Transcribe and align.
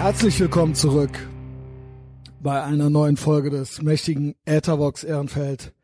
Herzlich 0.00 0.40
willkommen 0.40 0.74
zurück 0.74 1.10
bei 2.42 2.62
einer 2.62 2.88
neuen 2.88 3.18
Folge 3.18 3.50
des 3.50 3.82
mächtigen 3.82 4.34
Ethervox 4.46 5.04
Ehrenfeld 5.04 5.74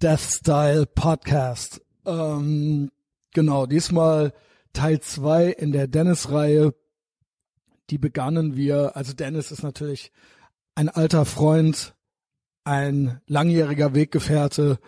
Death 0.00 0.20
Style 0.20 0.86
Podcast. 0.86 1.82
Ähm, 2.06 2.92
genau, 3.34 3.66
diesmal 3.66 4.32
Teil 4.72 5.00
zwei 5.00 5.46
in 5.46 5.72
der 5.72 5.88
Dennis-Reihe. 5.88 6.76
Die 7.90 7.98
begannen 7.98 8.54
wir, 8.54 8.96
also 8.96 9.14
Dennis 9.14 9.50
ist 9.50 9.64
natürlich 9.64 10.12
ein 10.76 10.88
alter 10.88 11.24
Freund, 11.24 11.96
ein 12.62 13.20
langjähriger 13.26 13.96
Weggefährte 13.96 14.78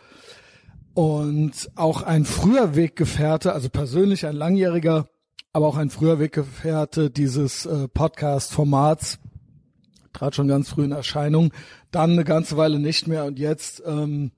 und 0.95 1.69
auch 1.75 2.03
ein 2.05 2.25
früher 2.25 2.77
Weggefährte, 2.77 3.55
also 3.55 3.69
persönlich 3.71 4.25
ein 4.25 4.37
langjähriger, 4.37 5.09
aber 5.53 5.67
auch 5.67 5.77
ein 5.77 5.91
früher 5.91 6.19
Weggefährte 6.19 7.11
dieses 7.11 7.67
äh, 7.67 7.89
Podcast-Formats. 7.89 9.19
Trat 10.13 10.35
schon 10.35 10.49
ganz 10.49 10.71
früh 10.71 10.85
in 10.85 10.93
Erscheinung, 10.93 11.53
dann 11.91 12.13
eine 12.13 12.25
ganze 12.25 12.57
Weile 12.57 12.79
nicht 12.79 13.07
mehr 13.07 13.25
und 13.25 13.39
jetzt, 13.39 13.83
ähm, 13.87 14.33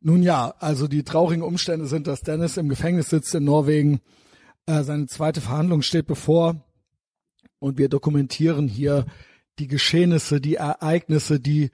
nun 0.00 0.22
ja, 0.22 0.54
also 0.58 0.86
die 0.86 1.02
traurigen 1.02 1.42
Umstände 1.42 1.86
sind, 1.86 2.06
dass 2.06 2.20
Dennis 2.20 2.56
im 2.56 2.68
Gefängnis 2.68 3.08
sitzt 3.08 3.34
in 3.34 3.44
Norwegen. 3.44 4.00
Äh, 4.66 4.82
seine 4.82 5.06
zweite 5.06 5.40
Verhandlung 5.40 5.82
steht 5.82 6.06
bevor 6.06 6.56
und 7.58 7.78
wir 7.78 7.88
dokumentieren 7.88 8.68
hier 8.68 9.06
die 9.58 9.66
Geschehnisse, 9.66 10.40
die 10.40 10.56
Ereignisse, 10.56 11.40
die 11.40 11.70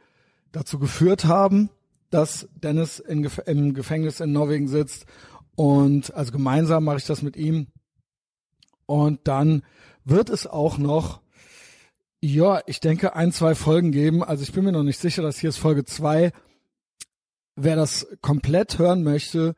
dazu 0.52 0.79
geführt 0.79 1.24
haben, 1.24 1.70
dass 2.10 2.48
Dennis 2.54 3.01
in, 3.01 3.29
im 3.46 3.74
Gefängnis 3.74 4.20
in 4.20 4.32
Norwegen 4.32 4.68
sitzt. 4.68 5.06
Und 5.56 6.15
also 6.15 6.32
gemeinsam 6.32 6.84
mache 6.84 6.98
ich 6.98 7.04
das 7.04 7.23
mit 7.23 7.37
ihm. 7.37 7.66
Und 8.87 9.20
dann 9.24 9.62
wird 10.05 10.30
es 10.30 10.46
auch 10.46 10.79
noch, 10.79 11.21
ja, 12.21 12.63
ich 12.66 12.80
denke, 12.80 13.16
ein, 13.16 13.32
zwei 13.32 13.54
Folgen 13.54 13.93
geben. 13.93 14.23
Also 14.23 14.43
ich 14.43 14.52
bin 14.52 14.65
mir 14.65 14.73
noch 14.73 14.82
nicht 14.82 14.99
sicher, 14.99 15.23
dass 15.23 15.38
hier 15.38 15.51
ist 15.51 15.59
Folge 15.59 15.85
zwei. 15.85 16.32
Wer 17.57 17.77
das 17.77 18.07
komplett 18.21 18.79
hören 18.79 19.02
möchte, 19.02 19.55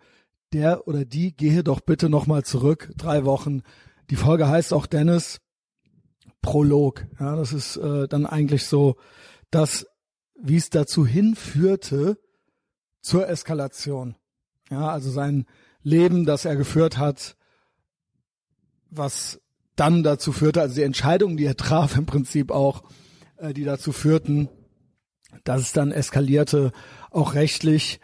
der 0.53 0.87
oder 0.87 1.05
die 1.05 1.37
gehe 1.37 1.63
doch 1.63 1.81
bitte 1.81 2.09
nochmal 2.09 2.45
zurück. 2.45 2.93
Drei 2.97 3.25
Wochen. 3.25 3.63
Die 4.11 4.17
Folge 4.17 4.49
heißt 4.49 4.73
auch 4.73 4.87
Dennis 4.87 5.41
Prolog. 6.43 7.07
Ja, 7.19 7.37
das 7.37 7.53
ist 7.53 7.77
äh, 7.77 8.07
dann 8.09 8.27
eigentlich 8.27 8.67
so, 8.67 8.97
dass 9.51 9.87
wie 10.41 10.57
es 10.57 10.71
dazu 10.71 11.07
hinführte 11.07 12.19
zur 13.01 13.29
Eskalation. 13.29 14.17
Ja, 14.71 14.89
also 14.89 15.11
sein 15.11 15.47
Leben, 15.83 16.27
das 16.27 16.45
er 16.45 16.57
geführt 16.57 16.99
hat, 16.99 17.37
was 18.91 19.41
dann 19.77 20.03
dazu 20.03 20.33
führte, 20.33 20.61
also 20.61 20.75
die 20.75 20.83
Entscheidungen, 20.83 21.37
die 21.37 21.45
er 21.45 21.57
traf 21.57 21.97
im 21.97 22.07
Prinzip 22.07 22.51
auch, 22.51 22.83
äh, 23.37 23.53
die 23.53 23.65
dazu 23.65 23.93
führten, 23.93 24.49
dass 25.45 25.61
es 25.61 25.73
dann 25.73 25.93
eskalierte, 25.93 26.73
auch 27.11 27.35
rechtlich. 27.35 28.01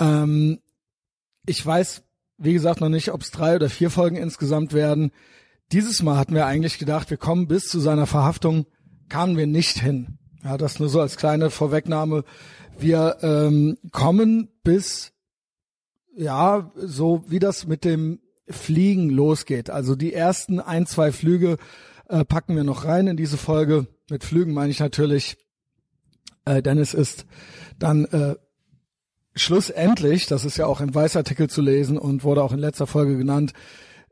Ähm, 0.00 0.58
ich 1.46 1.64
weiß, 1.64 2.02
wie 2.38 2.52
gesagt, 2.52 2.80
noch 2.80 2.88
nicht, 2.88 3.12
ob 3.12 3.22
es 3.22 3.30
drei 3.30 3.56
oder 3.56 3.70
vier 3.70 3.90
Folgen 3.90 4.16
insgesamt 4.16 4.72
werden. 4.72 5.12
Dieses 5.70 6.02
Mal 6.02 6.16
hatten 6.16 6.34
wir 6.34 6.46
eigentlich 6.46 6.78
gedacht, 6.78 7.10
wir 7.10 7.16
kommen 7.16 7.46
bis 7.46 7.68
zu 7.68 7.80
seiner 7.80 8.06
Verhaftung, 8.06 8.66
kamen 9.08 9.36
wir 9.36 9.46
nicht 9.46 9.78
hin. 9.78 10.18
Ja, 10.44 10.56
das 10.56 10.80
nur 10.80 10.88
so 10.88 11.00
als 11.00 11.16
kleine 11.16 11.50
Vorwegnahme. 11.50 12.24
Wir 12.78 13.18
ähm, 13.22 13.78
kommen 13.92 14.48
bis, 14.64 15.12
ja, 16.16 16.72
so 16.74 17.24
wie 17.28 17.38
das 17.38 17.66
mit 17.66 17.84
dem 17.84 18.18
Fliegen 18.52 19.10
losgeht. 19.10 19.70
Also 19.70 19.94
die 19.94 20.12
ersten 20.12 20.60
ein, 20.60 20.86
zwei 20.86 21.12
Flüge 21.12 21.58
äh, 22.08 22.24
packen 22.24 22.56
wir 22.56 22.64
noch 22.64 22.84
rein 22.84 23.06
in 23.06 23.16
diese 23.16 23.36
Folge. 23.36 23.86
Mit 24.10 24.24
Flügen 24.24 24.52
meine 24.52 24.70
ich 24.70 24.80
natürlich, 24.80 25.36
äh, 26.44 26.62
Dennis 26.62 26.94
ist 26.94 27.26
dann 27.78 28.04
äh, 28.06 28.36
schlussendlich, 29.34 30.26
das 30.26 30.44
ist 30.44 30.56
ja 30.56 30.66
auch 30.66 30.80
im 30.80 30.94
Weißartikel 30.94 31.48
zu 31.48 31.62
lesen 31.62 31.98
und 31.98 32.24
wurde 32.24 32.42
auch 32.42 32.52
in 32.52 32.58
letzter 32.58 32.86
Folge 32.86 33.16
genannt, 33.16 33.52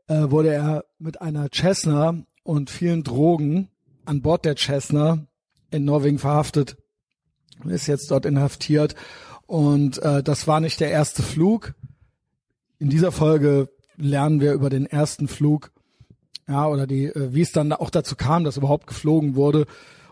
äh, 0.07 0.29
wurde 0.31 0.53
er 0.53 0.85
mit 0.97 1.21
einer 1.21 1.49
Cessna 1.53 2.23
und 2.43 2.69
vielen 2.69 3.03
Drogen 3.03 3.69
an 4.05 4.21
Bord 4.21 4.45
der 4.45 4.55
Cessna 4.55 5.27
in 5.69 5.85
Norwegen 5.85 6.19
verhaftet 6.19 6.77
und 7.63 7.69
ist 7.69 7.87
jetzt 7.87 8.11
dort 8.11 8.25
inhaftiert. 8.25 8.95
Und 9.45 9.99
äh, 9.99 10.23
das 10.23 10.47
war 10.47 10.59
nicht 10.59 10.79
der 10.79 10.91
erste 10.91 11.21
Flug. 11.21 11.75
In 12.79 12.89
dieser 12.89 13.11
Folge 13.11 13.69
lernen 14.01 14.41
wir 14.41 14.53
über 14.53 14.69
den 14.69 14.85
ersten 14.85 15.27
Flug, 15.27 15.71
ja, 16.47 16.67
oder 16.67 16.87
die, 16.87 17.05
äh, 17.05 17.33
wie 17.33 17.41
es 17.41 17.51
dann 17.51 17.71
auch 17.71 17.89
dazu 17.89 18.15
kam, 18.15 18.43
dass 18.43 18.57
überhaupt 18.57 18.87
geflogen 18.87 19.35
wurde 19.35 19.65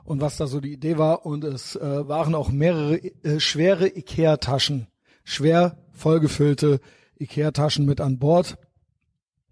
und 0.03 0.21
was 0.21 0.37
da 0.37 0.47
so 0.47 0.59
die 0.59 0.73
Idee 0.73 0.97
war. 0.97 1.25
Und 1.25 1.43
es 1.43 1.75
äh, 1.75 2.07
waren 2.07 2.35
auch 2.35 2.49
mehrere 2.49 2.97
äh, 2.97 3.39
schwere 3.39 3.87
Ikea-Taschen, 3.87 4.87
schwer 5.23 5.77
vollgefüllte 5.91 6.79
Ikea-Taschen 7.19 7.85
mit 7.85 7.99
an 7.99 8.19
Bord. 8.19 8.57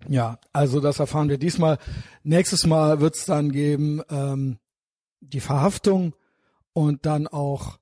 Ja, 0.08 0.40
also 0.54 0.80
das 0.80 1.00
erfahren 1.00 1.30
wir 1.30 1.38
diesmal. 1.38 1.80
Nächstes 2.24 2.66
Mal 2.66 3.02
wird 3.02 3.16
es 3.16 3.26
dann 3.26 3.52
geben 3.52 4.02
ähm, 4.10 4.58
die 5.20 5.40
Verhaftung 5.40 6.14
und 6.74 7.06
dann 7.06 7.28
auch 7.28 7.80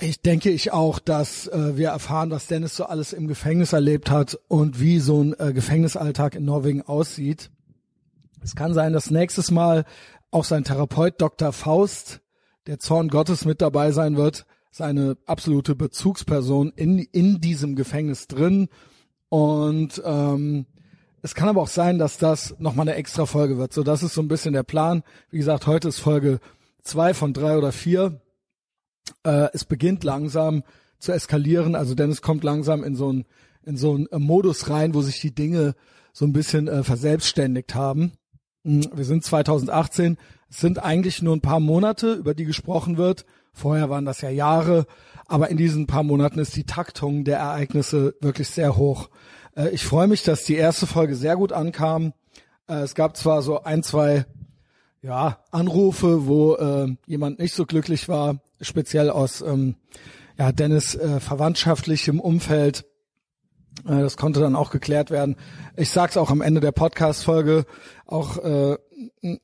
ich 0.00 0.20
denke 0.20 0.50
ich 0.50 0.72
auch, 0.72 0.98
dass 0.98 1.46
äh, 1.46 1.76
wir 1.76 1.90
erfahren, 1.90 2.30
was 2.30 2.46
Dennis 2.46 2.76
so 2.76 2.84
alles 2.84 3.12
im 3.12 3.28
Gefängnis 3.28 3.72
erlebt 3.72 4.10
hat 4.10 4.38
und 4.48 4.80
wie 4.80 4.98
so 4.98 5.22
ein 5.22 5.38
äh, 5.38 5.52
Gefängnisalltag 5.52 6.34
in 6.34 6.44
Norwegen 6.44 6.82
aussieht. 6.82 7.50
Es 8.42 8.56
kann 8.56 8.74
sein, 8.74 8.92
dass 8.92 9.10
nächstes 9.10 9.50
Mal 9.50 9.84
auch 10.30 10.44
sein 10.44 10.64
Therapeut 10.64 11.20
Dr. 11.20 11.52
Faust, 11.52 12.20
der 12.66 12.78
Zorn 12.78 13.08
Gottes 13.08 13.44
mit 13.44 13.60
dabei 13.62 13.92
sein 13.92 14.16
wird, 14.16 14.46
seine 14.70 15.16
absolute 15.26 15.76
Bezugsperson 15.76 16.72
in, 16.74 16.98
in 16.98 17.40
diesem 17.40 17.76
Gefängnis 17.76 18.26
drin. 18.26 18.68
Und 19.28 20.02
ähm, 20.04 20.66
es 21.22 21.34
kann 21.34 21.48
aber 21.48 21.62
auch 21.62 21.68
sein, 21.68 21.98
dass 21.98 22.18
das 22.18 22.56
nochmal 22.58 22.88
eine 22.88 22.96
extra 22.96 23.26
Folge 23.26 23.56
wird. 23.56 23.72
So, 23.72 23.84
das 23.84 24.02
ist 24.02 24.14
so 24.14 24.20
ein 24.20 24.28
bisschen 24.28 24.52
der 24.52 24.64
Plan. 24.64 25.04
Wie 25.30 25.38
gesagt, 25.38 25.66
heute 25.66 25.88
ist 25.88 26.00
Folge 26.00 26.40
zwei 26.82 27.14
von 27.14 27.32
drei 27.32 27.56
oder 27.56 27.72
vier 27.72 28.20
äh, 29.24 29.48
es 29.52 29.64
beginnt 29.64 30.04
langsam 30.04 30.62
zu 30.98 31.12
eskalieren. 31.12 31.74
Also 31.74 31.94
Dennis 31.94 32.22
kommt 32.22 32.44
langsam 32.44 32.84
in 32.84 32.96
so 32.96 33.12
ein 33.12 33.24
in 33.66 33.76
so 33.76 33.94
einen 33.94 34.06
äh, 34.08 34.18
Modus 34.18 34.68
rein, 34.70 34.94
wo 34.94 35.02
sich 35.02 35.20
die 35.20 35.34
Dinge 35.34 35.74
so 36.12 36.24
ein 36.24 36.32
bisschen 36.32 36.68
äh, 36.68 36.82
verselbstständigt 36.82 37.74
haben. 37.74 38.12
Hm, 38.64 38.86
wir 38.94 39.04
sind 39.04 39.24
2018. 39.24 40.16
Es 40.50 40.60
sind 40.60 40.82
eigentlich 40.82 41.22
nur 41.22 41.34
ein 41.34 41.40
paar 41.40 41.60
Monate, 41.60 42.12
über 42.14 42.34
die 42.34 42.44
gesprochen 42.44 42.96
wird. 42.96 43.24
Vorher 43.52 43.90
waren 43.90 44.04
das 44.04 44.20
ja 44.20 44.30
Jahre. 44.30 44.86
Aber 45.26 45.48
in 45.48 45.56
diesen 45.56 45.86
paar 45.86 46.02
Monaten 46.02 46.38
ist 46.38 46.54
die 46.56 46.64
Taktung 46.64 47.24
der 47.24 47.38
Ereignisse 47.38 48.14
wirklich 48.20 48.48
sehr 48.48 48.76
hoch. 48.76 49.08
Äh, 49.56 49.70
ich 49.70 49.84
freue 49.84 50.08
mich, 50.08 50.22
dass 50.22 50.44
die 50.44 50.56
erste 50.56 50.86
Folge 50.86 51.16
sehr 51.16 51.36
gut 51.36 51.52
ankam. 51.52 52.12
Äh, 52.68 52.80
es 52.80 52.94
gab 52.94 53.16
zwar 53.16 53.42
so 53.42 53.62
ein, 53.62 53.82
zwei 53.82 54.26
ja, 55.02 55.38
Anrufe, 55.50 56.26
wo 56.26 56.54
äh, 56.54 56.96
jemand 57.06 57.38
nicht 57.38 57.54
so 57.54 57.66
glücklich 57.66 58.08
war, 58.08 58.40
speziell 58.64 59.10
aus 59.10 59.40
ähm, 59.40 59.76
ja, 60.38 60.52
Dennis 60.52 60.94
äh, 60.94 61.20
verwandtschaftlichem 61.20 62.20
Umfeld. 62.20 62.84
Äh, 63.86 64.00
das 64.00 64.16
konnte 64.16 64.40
dann 64.40 64.56
auch 64.56 64.70
geklärt 64.70 65.10
werden. 65.10 65.36
Ich 65.76 65.90
sag's 65.90 66.16
auch 66.16 66.30
am 66.30 66.40
Ende 66.40 66.60
der 66.60 66.72
Podcast-Folge, 66.72 67.66
auch 68.06 68.38
äh, 68.38 68.76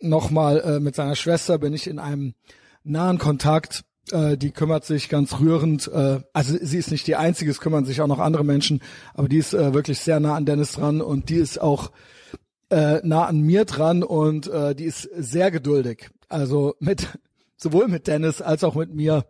nochmal 0.01 0.61
äh, 0.61 0.81
mit 0.81 0.95
seiner 0.95 1.17
Schwester 1.17 1.59
bin 1.59 1.75
ich 1.75 1.87
in 1.87 1.99
einem 1.99 2.35
nahen 2.83 3.19
Kontakt. 3.19 3.85
Äh, 4.13 4.37
die 4.37 4.51
kümmert 4.51 4.85
sich 4.85 5.09
ganz 5.09 5.39
rührend, 5.41 5.89
äh, 5.89 6.21
also 6.33 6.57
sie 6.61 6.79
ist 6.79 6.91
nicht 6.91 7.07
die 7.07 7.17
einzige, 7.17 7.51
es 7.51 7.61
kümmern 7.61 7.85
sich 7.85 8.01
auch 8.01 8.07
noch 8.07 8.19
andere 8.19 8.45
Menschen, 8.45 8.83
aber 9.15 9.29
die 9.29 9.39
ist 9.39 9.55
äh, 9.55 9.75
wirklich 9.75 10.01
sehr 10.01 10.21
nah 10.21 10.35
an 10.35 10.47
Dennis 10.47 10.73
dran 10.73 11.01
und 11.01 11.29
die 11.29 11.37
ist 11.37 11.61
auch 11.61 11.93
äh, 12.71 13.01
nah 13.03 13.27
an 13.27 13.41
mir 13.41 13.65
dran 13.65 14.03
und 14.03 14.49
äh, 14.49 14.75
die 14.75 14.85
ist 14.85 15.03
sehr 15.17 15.51
geduldig. 15.51 16.11
Also 16.29 16.75
mit 16.79 17.19
sowohl 17.61 17.89
mit 17.89 18.07
Dennis 18.07 18.41
als 18.43 18.65
auch 18.65 18.75
mit 18.75 18.95
mir. 18.95 19.27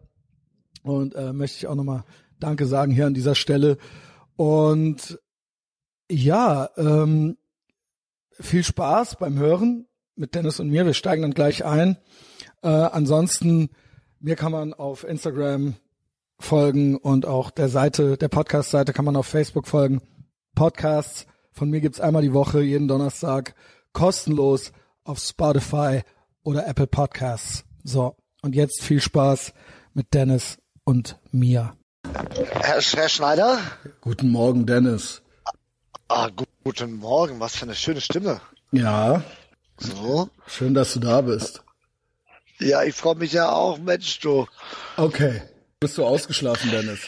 Und 0.82 1.14
äh, 1.14 1.32
möchte 1.32 1.58
ich 1.58 1.66
auch 1.66 1.74
nochmal 1.74 2.04
Danke 2.38 2.66
sagen 2.66 2.92
hier 2.92 3.06
an 3.06 3.14
dieser 3.14 3.34
Stelle. 3.34 3.76
Und 4.36 5.20
ja, 6.10 6.70
ähm, 6.76 7.36
viel 8.32 8.64
Spaß 8.64 9.16
beim 9.16 9.38
Hören 9.38 9.86
mit 10.16 10.34
Dennis 10.34 10.60
und 10.60 10.70
mir. 10.70 10.86
Wir 10.86 10.94
steigen 10.94 11.22
dann 11.22 11.34
gleich 11.34 11.64
ein. 11.64 11.98
Äh, 12.62 12.68
ansonsten, 12.68 13.70
mir 14.18 14.36
kann 14.36 14.52
man 14.52 14.72
auf 14.72 15.04
Instagram 15.04 15.74
folgen 16.38 16.96
und 16.96 17.26
auch 17.26 17.50
der 17.50 17.68
Seite, 17.68 18.16
der 18.16 18.28
Podcast-Seite 18.28 18.92
kann 18.92 19.04
man 19.04 19.16
auf 19.16 19.26
Facebook 19.26 19.66
folgen. 19.66 20.00
Podcasts 20.54 21.26
von 21.52 21.68
mir 21.68 21.80
gibt's 21.80 22.00
einmal 22.00 22.22
die 22.22 22.32
Woche, 22.32 22.62
jeden 22.62 22.88
Donnerstag, 22.88 23.54
kostenlos 23.92 24.72
auf 25.04 25.18
Spotify 25.18 26.02
oder 26.42 26.66
Apple 26.66 26.86
Podcasts. 26.86 27.69
So, 27.84 28.16
und 28.42 28.54
jetzt 28.54 28.82
viel 28.82 29.00
Spaß 29.00 29.52
mit 29.94 30.12
Dennis 30.14 30.58
und 30.84 31.18
mir. 31.30 31.76
Herr, 32.14 32.80
Herr 32.80 33.08
Schneider? 33.08 33.58
Guten 34.00 34.30
Morgen, 34.30 34.66
Dennis. 34.66 35.22
Ah, 36.08 36.28
gu 36.28 36.44
guten 36.64 36.94
Morgen, 36.94 37.40
was 37.40 37.56
für 37.56 37.64
eine 37.64 37.74
schöne 37.74 38.00
Stimme. 38.00 38.40
Ja. 38.72 39.22
So. 39.78 40.28
Schön, 40.46 40.74
dass 40.74 40.92
du 40.92 41.00
da 41.00 41.20
bist. 41.22 41.62
Ja, 42.58 42.82
ich 42.82 42.94
freue 42.94 43.14
mich 43.14 43.32
ja 43.32 43.50
auch, 43.50 43.78
Mensch, 43.78 44.20
du. 44.20 44.46
Okay. 44.96 45.42
Bist 45.80 45.96
du 45.96 46.04
ausgeschlafen, 46.04 46.70
Dennis? 46.70 47.00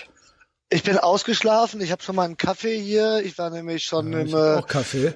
Ich 0.71 0.83
bin 0.83 0.97
ausgeschlafen. 0.97 1.83
Ich 1.83 1.93
habe 1.93 2.03
schon 2.03 2.17
mal 2.17 2.25
einen 2.25 2.39
Kaffee 2.39 2.81
hier. 2.81 3.21
Ich 3.23 3.37
war 3.37 3.51
nämlich 3.51 3.85
schon 3.85 4.11
Ja, 4.13 4.21
im, 4.21 4.29
ich 4.29 4.33
äh, 4.33 4.55
auch 4.55 4.67
Kaffee. 4.67 5.15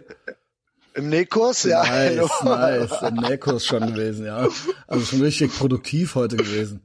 Im 0.96 1.08
Nähkurs. 1.08 1.62
Ja, 1.64 1.82
Nice, 1.84 2.42
nice. 2.42 3.02
Im 3.02 3.14
Nähkurs 3.16 3.64
schon 3.66 3.86
gewesen, 3.94 4.26
ja. 4.26 4.48
Also 4.86 5.04
schon 5.04 5.22
richtig 5.22 5.56
produktiv 5.56 6.14
heute 6.14 6.36
gewesen. 6.36 6.82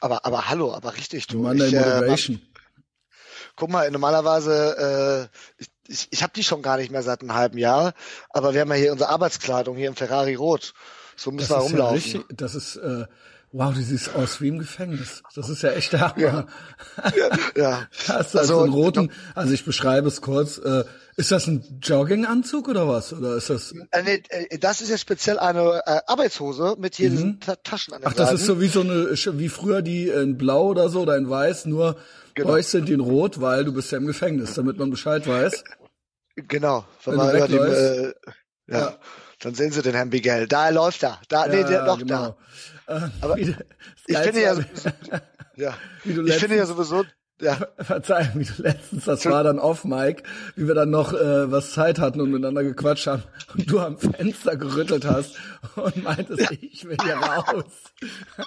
Aber, 0.00 0.24
aber 0.24 0.48
hallo, 0.48 0.72
aber 0.74 0.96
richtig, 0.96 1.26
du. 1.26 1.38
Monday 1.42 1.68
ich, 1.68 1.74
äh, 1.74 1.94
Motivation. 1.96 2.40
guck 3.56 3.70
mal, 3.70 3.90
normalerweise, 3.90 5.28
äh, 5.30 5.62
ich, 5.62 5.68
ich, 5.88 6.08
ich 6.10 6.22
habe 6.22 6.32
die 6.34 6.44
schon 6.44 6.62
gar 6.62 6.76
nicht 6.78 6.90
mehr 6.90 7.02
seit 7.02 7.20
einem 7.20 7.34
halben 7.34 7.58
Jahr, 7.58 7.92
aber 8.30 8.54
wir 8.54 8.62
haben 8.62 8.70
ja 8.70 8.76
hier 8.76 8.92
unsere 8.92 9.10
Arbeitskleidung 9.10 9.76
hier 9.76 9.88
im 9.88 9.96
Ferrari 9.96 10.34
Rot. 10.34 10.72
So 11.16 11.30
müssen 11.30 11.48
Das 11.48 11.50
wir 11.50 11.56
ist 11.66 11.72
ja 11.72 11.78
rumlaufen. 11.84 11.94
richtig, 11.94 12.24
das 12.30 12.54
ist, 12.54 12.76
äh, 12.76 13.04
wow, 13.52 13.74
du 13.74 13.80
siehst 13.82 14.14
aus 14.14 14.40
wie 14.40 14.48
im 14.48 14.58
Gefängnis. 14.58 15.22
Das 15.34 15.48
ist 15.48 15.62
ja 15.62 15.70
echt 15.72 15.92
der 15.92 16.00
Hammer. 16.14 16.46
ja. 17.56 17.86
Hast 18.08 18.34
du 18.34 18.38
also 18.38 18.38
Also, 18.38 18.60
einen 18.62 18.72
roten, 18.72 19.12
also 19.34 19.52
ich 19.52 19.64
beschreibe 19.64 20.08
es 20.08 20.20
kurz, 20.20 20.58
äh, 20.58 20.84
ist 21.16 21.32
das 21.32 21.46
ein 21.46 21.80
Jogginganzug 21.82 22.68
oder 22.68 22.88
was? 22.88 23.12
Oder 23.12 23.36
ist 23.36 23.50
das, 23.50 23.72
Äh, 23.90 24.02
nee, 24.04 24.22
äh, 24.28 24.58
das 24.58 24.80
ist 24.80 24.88
jetzt 24.90 25.00
speziell 25.00 25.38
eine 25.38 25.82
äh, 25.86 26.00
Arbeitshose 26.06 26.76
mit 26.78 26.94
hier 26.94 27.10
diesen 27.10 27.40
Ta 27.40 27.56
Taschen 27.56 27.94
an 27.94 28.00
Mhm. 28.00 28.06
ach, 28.08 28.14
das 28.14 28.28
Seiten. 28.28 28.40
ist 28.40 28.46
so 28.46 28.60
wie 28.60 28.68
so 28.68 28.80
eine, 28.80 29.10
wie 29.38 29.48
früher 29.48 29.82
die 29.82 30.08
in 30.08 30.38
blau 30.38 30.68
oder 30.68 30.88
so 30.88 31.00
oder 31.02 31.16
in 31.16 31.28
weiß, 31.28 31.66
nur 31.66 31.96
Genau. 32.34 32.48
bei 32.50 32.54
euch 32.54 32.68
sind 32.68 32.88
die 32.88 32.92
in 32.92 33.00
rot, 33.00 33.40
weil 33.40 33.64
du 33.64 33.72
bist 33.72 33.90
ja 33.90 33.98
im 33.98 34.06
Gefängnis, 34.06 34.54
damit 34.54 34.78
man 34.78 34.88
Bescheid 34.90 35.26
weiß. 35.26 35.64
Genau. 36.36 36.84
Wenn 37.04 37.12
Wenn 37.12 37.18
man 37.18 37.36
über 37.36 37.44
wegläufst. 37.48 37.80
äh, 37.80 38.12
ja. 38.68 38.96
Dann 39.40 39.54
sehen 39.54 39.72
sie 39.72 39.82
den 39.82 39.94
Herrn 39.94 40.10
Bigel. 40.10 40.46
Da 40.46 40.68
läuft 40.68 41.02
er. 41.02 41.18
Da, 41.28 41.46
nee, 41.48 41.64
der 41.64 41.84
doch 41.86 41.98
genau. 41.98 42.28
da. 42.28 42.36
Äh, 42.90 43.08
Aber 43.20 43.36
wie, 43.36 43.42
Ich 44.06 44.14
das 44.14 44.24
finde 44.26 44.42
ja, 44.42 44.54
sowieso- 44.54 44.90
ja. 45.56 45.74
Ich 46.04 46.34
finde 46.36 46.56
ja 46.56 46.66
sowieso, 46.66 47.04
ja. 47.40 47.56
Verzeihung, 47.78 48.30
wie 48.34 48.44
du 48.44 48.62
letztens, 48.62 49.04
das 49.04 49.24
war 49.26 49.44
dann 49.44 49.58
off, 49.58 49.84
Mike, 49.84 50.24
wie 50.56 50.66
wir 50.66 50.74
dann 50.74 50.90
noch 50.90 51.12
äh, 51.14 51.50
was 51.50 51.72
Zeit 51.72 51.98
hatten 51.98 52.20
und 52.20 52.30
miteinander 52.30 52.62
gequatscht 52.64 53.06
haben 53.06 53.22
und 53.54 53.70
du 53.70 53.78
am 53.80 53.96
Fenster 53.98 54.56
gerüttelt 54.56 55.04
hast 55.06 55.36
und 55.76 56.02
meintest, 56.02 56.50
ich 56.50 56.84
will 56.84 56.96
hier 57.02 57.14
raus. 57.16 57.64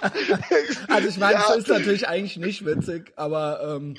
also 0.88 1.08
ich 1.08 1.18
meine, 1.18 1.34
Ja. 1.38 1.46
es 1.50 1.56
ist 1.56 1.68
natürlich 1.68 2.06
eigentlich 2.06 2.36
nicht 2.36 2.64
witzig, 2.66 3.12
aber 3.16 3.76
ähm, 3.76 3.96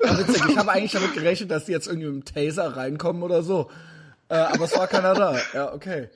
witzig. 0.00 0.42
Ich 0.48 0.56
habe 0.58 0.70
eigentlich 0.72 0.92
damit 0.92 1.14
gerechnet, 1.14 1.50
dass 1.50 1.64
die 1.64 1.72
jetzt 1.72 1.88
irgendwie 1.88 2.08
mit 2.08 2.28
dem 2.28 2.34
Taser 2.34 2.76
reinkommen 2.76 3.22
oder 3.22 3.42
so. 3.42 3.70
Äh, 4.28 4.34
aber 4.36 4.64
es 4.64 4.76
war 4.76 4.86
keiner 4.86 5.14
da. 5.14 5.36
Ja, 5.52 5.72
okay. 5.74 6.08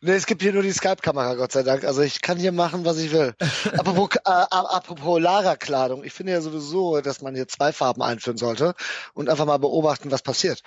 Nee, 0.00 0.12
es 0.12 0.26
gibt 0.26 0.42
hier 0.42 0.52
nur 0.52 0.62
die 0.62 0.72
Skype-Kamera, 0.72 1.34
Gott 1.34 1.52
sei 1.52 1.62
Dank. 1.62 1.84
Also 1.84 2.02
ich 2.02 2.20
kann 2.20 2.38
hier 2.38 2.52
machen, 2.52 2.84
was 2.84 2.98
ich 2.98 3.12
will. 3.12 3.34
apropos, 3.78 4.10
äh, 4.16 4.20
apropos 4.24 5.20
Lara-Kleidung. 5.20 6.04
Ich 6.04 6.12
finde 6.12 6.32
ja 6.32 6.40
sowieso, 6.40 7.00
dass 7.00 7.22
man 7.22 7.34
hier 7.34 7.48
zwei 7.48 7.72
Farben 7.72 8.02
einführen 8.02 8.36
sollte 8.36 8.74
und 9.14 9.28
einfach 9.28 9.46
mal 9.46 9.58
beobachten, 9.58 10.10
was 10.10 10.22
passiert. 10.22 10.62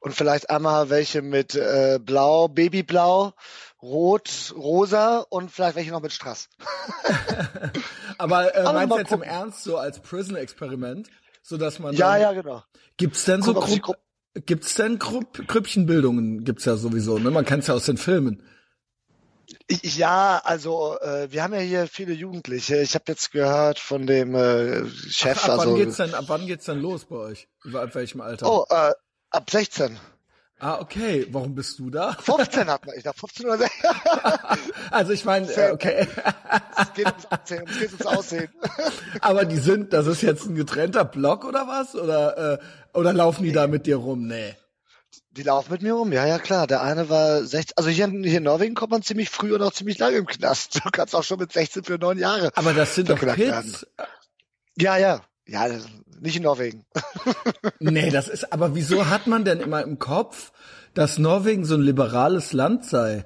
Und 0.00 0.14
vielleicht 0.14 0.50
einmal 0.50 0.90
welche 0.90 1.22
mit 1.22 1.54
äh, 1.54 1.98
Blau, 2.02 2.48
Babyblau, 2.48 3.32
Rot, 3.82 4.52
Rosa 4.56 5.18
und 5.28 5.50
vielleicht 5.50 5.76
welche 5.76 5.90
noch 5.90 6.02
mit 6.02 6.12
Strass. 6.12 6.48
Aber 8.18 8.54
äh, 8.54 8.60
Aber 8.60 8.72
meinst 8.72 8.94
du 8.94 8.98
jetzt 8.98 9.12
im 9.12 9.18
gucken. 9.20 9.32
Ernst 9.32 9.64
so 9.64 9.76
als 9.76 10.00
Prison-Experiment? 10.00 11.08
So 11.42 11.56
dass 11.56 11.78
man 11.78 11.94
Ja, 11.94 12.16
ja, 12.16 12.32
genau. 12.32 12.62
Gibt's 12.96 13.24
denn 13.24 13.42
so 13.42 13.54
Guck, 13.54 13.64
ob 13.64 13.68
sie 13.68 13.80
Grupp, 13.80 13.96
gibt's 14.34 14.74
denn 14.74 14.98
Grupp, 14.98 15.46
Grüppchenbildungen? 15.46 16.44
Gibt's 16.44 16.64
ja 16.64 16.76
sowieso, 16.76 17.18
ne? 17.18 17.30
Man 17.30 17.44
kennt's 17.44 17.66
ja 17.66 17.74
aus 17.74 17.86
den 17.86 17.96
Filmen. 17.98 18.42
Ja, 19.68 20.40
also 20.44 20.98
äh, 21.00 21.30
wir 21.30 21.42
haben 21.42 21.52
ja 21.54 21.60
hier 21.60 21.86
viele 21.86 22.12
Jugendliche. 22.12 22.78
Ich 22.78 22.94
habe 22.94 23.04
jetzt 23.08 23.32
gehört 23.32 23.78
von 23.78 24.06
dem 24.06 24.34
äh, 24.34 24.86
Chef, 24.88 25.44
ab 25.44 25.58
also 25.58 25.70
wann 25.70 25.76
geht's 25.76 25.96
denn, 25.96 26.14
ab 26.14 26.24
wann 26.28 26.46
geht's 26.46 26.64
denn 26.64 26.80
los 26.80 27.04
bei 27.04 27.16
euch? 27.16 27.48
Ab 27.72 27.94
welchem 27.94 28.20
Alter? 28.20 28.50
oh, 28.50 28.64
äh, 28.70 28.92
ab 29.30 29.50
16. 29.50 29.98
Ah, 30.62 30.78
okay. 30.80 31.26
Warum 31.30 31.56
bist 31.56 31.80
du 31.80 31.90
da? 31.90 32.12
15 32.12 32.68
hat 32.68 32.86
man, 32.86 32.96
ich 32.96 33.02
dachte 33.02 33.18
15 33.18 33.46
oder 33.46 33.58
16. 33.58 33.90
Also 34.92 35.12
ich 35.12 35.24
meine, 35.24 35.48
okay. 35.72 36.06
Es 36.78 36.92
geht 36.94 37.06
ums 37.06 37.26
Aussehen, 37.30 37.64
es 37.68 37.78
geht 37.78 37.92
ums 37.92 38.06
Aussehen. 38.06 38.48
Aber 39.20 39.44
die 39.44 39.56
sind, 39.56 39.92
das 39.92 40.06
ist 40.06 40.22
jetzt 40.22 40.46
ein 40.46 40.54
getrennter 40.54 41.04
Block 41.04 41.44
oder 41.44 41.66
was? 41.66 41.96
Oder, 41.96 42.52
äh, 42.52 42.58
oder 42.94 43.12
laufen 43.12 43.44
die 43.44 43.52
da 43.52 43.66
mit 43.66 43.86
dir 43.86 43.96
rum? 43.96 44.26
Nee. 44.26 44.54
Die 45.30 45.42
laufen 45.42 45.72
mit 45.72 45.82
mir 45.82 45.94
rum, 45.94 46.12
ja, 46.12 46.26
ja, 46.26 46.38
klar. 46.38 46.66
Der 46.66 46.82
eine 46.82 47.08
war 47.08 47.42
16, 47.42 47.74
also 47.76 47.88
hier, 47.90 48.04
in- 48.06 48.22
hier 48.24 48.38
in 48.38 48.44
Norwegen 48.44 48.74
kommt 48.74 48.90
man 48.92 49.02
ziemlich 49.02 49.30
früh 49.30 49.54
und 49.54 49.62
auch 49.62 49.72
ziemlich 49.72 49.98
lange 49.98 50.16
im 50.18 50.26
Knast. 50.26 50.76
Du 50.84 50.90
kannst 50.90 51.14
auch 51.14 51.24
schon 51.24 51.38
mit 51.38 51.52
16 51.52 51.84
für 51.84 51.98
neun 51.98 52.18
Jahre. 52.18 52.50
Aber 52.54 52.72
das 52.74 52.94
sind 52.94 53.08
doch 53.08 53.18
Kids. 53.18 53.86
Ja, 54.78 54.96
ja. 54.98 55.22
Ja, 55.46 55.68
das- 55.68 55.86
nicht 56.20 56.36
in 56.36 56.42
Norwegen. 56.44 56.84
Nee, 57.80 58.10
das 58.10 58.28
ist, 58.28 58.52
aber 58.52 58.74
wieso 58.76 59.08
hat 59.10 59.26
man 59.26 59.44
denn 59.44 59.58
immer 59.60 59.82
im 59.82 59.98
Kopf, 59.98 60.52
dass 60.94 61.18
Norwegen 61.18 61.64
so 61.64 61.74
ein 61.74 61.80
liberales 61.82 62.52
Land 62.52 62.84
sei? 62.86 63.24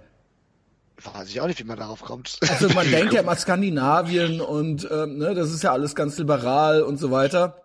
Weiß 1.03 1.29
ich 1.29 1.41
auch 1.43 1.47
nicht, 1.47 1.59
wie 1.59 1.65
man 1.65 1.79
darauf 1.79 2.01
kommt. 2.03 2.39
Also 2.49 2.71
man 2.71 2.91
denkt 2.91 3.13
ja 3.13 3.21
immer 3.21 3.37
Skandinavien 3.37 4.41
und 4.41 4.89
ähm, 4.91 5.19
ne, 5.19 5.35
das 5.35 5.51
ist 5.53 5.63
ja 5.63 5.73
alles 5.73 5.95
ganz 5.95 6.17
liberal 6.17 6.81
und 6.83 6.97
so 6.97 7.11
weiter. 7.11 7.63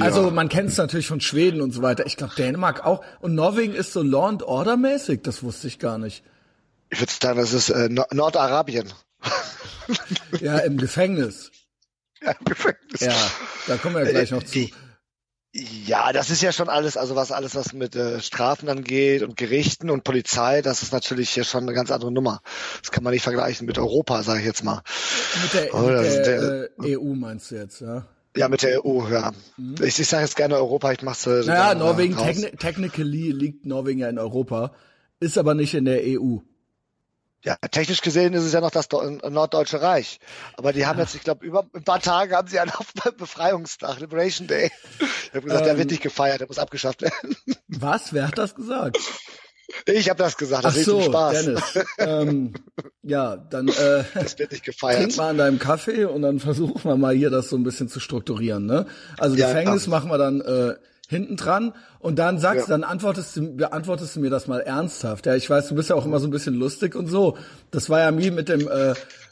Also 0.00 0.30
man 0.30 0.48
kennt 0.48 0.70
es 0.70 0.76
natürlich 0.76 1.06
von 1.06 1.20
Schweden 1.20 1.60
und 1.60 1.72
so 1.72 1.82
weiter. 1.82 2.06
Ich 2.06 2.16
glaube 2.16 2.34
Dänemark 2.36 2.84
auch. 2.84 3.04
Und 3.20 3.34
Norwegen 3.34 3.74
ist 3.74 3.92
so 3.92 4.02
Law 4.02 4.28
and 4.28 4.42
Order 4.42 4.76
mäßig. 4.76 5.22
Das 5.22 5.42
wusste 5.42 5.66
ich 5.68 5.78
gar 5.78 5.98
nicht. 5.98 6.22
Ich 6.90 7.00
würde 7.00 7.12
sagen, 7.20 7.38
das 7.38 7.52
ist 7.52 7.70
äh, 7.70 7.88
Nord- 7.88 8.12
Nordarabien. 8.14 8.92
Ja, 10.40 10.58
im 10.58 10.76
Gefängnis. 10.78 11.50
Ja, 12.22 12.32
im 12.32 12.44
Gefängnis. 12.44 13.00
Ja, 13.00 13.14
da 13.66 13.76
kommen 13.76 13.96
wir 13.96 14.04
ja 14.04 14.10
gleich 14.10 14.30
noch 14.30 14.42
zu. 14.42 14.58
Äh, 14.60 14.70
Ja, 15.86 16.12
das 16.12 16.30
ist 16.30 16.42
ja 16.42 16.50
schon 16.52 16.68
alles, 16.68 16.96
also 16.96 17.14
was 17.14 17.30
alles, 17.30 17.54
was 17.54 17.72
mit 17.74 17.94
äh, 17.94 18.20
Strafen 18.20 18.68
angeht 18.68 19.22
und 19.22 19.36
Gerichten 19.36 19.88
und 19.90 20.02
Polizei, 20.02 20.62
das 20.62 20.82
ist 20.82 20.92
natürlich 20.92 21.30
hier 21.30 21.44
schon 21.44 21.62
eine 21.64 21.74
ganz 21.74 21.90
andere 21.92 22.10
Nummer. 22.10 22.40
Das 22.80 22.90
kann 22.90 23.04
man 23.04 23.12
nicht 23.12 23.22
vergleichen 23.22 23.66
mit 23.66 23.78
Europa, 23.78 24.22
sage 24.24 24.40
ich 24.40 24.46
jetzt 24.46 24.64
mal. 24.64 24.82
Mit 25.42 25.54
der, 25.54 25.74
Oh, 25.74 25.82
mit 25.82 26.00
ist 26.06 26.22
der, 26.24 26.70
äh, 26.82 26.96
EU 26.96 27.14
meinst 27.14 27.50
du 27.50 27.54
jetzt, 27.56 27.80
ja? 27.80 28.06
Ja, 28.36 28.48
mit 28.48 28.62
der 28.62 28.84
EU, 28.84 29.06
ja. 29.08 29.32
Ich, 29.80 30.00
ich 30.00 30.08
sage 30.08 30.24
jetzt 30.24 30.36
gerne 30.36 30.56
Europa, 30.56 30.90
ich 30.92 31.02
mach's 31.02 31.26
äh, 31.26 31.40
Mhm. 31.42 31.46
Naja, 31.46 31.66
gerne 31.68 31.80
Norwegen, 31.84 32.14
raus. 32.14 32.24
techni 32.26 32.50
technically 32.56 33.30
liegt 33.30 33.64
Norwegen 33.64 34.00
ja 34.00 34.08
in 34.08 34.18
Europa, 34.18 34.72
ist 35.20 35.38
aber 35.38 35.54
nicht 35.54 35.74
in 35.74 35.84
der 35.84 36.00
EU. 36.02 36.38
Ja, 37.44 37.56
technisch 37.70 38.00
gesehen 38.00 38.32
ist 38.32 38.42
es 38.44 38.52
ja 38.54 38.62
noch 38.62 38.70
das 38.70 38.88
Norddeutsche 38.90 39.82
Reich. 39.82 40.18
Aber 40.56 40.72
die 40.72 40.86
haben 40.86 40.98
jetzt, 40.98 41.14
ich 41.14 41.20
glaube, 41.20 41.44
über 41.44 41.66
ein 41.74 41.84
paar 41.84 42.00
Tage 42.00 42.34
haben 42.34 42.48
sie 42.48 42.58
einen 42.58 42.72
Befreiungstag, 43.18 44.00
Liberation 44.00 44.48
Day. 44.48 44.70
Ich 44.98 45.34
habe 45.34 45.42
gesagt, 45.42 45.66
der 45.66 45.72
Ähm. 45.74 45.78
wird 45.78 45.90
nicht 45.90 46.02
gefeiert, 46.02 46.40
der 46.40 46.46
muss 46.48 46.58
abgeschafft 46.58 47.02
werden. 47.02 47.36
Was? 47.68 48.12
Wer 48.14 48.28
hat 48.28 48.38
das 48.38 48.54
gesagt? 48.54 48.96
Ich 49.86 50.10
habe 50.10 50.18
das 50.18 50.36
gesagt, 50.36 50.64
Ach 50.64 50.70
das 50.70 50.76
ist 50.78 50.86
so, 50.86 51.00
Spaß. 51.00 51.44
Dennis. 51.44 51.62
ähm, 51.98 52.54
ja, 53.02 53.36
dann 53.36 53.68
äh, 53.68 54.04
Das 54.14 54.38
wird 54.38 54.52
nicht 54.52 54.64
trink 54.64 54.64
gefeiert. 54.64 55.16
mal 55.16 55.30
an 55.30 55.38
deinem 55.38 55.58
Kaffee 55.58 56.04
und 56.04 56.22
dann 56.22 56.38
versuchen 56.38 56.82
wir 56.84 56.96
mal 56.96 57.14
hier 57.14 57.30
das 57.30 57.48
so 57.48 57.56
ein 57.56 57.62
bisschen 57.64 57.88
zu 57.88 58.00
strukturieren. 58.00 58.66
Ne? 58.66 58.86
Also 59.18 59.36
Ja, 59.36 59.48
Gefängnis 59.48 59.86
machen 59.86 60.10
wir 60.10 60.18
dann 60.18 60.40
äh, 60.40 60.74
hinten 61.08 61.36
dran 61.36 61.74
und 61.98 62.18
dann 62.18 62.38
sagst, 62.38 62.68
Ja. 62.68 62.74
dann 62.74 62.84
antwortest 62.84 63.36
du, 63.36 63.56
beantwortest 63.56 64.16
du 64.16 64.20
mir 64.20 64.30
das 64.30 64.46
mal 64.46 64.60
ernsthaft. 64.60 65.26
Ja, 65.26 65.34
ich 65.34 65.48
weiß, 65.48 65.68
du 65.68 65.74
bist 65.74 65.90
ja 65.90 65.96
auch 65.96 66.04
immer 66.06 66.18
so 66.20 66.26
ein 66.26 66.30
bisschen 66.30 66.54
lustig 66.54 66.94
und 66.94 67.06
so. 67.08 67.36
Das 67.70 67.88
war 67.90 68.00
ja 68.00 68.16
wie 68.18 68.30
mit 68.30 68.48
dem 68.48 68.68
äh, 68.68 68.90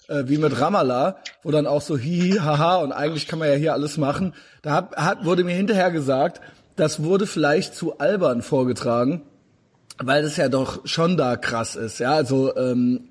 äh, 0.09 0.29
wie 0.29 0.37
mit 0.39 0.59
Ramallah, 0.61 1.17
wo 1.43 1.51
dann 1.51 1.67
auch 1.67 1.81
so 1.81 1.97
hihi, 1.97 2.39
haha 2.39 2.77
und 2.77 2.93
eigentlich 2.93 3.27
kann 3.29 3.39
man 3.39 3.49
ja 3.49 3.55
hier 3.55 3.73
alles 3.73 3.97
machen. 3.99 4.35
Da 4.63 4.73
hat, 4.73 4.97
hat, 4.97 5.25
wurde 5.25 5.45
mir 5.45 5.55
hinterher 5.55 5.91
gesagt, 5.91 6.41
das 6.77 7.03
wurde 7.03 7.27
vielleicht 7.27 7.75
zu 7.75 7.99
albern 7.99 8.43
vorgetragen, 8.43 9.23
weil 10.07 10.23
das 10.23 10.37
ja 10.37 10.49
doch 10.49 10.87
schon 10.87 11.17
da 11.17 11.37
krass 11.37 11.77
ist, 11.77 11.99
ja, 11.99 12.13
also 12.13 12.55
ähm, 12.57 13.09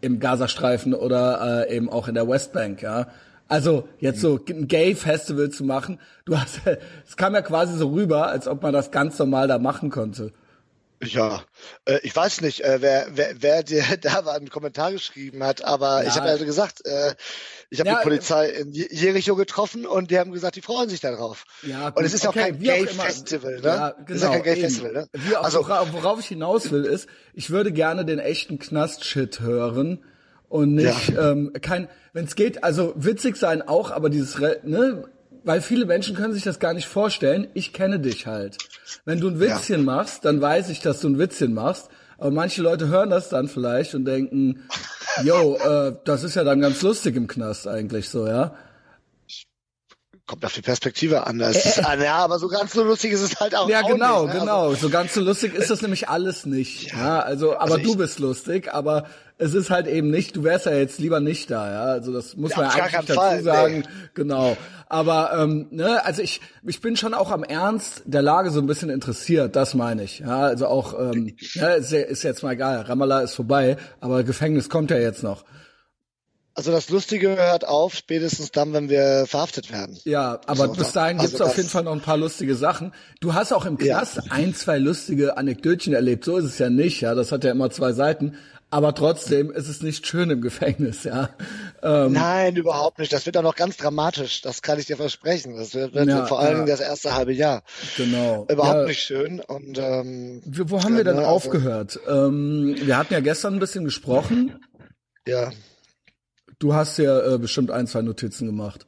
im 0.00 0.20
Gazastreifen 0.20 0.94
oder 0.94 1.66
äh, 1.68 1.76
eben 1.76 1.88
auch 1.88 2.08
in 2.08 2.14
der 2.14 2.28
Westbank, 2.28 2.82
ja. 2.82 3.08
Also 3.48 3.88
jetzt 3.98 4.20
so 4.20 4.38
ein 4.48 4.68
Gay-Festival 4.68 5.48
zu 5.48 5.64
machen, 5.64 5.98
du 6.24 6.38
hast, 6.38 6.60
es 7.06 7.16
kam 7.16 7.34
ja 7.34 7.42
quasi 7.42 7.76
so 7.76 7.88
rüber, 7.88 8.28
als 8.28 8.46
ob 8.46 8.62
man 8.62 8.72
das 8.72 8.90
ganz 8.90 9.18
normal 9.18 9.48
da 9.48 9.58
machen 9.58 9.90
konnte. 9.90 10.32
Ja, 11.02 11.42
äh, 11.84 11.98
ich 12.02 12.14
weiß 12.16 12.40
nicht, 12.40 12.60
äh, 12.64 12.78
wer, 12.80 13.06
wer, 13.12 13.34
wer 13.40 13.62
dir 13.62 13.82
da 14.00 14.22
mal 14.22 14.36
einen 14.36 14.50
Kommentar 14.50 14.90
geschrieben 14.92 15.44
hat, 15.44 15.62
aber 15.64 16.02
Ja. 16.02 16.08
ich 16.08 16.16
habe 16.16 16.28
ja 16.28 16.36
gesagt, 16.36 16.84
äh, 16.86 17.14
ich 17.70 17.78
habe 17.80 17.90
Ja, 17.90 17.98
die 17.98 18.02
Polizei 18.02 18.48
in 18.48 18.72
Je- 18.72 18.88
Jericho 18.90 19.36
getroffen 19.36 19.86
und 19.86 20.10
die 20.10 20.18
haben 20.18 20.32
gesagt, 20.32 20.56
die 20.56 20.62
freuen 20.62 20.88
sich 20.88 21.00
darauf. 21.00 21.44
Ja, 21.62 21.88
und 21.90 22.04
es 22.04 22.14
ist 22.14 22.26
auch 22.26 22.30
okay, 22.30 22.40
kein 22.50 22.54
auch 22.56 22.60
Gay 22.60 22.80
immer. 22.90 23.02
Festival, 23.04 23.60
ne? 23.60 23.66
Ja, 23.66 23.90
genau. 23.90 24.10
ist 24.16 24.22
ja 24.22 24.30
kein 24.30 24.42
Gay 24.42 24.52
eben. 24.54 24.60
Festival, 24.62 24.92
ne? 24.92 25.08
Wie 25.12 25.36
auch, 25.36 25.44
Also- 25.44 25.68
worauf, 25.68 26.18
ich 26.20 26.26
hinaus 26.26 26.70
will, 26.72 26.84
ist, 26.84 27.08
ich 27.34 27.50
würde 27.50 27.70
gerne 27.72 28.04
den 28.04 28.18
echten 28.18 28.58
Knast-Shit 28.58 29.40
hören 29.40 30.04
und 30.48 30.74
nicht 30.74 31.10
ähm, 31.10 31.52
kein, 31.60 31.88
wenn 32.12 32.24
es 32.24 32.34
geht, 32.34 32.64
also 32.64 32.92
witzig 32.96 33.36
sein 33.36 33.62
auch, 33.62 33.90
aber 33.92 34.10
dieses, 34.10 34.36
ne, 34.38 35.04
weil 35.44 35.60
viele 35.60 35.86
Menschen 35.86 36.16
können 36.16 36.34
sich 36.34 36.42
das 36.42 36.58
gar 36.58 36.74
nicht 36.74 36.88
vorstellen. 36.88 37.48
Ich 37.54 37.72
kenne 37.72 38.00
dich 38.00 38.26
halt. 38.26 38.56
Wenn 39.04 39.20
du 39.20 39.28
ein 39.28 39.40
Witzchen 39.40 39.84
machst, 39.84 40.24
dann 40.24 40.40
weiß 40.40 40.68
ich, 40.70 40.80
dass 40.80 41.00
du 41.00 41.08
ein 41.08 41.18
Witzchen 41.18 41.54
machst. 41.54 41.88
Aber 42.18 42.30
manche 42.30 42.62
Leute 42.62 42.88
hören 42.88 43.10
das 43.10 43.28
dann 43.28 43.48
vielleicht 43.48 43.94
und 43.94 44.04
denken, 44.04 44.68
yo, 45.24 45.56
äh, 45.56 45.94
das 46.04 46.24
ist 46.24 46.34
ja 46.34 46.44
dann 46.44 46.60
ganz 46.60 46.82
lustig 46.82 47.16
im 47.16 47.26
Knast 47.26 47.68
eigentlich 47.68 48.08
so, 48.08 48.26
ja. 48.26 48.54
Kommt 50.28 50.44
auf 50.44 50.52
die 50.52 50.60
Perspektive 50.60 51.26
an. 51.26 51.38
Das 51.38 51.56
ist, 51.56 51.82
ah, 51.82 51.94
ja, 51.96 52.16
aber 52.16 52.38
so 52.38 52.48
ganz 52.48 52.74
so 52.74 52.84
lustig 52.84 53.12
ist 53.12 53.22
es 53.22 53.40
halt 53.40 53.56
auch. 53.56 53.66
Ja, 53.68 53.80
auch 53.82 53.88
genau, 53.88 54.24
nicht, 54.24 54.34
ne? 54.34 54.40
genau. 54.40 54.74
So 54.74 54.90
ganz 54.90 55.14
so 55.14 55.22
lustig 55.22 55.54
ist 55.54 55.70
das 55.70 55.80
nämlich 55.80 56.10
alles 56.10 56.44
nicht. 56.44 56.92
Ja, 56.92 57.20
also, 57.20 57.54
aber 57.54 57.62
also 57.62 57.76
du 57.78 57.90
ich- 57.92 57.96
bist 57.96 58.18
lustig, 58.18 58.72
aber 58.74 59.06
es 59.38 59.54
ist 59.54 59.70
halt 59.70 59.86
eben 59.86 60.10
nicht, 60.10 60.36
du 60.36 60.44
wärst 60.44 60.66
ja 60.66 60.72
jetzt 60.74 60.98
lieber 60.98 61.20
nicht 61.20 61.50
da, 61.50 61.72
ja. 61.72 61.82
Also 61.84 62.12
das 62.12 62.36
muss 62.36 62.50
Ja, 62.50 62.58
man 62.58 62.66
ja 62.66 62.72
eigentlich 62.84 63.06
dazu 63.06 63.14
Fall, 63.14 63.42
sagen. 63.42 63.78
nee. 63.78 63.84
Genau. 64.12 64.54
Aber 64.90 65.32
ähm, 65.34 65.68
ne, 65.70 66.04
also 66.04 66.20
ich, 66.20 66.42
ich 66.62 66.82
bin 66.82 66.96
schon 66.96 67.14
auch 67.14 67.30
am 67.30 67.42
Ernst 67.42 68.02
der 68.04 68.20
Lage 68.20 68.50
so 68.50 68.60
ein 68.60 68.66
bisschen 68.66 68.90
interessiert, 68.90 69.56
das 69.56 69.72
meine 69.74 70.02
ich. 70.04 70.18
Ja, 70.18 70.40
also 70.40 70.66
auch, 70.66 70.92
ähm, 70.98 71.36
ja, 71.54 71.68
ist, 71.70 71.90
ja- 71.90 72.00
ist 72.00 72.22
jetzt 72.22 72.42
mal 72.42 72.52
egal, 72.52 72.82
Ramallah 72.82 73.20
ist 73.22 73.34
vorbei, 73.34 73.78
aber 74.02 74.24
Gefängnis 74.24 74.68
kommt 74.68 74.90
ja 74.90 74.98
jetzt 74.98 75.22
noch. 75.22 75.44
Also 76.58 76.72
das 76.72 76.88
Lustige 76.90 77.36
hört 77.36 77.68
auf, 77.68 77.94
spätestens 77.94 78.50
dann, 78.50 78.72
wenn 78.72 78.88
wir 78.88 79.26
verhaftet 79.28 79.70
werden. 79.70 79.96
Ja, 80.02 80.40
aber 80.46 80.66
So, 80.66 80.72
bis 80.72 80.90
da- 80.92 81.02
dahin 81.02 81.18
also 81.20 81.28
gibt's 81.30 81.40
auf 81.40 81.56
jeden 81.56 81.68
Fall 81.68 81.84
noch 81.84 81.92
ein 81.92 82.00
paar 82.00 82.16
lustige 82.16 82.56
Sachen. 82.56 82.92
Du 83.20 83.32
hast 83.32 83.52
auch 83.52 83.64
im 83.64 83.78
Ja. 83.80 83.98
Knast 83.98 84.22
ein, 84.32 84.56
zwei 84.56 84.78
lustige 84.78 85.36
Anekdötchen 85.36 85.94
erlebt. 85.94 86.24
So 86.24 86.36
ist 86.36 86.46
es 86.46 86.58
ja 86.58 86.68
nicht, 86.68 87.00
ja. 87.00 87.14
Das 87.14 87.30
hat 87.30 87.44
ja 87.44 87.52
immer 87.52 87.70
zwei 87.70 87.92
Seiten. 87.92 88.34
Aber 88.70 88.92
trotzdem 88.92 89.52
ist 89.52 89.68
es 89.68 89.82
nicht 89.82 90.04
schön 90.08 90.30
im 90.30 90.40
Gefängnis, 90.42 91.04
ja. 91.04 91.30
Ähm, 91.80 92.12
Nein, 92.14 92.56
überhaupt 92.56 92.98
nicht. 92.98 93.12
Das 93.12 93.24
wird 93.24 93.36
auch 93.36 93.42
noch 93.44 93.54
ganz 93.54 93.76
dramatisch. 93.76 94.42
Das 94.42 94.60
kann 94.60 94.80
ich 94.80 94.86
dir 94.86 94.96
versprechen. 94.96 95.56
Das 95.56 95.74
wird, 95.74 95.94
wird 95.94 96.08
Ja, 96.08 96.26
vor 96.26 96.40
allen 96.40 96.48
ja. 96.50 96.54
Dingen 96.56 96.66
das 96.66 96.80
erste 96.80 97.14
halbe 97.14 97.32
Jahr. 97.34 97.62
genau. 97.96 98.46
Überhaupt 98.50 98.78
ja, 98.80 98.84
nicht 98.86 99.00
schön. 99.04 99.38
Und 99.40 99.78
ähm, 99.78 100.42
Wir, 100.44 100.68
wo 100.70 100.82
haben 100.82 100.94
wir 100.94 100.98
Ja, 100.98 101.04
denn 101.04 101.14
ne, 101.14 101.20
also- 101.20 101.30
aufgehört? 101.30 102.00
Ähm, 102.08 102.74
wir 102.82 102.96
hatten 102.98 103.14
ja 103.14 103.20
gestern 103.20 103.54
ein 103.54 103.60
bisschen 103.60 103.84
gesprochen. 103.84 104.58
ja. 105.24 105.52
Du 106.58 106.74
hast 106.74 106.98
ja 106.98 107.34
äh, 107.34 107.38
bestimmt 107.38 107.70
ein, 107.70 107.86
zwei 107.86 108.02
Notizen 108.02 108.46
gemacht. 108.46 108.86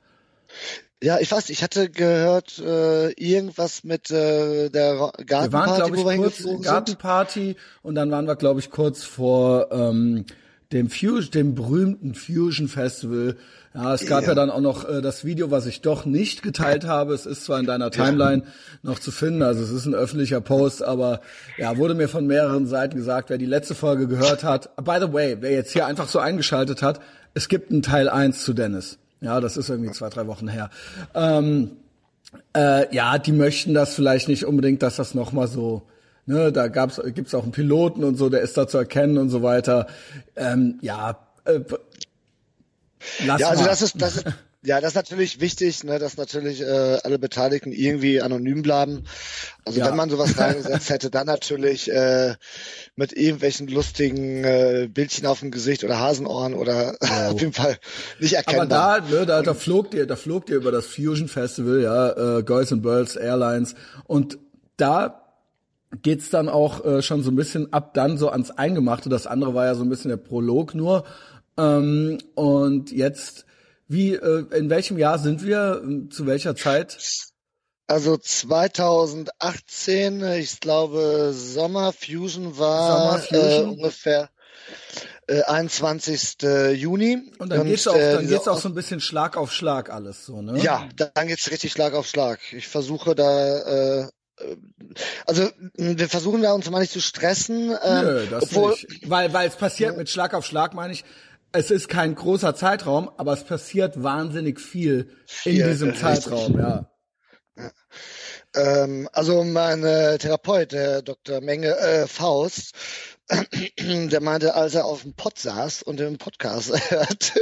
Ja, 1.02 1.18
ich 1.18 1.30
weiß, 1.32 1.48
ich 1.50 1.62
hatte 1.62 1.88
gehört, 1.88 2.58
äh, 2.58 3.10
irgendwas 3.12 3.84
mit 3.84 4.10
äh, 4.10 4.68
der 4.68 4.98
Ra- 5.00 5.12
Wir 5.16 5.26
waren, 5.26 5.26
Gartenparty, 5.26 5.76
glaube 5.76 5.96
wo 5.96 6.04
wir 6.06 6.12
ich, 6.14 6.20
kurz 6.20 6.36
sind. 6.38 6.62
Gartenparty 6.62 7.56
und 7.82 7.94
dann 7.94 8.10
waren 8.10 8.26
wir, 8.26 8.36
glaube 8.36 8.60
ich, 8.60 8.70
kurz 8.70 9.02
vor 9.04 9.68
ähm, 9.70 10.26
dem 10.72 10.90
Fusion, 10.90 11.30
dem 11.30 11.54
berühmten 11.54 12.14
Fusion 12.14 12.68
Festival. 12.68 13.36
Ja, 13.72 13.94
es 13.94 14.04
gab 14.06 14.22
ja, 14.24 14.30
Ja. 14.30 14.34
dann 14.34 14.50
auch 14.50 14.60
noch 14.60 14.86
äh, 14.86 15.00
das 15.00 15.24
Video, 15.24 15.50
was 15.50 15.64
ich 15.66 15.80
doch 15.80 16.04
nicht 16.04 16.42
geteilt 16.42 16.84
habe. 16.84 17.14
Es 17.14 17.24
ist 17.24 17.44
zwar 17.44 17.60
in 17.60 17.66
deiner 17.66 17.90
Timeline 17.90 18.42
noch 18.82 18.98
zu 18.98 19.10
finden, 19.12 19.42
also 19.42 19.62
es 19.62 19.70
ist 19.70 19.86
ein 19.86 19.94
öffentlicher 19.94 20.40
Post, 20.40 20.82
aber 20.82 21.20
ja, 21.56 21.76
wurde 21.78 21.94
mir 21.94 22.08
von 22.08 22.26
mehreren 22.26 22.66
Seiten 22.66 22.96
gesagt, 22.96 23.30
wer 23.30 23.38
die 23.38 23.46
letzte 23.46 23.74
Folge 23.74 24.06
gehört 24.06 24.42
hat. 24.44 24.74
By 24.76 24.98
the 25.00 25.12
way, 25.12 25.36
wer 25.40 25.52
jetzt 25.52 25.72
hier 25.72 25.86
einfach 25.86 26.08
so 26.08 26.18
eingeschaltet 26.18 26.82
hat, 26.82 27.00
es 27.34 27.48
gibt 27.48 27.70
einen 27.70 27.82
Teil 27.82 28.08
1 28.08 28.44
zu 28.44 28.52
Dennis. 28.52 28.98
Ja, 29.20 29.40
das 29.40 29.56
ist 29.56 29.68
irgendwie 29.68 29.92
zwei, 29.92 30.08
drei 30.08 30.26
Wochen 30.26 30.48
her. 30.48 30.70
Ähm, 31.14 31.72
äh, 32.56 32.94
ja, 32.94 33.18
die 33.18 33.32
möchten 33.32 33.74
das 33.74 33.94
vielleicht 33.94 34.28
nicht 34.28 34.44
unbedingt, 34.46 34.82
dass 34.82 34.96
das 34.96 35.14
nochmal 35.14 35.46
so, 35.48 35.82
ne, 36.26 36.52
da 36.52 36.68
gab's, 36.68 37.00
gibt's 37.14 37.34
auch 37.34 37.42
einen 37.42 37.52
Piloten 37.52 38.04
und 38.04 38.16
so, 38.16 38.28
der 38.30 38.40
ist 38.40 38.56
da 38.56 38.66
zu 38.66 38.78
erkennen 38.78 39.18
und 39.18 39.28
so 39.28 39.42
weiter. 39.42 39.86
Ähm, 40.36 40.78
ja, 40.80 41.18
äh, 41.44 41.60
lass 43.26 43.40
Ja, 43.40 43.48
also 43.48 43.62
mal. 43.62 43.68
das 43.68 43.82
ist, 43.82 44.00
das 44.00 44.16
ist, 44.16 44.26
ja, 44.62 44.80
das 44.80 44.90
ist 44.90 44.96
natürlich 44.96 45.40
wichtig, 45.40 45.84
ne, 45.84 45.98
dass 45.98 46.16
natürlich 46.16 46.60
äh, 46.60 46.98
alle 47.02 47.18
Beteiligten 47.18 47.72
irgendwie 47.72 48.20
anonym 48.20 48.62
bleiben. 48.62 49.04
Also 49.64 49.80
Ja. 49.80 49.86
wenn 49.88 49.96
man 49.96 50.10
sowas 50.10 50.36
reingesetzt 50.38 50.90
hätte, 50.90 51.10
dann 51.10 51.26
natürlich 51.26 51.90
äh, 51.90 52.34
mit 52.96 53.12
irgendwelchen 53.14 53.68
lustigen 53.68 54.44
äh, 54.44 54.88
Bildchen 54.92 55.26
auf 55.26 55.40
dem 55.40 55.50
Gesicht 55.50 55.82
oder 55.84 55.98
Hasenohren 55.98 56.54
oder 56.54 56.94
auf 57.28 57.40
jeden 57.40 57.52
Fall 57.54 57.78
nicht 58.18 58.36
Aber 58.38 58.56
erkennbar. 58.56 59.00
da, 59.00 59.06
ne, 59.08 59.26
da, 59.26 59.42
da 59.42 59.54
flog 59.54 59.90
dir, 59.92 60.06
da 60.06 60.16
flog 60.16 60.46
dir 60.46 60.56
über 60.56 60.72
das 60.72 60.86
Fusion 60.86 61.28
Festival, 61.28 61.80
ja, 61.82 62.38
äh, 62.38 62.42
Girls 62.42 62.72
and 62.72 62.82
Birds 62.82 63.16
Airlines 63.16 63.74
und 64.04 64.38
da 64.76 65.16
geht's 66.02 66.30
dann 66.30 66.48
auch 66.48 66.84
äh, 66.84 67.02
schon 67.02 67.22
so 67.22 67.30
ein 67.30 67.36
bisschen 67.36 67.72
ab 67.72 67.94
dann 67.94 68.16
so 68.18 68.28
ans 68.28 68.50
Eingemachte. 68.50 69.08
Das 69.08 69.26
andere 69.26 69.54
war 69.54 69.66
ja 69.66 69.74
so 69.74 69.82
ein 69.82 69.88
bisschen 69.88 70.10
der 70.10 70.18
Prolog 70.18 70.74
nur. 70.74 71.04
Ähm, 71.58 72.18
und 72.36 72.92
jetzt, 72.92 73.44
wie, 73.90 74.14
äh, 74.14 74.46
in 74.56 74.70
welchem 74.70 74.96
Jahr 74.98 75.18
sind 75.18 75.44
wir? 75.44 75.80
Ähm, 75.82 76.12
Zu 76.12 76.26
welcher 76.26 76.54
Zeit? 76.54 76.96
Also 77.88 78.16
2018, 78.16 80.22
ich 80.38 80.60
glaube 80.60 81.32
Sommer 81.34 81.92
Fusion 81.92 82.56
war 82.56 83.18
Summer 83.18 83.18
Fusion. 83.18 83.42
Äh, 83.42 83.62
ungefähr 83.72 84.30
äh, 85.26 85.42
21. 85.42 86.36
Juni. 86.74 87.32
Und 87.38 87.50
dann 87.50 87.66
geht's 87.66 87.88
auch, 87.88 87.96
äh, 87.96 88.12
dann 88.12 88.20
diese 88.20 88.34
geht's 88.34 88.46
auch 88.46 88.60
so 88.60 88.68
ein 88.68 88.76
bisschen 88.76 89.00
Schlag 89.00 89.36
auf 89.36 89.52
Schlag 89.52 89.90
alles 89.90 90.24
so, 90.24 90.40
ne? 90.40 90.56
Ja, 90.60 90.88
dann 90.96 91.26
geht's 91.26 91.50
richtig 91.50 91.72
Schlag 91.72 91.94
auf 91.94 92.06
Schlag. 92.06 92.38
Ich 92.52 92.68
versuche 92.68 93.16
da, 93.16 93.58
äh, 93.58 94.02
äh, 94.02 94.06
also 95.26 95.48
wir 95.74 96.08
versuchen 96.08 96.42
da 96.42 96.52
uns 96.52 96.70
mal 96.70 96.78
nicht 96.78 96.92
zu 96.92 97.00
stressen. 97.00 97.76
Ähm, 97.82 98.04
Nö, 98.04 98.26
das 98.30 98.44
obwohl, 98.44 98.70
nicht. 98.70 99.10
Weil, 99.10 99.32
weil 99.32 99.48
es 99.48 99.56
passiert 99.56 99.96
mit 99.96 100.08
Schlag 100.08 100.32
auf 100.34 100.46
Schlag, 100.46 100.74
meine 100.74 100.92
ich. 100.92 101.04
Es 101.52 101.70
ist 101.70 101.88
kein 101.88 102.14
großer 102.14 102.54
Zeitraum, 102.54 103.10
aber 103.16 103.32
es 103.32 103.44
passiert 103.44 104.02
wahnsinnig 104.02 104.60
viel, 104.60 105.10
in 105.44 105.54
Viel, 105.54 105.68
diesem 105.68 105.90
richtig. 105.90 106.06
Zeitraum, 106.06 106.58
ja. 106.58 106.90
Ähm, 108.54 109.08
also 109.12 109.44
mein 109.44 109.84
äh, 109.84 110.18
Therapeut, 110.18 110.72
der 110.72 111.02
Dr. 111.02 111.40
Menge 111.40 111.76
äh, 111.76 112.06
Faust, 112.06 112.74
der 113.78 114.20
meinte, 114.20 114.54
als 114.54 114.74
er 114.74 114.84
auf 114.84 115.02
dem 115.02 115.14
Pod 115.14 115.38
saß 115.38 115.82
und 115.82 116.00
den 116.00 116.18
Podcast 116.18 116.72
hört, 116.90 117.34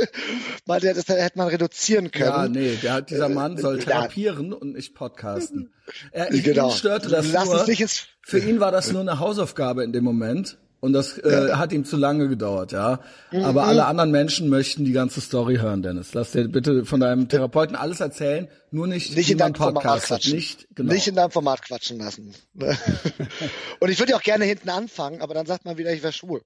meinte 0.66 0.88
er, 0.88 0.94
das 0.94 1.08
hätte 1.08 1.38
man 1.38 1.48
reduzieren 1.48 2.10
können. 2.10 2.30
Ja, 2.30 2.48
nee, 2.48 2.76
der 2.82 3.00
dieser 3.02 3.28
Mann 3.28 3.56
soll 3.56 3.78
ja. 3.78 3.84
therapieren 3.84 4.52
und 4.52 4.74
nicht 4.74 4.94
podcasten. 4.94 5.72
Er, 6.12 6.32
ihn 6.32 6.42
Genau. 6.42 6.70
störte 6.70 7.08
das 7.08 7.32
Lass 7.32 7.46
nur. 7.46 7.88
Für 8.22 8.38
ihn 8.38 8.60
war 8.60 8.70
das 8.70 8.92
nur 8.92 9.00
eine 9.00 9.18
Hausaufgabe 9.18 9.84
in 9.84 9.92
dem 9.92 10.04
Moment. 10.04 10.58
Und 10.80 10.92
das 10.92 11.18
äh, 11.18 11.54
hat 11.54 11.72
ihm 11.72 11.84
zu 11.84 11.96
lange 11.96 12.28
gedauert, 12.28 12.70
ja. 12.70 13.00
Aber 13.32 13.62
Mhm. 13.64 13.68
alle 13.68 13.86
anderen 13.86 14.12
Menschen 14.12 14.48
möchten 14.48 14.84
die 14.84 14.92
ganze 14.92 15.20
Story 15.20 15.56
hören, 15.56 15.82
Dennis. 15.82 16.14
Lass 16.14 16.30
dir 16.32 16.46
bitte 16.46 16.84
von 16.84 17.00
deinem 17.00 17.28
Therapeuten 17.28 17.74
alles 17.74 17.98
erzählen, 17.98 18.48
nur 18.70 18.86
nicht, 18.86 19.16
nicht 19.16 19.28
in 19.30 19.38
deinem 19.38 19.56
Format 19.56 19.82
podcastet. 19.82 20.08
quatschen. 20.08 20.34
Nicht, 20.36 20.68
genau. 20.76 20.92
Nicht 20.92 21.08
in 21.08 21.16
deinem 21.16 21.32
Format 21.32 21.62
quatschen 21.62 21.98
lassen. 21.98 22.32
Und 23.80 23.90
ich 23.90 23.98
würde 23.98 24.12
ja 24.12 24.18
auch 24.18 24.22
gerne 24.22 24.44
hinten 24.44 24.68
anfangen, 24.70 25.20
aber 25.20 25.34
dann 25.34 25.46
sagt 25.46 25.64
man 25.64 25.78
wieder, 25.78 25.92
ich 25.92 26.02
wäre 26.04 26.12
schwul. 26.12 26.42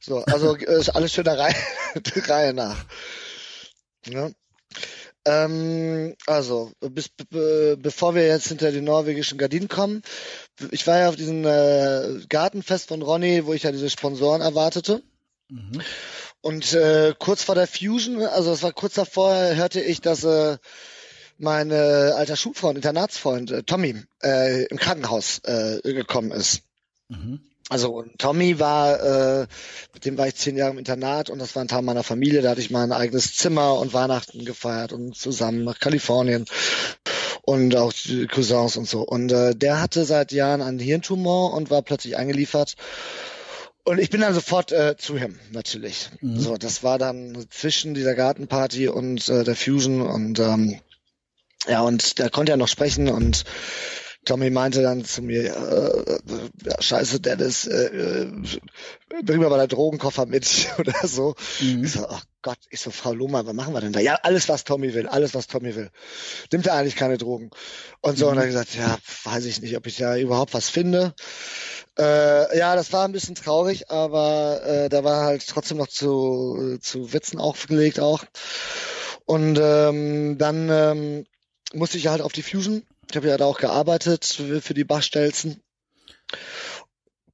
So, 0.00 0.24
also 0.24 0.56
äh, 0.56 0.78
ist 0.78 0.90
alles 0.90 1.12
schön 1.14 1.24
der 1.24 1.38
Reihe, 1.38 1.54
der 2.14 2.28
Reihe 2.28 2.52
nach. 2.54 2.84
Ja. 4.06 4.30
Ähm, 5.26 6.14
also, 6.26 6.72
bis, 6.80 7.08
be, 7.08 7.76
bevor 7.78 8.14
wir 8.14 8.26
jetzt 8.26 8.48
hinter 8.48 8.72
die 8.72 8.80
norwegischen 8.80 9.38
Gardinen 9.38 9.68
kommen, 9.68 10.02
ich 10.70 10.86
war 10.86 10.98
ja 10.98 11.08
auf 11.08 11.16
diesem 11.16 11.44
äh, 11.44 12.24
Gartenfest 12.28 12.88
von 12.88 13.02
Ronny, 13.02 13.44
wo 13.44 13.52
ich 13.52 13.64
ja 13.64 13.72
diese 13.72 13.90
Sponsoren 13.90 14.40
erwartete. 14.40 15.02
Mhm. 15.48 15.82
Und 16.40 16.72
äh, 16.72 17.14
kurz 17.18 17.44
vor 17.44 17.54
der 17.54 17.66
Fusion, 17.66 18.22
also 18.22 18.52
es 18.52 18.62
war 18.62 18.72
kurz 18.72 18.94
davor, 18.94 19.34
hörte 19.34 19.80
ich, 19.80 20.00
dass 20.00 20.24
äh, 20.24 20.56
mein 21.36 21.70
äh, 21.70 21.74
alter 21.74 22.36
Schulfreund, 22.36 22.76
Internatsfreund 22.76 23.50
äh, 23.50 23.62
Tommy 23.62 23.96
äh, 24.22 24.64
im 24.64 24.78
Krankenhaus 24.78 25.40
äh, 25.44 25.80
gekommen 25.82 26.30
ist. 26.30 26.62
Mhm. 27.08 27.40
Also 27.70 27.92
und 27.92 28.18
Tommy 28.18 28.58
war, 28.58 29.00
äh, 29.42 29.46
mit 29.94 30.04
dem 30.04 30.18
war 30.18 30.26
ich 30.26 30.34
zehn 30.34 30.56
Jahre 30.56 30.72
im 30.72 30.78
Internat 30.78 31.30
und 31.30 31.38
das 31.38 31.54
war 31.54 31.62
ein 31.62 31.68
Teil 31.68 31.82
meiner 31.82 32.02
Familie. 32.02 32.42
Da 32.42 32.50
hatte 32.50 32.60
ich 32.60 32.70
mein 32.70 32.90
eigenes 32.90 33.36
Zimmer 33.36 33.78
und 33.78 33.94
Weihnachten 33.94 34.44
gefeiert 34.44 34.92
und 34.92 35.16
zusammen 35.16 35.62
nach 35.62 35.78
Kalifornien 35.78 36.46
und 37.42 37.76
auch 37.76 37.92
die 37.92 38.26
Cousins 38.26 38.76
und 38.76 38.88
so. 38.88 39.02
Und 39.02 39.30
äh, 39.30 39.54
der 39.54 39.80
hatte 39.80 40.04
seit 40.04 40.32
Jahren 40.32 40.62
einen 40.62 40.80
Hirntumor 40.80 41.54
und 41.54 41.70
war 41.70 41.82
plötzlich 41.82 42.16
eingeliefert. 42.16 42.74
Und 43.84 44.00
ich 44.00 44.10
bin 44.10 44.20
dann 44.20 44.34
sofort 44.34 44.72
äh, 44.72 44.96
zu 44.96 45.16
ihm, 45.16 45.38
natürlich. 45.52 46.10
Mhm. 46.20 46.40
So, 46.40 46.56
das 46.56 46.82
war 46.82 46.98
dann 46.98 47.46
zwischen 47.50 47.94
dieser 47.94 48.16
Gartenparty 48.16 48.88
und 48.88 49.28
äh, 49.28 49.44
der 49.44 49.54
Fusion 49.54 50.02
und 50.02 50.40
ähm, 50.40 50.80
ja, 51.68 51.82
und 51.82 52.18
da 52.18 52.30
konnte 52.30 52.50
er 52.50 52.58
noch 52.58 52.68
sprechen 52.68 53.08
und 53.08 53.44
Tommy 54.26 54.50
meinte 54.50 54.82
dann 54.82 55.04
zu 55.04 55.22
mir, 55.22 55.44
äh, 55.46 56.18
ja, 56.66 56.80
scheiße, 56.80 57.20
Dennis, 57.20 57.66
äh, 57.66 57.86
äh, 57.86 58.32
bring 59.24 59.40
mir 59.40 59.48
mal 59.48 59.56
deinen 59.56 59.68
Drogenkoffer 59.68 60.26
mit 60.26 60.68
oder 60.78 60.94
so. 61.06 61.34
Mhm. 61.60 61.84
Ich 61.84 61.92
so, 61.92 62.06
ach 62.06 62.22
Gott, 62.42 62.58
ich 62.68 62.80
so, 62.80 62.90
Frau 62.90 63.14
Lohmann, 63.14 63.46
was 63.46 63.54
machen 63.54 63.72
wir 63.72 63.80
denn 63.80 63.92
da? 63.92 64.00
Ja, 64.00 64.16
alles, 64.22 64.48
was 64.48 64.64
Tommy 64.64 64.92
will, 64.94 65.08
alles, 65.08 65.34
was 65.34 65.46
Tommy 65.46 65.74
will. 65.74 65.90
Nimmt 66.52 66.66
er 66.66 66.74
eigentlich 66.74 66.96
keine 66.96 67.16
Drogen? 67.18 67.50
Und 68.02 68.18
so, 68.18 68.26
Mhm. 68.26 68.30
und 68.32 68.36
dann 68.36 68.46
gesagt, 68.46 68.74
ja, 68.74 68.98
weiß 69.24 69.46
ich 69.46 69.62
nicht, 69.62 69.76
ob 69.76 69.86
ich 69.86 69.96
da 69.96 70.16
überhaupt 70.16 70.52
was 70.52 70.68
finde. 70.68 71.14
Äh, 71.98 72.56
ja, 72.58 72.76
das 72.76 72.92
war 72.92 73.06
ein 73.06 73.12
bisschen 73.12 73.34
traurig, 73.34 73.90
aber 73.90 74.62
äh, 74.64 74.88
da 74.90 75.02
war 75.02 75.24
halt 75.24 75.46
trotzdem 75.46 75.78
noch 75.78 75.88
zu, 75.88 76.78
zu 76.80 77.12
Witzen 77.12 77.38
aufgelegt 77.40 78.00
auch. 78.00 78.24
Und 79.24 79.58
ähm, 79.60 80.36
dann 80.38 80.68
ähm, 80.70 81.26
musste 81.72 81.98
ich 81.98 82.08
halt 82.08 82.20
auf 82.20 82.32
die 82.32 82.42
Fusion. 82.42 82.82
Ich 83.10 83.16
habe 83.16 83.28
ja 83.28 83.36
da 83.36 83.44
auch 83.44 83.58
gearbeitet 83.58 84.24
für, 84.24 84.72
die 84.72 84.84
Bachstelzen. 84.84 85.60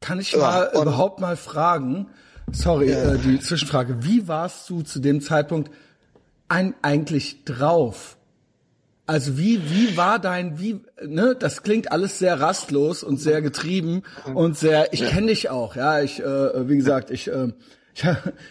kann 0.00 0.18
ich 0.18 0.35
mal 0.35 0.71
ja, 0.73 0.80
überhaupt 0.80 1.21
mal 1.21 1.37
fragen, 1.37 2.09
sorry, 2.50 2.90
ja. 2.90 3.12
äh, 3.12 3.18
die 3.18 3.38
Zwischenfrage, 3.40 4.02
wie 4.02 4.26
warst 4.26 4.71
du 4.71 4.80
zu 4.80 5.00
dem 5.00 5.21
Zeitpunkt 5.21 5.71
ein, 6.49 6.75
eigentlich 6.80 7.45
drauf? 7.45 8.16
Also 9.06 9.37
wie 9.37 9.71
wie 9.71 9.97
war 9.97 10.18
dein 10.18 10.59
wie 10.59 10.80
ne 11.04 11.37
das 11.38 11.62
klingt 11.62 11.92
alles 11.92 12.18
sehr 12.18 12.40
rastlos 12.40 13.04
und 13.04 13.18
sehr 13.18 13.40
getrieben 13.40 14.02
und 14.35 14.59
sehr 14.59 14.92
ich 14.92 15.06
kenne 15.06 15.28
dich 15.28 15.49
auch 15.49 15.76
ja 15.76 16.00
ich 16.00 16.18
äh, 16.18 16.68
wie 16.68 16.76
gesagt 16.76 17.12
ich 17.12 17.28
äh, 17.28 17.52
ich, 17.95 18.04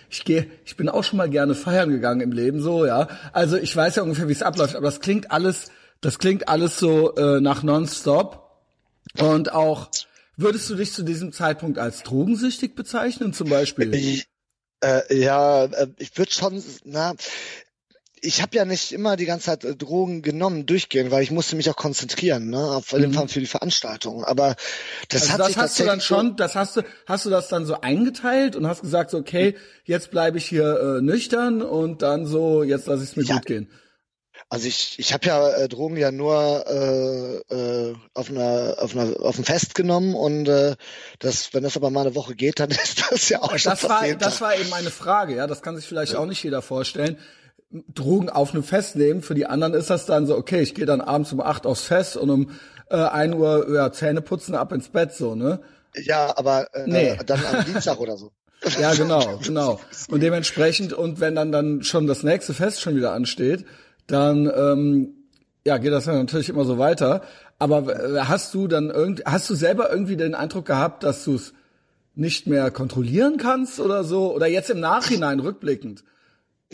ich 0.10 0.24
gehe 0.24 0.48
ich 0.63 0.77
bin 0.77 0.88
auch 0.88 1.03
schon 1.03 1.17
mal 1.17 1.29
gerne 1.29 1.55
feiern 1.55 1.89
gegangen 1.89 2.22
im 2.22 2.32
Leben 2.32 2.62
so 2.62 2.86
ja 2.86 3.10
also 3.34 3.58
ich 3.58 3.75
weiß 3.75 3.98
ja 3.98 4.03
ungefähr 4.03 4.29
wie 4.29 4.32
es 4.32 4.44
abläuft 4.44 4.77
aber 4.77 4.86
das 4.86 5.01
klingt 5.01 5.29
alles 5.29 5.72
das 6.06 6.20
klingt 6.20 6.48
alles 6.48 6.78
so 6.78 7.16
äh, 7.16 7.42
nach 7.42 7.64
Nonstop 7.64 8.62
und 9.18 9.52
auch 9.52 9.90
würdest 10.38 10.70
du 10.70 10.76
dich 10.76 10.94
zu 10.94 11.02
diesem 11.02 11.34
Zeitpunkt 11.34 11.80
als 11.80 12.04
drogensüchtig 12.04 12.76
bezeichnen 12.76 13.34
zum 13.34 13.50
Beispiel 13.50 13.92
ich, 13.96 14.28
äh, 14.84 15.02
ja 15.20 15.66
äh, 15.66 15.88
ich 15.98 16.16
würde 16.16 16.32
schon 16.32 16.64
na 16.84 17.16
ich 18.22 18.42
habe 18.44 18.56
ja 18.56 18.66
nicht 18.66 18.92
immer 18.92 19.16
die 19.18 19.26
ganze 19.26 19.48
Zeit 19.48 19.64
äh, 19.64 19.76
Drogen 19.76 20.22
genommen, 20.22 20.66
durchgehen, 20.66 21.10
weil 21.12 21.24
ich 21.24 21.32
musste 21.32 21.56
mich 21.56 21.70
auch 21.70 21.76
konzentrieren, 21.76 22.50
ne, 22.50 22.60
auf 22.60 22.92
jeden 22.92 23.10
mhm. 23.10 23.14
Fall 23.14 23.28
für 23.28 23.40
die 23.40 23.46
Veranstaltung. 23.46 24.24
Aber 24.24 24.56
das 25.10 25.24
also 25.24 25.34
hat 25.34 25.40
das 25.40 25.48
sich 25.48 25.58
hast 25.58 25.80
du 25.80 25.84
dann 25.86 26.02
schon, 26.02 26.36
das 26.36 26.56
hast 26.56 26.78
du, 26.78 26.82
hast 27.06 27.26
du 27.26 27.30
das 27.30 27.50
dann 27.50 27.66
so 27.66 27.82
eingeteilt 27.82 28.56
und 28.56 28.68
hast 28.68 28.82
gesagt, 28.82 29.12
so, 29.12 29.18
okay, 29.18 29.56
jetzt 29.84 30.10
bleibe 30.10 30.40
ich 30.40 30.46
hier 30.46 30.98
äh, 30.98 31.02
nüchtern 31.02 31.62
und 31.62 32.02
dann 32.02 32.26
so, 32.26 32.64
jetzt 32.64 32.88
lasse 32.88 33.04
ich 33.04 33.12
es 33.12 33.16
mir 33.16 33.24
ja. 33.24 33.36
gut 33.36 33.46
gehen. 33.46 33.70
Also 34.50 34.68
ich, 34.68 35.00
ich 35.00 35.13
habe 35.13 35.25
ja 35.25 35.50
äh, 35.51 35.68
Drogen 35.68 35.98
ja 35.98 36.12
nur 36.12 36.65
äh, 36.68 37.54
äh, 37.54 37.96
auf 38.13 38.30
einer 38.30 38.75
auf 38.80 38.96
einer 38.96 39.20
auf 39.22 39.36
einem 39.36 39.46
Fest 39.46 39.75
genommen 39.75 40.13
und 40.13 40.48
äh, 40.48 40.75
das 41.20 41.54
wenn 41.54 41.63
das 41.63 41.75
aber 41.75 41.89
mal 41.89 42.01
eine 42.01 42.15
Woche 42.15 42.36
geht, 42.36 42.60
dann 42.60 42.70
ist 42.72 43.12
das 43.12 43.30
ja 43.30 43.42
auch 43.42 43.51
das 43.51 43.82
schon 43.82 43.89
war 43.89 44.08
das 44.13 44.42
war 44.42 44.56
eben 44.56 44.70
meine 44.70 44.92
Frage, 44.92 45.36
ja, 45.36 45.48
das 45.48 45.62
kann 45.62 45.75
sich 45.75 45.86
vielleicht 45.86 46.15
auch 46.15 46.25
nicht 46.25 46.44
jeder 46.44 46.62
vorstellen. 46.62 47.18
Drogen 47.94 48.30
auf 48.30 48.54
einem 48.54 48.63
Fest 48.63 48.96
nehmen. 48.96 49.22
Für 49.22 49.34
die 49.34 49.48
anderen 49.48 49.74
ist 49.74 49.89
das 49.89 50.06
dann 50.06 50.27
so, 50.27 50.38
okay, 50.38 50.62
ich 50.62 50.75
gehe 50.75 50.86
dann 50.86 51.01
abends 51.01 51.34
um 51.34 51.42
acht 51.42 51.65
aufs 51.65 51.82
Fest 51.82 52.15
und 52.15 52.30
um 52.30 52.51
äh, 52.89 52.96
ein 52.96 53.34
Uhr 53.34 53.68
ja, 53.74 53.92
Zähne 53.92 54.22
putzen, 54.22 54.56
ab 54.56 54.72
ins 54.72 54.89
Bett 54.89 55.13
so, 55.13 55.36
ne? 55.36 55.60
Ja, 55.96 56.38
aber 56.38 56.74
äh, 56.74 56.84
nee. 56.86 57.18
dann 57.25 57.44
am 57.46 57.65
Dienstag 57.65 58.00
oder 58.00 58.18
so. 58.18 58.32
Ja, 58.80 58.94
genau, 58.94 59.38
genau. 59.44 59.80
Und 60.10 60.24
dementsprechend, 60.24 60.92
und 60.94 61.20
wenn 61.20 61.36
dann 61.36 61.51
dann 61.51 61.84
schon 61.84 62.08
das 62.08 62.24
nächste 62.24 62.54
Fest 62.54 62.82
schon 62.82 62.96
wieder 62.96 63.12
ansteht, 63.12 63.65
dann 64.08 64.52
ähm, 64.56 65.14
ja, 65.66 65.78
geht 65.78 65.92
das 65.92 66.06
ja 66.06 66.14
natürlich 66.14 66.50
immer 66.50 66.66
so 66.66 66.78
weiter. 66.78 67.22
Aber 67.58 68.16
äh, 68.16 68.22
hast 68.22 68.54
du 68.54 68.68
dann 68.68 68.90
irgend, 68.90 69.24
hast 69.26 69.50
du 69.50 69.56
selber 69.56 69.90
irgendwie 69.92 70.18
den 70.18 70.36
Eindruck 70.36 70.66
gehabt, 70.66 71.04
dass 71.04 71.24
du 71.24 71.36
es 71.36 71.54
nicht 72.14 72.48
mehr 72.48 72.72
kontrollieren 72.72 73.38
kannst 73.38 73.80
oder 73.80 74.04
so? 74.04 74.34
Oder 74.34 74.48
jetzt 74.48 74.70
im 74.70 74.80
Nachhinein 74.80 75.40
rückblickend? 75.40 76.04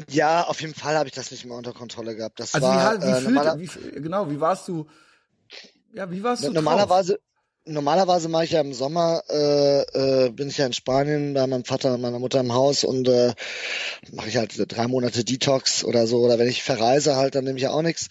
Ja, 0.10 0.44
auf 0.44 0.62
jeden 0.62 0.74
Fall 0.74 0.96
habe 0.96 1.08
ich 1.08 1.16
das 1.16 1.32
nicht 1.32 1.46
mehr 1.46 1.56
unter 1.56 1.74
Kontrolle 1.74 2.16
gehabt. 2.16 2.40
Das 2.40 2.54
also 2.54 2.68
war 2.68 2.98
wie, 2.98 3.06
wie, 3.06 3.10
äh, 3.10 3.22
normaler, 3.22 3.60
wie, 3.60 3.68
genau, 4.02 4.30
wie 4.30 4.40
warst 4.40 4.68
du? 4.68 4.88
Ja, 5.94 6.10
wie 6.10 6.24
warst 6.24 6.44
du? 6.44 6.52
Normalerweise, 6.52 7.14
drauf? 7.14 7.22
Normalerweise 7.65 8.30
mache 8.30 8.46
ich 8.46 8.51
ja 8.51 8.62
im 8.62 8.74
Sommer, 8.74 9.24
äh, 9.30 9.82
äh, 9.82 10.30
bin 10.30 10.50
ich 10.50 10.58
ja 10.58 10.65
in 10.65 10.74
Spanien 10.74 11.34
bei 11.34 11.46
meinem 11.48 11.65
Vater 11.65 11.94
und 11.94 12.01
meiner 12.01 12.20
Mutter 12.20 12.39
im 12.39 12.53
Haus 12.53 12.84
und 12.84 13.08
äh, 13.08 13.34
mache 14.12 14.30
ich 14.30 14.38
halt 14.38 14.53
drei 14.72 14.88
Monate 14.88 15.24
Detox 15.24 15.84
oder 15.84 16.08
so. 16.08 16.20
Oder 16.20 16.39
wenn 16.39 16.48
ich 16.48 16.63
verreise 16.63 17.15
halt, 17.15 17.36
dann 17.36 17.44
nehme 17.44 17.58
ich 17.58 17.63
ja 17.63 17.72
auch 17.72 17.82
nichts. 17.82 18.10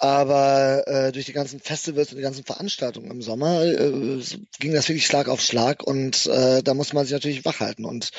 Aber 0.00 0.86
äh, 0.86 1.10
durch 1.10 1.26
die 1.26 1.32
ganzen 1.32 1.58
Festivals 1.58 2.12
und 2.12 2.18
die 2.18 2.22
ganzen 2.22 2.44
Veranstaltungen 2.44 3.10
im 3.10 3.20
Sommer 3.20 3.64
äh, 3.64 4.22
ging 4.60 4.72
das 4.72 4.88
wirklich 4.88 5.06
Schlag 5.06 5.28
auf 5.28 5.40
Schlag 5.40 5.82
und 5.82 6.26
äh, 6.26 6.62
da 6.62 6.74
muss 6.74 6.92
man 6.92 7.04
sich 7.04 7.12
natürlich 7.12 7.44
wachhalten. 7.44 7.84
Und 7.84 8.12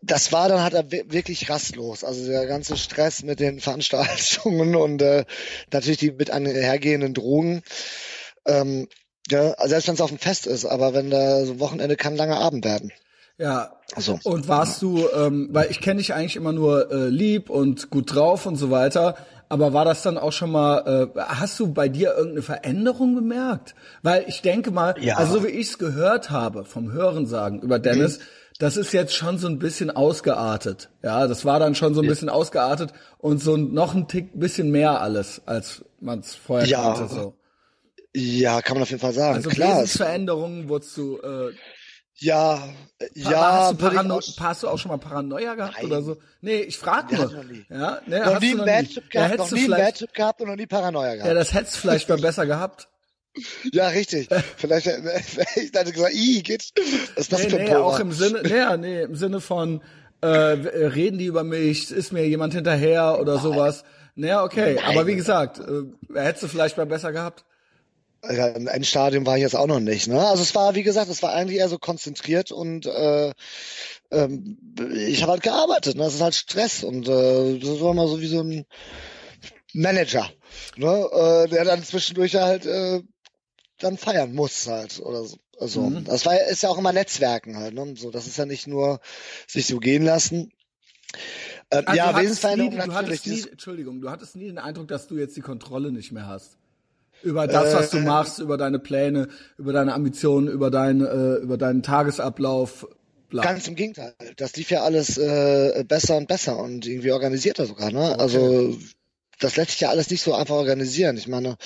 das 0.00 0.32
war 0.32 0.48
dann 0.48 0.62
halt 0.62 0.90
wirklich 1.12 1.50
rastlos. 1.50 2.02
Also 2.02 2.26
der 2.26 2.46
ganze 2.46 2.78
Stress 2.78 3.22
mit 3.22 3.40
den 3.40 3.60
Veranstaltungen 3.60 4.74
und 4.74 5.02
äh, 5.02 5.26
natürlich 5.70 5.98
die 5.98 6.12
mit 6.12 6.30
einhergehenden 6.30 7.12
Drogen. 7.12 7.62
Ähm, 8.46 8.88
ja, 9.30 9.54
selbst 9.66 9.88
wenn 9.88 9.94
es 9.94 10.00
auf 10.00 10.10
dem 10.10 10.18
Fest 10.18 10.46
ist, 10.46 10.64
aber 10.64 10.94
wenn 10.94 11.10
da 11.10 11.44
so 11.44 11.60
Wochenende 11.60 11.96
kann 11.96 12.16
langer 12.16 12.38
Abend 12.38 12.64
werden. 12.64 12.92
Ja. 13.38 13.72
So. 13.96 14.18
Und 14.24 14.48
warst 14.48 14.82
du, 14.82 15.08
ähm, 15.16 15.48
weil 15.50 15.70
ich 15.70 15.80
kenne 15.80 15.98
dich 15.98 16.14
eigentlich 16.14 16.36
immer 16.36 16.52
nur 16.52 16.92
äh, 16.92 17.08
lieb 17.08 17.48
und 17.50 17.90
gut 17.90 18.14
drauf 18.14 18.46
und 18.46 18.56
so 18.56 18.70
weiter, 18.70 19.16
aber 19.48 19.72
war 19.72 19.84
das 19.84 20.02
dann 20.02 20.16
auch 20.16 20.30
schon 20.30 20.52
mal, 20.52 21.10
äh, 21.16 21.20
hast 21.20 21.58
du 21.58 21.72
bei 21.72 21.88
dir 21.88 22.10
irgendeine 22.10 22.42
Veränderung 22.42 23.16
bemerkt? 23.16 23.74
Weil 24.02 24.24
ich 24.28 24.42
denke 24.42 24.70
mal, 24.70 24.94
ja. 25.00 25.16
also 25.16 25.38
so 25.38 25.44
wie 25.44 25.48
ich 25.48 25.70
es 25.70 25.78
gehört 25.78 26.30
habe 26.30 26.64
vom 26.64 26.92
Hörensagen 26.92 27.60
über 27.60 27.80
Dennis, 27.80 28.18
mhm. 28.18 28.22
das 28.60 28.76
ist 28.76 28.92
jetzt 28.92 29.14
schon 29.14 29.38
so 29.38 29.48
ein 29.48 29.58
bisschen 29.58 29.90
ausgeartet. 29.90 30.90
Ja, 31.02 31.26
das 31.26 31.44
war 31.44 31.58
dann 31.58 31.74
schon 31.74 31.94
so 31.94 32.02
ein 32.02 32.06
bisschen 32.06 32.28
ausgeartet 32.28 32.92
und 33.18 33.42
so 33.42 33.56
noch 33.56 33.94
ein 33.94 34.06
Tick 34.06 34.38
bisschen 34.38 34.70
mehr 34.70 35.00
alles, 35.00 35.42
als 35.46 35.84
man 35.98 36.20
es 36.20 36.36
vorher 36.36 36.68
ja. 36.68 36.94
kannte. 36.94 37.12
So. 37.12 37.34
Ja, 38.14 38.60
kann 38.62 38.74
man 38.74 38.82
auf 38.82 38.90
jeden 38.90 39.00
Fall 39.00 39.12
sagen. 39.12 39.36
Also 39.36 39.50
Klar. 39.50 39.86
Veränderungen 39.86 40.68
wurdest 40.68 40.96
du 40.96 41.18
äh, 41.18 41.52
ja, 42.20 42.62
ja. 43.14 43.52
Hast 43.52 43.72
du, 43.72 43.76
Parano 43.78 44.20
hast 44.40 44.62
du 44.62 44.68
auch 44.68 44.78
schon 44.78 44.90
mal 44.90 44.98
Paranoia 44.98 45.54
gehabt 45.54 45.76
Nein. 45.76 45.86
oder 45.86 46.02
so? 46.02 46.18
Nee, 46.42 46.60
ich 46.60 46.76
frage 46.76 47.16
nur. 47.16 47.32
Noch 47.32 47.44
nie. 47.44 47.64
Ja, 47.70 48.02
nee, 48.06 48.18
noch 48.18 48.40
nie 48.40 48.50
einen 48.50 48.66
Bad-Trip 48.66 49.10
gehabt, 49.10 49.38
noch 49.38 49.50
nie 49.50 49.60
einen 49.60 49.70
Bad-Trip 49.70 50.12
gehabt 50.12 50.40
und 50.42 50.48
noch 50.48 50.56
nie 50.56 50.66
Paranoia 50.66 51.14
gehabt. 51.14 51.28
Ja, 51.28 51.34
das 51.34 51.54
hättest 51.54 51.76
du 51.76 51.80
vielleicht 51.80 52.10
mal 52.10 52.18
besser 52.18 52.44
gehabt. 52.44 52.88
Ja, 53.72 53.88
richtig. 53.88 54.28
Vielleicht 54.58 54.86
hätte 54.86 55.10
ich 55.60 55.72
dann 55.72 55.90
gesagt, 55.90 56.14
i, 56.14 56.42
geht's. 56.42 56.72
Was 57.14 57.24
ist 57.24 57.32
das 57.32 57.44
nee, 57.44 57.50
für 57.50 57.58
ein 57.58 57.64
nee, 57.64 57.74
auch 57.74 57.98
im 58.00 58.12
Sinne, 58.12 58.42
nee, 58.42 58.76
nee, 58.76 59.02
im 59.02 59.16
Sinne 59.16 59.40
von 59.40 59.82
äh, 60.20 60.26
reden 60.28 61.18
die 61.18 61.26
über 61.26 61.42
mich, 61.42 61.90
ist 61.90 62.12
mir 62.12 62.28
jemand 62.28 62.52
hinterher 62.52 63.18
oder 63.18 63.34
Nein. 63.34 63.42
sowas. 63.42 63.84
Naja, 64.14 64.44
okay, 64.44 64.74
Nein. 64.74 64.84
aber 64.84 65.06
wie 65.06 65.16
gesagt, 65.16 65.58
äh, 65.60 66.20
hättest 66.20 66.42
du 66.42 66.48
vielleicht 66.48 66.76
mal 66.76 66.84
besser 66.84 67.12
gehabt. 67.12 67.46
Im 68.22 68.66
Endstadium 68.66 69.24
war 69.24 69.36
ich 69.36 69.42
jetzt 69.42 69.56
auch 69.56 69.66
noch 69.66 69.80
nicht. 69.80 70.06
Ne? 70.06 70.20
Also 70.20 70.42
es 70.42 70.54
war, 70.54 70.74
wie 70.74 70.82
gesagt, 70.82 71.10
es 71.10 71.22
war 71.22 71.32
eigentlich 71.32 71.58
eher 71.58 71.70
so 71.70 71.78
konzentriert 71.78 72.52
und 72.52 72.84
äh, 72.84 73.32
ähm, 74.10 74.58
ich 74.94 75.22
habe 75.22 75.32
halt 75.32 75.42
gearbeitet. 75.42 75.96
Ne? 75.96 76.04
Das 76.04 76.14
ist 76.14 76.20
halt 76.20 76.34
Stress 76.34 76.84
und 76.84 77.08
äh, 77.08 77.58
das 77.58 77.80
war 77.80 77.94
mal 77.94 78.08
so 78.08 78.20
wie 78.20 78.26
so 78.26 78.42
ein 78.42 78.66
Manager, 79.72 80.28
ne? 80.76 81.08
äh, 81.12 81.48
der 81.48 81.64
dann 81.64 81.82
zwischendurch 81.82 82.34
halt 82.34 82.66
äh, 82.66 83.02
dann 83.78 83.96
feiern 83.96 84.34
muss 84.34 84.66
halt 84.66 85.00
oder 85.00 85.24
so. 85.24 85.38
Also 85.58 85.82
mhm. 85.82 86.04
das 86.04 86.26
war 86.26 86.38
ist 86.38 86.62
ja 86.62 86.68
auch 86.68 86.78
immer 86.78 86.92
Netzwerken 86.92 87.56
halt. 87.56 87.72
Ne? 87.72 87.94
So, 87.96 88.10
das 88.10 88.26
ist 88.26 88.36
ja 88.36 88.44
nicht 88.44 88.66
nur 88.66 89.00
sich 89.46 89.66
so 89.66 89.78
gehen 89.78 90.04
lassen. 90.04 90.52
Ähm, 91.70 91.84
also 91.86 91.96
ja, 91.96 92.18
Wesensveränderung 92.18 92.76
natürlich. 92.76 93.24
Nie, 93.24 93.48
Entschuldigung, 93.50 94.02
du 94.02 94.10
hattest 94.10 94.36
nie 94.36 94.46
den 94.46 94.58
Eindruck, 94.58 94.88
dass 94.88 95.06
du 95.06 95.16
jetzt 95.16 95.36
die 95.36 95.42
Kontrolle 95.42 95.90
nicht 95.90 96.12
mehr 96.12 96.26
hast 96.26 96.59
über 97.22 97.46
das, 97.46 97.74
was 97.74 97.90
du 97.90 97.98
äh, 97.98 98.02
machst, 98.02 98.38
über 98.38 98.56
deine 98.56 98.78
Pläne, 98.78 99.28
über 99.58 99.72
deine 99.72 99.94
Ambitionen, 99.94 100.48
über 100.48 100.70
deinen, 100.70 101.04
äh, 101.04 101.34
über 101.36 101.56
deinen 101.56 101.82
Tagesablauf. 101.82 102.86
Bla. 103.28 103.42
Ganz 103.42 103.68
im 103.68 103.76
Gegenteil. 103.76 104.14
Das 104.36 104.56
lief 104.56 104.70
ja 104.70 104.82
alles 104.82 105.16
äh, 105.16 105.84
besser 105.86 106.16
und 106.16 106.26
besser 106.26 106.58
und 106.58 106.86
irgendwie 106.86 107.12
organisierter 107.12 107.66
sogar. 107.66 107.92
Ne? 107.92 108.12
Okay. 108.12 108.20
Also 108.20 108.76
das 109.38 109.56
lässt 109.56 109.70
sich 109.70 109.80
ja 109.80 109.90
alles 109.90 110.10
nicht 110.10 110.22
so 110.22 110.34
einfach 110.34 110.56
organisieren. 110.56 111.16
Ich 111.16 111.28
meine, 111.28 111.56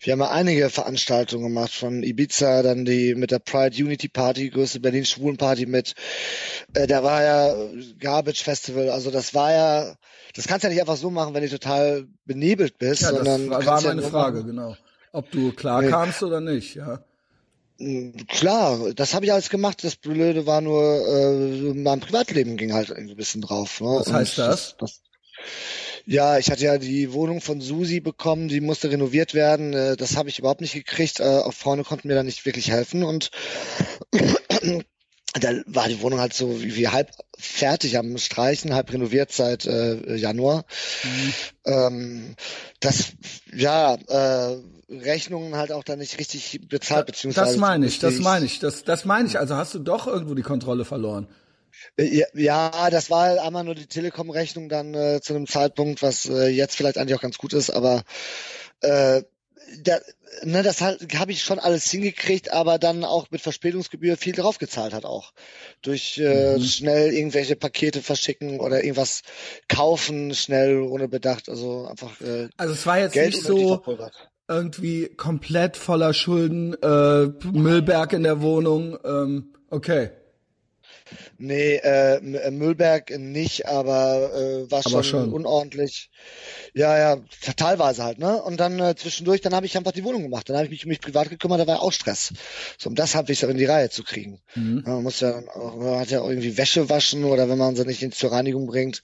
wir 0.00 0.12
haben 0.12 0.20
ja 0.20 0.30
einige 0.30 0.70
Veranstaltungen 0.70 1.44
gemacht, 1.44 1.72
von 1.72 2.02
Ibiza, 2.02 2.62
dann 2.62 2.84
die 2.84 3.14
mit 3.16 3.32
der 3.32 3.40
Pride 3.40 3.76
Unity 3.82 4.08
Party, 4.08 4.50
größte 4.50 4.80
Berlin 4.80 5.04
Schwulen 5.04 5.36
Party 5.36 5.66
mit. 5.66 5.94
Äh, 6.74 6.86
da 6.86 7.02
war 7.02 7.22
ja 7.22 7.54
Garbage 7.98 8.44
Festival. 8.44 8.88
Also 8.88 9.10
das 9.10 9.34
war 9.34 9.52
ja 9.52 9.96
das 10.34 10.46
kannst 10.46 10.64
du 10.64 10.68
ja 10.68 10.72
nicht 10.72 10.80
einfach 10.80 10.96
so 10.96 11.10
machen, 11.10 11.34
wenn 11.34 11.42
du 11.42 11.50
total 11.50 12.06
benebelt 12.24 12.78
bist. 12.78 13.02
Ja, 13.02 13.10
sondern 13.10 13.50
das 13.50 13.66
war, 13.66 13.80
meine 13.82 14.02
ja 14.02 14.08
Frage, 14.08 14.44
genau. 14.44 14.76
Ob 15.12 15.30
du 15.30 15.52
klar 15.52 15.82
kamst 15.84 16.22
oder 16.22 16.40
nicht, 16.40 16.74
ja. 16.74 17.04
Klar, 18.28 18.92
das 18.94 19.14
habe 19.14 19.24
ich 19.24 19.32
alles 19.32 19.50
gemacht. 19.50 19.82
Das 19.82 19.96
Blöde 19.96 20.46
war 20.46 20.60
nur, 20.60 20.82
äh, 20.82 21.74
mein 21.74 22.00
Privatleben 22.00 22.56
ging 22.56 22.72
halt 22.72 22.92
ein 22.92 23.14
bisschen 23.16 23.42
drauf. 23.42 23.80
Ne? 23.80 23.88
Was 23.88 24.12
heißt 24.12 24.38
das? 24.38 24.76
das, 24.76 24.76
das 24.78 25.02
ja, 26.06 26.38
ich 26.38 26.50
hatte 26.50 26.64
ja 26.64 26.78
die 26.78 27.12
Wohnung 27.12 27.40
von 27.40 27.60
Susi 27.60 28.00
bekommen, 28.00 28.48
die 28.48 28.60
musste 28.60 28.90
renoviert 28.90 29.34
werden. 29.34 29.72
Äh, 29.72 29.96
das 29.96 30.16
habe 30.16 30.28
ich 30.28 30.38
überhaupt 30.38 30.60
nicht 30.60 30.74
gekriegt. 30.74 31.20
Äh, 31.20 31.24
auch 31.24 31.54
Freunde 31.54 31.84
konnten 31.84 32.08
mir 32.08 32.14
da 32.14 32.22
nicht 32.22 32.44
wirklich 32.44 32.70
helfen 32.70 33.04
und 33.04 33.30
da 35.40 35.52
war 35.66 35.88
die 35.88 36.00
Wohnung 36.00 36.20
halt 36.20 36.34
so 36.34 36.60
wie, 36.62 36.76
wie 36.76 36.88
halb 36.88 37.10
fertig 37.38 37.96
am 37.98 38.18
Streichen, 38.18 38.74
halb 38.74 38.92
renoviert 38.92 39.32
seit 39.32 39.66
äh, 39.66 40.14
Januar. 40.16 40.64
Mhm. 41.02 41.34
Ähm, 41.64 42.36
das, 42.80 43.12
ja, 43.54 43.94
äh, 43.94 44.56
Rechnungen 44.90 45.56
halt 45.56 45.72
auch 45.72 45.84
da 45.84 45.96
nicht 45.96 46.18
richtig 46.18 46.60
bezahlt, 46.68 47.06
beziehungsweise. 47.06 47.52
Das 47.52 47.56
meine 47.56 47.86
ich, 47.86 47.98
das 47.98 48.18
meine 48.18 48.44
ich, 48.44 48.58
das, 48.58 48.84
das 48.84 49.04
meine 49.04 49.26
ich. 49.26 49.38
Also 49.38 49.56
hast 49.56 49.74
du 49.74 49.78
doch 49.78 50.06
irgendwo 50.06 50.34
die 50.34 50.42
Kontrolle 50.42 50.84
verloren. 50.84 51.28
Äh, 51.96 52.24
ja, 52.34 52.90
das 52.90 53.10
war 53.10 53.42
einmal 53.42 53.64
nur 53.64 53.74
die 53.74 53.86
Telekom-Rechnung 53.86 54.68
dann 54.68 54.94
äh, 54.94 55.20
zu 55.22 55.34
einem 55.34 55.46
Zeitpunkt, 55.46 56.02
was 56.02 56.26
äh, 56.26 56.48
jetzt 56.48 56.76
vielleicht 56.76 56.98
eigentlich 56.98 57.16
auch 57.16 57.22
ganz 57.22 57.38
gut 57.38 57.54
ist, 57.54 57.70
aber 57.70 58.02
äh, 58.80 59.22
da, 59.82 59.98
ne, 60.42 60.62
das 60.62 60.80
halt, 60.80 61.14
habe 61.18 61.32
ich 61.32 61.42
schon 61.42 61.58
alles 61.58 61.90
hingekriegt, 61.90 62.52
aber 62.52 62.78
dann 62.78 63.04
auch 63.04 63.30
mit 63.30 63.40
Verspätungsgebühr 63.40 64.16
viel 64.16 64.34
draufgezahlt 64.34 64.92
hat 64.92 65.04
auch. 65.04 65.32
Durch 65.82 66.18
äh, 66.18 66.56
mhm. 66.56 66.62
schnell 66.62 67.12
irgendwelche 67.12 67.56
Pakete 67.56 68.02
verschicken 68.02 68.60
oder 68.60 68.82
irgendwas 68.82 69.22
kaufen, 69.68 70.34
schnell, 70.34 70.80
ohne 70.80 71.08
Bedacht. 71.08 71.48
Also 71.48 71.86
einfach. 71.86 72.20
Äh, 72.20 72.48
also 72.56 72.74
es 72.74 72.86
war 72.86 72.98
jetzt 72.98 73.12
Geld 73.12 73.34
nicht 73.34 73.44
so 73.44 73.82
irgendwie 74.48 75.08
komplett 75.08 75.76
voller 75.76 76.12
Schulden, 76.12 76.74
äh, 76.82 77.26
Müllberg 77.52 78.12
in 78.12 78.22
der 78.22 78.42
Wohnung. 78.42 78.98
Ähm, 79.04 79.54
okay. 79.70 80.10
Nee, 81.38 81.76
äh, 81.76 82.16
äh, 82.16 82.50
Müllberg 82.50 83.10
nicht, 83.18 83.66
aber 83.66 84.30
äh, 84.34 84.70
war 84.70 84.82
schon, 84.82 85.04
schon, 85.04 85.32
unordentlich. 85.32 86.10
Ja, 86.74 86.98
ja, 86.98 87.22
teilweise 87.56 88.04
halt, 88.04 88.18
ne? 88.18 88.42
Und 88.42 88.58
dann 88.58 88.78
äh, 88.78 88.94
zwischendurch, 88.94 89.40
dann 89.40 89.54
habe 89.54 89.66
ich 89.66 89.76
einfach 89.76 89.92
die 89.92 90.04
Wohnung 90.04 90.22
gemacht. 90.22 90.48
Dann 90.48 90.56
habe 90.56 90.66
ich 90.66 90.70
mich 90.70 90.84
um 90.84 90.88
mich 90.88 91.00
privat 91.00 91.30
gekümmert, 91.30 91.60
da 91.60 91.66
war 91.66 91.82
auch 91.82 91.92
Stress. 91.92 92.32
So, 92.78 92.88
um 92.88 92.94
das 92.94 93.14
habe 93.14 93.32
ich 93.32 93.42
in 93.42 93.56
die 93.56 93.64
Reihe 93.64 93.90
zu 93.90 94.04
kriegen. 94.04 94.40
Mhm. 94.54 94.82
Ja, 94.86 94.92
man 94.92 95.02
muss 95.02 95.20
ja, 95.20 95.42
man 95.56 95.98
hat 95.98 96.10
ja 96.10 96.24
irgendwie 96.24 96.56
Wäsche 96.56 96.88
waschen 96.88 97.24
oder 97.24 97.48
wenn 97.48 97.58
man 97.58 97.76
sie 97.76 97.84
nicht 97.84 98.02
in, 98.02 98.12
zur 98.12 98.32
Reinigung 98.32 98.66
bringt, 98.66 99.02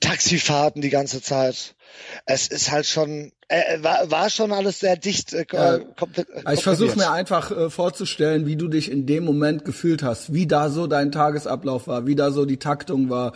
Taxifahrten 0.00 0.82
die 0.82 0.90
ganze 0.90 1.22
Zeit. 1.22 1.75
Es 2.24 2.48
ist 2.48 2.70
halt 2.70 2.86
schon, 2.86 3.32
äh, 3.48 3.82
war, 3.82 4.10
war 4.10 4.30
schon 4.30 4.52
alles 4.52 4.80
sehr 4.80 4.96
dicht. 4.96 5.32
Äh, 5.32 5.46
ja. 5.52 5.78
komplett, 5.78 6.28
äh, 6.30 6.54
ich 6.54 6.62
versuche 6.62 6.96
mir 6.96 7.10
einfach 7.10 7.50
äh, 7.50 7.70
vorzustellen, 7.70 8.46
wie 8.46 8.56
du 8.56 8.68
dich 8.68 8.90
in 8.90 9.06
dem 9.06 9.24
Moment 9.24 9.64
gefühlt 9.64 10.02
hast, 10.02 10.32
wie 10.32 10.46
da 10.46 10.70
so 10.70 10.86
dein 10.86 11.12
Tagesablauf 11.12 11.86
war, 11.86 12.06
wie 12.06 12.14
da 12.14 12.30
so 12.30 12.44
die 12.44 12.58
Taktung 12.58 13.10
war, 13.10 13.32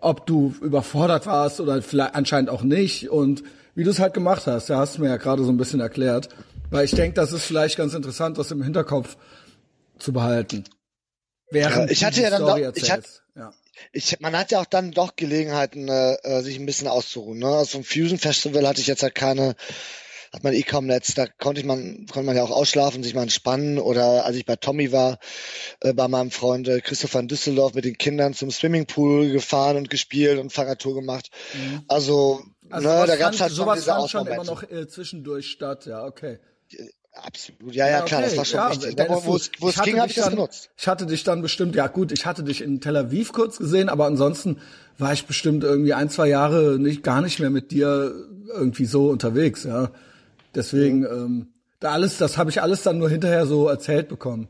ob 0.00 0.26
du 0.26 0.54
überfordert 0.60 1.26
warst 1.26 1.60
oder 1.60 1.80
vielleicht 1.82 2.14
anscheinend 2.14 2.50
auch 2.50 2.62
nicht 2.62 3.10
und 3.10 3.42
wie 3.74 3.84
du 3.84 3.90
es 3.90 4.00
halt 4.00 4.14
gemacht 4.14 4.46
hast. 4.46 4.68
Ja, 4.68 4.78
hast 4.78 4.98
du 4.98 5.02
mir 5.02 5.08
ja 5.08 5.16
gerade 5.16 5.44
so 5.44 5.50
ein 5.50 5.56
bisschen 5.56 5.80
erklärt. 5.80 6.28
Weil 6.70 6.86
ich 6.86 6.92
denke, 6.92 7.14
das 7.14 7.32
ist 7.32 7.44
vielleicht 7.44 7.76
ganz 7.76 7.92
interessant, 7.92 8.38
das 8.38 8.50
im 8.50 8.62
Hinterkopf 8.62 9.16
zu 9.98 10.12
behalten. 10.12 10.64
Während 11.50 11.90
ja, 11.90 11.90
ich 11.90 12.04
hatte 12.04 12.22
ja 12.22 12.30
dann 12.30 12.40
doch, 12.42 12.56
ich 12.56 12.90
hatte, 12.90 13.08
ja. 13.36 13.52
Ich, 13.92 14.20
man 14.20 14.36
hat 14.36 14.50
ja 14.52 14.60
auch 14.60 14.66
dann 14.66 14.92
doch 14.92 15.16
Gelegenheiten, 15.16 15.88
äh, 15.88 16.14
äh, 16.22 16.42
sich 16.42 16.58
ein 16.58 16.66
bisschen 16.66 16.88
auszuruhen. 16.88 17.38
Ne? 17.38 17.48
Also 17.48 17.72
vom 17.72 17.84
Fusion 17.84 18.18
Festival 18.18 18.66
hatte 18.66 18.80
ich 18.80 18.86
jetzt 18.86 19.02
halt 19.02 19.14
keine 19.14 19.56
hat 20.32 20.44
man 20.44 20.54
eh 20.54 20.62
kaum 20.62 20.86
Netz, 20.86 21.14
da 21.14 21.26
konnte 21.26 21.60
ich 21.60 21.66
man, 21.66 22.06
konnte 22.10 22.22
man 22.22 22.36
ja 22.36 22.42
auch 22.42 22.50
ausschlafen, 22.50 23.02
sich 23.02 23.14
mal 23.14 23.22
entspannen 23.22 23.78
oder 23.78 24.24
als 24.24 24.36
ich 24.36 24.46
bei 24.46 24.56
Tommy 24.56 24.90
war, 24.90 25.18
äh, 25.80 25.92
bei 25.92 26.08
meinem 26.08 26.30
Freund 26.30 26.68
äh, 26.68 26.80
Christopher 26.80 27.20
in 27.20 27.28
Düsseldorf 27.28 27.74
mit 27.74 27.84
den 27.84 27.98
Kindern 27.98 28.32
zum 28.32 28.50
Swimmingpool 28.50 29.30
gefahren 29.30 29.76
und 29.76 29.90
gespielt 29.90 30.38
und 30.38 30.50
Fahrradtour 30.50 30.94
gemacht. 30.94 31.30
Mhm. 31.52 31.82
Also, 31.86 32.42
also 32.70 32.88
ne, 32.88 33.06
da 33.06 33.16
gab's 33.16 33.42
halt 33.42 33.52
sowas 33.52 33.84
schon, 33.84 34.08
schon 34.08 34.26
immer 34.26 34.44
noch 34.44 34.62
äh, 34.62 34.88
zwischendurch 34.88 35.50
statt, 35.50 35.84
ja, 35.84 36.04
okay. 36.06 36.38
Absolut, 37.14 37.74
ja, 37.74 37.86
ja, 37.86 37.98
ja 37.98 38.04
klar, 38.04 38.22
das 38.22 38.36
war 38.36 38.44
schon 38.44 38.58
ja, 38.58 38.70
wichtig. 38.70 39.00
Aber 39.00 39.24
wo 39.24 39.36
es, 39.36 39.50
wo 39.58 39.68
es 39.68 39.82
ging, 39.82 39.98
habe 39.98 40.08
ich 40.08 40.14
das 40.14 40.24
dann, 40.24 40.34
genutzt. 40.34 40.70
Ich 40.78 40.88
hatte 40.88 41.04
dich 41.06 41.24
dann 41.24 41.42
bestimmt, 41.42 41.74
ja 41.74 41.86
gut, 41.86 42.10
ich 42.10 42.24
hatte 42.24 42.42
dich 42.42 42.62
in 42.62 42.80
Tel 42.80 42.96
Aviv 42.96 43.32
kurz 43.32 43.58
gesehen, 43.58 43.90
aber 43.90 44.06
ansonsten 44.06 44.58
war 44.98 45.12
ich 45.12 45.26
bestimmt 45.26 45.62
irgendwie 45.62 45.92
ein, 45.92 46.08
zwei 46.08 46.28
Jahre 46.28 46.78
nicht 46.78 47.02
gar 47.02 47.20
nicht 47.20 47.38
mehr 47.38 47.50
mit 47.50 47.70
dir 47.70 48.14
irgendwie 48.54 48.86
so 48.86 49.10
unterwegs, 49.10 49.64
ja. 49.64 49.90
Deswegen, 50.54 51.00
mhm. 51.00 51.06
ähm, 51.06 51.46
da 51.80 51.90
alles, 51.92 52.16
das 52.16 52.38
habe 52.38 52.50
ich 52.50 52.62
alles 52.62 52.82
dann 52.82 52.98
nur 52.98 53.10
hinterher 53.10 53.46
so 53.46 53.68
erzählt 53.68 54.08
bekommen. 54.08 54.48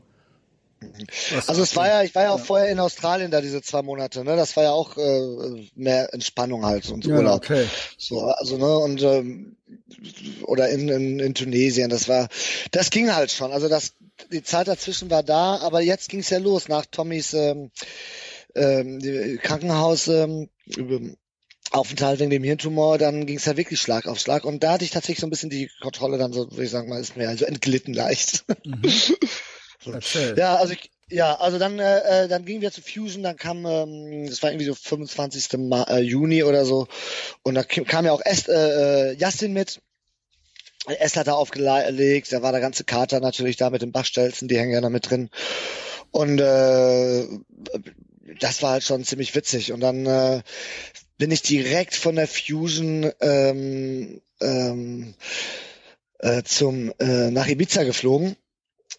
Also 1.47 1.63
es 1.63 1.75
war 1.75 1.87
ja, 1.87 2.03
ich 2.03 2.13
war 2.15 2.23
ja 2.23 2.31
auch 2.31 2.39
ja. 2.39 2.43
vorher 2.43 2.69
in 2.69 2.79
Australien 2.79 3.31
da 3.31 3.41
diese 3.41 3.61
zwei 3.61 3.81
Monate, 3.81 4.23
ne? 4.23 4.35
Das 4.35 4.55
war 4.55 4.63
ja 4.63 4.71
auch 4.71 4.97
äh, 4.97 5.69
mehr 5.75 6.13
Entspannung 6.13 6.65
halt 6.65 6.89
und 6.89 7.05
ja, 7.05 7.15
Urlaub. 7.15 7.37
Okay. 7.43 7.67
So, 7.97 8.21
also 8.21 8.57
ne 8.57 8.77
und 8.77 9.01
ähm, 9.01 9.57
oder 10.43 10.69
in, 10.69 10.89
in, 10.89 11.19
in 11.19 11.33
Tunesien, 11.33 11.89
das 11.89 12.07
war, 12.07 12.27
das 12.71 12.89
ging 12.89 13.13
halt 13.13 13.31
schon. 13.31 13.51
Also 13.51 13.69
das, 13.69 13.93
die 14.31 14.43
Zeit 14.43 14.67
dazwischen 14.67 15.09
war 15.09 15.23
da, 15.23 15.57
aber 15.57 15.81
jetzt 15.81 16.09
ging 16.09 16.19
es 16.19 16.29
ja 16.29 16.37
los 16.37 16.67
nach 16.67 16.85
Tommys 16.85 17.33
ähm, 17.33 17.71
ähm, 18.55 18.99
Krankenhaus 19.41 20.07
ähm, 20.07 20.49
Aufenthalt 21.71 22.19
wegen 22.19 22.29
dem 22.29 22.43
Hirntumor, 22.43 22.97
dann 22.97 23.25
ging 23.25 23.37
es 23.37 23.45
ja 23.45 23.57
wirklich 23.57 23.81
Schlag 23.81 24.05
auf 24.05 24.19
Schlag 24.19 24.45
und 24.45 24.63
da 24.63 24.73
hatte 24.73 24.85
ich 24.85 24.91
tatsächlich 24.91 25.21
so 25.21 25.27
ein 25.27 25.31
bisschen 25.31 25.49
die 25.49 25.71
Kontrolle 25.81 26.17
dann 26.17 26.31
so, 26.33 26.51
würde 26.51 26.63
ich 26.63 26.69
sagen 26.69 26.87
mal, 26.89 26.99
ist 26.99 27.17
mir 27.17 27.29
also 27.29 27.45
entglitten 27.45 27.93
leicht. 27.93 28.45
Mhm. 28.63 28.81
so. 29.83 30.19
Ja, 30.35 30.55
also 30.55 30.73
ich, 30.73 30.91
ja, 31.09 31.35
also 31.35 31.59
dann 31.59 31.79
äh, 31.79 32.23
äh, 32.23 32.27
dann 32.27 32.45
gingen 32.45 32.61
wir 32.61 32.71
zu 32.71 32.81
Fusion, 32.81 33.23
dann 33.23 33.37
kam, 33.37 33.65
ähm, 33.65 34.25
das 34.27 34.41
war 34.41 34.51
irgendwie 34.51 34.65
so 34.65 34.73
25. 34.73 35.59
Ma 35.59 35.83
äh, 35.83 35.99
Juni 35.99 36.43
oder 36.43 36.65
so 36.65 36.87
und 37.43 37.55
da 37.55 37.63
kam 37.63 38.05
ja 38.05 38.11
auch 38.11 38.21
Est, 38.23 38.49
äh, 38.49 39.11
äh 39.11 39.13
Justin 39.13 39.53
mit. 39.53 39.81
Est 40.87 41.15
hat 41.15 41.27
da 41.27 41.33
aufgelegt, 41.33 42.33
da 42.33 42.41
war 42.41 42.51
der 42.51 42.61
ganze 42.61 42.83
Kater 42.83 43.21
natürlich 43.21 43.55
da 43.55 43.69
mit 43.69 43.81
den 43.81 43.93
Bachstelzen, 43.93 44.47
die 44.47 44.57
hängen 44.57 44.73
ja 44.73 44.81
da 44.81 44.89
mit 44.89 45.09
drin. 45.09 45.29
Und 46.11 46.39
äh, 46.39 47.25
das 48.39 48.61
war 48.61 48.71
halt 48.71 48.83
schon 48.83 49.05
ziemlich 49.05 49.33
witzig. 49.33 49.71
Und 49.71 49.79
dann 49.79 50.05
äh, 50.05 50.41
bin 51.17 51.31
ich 51.31 51.41
direkt 51.41 51.95
von 51.95 52.15
der 52.15 52.27
Fusion 52.27 53.11
ähm, 53.21 54.21
ähm, 54.41 55.13
äh, 56.19 56.43
zum 56.43 56.93
äh, 56.99 57.31
nach 57.31 57.47
Ibiza 57.47 57.83
geflogen 57.83 58.35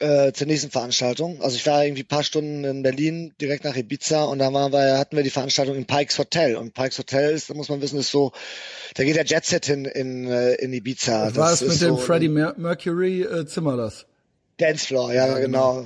äh, 0.00 0.33
zur 0.33 0.46
nächsten 0.46 0.70
Veranstaltung. 0.70 1.40
Also 1.42 1.57
ich 1.57 1.66
war 1.66 1.85
irgendwie 1.85 2.02
ein 2.02 2.09
paar 2.09 2.24
Stunden 2.24 2.64
in 2.64 2.83
Berlin, 2.83 3.33
direkt 3.40 3.64
nach 3.64 3.76
Ibiza 3.76 4.24
und 4.24 4.38
da 4.38 4.52
waren 4.52 4.72
wir, 4.72 4.98
hatten 4.98 5.16
wir 5.16 5.22
die 5.22 5.30
Veranstaltung 5.30 5.76
in 5.76 5.87
Pikes 5.87 6.18
Hotel. 6.18 6.57
Und 6.57 6.74
Pikes 6.74 6.98
Hotel 6.98 7.33
ist, 7.33 7.50
da 7.50 7.54
muss 7.54 7.68
man 7.68 7.80
wissen, 7.80 7.98
ist 7.98 8.11
so, 8.11 8.33
da 8.94 9.04
geht 9.04 9.16
der 9.16 9.24
Jetset 9.24 9.66
hin 9.66 9.85
in, 9.85 10.26
äh, 10.28 10.54
in 10.54 10.72
Ibiza. 10.72 11.26
Das 11.26 11.37
war 11.37 11.50
das, 11.50 11.61
mit 11.62 11.80
dem 11.80 11.90
so 11.90 11.96
Freddie 11.96 12.28
Mercury 12.28 13.22
äh, 13.22 13.46
Zimmer 13.46 13.76
das? 13.76 14.07
Dancefloor, 14.59 15.12
ja, 15.12 15.26
ja 15.26 15.38
genau. 15.38 15.85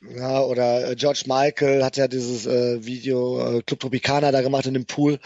genau. 0.00 0.18
Ja, 0.18 0.40
oder 0.40 0.90
äh, 0.90 0.96
George 0.96 1.24
Michael 1.26 1.82
hat 1.84 1.96
ja 1.96 2.08
dieses 2.08 2.46
äh, 2.46 2.84
Video 2.84 3.58
äh, 3.58 3.62
Club 3.62 3.80
Tropicana 3.80 4.32
da 4.32 4.42
gemacht 4.42 4.66
in 4.66 4.74
dem 4.74 4.86
Pool. 4.86 5.18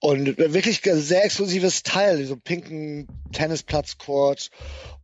Und 0.00 0.38
wirklich 0.38 0.80
sehr 0.82 1.24
exklusives 1.26 1.82
Teil, 1.82 2.24
so 2.24 2.36
pinken 2.36 3.06
Tennisplatz-Court. 3.32 4.50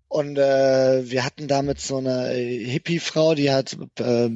Und 0.08 0.38
äh, 0.38 1.10
wir 1.10 1.24
hatten 1.24 1.48
damit 1.48 1.80
so 1.80 1.98
eine 1.98 2.30
Hippie-Frau, 2.30 3.34
die 3.34 3.50
hat 3.50 3.76
äh, 3.98 4.30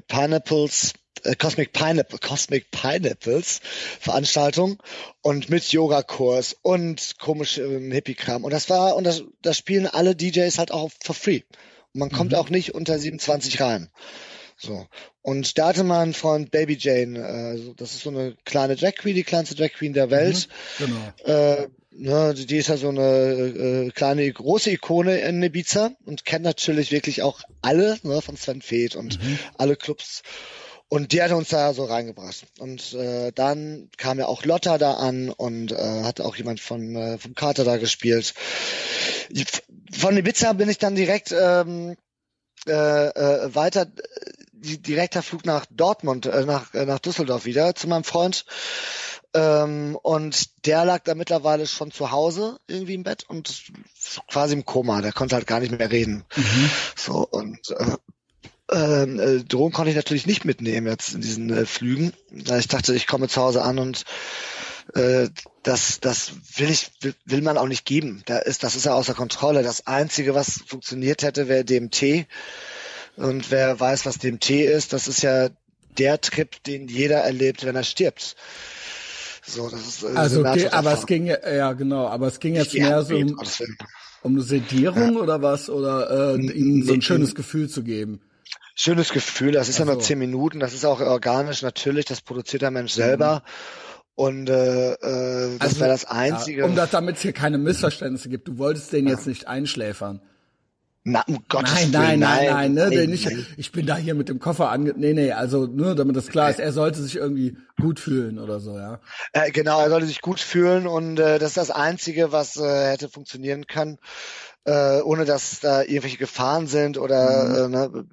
Pineapples, 0.00 0.94
äh, 1.22 1.36
Cosmic 1.36 1.72
Pineapple, 1.72 2.18
Cosmic 2.18 2.70
Pineapples 2.70 3.60
Veranstaltung 4.00 4.82
und 5.22 5.48
mit 5.48 5.70
Yoga-Kurs 5.70 6.56
und 6.62 7.18
komisch 7.20 7.58
äh, 7.58 7.90
Hippie-Kram. 7.90 8.44
Und 8.44 8.52
das 8.52 8.68
war, 8.68 8.96
und 8.96 9.04
das, 9.04 9.22
das 9.42 9.56
spielen 9.56 9.86
alle 9.86 10.16
DJs 10.16 10.58
halt 10.58 10.72
auch 10.72 10.90
for 11.02 11.14
free. 11.14 11.42
Und 11.94 12.00
man 12.00 12.10
kommt 12.10 12.32
mhm. 12.32 12.38
auch 12.38 12.50
nicht 12.50 12.74
unter 12.74 12.98
27 12.98 13.60
rein. 13.60 13.90
So. 14.56 14.86
Und 15.22 15.56
da 15.56 15.68
hatte 15.68 15.84
mein 15.84 16.14
Freund 16.14 16.50
Baby 16.50 16.76
Jane, 16.78 17.18
äh, 17.18 17.74
das 17.76 17.92
ist 17.94 18.02
so 18.02 18.10
eine 18.10 18.36
kleine 18.44 18.74
Drag 18.74 18.94
Queen, 18.96 19.14
die 19.14 19.22
kleinste 19.22 19.54
Drag 19.54 19.72
Queen 19.72 19.92
der 19.92 20.10
Welt. 20.10 20.48
Mhm, 20.80 20.84
genau. 21.24 21.32
Äh, 21.32 21.68
ne, 21.98 22.34
die 22.34 22.56
ist 22.56 22.68
ja 22.68 22.76
so 22.76 22.88
eine 22.88 23.02
äh, 23.02 23.90
kleine, 23.90 24.30
große 24.32 24.70
Ikone 24.70 25.18
in 25.20 25.42
Ibiza 25.42 25.90
und 26.06 26.24
kennt 26.24 26.44
natürlich 26.44 26.92
wirklich 26.92 27.22
auch 27.22 27.40
alle, 27.62 27.98
ne, 28.02 28.22
von 28.22 28.36
Sven 28.36 28.62
Feth 28.62 28.96
und 28.96 29.22
mhm. 29.22 29.38
alle 29.56 29.76
Clubs. 29.76 30.22
Und 30.90 31.12
die 31.12 31.22
hat 31.22 31.32
uns 31.32 31.48
da 31.48 31.74
so 31.74 31.84
reingebracht. 31.84 32.46
Und 32.58 32.94
äh, 32.94 33.30
dann 33.32 33.90
kam 33.98 34.18
ja 34.18 34.26
auch 34.26 34.44
Lotta 34.44 34.78
da 34.78 34.94
an 34.94 35.28
und 35.28 35.72
äh, 35.72 36.02
hat 36.02 36.22
auch 36.22 36.36
jemand 36.36 36.60
von 36.60 36.96
äh, 36.96 37.18
vom 37.18 37.34
Kater 37.34 37.64
da 37.64 37.76
gespielt. 37.76 38.32
Von 39.92 40.16
Ibiza 40.16 40.54
bin 40.54 40.70
ich 40.70 40.78
dann 40.78 40.94
direkt 40.94 41.34
ähm, 41.38 41.94
äh, 42.66 42.72
äh, 42.72 43.54
weiter 43.54 43.86
direkter 44.52 45.22
Flug 45.22 45.44
nach 45.44 45.66
Dortmund, 45.70 46.26
äh, 46.26 46.44
nach, 46.44 46.74
äh, 46.74 46.84
nach 46.84 46.98
Düsseldorf 46.98 47.44
wieder 47.44 47.74
zu 47.74 47.88
meinem 47.88 48.04
Freund. 48.04 48.44
Ähm, 49.34 49.98
und 50.02 50.66
der 50.66 50.84
lag 50.84 51.04
da 51.04 51.14
mittlerweile 51.14 51.66
schon 51.66 51.90
zu 51.90 52.10
Hause 52.10 52.58
irgendwie 52.66 52.94
im 52.94 53.02
Bett 53.02 53.24
und 53.28 53.64
quasi 54.30 54.54
im 54.54 54.64
Koma. 54.64 55.02
Der 55.02 55.12
konnte 55.12 55.34
halt 55.34 55.46
gar 55.46 55.60
nicht 55.60 55.76
mehr 55.76 55.90
reden. 55.90 56.24
Mhm. 56.34 56.70
So 56.96 57.26
und 57.28 57.70
äh, 57.70 57.96
ähm, 58.70 59.20
äh, 59.20 59.44
Drogen 59.44 59.72
konnte 59.72 59.90
ich 59.90 59.96
natürlich 59.96 60.26
nicht 60.26 60.44
mitnehmen 60.44 60.86
jetzt 60.86 61.14
in 61.14 61.20
diesen 61.20 61.50
äh, 61.50 61.66
Flügen. 61.66 62.12
Ich 62.30 62.68
dachte, 62.68 62.94
ich 62.94 63.06
komme 63.06 63.28
zu 63.28 63.40
Hause 63.40 63.62
an 63.62 63.78
und 63.78 64.04
äh, 64.94 65.28
das, 65.62 66.00
das 66.00 66.32
will 66.56 66.70
ich, 66.70 66.90
will, 67.00 67.14
will 67.24 67.42
man 67.42 67.58
auch 67.58 67.66
nicht 67.66 67.84
geben. 67.84 68.22
Da 68.26 68.38
ist, 68.38 68.62
das 68.62 68.76
ist 68.76 68.86
ja 68.86 68.94
außer 68.94 69.14
Kontrolle. 69.14 69.62
Das 69.62 69.86
Einzige, 69.86 70.34
was 70.34 70.62
funktioniert 70.66 71.22
hätte, 71.22 71.48
wäre 71.48 71.64
DMT. 71.64 72.26
Und 73.16 73.50
wer 73.50 73.78
weiß, 73.78 74.06
was 74.06 74.18
DMT 74.18 74.50
ist, 74.50 74.92
das 74.92 75.08
ist 75.08 75.22
ja 75.22 75.48
der 75.98 76.20
Trip, 76.20 76.62
den 76.64 76.88
jeder 76.88 77.18
erlebt, 77.18 77.64
wenn 77.64 77.76
er 77.76 77.84
stirbt. 77.84 78.36
So, 79.48 79.68
das 79.70 79.80
ist, 79.80 80.02
äh, 80.02 80.14
also, 80.14 80.40
okay, 80.40 80.68
aber 80.68 80.92
es 80.92 81.06
ging 81.06 81.26
ja 81.26 81.72
genau, 81.72 82.06
aber 82.06 82.26
es 82.26 82.38
ging 82.38 82.54
jetzt 82.54 82.74
mehr 82.74 83.02
so 83.02 83.16
um, 83.16 83.40
um 84.22 84.32
eine 84.32 84.42
Sedierung 84.42 85.14
ja. 85.14 85.20
oder 85.20 85.42
was 85.42 85.70
oder 85.70 86.34
äh, 86.34 86.40
ihnen 86.40 86.84
so 86.84 86.92
ein 86.92 87.02
schönes 87.02 87.34
Gefühl 87.34 87.68
zu 87.68 87.82
geben. 87.82 88.20
Schönes 88.74 89.10
Gefühl, 89.10 89.52
das 89.52 89.68
ist 89.68 89.78
ja 89.78 89.84
nur 89.84 89.98
zehn 89.98 90.18
Minuten, 90.18 90.60
das 90.60 90.74
ist 90.74 90.84
auch 90.84 91.00
organisch 91.00 91.62
natürlich, 91.62 92.04
das 92.04 92.20
produziert 92.20 92.62
der 92.62 92.70
Mensch 92.70 92.92
selber. 92.92 93.42
Mhm. 93.44 93.78
Und 94.14 94.50
äh, 94.50 94.94
äh, 94.94 95.58
das 95.58 95.60
Also, 95.60 95.80
wäre 95.80 95.90
das 95.90 96.04
Einzige. 96.04 96.60
Ja, 96.60 96.66
um 96.66 96.74
das, 96.74 96.90
damit 96.90 97.16
es 97.16 97.22
hier 97.22 97.32
keine 97.32 97.56
Missverständnisse 97.56 98.28
gibt. 98.28 98.48
Du 98.48 98.58
wolltest 98.58 98.92
den 98.92 99.06
jetzt 99.06 99.28
nicht 99.28 99.46
einschläfern. 99.46 100.20
Na, 101.10 101.24
um 101.26 101.38
Gottes 101.48 101.72
Nein, 101.74 101.92
Willen, 101.92 102.20
nein, 102.20 102.20
nein, 102.20 102.46
nein, 102.46 102.74
ne? 102.74 102.96
nein, 102.96 103.10
nicht, 103.10 103.26
nein. 103.26 103.46
ich 103.56 103.72
bin 103.72 103.86
da 103.86 103.96
hier 103.96 104.14
mit 104.14 104.28
dem 104.28 104.38
Koffer 104.38 104.70
ange, 104.70 104.94
nee, 104.96 105.12
nee, 105.14 105.32
also, 105.32 105.66
nur 105.66 105.94
damit 105.94 106.16
das 106.16 106.28
klar 106.28 106.50
ist, 106.50 106.58
er 106.60 106.72
sollte 106.72 107.02
sich 107.02 107.16
irgendwie 107.16 107.56
gut 107.80 107.98
fühlen 108.00 108.38
oder 108.38 108.60
so, 108.60 108.76
ja. 108.76 109.00
Äh, 109.32 109.50
genau, 109.50 109.80
er 109.80 109.88
sollte 109.88 110.06
sich 110.06 110.20
gut 110.20 110.40
fühlen 110.40 110.86
und 110.86 111.18
äh, 111.18 111.38
das 111.38 111.50
ist 111.50 111.56
das 111.56 111.70
Einzige, 111.70 112.32
was 112.32 112.56
äh, 112.56 112.90
hätte 112.90 113.08
funktionieren 113.08 113.66
können, 113.66 113.98
äh, 114.64 115.00
ohne 115.00 115.24
dass 115.24 115.60
da 115.60 115.80
irgendwelche 115.82 116.18
Gefahren 116.18 116.66
sind 116.66 116.98
oder 116.98 117.68
Mhm. 117.68 117.74
äh, 117.74 117.78
ne, 117.78 118.04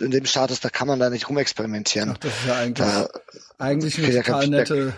in 0.00 0.10
dem 0.10 0.26
Status, 0.26 0.60
da 0.60 0.68
kann 0.68 0.88
man 0.88 0.98
da 1.00 1.08
nicht 1.10 1.28
rumexperimentieren. 1.28 2.10
Ach, 2.14 2.18
das 2.18 2.32
ist 2.32 2.46
ja 2.46 2.54
eigentlich, 2.56 2.86
Da, 2.86 3.08
eigentlich 3.58 3.98
eine 3.98 4.22
total 4.22 4.48
nette 4.48 4.92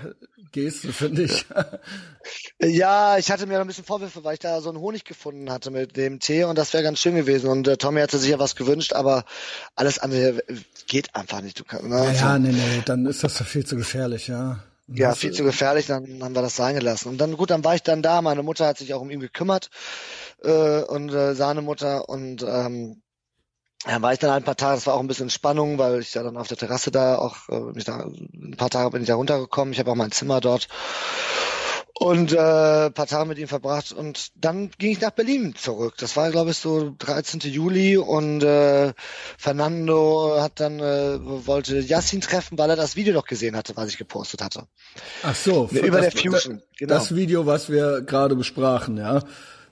Geste, 0.52 0.92
finde 0.92 1.22
ich. 1.24 1.46
ja, 2.60 3.18
ich 3.18 3.30
hatte 3.30 3.46
mir 3.46 3.54
noch 3.54 3.62
ein 3.62 3.66
bisschen 3.66 3.84
Vorwürfe, 3.84 4.24
weil 4.24 4.34
ich 4.34 4.40
da 4.40 4.60
so 4.60 4.68
einen 4.68 4.78
Honig 4.78 5.04
gefunden 5.04 5.50
hatte 5.50 5.70
mit 5.70 5.96
dem 5.96 6.20
Tee 6.20 6.44
und 6.44 6.56
das 6.56 6.72
wäre 6.72 6.82
ganz 6.82 6.98
schön 7.00 7.14
gewesen. 7.14 7.48
Und 7.48 7.68
äh, 7.68 7.76
Tommy 7.76 8.00
hatte 8.00 8.18
sich 8.18 8.30
ja 8.30 8.38
was 8.38 8.56
gewünscht, 8.56 8.92
aber 8.92 9.24
alles 9.76 9.98
andere 9.98 10.42
geht 10.86 11.14
einfach 11.14 11.40
nicht. 11.40 11.58
Du 11.58 11.64
kannst, 11.64 11.86
ne? 11.86 11.96
Ja, 11.96 12.12
ja, 12.12 12.38
nee, 12.38 12.52
nee, 12.52 12.82
dann 12.84 13.06
ist 13.06 13.24
das 13.24 13.38
doch 13.38 13.46
viel 13.46 13.66
zu 13.66 13.76
gefährlich, 13.76 14.28
ja. 14.28 14.62
Ja, 14.90 15.14
viel 15.14 15.32
zu 15.32 15.44
gefährlich, 15.44 15.86
dann 15.86 16.22
haben 16.22 16.34
wir 16.34 16.40
das 16.40 16.56
sein 16.56 16.74
gelassen. 16.74 17.10
Und 17.10 17.18
dann, 17.18 17.36
gut, 17.36 17.50
dann 17.50 17.62
war 17.62 17.74
ich 17.74 17.82
dann 17.82 18.00
da, 18.00 18.22
meine 18.22 18.42
Mutter 18.42 18.66
hat 18.66 18.78
sich 18.78 18.94
auch 18.94 19.02
um 19.02 19.10
ihn 19.10 19.20
gekümmert 19.20 19.68
äh, 20.42 20.80
und 20.80 21.12
äh, 21.12 21.34
seine 21.34 21.60
Mutter 21.60 22.08
und 22.08 22.42
ähm, 22.42 23.02
ja, 23.86 24.02
war 24.02 24.12
ich 24.12 24.18
dann 24.18 24.30
ein 24.30 24.44
paar 24.44 24.56
Tage, 24.56 24.76
das 24.76 24.86
war 24.86 24.94
auch 24.94 25.00
ein 25.00 25.06
bisschen 25.06 25.30
Spannung, 25.30 25.78
weil 25.78 26.00
ich 26.00 26.14
ja 26.14 26.22
dann 26.22 26.36
auf 26.36 26.48
der 26.48 26.56
Terrasse 26.56 26.90
da 26.90 27.16
auch, 27.16 27.48
äh, 27.48 27.60
mich 27.74 27.84
da, 27.84 28.06
ein 28.06 28.56
paar 28.56 28.70
Tage 28.70 28.90
bin 28.90 29.02
ich 29.02 29.08
da 29.08 29.14
runtergekommen, 29.14 29.72
ich 29.72 29.78
habe 29.78 29.90
auch 29.90 29.96
mein 29.96 30.12
Zimmer 30.12 30.40
dort 30.40 30.68
und 31.98 32.32
äh, 32.32 32.86
ein 32.86 32.92
paar 32.92 33.06
Tage 33.06 33.28
mit 33.28 33.38
ihm 33.38 33.48
verbracht 33.48 33.92
und 33.92 34.30
dann 34.36 34.70
ging 34.78 34.92
ich 34.92 35.00
nach 35.00 35.10
Berlin 35.10 35.54
zurück. 35.56 35.94
Das 35.98 36.16
war, 36.16 36.30
glaube 36.30 36.52
ich, 36.52 36.58
so 36.58 36.94
13. 36.96 37.40
Juli 37.40 37.96
und 37.96 38.42
äh, 38.42 38.92
Fernando 39.36 40.36
hat 40.40 40.60
dann 40.60 40.78
äh, 40.78 41.18
wollte 41.46 41.78
Yassin 41.78 42.20
treffen, 42.20 42.56
weil 42.58 42.70
er 42.70 42.76
das 42.76 42.94
Video 42.94 43.14
noch 43.14 43.26
gesehen 43.26 43.56
hatte, 43.56 43.76
was 43.76 43.88
ich 43.88 43.98
gepostet 43.98 44.42
hatte. 44.42 44.66
Ach 45.22 45.34
so. 45.34 45.68
Über 45.72 46.00
das, 46.00 46.14
der 46.14 46.32
Fusion, 46.32 46.62
genau. 46.76 46.94
Das 46.94 47.14
Video, 47.14 47.46
was 47.46 47.68
wir 47.68 48.02
gerade 48.02 48.36
besprachen, 48.36 48.96
ja. 48.96 49.22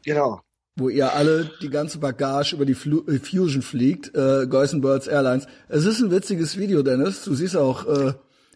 Genau. 0.05 0.41
Wo 0.79 0.91
ihr 0.91 1.15
alle 1.15 1.51
die 1.63 1.71
ganze 1.71 1.99
Bagage 1.99 2.55
über 2.55 2.67
die 2.67 2.75
Flu 2.75 3.03
äh, 3.07 3.19
Fusion 3.19 3.63
fliegt, 3.63 4.15
äh, 4.15 4.47
Geusen 4.47 4.83
Birds 4.83 5.07
Airlines. 5.07 5.47
Es 5.69 5.87
ist 5.87 6.01
ein 6.01 6.11
witziges 6.11 6.59
Video, 6.59 6.83
Dennis. 6.83 7.25
Du 7.25 7.35
siehst 7.35 7.57
auch 7.57 7.87
äh, 7.87 8.13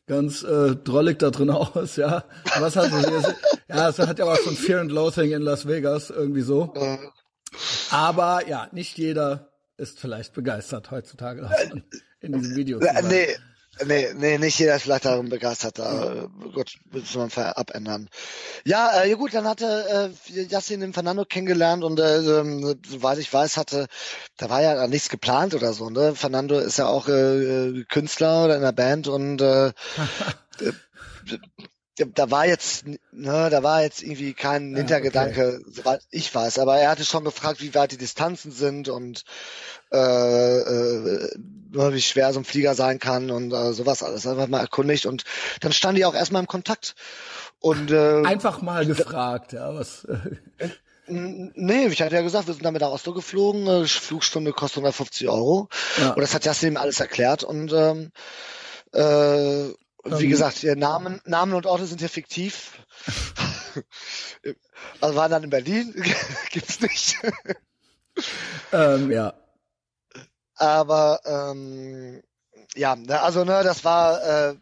ganz 0.06 0.42
äh, 0.42 0.76
drollig 0.76 1.18
da 1.18 1.30
drin 1.30 1.48
aus, 1.50 1.96
ja. 1.96 2.24
Was 2.58 2.76
hat 2.76 2.90
hier? 2.90 3.34
Ja, 3.68 3.88
es 3.88 3.98
hat 3.98 4.18
ja 4.18 4.26
was 4.26 4.40
von 4.40 4.54
Fear 4.54 4.80
and 4.82 4.92
Loathing 4.92 5.32
in 5.32 5.42
Las 5.42 5.66
Vegas, 5.66 6.10
irgendwie 6.10 6.42
so. 6.42 6.72
Äh, 6.74 6.98
Aber 7.90 8.46
ja, 8.48 8.68
nicht 8.72 8.98
jeder 8.98 9.48
ist 9.78 9.98
vielleicht 9.98 10.34
begeistert 10.34 10.90
heutzutage 10.90 11.40
davon, 11.40 11.84
in 12.20 12.32
diesem 12.32 12.54
Video 12.54 12.80
zu 12.80 12.86
äh, 12.86 12.92
sein. 12.94 13.08
nee, 13.08 13.26
nee, 13.84 14.08
nee, 14.14 14.38
nicht 14.38 14.58
jeder 14.58 14.76
ist 14.76 14.82
vielleicht 14.82 15.04
darum 15.04 15.28
begeistert. 15.28 15.78
Da, 15.78 16.24
äh, 16.24 16.28
Gott, 16.52 16.76
muss 16.90 17.14
man 17.14 17.30
abändern. 17.30 18.08
Ja, 18.64 19.02
äh, 19.02 19.10
ja 19.10 19.16
gut, 19.16 19.32
dann 19.34 19.46
hatte 19.48 20.12
äh, 20.34 20.42
Yassin 20.42 20.80
den 20.80 20.92
Fernando 20.92 21.24
kennengelernt 21.24 21.84
und 21.84 21.98
äh, 21.98 22.18
ähm, 22.18 22.80
soweit 22.86 23.18
ich 23.18 23.32
weiß, 23.32 23.56
hatte, 23.56 23.86
da 24.36 24.50
war 24.50 24.62
ja 24.62 24.86
nichts 24.86 25.08
geplant 25.08 25.54
oder 25.54 25.72
so. 25.72 25.90
Ne? 25.90 26.14
Fernando 26.14 26.58
ist 26.58 26.78
ja 26.78 26.86
auch 26.86 27.08
äh, 27.08 27.12
äh, 27.12 27.84
Künstler 27.84 28.44
oder 28.44 28.56
in 28.56 28.62
der 28.62 28.72
Band 28.72 29.08
und 29.08 29.40
äh, 29.40 29.68
äh, 30.60 30.72
da 32.14 32.30
war 32.30 32.46
jetzt, 32.46 32.86
ne, 32.86 33.48
da 33.50 33.62
war 33.62 33.82
jetzt 33.82 34.02
irgendwie 34.02 34.32
kein 34.32 34.72
Ja, 34.72 34.78
Hintergedanke, 34.78 35.60
soweit 35.66 36.00
ich 36.10 36.34
weiß, 36.34 36.58
aber 36.58 36.78
er 36.78 36.90
hatte 36.90 37.04
schon 37.04 37.24
gefragt, 37.24 37.60
wie 37.60 37.74
weit 37.74 37.92
die 37.92 37.98
Distanzen 37.98 38.52
sind 38.52 38.88
und 38.88 39.24
äh, 39.92 39.98
äh, 39.98 41.30
wie 41.72 42.00
schwer 42.02 42.32
so 42.32 42.40
ein 42.40 42.44
Flieger 42.44 42.74
sein 42.74 42.98
kann 42.98 43.30
und 43.30 43.52
äh, 43.52 43.72
sowas 43.72 44.02
alles. 44.02 44.26
Einfach 44.26 44.48
mal 44.48 44.60
erkundigt 44.60 45.06
und 45.06 45.24
dann 45.60 45.72
stand 45.72 45.98
die 45.98 46.04
auch 46.04 46.14
erstmal 46.14 46.42
im 46.42 46.48
Kontakt. 46.48 46.94
Und 47.60 47.90
äh, 47.90 48.22
Einfach 48.24 48.62
mal 48.62 48.86
gefragt, 48.86 49.52
ja, 49.52 49.74
was. 49.74 50.04
Äh, 50.58 50.68
Nee, 51.12 51.86
ich 51.88 52.00
hatte 52.02 52.14
ja 52.14 52.22
gesagt, 52.22 52.46
wir 52.46 52.54
sind 52.54 52.64
damit 52.64 52.82
nach 52.82 52.90
Oslo 52.90 53.12
geflogen, 53.12 53.66
äh, 53.66 53.84
Flugstunde 53.84 54.52
kostet 54.52 54.76
150 54.78 55.28
Euro. 55.28 55.68
Ja. 55.98 56.10
Und 56.10 56.20
das 56.20 56.34
hat 56.34 56.44
Justin 56.46 56.74
ihm 56.74 56.76
alles 56.76 57.00
erklärt. 57.00 57.42
Und 57.42 57.72
ähm, 57.72 58.12
äh, 58.92 59.00
wie 60.04 60.24
Ähm. 60.24 60.30
gesagt, 60.30 60.62
ihr 60.62 60.76
Namen, 60.76 61.20
Namen 61.24 61.54
und 61.54 61.66
Orte 61.66 61.86
sind 61.86 61.98
hier 61.98 62.08
fiktiv. 62.08 62.78
also 65.00 65.16
waren 65.16 65.30
dann 65.32 65.42
in 65.42 65.50
Berlin, 65.50 65.94
gibt's 66.52 66.80
nicht. 66.80 67.16
ähm, 68.72 69.10
ja. 69.10 69.34
Aber 70.60 71.20
ähm, 71.24 72.22
ja, 72.74 72.94
ne, 72.94 73.20
also 73.22 73.44
ne, 73.44 73.62
das 73.64 73.84
war 73.84 74.22
äh, 74.22 74.54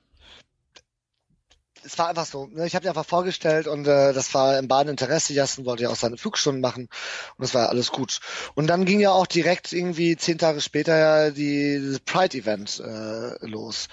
es 1.85 1.99
war 1.99 2.09
einfach 2.09 2.27
so. 2.27 2.47
Ne? 2.47 2.67
Ich 2.67 2.75
habe 2.75 2.83
dir 2.83 2.91
einfach 2.91 3.07
vorgestellt 3.07 3.67
und 3.67 3.87
äh, 3.87 4.12
das 4.12 4.35
war 4.35 4.59
im 4.59 4.69
beiden 4.69 4.91
Interesse. 4.91 5.33
Jassen 5.33 5.64
wollte 5.64 5.85
ja 5.85 5.91
auch 5.91 5.97
seine 5.97 6.17
Flugstunden 6.17 6.61
machen 6.61 6.88
und 7.37 7.43
das 7.43 7.55
war 7.55 7.69
alles 7.69 7.91
gut. 7.91 8.21
Und 8.55 8.67
dann 8.67 8.85
ging 8.85 9.01
ja 9.01 9.11
auch 9.11 9.27
direkt 9.27 9.73
irgendwie 9.73 10.17
zehn 10.17 10.38
Tage 10.38 10.61
später 10.61 10.97
ja 10.97 11.31
die 11.31 11.79
dieses 11.79 12.01
Pride-Event 12.01 12.81
äh, 12.81 13.47
los. 13.47 13.88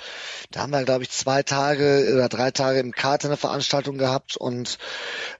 Da 0.52 0.62
haben 0.62 0.71
wir, 0.71 0.84
glaube 0.84 1.04
ich, 1.04 1.12
zwei 1.12 1.43
Tage 1.43 2.12
oder 2.13 2.30
drei 2.30 2.52
Tage 2.52 2.80
im 2.80 2.91
Kater 2.91 3.28
eine 3.28 3.38
Veranstaltung 3.38 3.98
gehabt 3.98 4.38
und 4.38 4.78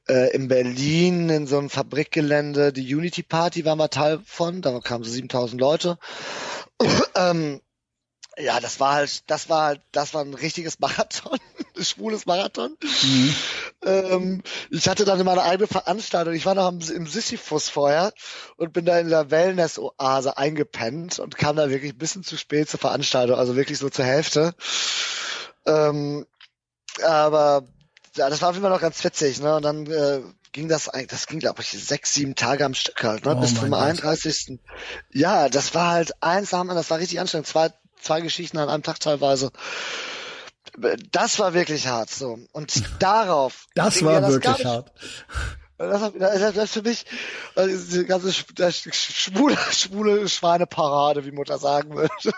äh, 0.08 0.34
in 0.34 0.48
Berlin 0.48 1.30
in 1.30 1.48
so 1.48 1.58
einem 1.58 1.70
Fabrikgelände 1.70 2.74
die 2.74 2.96
Unity 2.96 3.24
Party 3.24 3.66
waren 3.66 3.78
wir 3.78 3.90
Teil 3.90 4.20
von. 4.26 4.62
Da 4.62 4.80
kamen 4.80 5.04
so 5.04 5.12
7000 5.12 5.60
Leute. 5.60 5.98
ähm, 7.16 7.62
ja, 8.38 8.60
das 8.60 8.80
war 8.80 8.96
halt, 8.96 9.30
das 9.30 9.50
war 9.50 9.66
halt, 9.66 9.82
das 9.92 10.14
war 10.14 10.22
ein 10.22 10.34
richtiges 10.34 10.80
Marathon, 10.80 11.40
ein 11.78 11.86
schwules 11.86 12.26
Marathon. 12.26 12.78
Mhm. 12.82 13.36
Ähm, 13.84 14.44
ich 14.70 14.88
hatte 14.88 15.06
dann 15.06 15.24
meine 15.24 15.44
eigene 15.44 15.68
Veranstaltung. 15.68 16.34
Ich 16.34 16.46
war 16.46 16.56
noch 16.56 16.66
am, 16.66 16.80
im 16.80 17.08
Sisyphus 17.08 17.70
vorher 17.70 18.14
und 18.58 18.74
bin 18.74 18.86
da 18.86 19.00
in 19.00 19.10
der 19.10 19.32
Wellness-Oase 19.32 20.38
eingepennt 20.38 21.20
und 21.20 21.38
kam 21.38 21.56
da 21.56 21.70
wirklich 21.70 21.94
ein 21.94 21.98
bisschen 21.98 22.24
zu 22.24 22.38
spät 22.38 22.70
zur 22.70 22.80
Veranstaltung, 22.80 23.38
also 23.38 23.56
wirklich 23.56 23.78
so 23.78 23.90
zur 23.90 24.06
Hälfte. 24.06 24.54
Ähm, 25.66 26.26
aber 27.04 27.64
ja, 28.16 28.30
das 28.30 28.42
war 28.42 28.50
auf 28.50 28.56
jeden 28.56 28.64
Fall 28.64 28.74
noch 28.74 28.82
ganz 28.82 29.04
witzig, 29.04 29.40
ne? 29.40 29.56
Und 29.56 29.64
dann 29.64 29.86
äh, 29.88 30.22
ging 30.52 30.70
das 30.70 30.88
eigentlich, 30.88 31.10
das 31.10 31.28
ging 31.28 31.40
glaube 31.40 31.62
ich 31.62 31.70
sechs, 31.70 32.14
sieben 32.14 32.36
Tage 32.36 32.66
am 32.66 32.74
Stück 32.74 33.04
halt, 33.04 33.26
ne? 33.26 33.36
Oh 33.36 33.42
Bis 33.42 33.56
zum 33.56 33.70
Gott. 33.70 33.80
31. 33.80 34.60
Ja, 35.12 35.50
das 35.50 35.74
war 35.74 35.92
halt 35.92 36.14
einsam, 36.22 36.68
das 36.70 36.90
war 36.90 37.00
richtig 37.00 37.20
anstrengend. 37.20 37.48
Zwei, 37.48 37.72
zwei 38.02 38.22
Geschichten 38.22 38.58
an 38.58 38.70
einem 38.70 38.84
Tag 38.84 39.00
teilweise. 39.00 39.52
Das 41.12 41.40
war 41.40 41.54
wirklich 41.54 41.88
hart, 41.88 42.10
so. 42.10 42.40
Und 42.52 42.84
darauf. 43.00 43.68
Das 43.76 44.04
war 44.04 44.22
das 44.22 44.32
wirklich 44.32 44.64
gar 44.64 44.74
hart. 44.74 44.92
das, 45.78 46.14
das, 46.18 46.54
das 46.54 46.64
ist 46.66 46.74
für 46.74 46.82
mich 46.82 47.06
äh, 47.56 47.68
diese 47.68 48.06
ganze 48.06 48.34
schwule, 48.34 49.58
schwule 49.72 50.28
Schweineparade, 50.28 51.26
wie 51.26 51.32
Mutter 51.32 51.58
sagen 51.58 51.96
würde. 51.96 52.14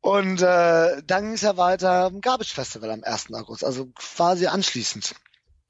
Und 0.00 0.42
äh, 0.42 1.00
dann 1.06 1.22
ging 1.22 1.34
es 1.34 1.42
ja 1.42 1.56
weiter 1.56 2.06
am 2.06 2.20
Garbage 2.20 2.52
Festival 2.52 2.90
am 2.90 3.04
1. 3.04 3.32
August, 3.34 3.64
also 3.64 3.86
quasi 3.94 4.46
anschließend. 4.48 5.14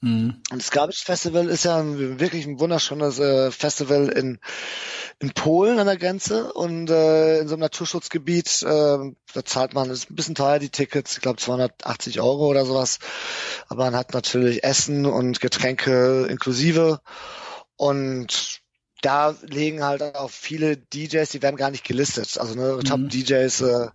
Mhm. 0.03 0.43
Und 0.51 0.61
das 0.61 0.73
Garbage 0.73 1.05
Festival 1.05 1.49
ist 1.49 1.65
ja 1.65 1.81
wirklich 1.85 2.45
ein 2.45 2.59
wunderschönes 2.59 3.21
äh, 3.21 3.53
Festival 3.53 4.09
in, 4.09 4.41
in 5.21 5.31
Polen 5.31 5.79
an 5.79 5.87
der 5.87 5.97
Grenze 5.97 6.53
und 6.53 6.91
äh, 6.91 7.39
in 7.39 7.49
so 7.49 7.55
einem 7.55 7.61
Naturschutzgebiet. 7.61 8.63
Äh, 8.63 8.99
da 9.33 9.45
zahlt 9.45 9.75
man, 9.75 9.91
ist 9.91 10.11
ein 10.11 10.17
bisschen 10.17 10.35
teuer 10.35 10.59
die 10.59 10.71
Tickets, 10.71 11.15
ich 11.15 11.23
glaube 11.23 11.39
280 11.39 12.21
Euro 12.21 12.49
oder 12.49 12.67
sowas. 12.67 12.99
Aber 13.69 13.85
man 13.85 13.95
hat 13.95 14.13
natürlich 14.13 14.65
Essen 14.65 15.07
und 15.07 15.41
Getränke 15.41 16.27
inklusive. 16.29 17.01
Und 17.77 18.62
da 19.03 19.35
legen 19.43 19.83
halt 19.85 20.03
auch 20.15 20.31
viele 20.31 20.77
DJs, 20.77 21.29
die 21.29 21.43
werden 21.43 21.57
gar 21.57 21.71
nicht 21.71 21.85
gelistet. 21.85 22.39
Also 22.39 22.55
ne, 22.55 22.79
Top-DJs 22.83 23.61
äh, 23.63 23.89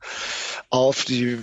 auf, 0.70 1.06
die 1.06 1.40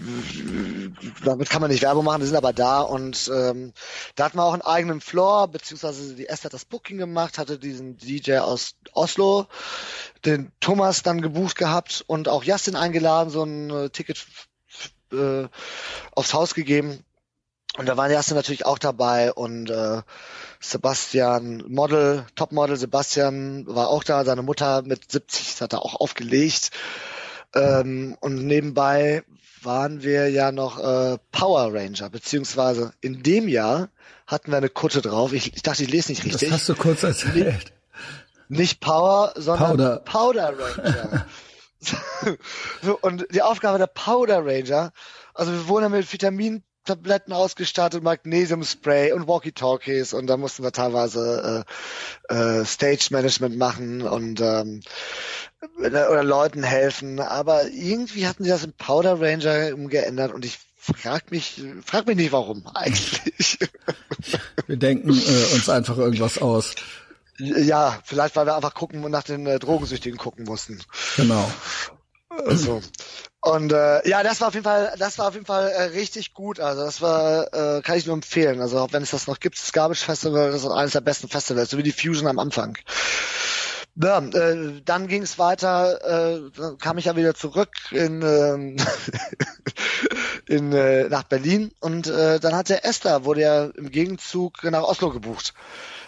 damit 1.24 1.50
kann 1.50 1.62
man 1.62 1.70
nicht 1.70 1.82
Werbung 1.82 2.04
machen, 2.04 2.20
die 2.20 2.26
sind 2.26 2.36
aber 2.36 2.52
da 2.52 2.82
und 2.82 3.30
ähm, 3.34 3.72
da 4.14 4.26
hatten 4.26 4.36
wir 4.38 4.44
auch 4.44 4.52
einen 4.52 4.62
eigenen 4.62 5.00
Floor, 5.00 5.48
beziehungsweise 5.48 6.14
die 6.14 6.28
Esther 6.28 6.46
hat 6.46 6.54
das 6.54 6.66
Booking 6.66 6.98
gemacht, 6.98 7.38
hatte 7.38 7.58
diesen 7.58 7.96
DJ 7.96 8.38
aus 8.38 8.76
Oslo, 8.92 9.46
den 10.24 10.52
Thomas 10.60 11.02
dann 11.02 11.22
gebucht 11.22 11.56
gehabt 11.56 12.04
und 12.06 12.28
auch 12.28 12.44
Justin 12.44 12.76
eingeladen, 12.76 13.30
so 13.30 13.42
ein 13.44 13.70
äh, 13.70 13.90
Ticket 13.90 14.26
äh, 15.12 15.48
aufs 16.12 16.34
Haus 16.34 16.54
gegeben. 16.54 17.04
Und 17.76 17.88
da 17.88 17.96
war 17.96 18.10
Justin 18.10 18.36
natürlich 18.36 18.66
auch 18.66 18.78
dabei 18.78 19.32
und 19.32 19.68
äh, 19.68 20.02
Sebastian 20.60 21.64
Model, 21.68 22.24
Topmodel 22.36 22.76
Sebastian 22.76 23.66
war 23.66 23.88
auch 23.88 24.04
da, 24.04 24.24
seine 24.24 24.42
Mutter 24.42 24.82
mit 24.82 25.10
70 25.10 25.60
hat 25.60 25.72
er 25.72 25.82
auch 25.82 26.00
aufgelegt. 26.00 26.70
Ähm, 27.54 28.16
und 28.20 28.46
nebenbei 28.46 29.24
waren 29.62 30.02
wir 30.02 30.28
ja 30.30 30.52
noch 30.52 30.78
äh, 30.78 31.18
Power 31.32 31.74
Ranger, 31.74 32.10
beziehungsweise 32.10 32.92
in 33.00 33.22
dem 33.22 33.48
Jahr 33.48 33.88
hatten 34.26 34.50
wir 34.50 34.58
eine 34.58 34.68
Kutte 34.68 35.02
drauf. 35.02 35.32
Ich, 35.32 35.54
ich 35.54 35.62
dachte, 35.62 35.82
ich 35.82 35.90
lese 35.90 36.12
nicht 36.12 36.24
richtig. 36.24 36.50
Das 36.50 36.60
hast 36.60 36.68
du 36.68 36.74
kurz 36.74 37.02
erzählt. 37.02 37.72
Nicht 38.48 38.80
Power, 38.80 39.32
sondern 39.36 39.70
Powder, 39.70 39.96
Powder 40.04 40.54
Ranger. 40.58 41.26
so, 42.82 42.98
und 43.00 43.26
die 43.30 43.42
Aufgabe 43.42 43.78
der 43.78 43.86
Powder 43.86 44.44
Ranger, 44.44 44.92
also 45.34 45.52
wir 45.52 45.68
wurden 45.68 45.90
mit 45.90 46.06
Vitamintabletten 46.84 47.32
ausgestattet, 47.32 48.02
Magnesiumspray 48.02 49.12
und 49.12 49.26
Walkie-Talkies 49.26 50.12
und 50.12 50.26
da 50.26 50.36
mussten 50.36 50.62
wir 50.62 50.72
teilweise 50.72 51.64
äh, 52.30 52.34
äh, 52.34 52.64
Stage 52.64 53.08
Management 53.10 53.56
machen 53.56 54.02
und 54.02 54.40
ähm, 54.40 54.80
oder 55.78 56.22
Leuten 56.22 56.62
helfen. 56.62 57.20
Aber 57.20 57.66
irgendwie 57.68 58.26
hatten 58.26 58.44
sie 58.44 58.50
das 58.50 58.64
im 58.64 58.72
Powder 58.74 59.20
Ranger 59.20 59.72
geändert 59.88 60.32
und 60.32 60.44
ich 60.44 60.58
frag 60.76 61.30
mich, 61.30 61.62
frag 61.84 62.06
mich 62.06 62.16
nicht 62.16 62.32
warum 62.32 62.66
eigentlich. 62.74 63.58
Wir 64.66 64.76
denken 64.76 65.10
äh, 65.10 65.54
uns 65.54 65.68
einfach 65.68 65.96
irgendwas 65.96 66.38
aus. 66.38 66.74
Ja, 67.38 67.98
vielleicht 68.04 68.36
weil 68.36 68.46
wir 68.46 68.54
einfach 68.54 68.74
gucken 68.74 69.02
und 69.04 69.10
nach 69.10 69.24
den 69.24 69.46
äh, 69.46 69.58
Drogensüchtigen 69.58 70.18
gucken 70.18 70.44
mussten. 70.44 70.80
Genau. 71.16 71.50
So. 72.46 72.80
Und 73.40 73.72
äh, 73.72 74.08
ja, 74.08 74.22
das 74.22 74.40
war 74.40 74.48
auf 74.48 74.54
jeden 74.54 74.64
Fall, 74.64 74.94
das 74.98 75.18
war 75.18 75.28
auf 75.28 75.34
jeden 75.34 75.46
Fall 75.46 75.68
äh, 75.68 75.82
richtig 75.82 76.32
gut. 76.32 76.60
Also 76.60 76.82
das 76.82 77.02
war, 77.02 77.52
äh, 77.52 77.82
kann 77.82 77.98
ich 77.98 78.06
nur 78.06 78.14
empfehlen. 78.14 78.60
Also 78.60 78.78
auch 78.78 78.92
wenn 78.92 79.02
es 79.02 79.10
das 79.10 79.26
noch 79.26 79.38
gibt, 79.38 79.58
das 79.58 79.72
Garbage 79.72 80.04
Festival, 80.04 80.50
das 80.50 80.62
ist 80.62 80.70
eines 80.70 80.92
der 80.92 81.02
besten 81.02 81.28
Festivals, 81.28 81.70
so 81.70 81.76
wie 81.76 81.82
die 81.82 81.92
Fusion 81.92 82.26
am 82.26 82.38
Anfang. 82.38 82.78
Ja, 83.96 84.18
äh, 84.18 84.80
dann 84.84 85.06
ging 85.06 85.22
es 85.22 85.38
weiter, 85.38 86.00
äh, 86.36 86.50
dann 86.56 86.78
kam 86.78 86.98
ich 86.98 87.04
ja 87.04 87.16
wieder 87.16 87.34
zurück 87.34 87.70
in, 87.92 88.22
ähm, 88.22 88.76
in 90.48 90.72
äh, 90.72 91.08
nach 91.08 91.24
Berlin 91.24 91.70
und 91.80 92.08
äh, 92.08 92.40
dann 92.40 92.56
hat 92.56 92.70
der 92.70 92.84
Esther 92.84 93.24
wurde 93.24 93.42
ja 93.42 93.64
im 93.66 93.90
Gegenzug 93.90 94.64
nach 94.64 94.82
Oslo 94.82 95.10
gebucht 95.10 95.54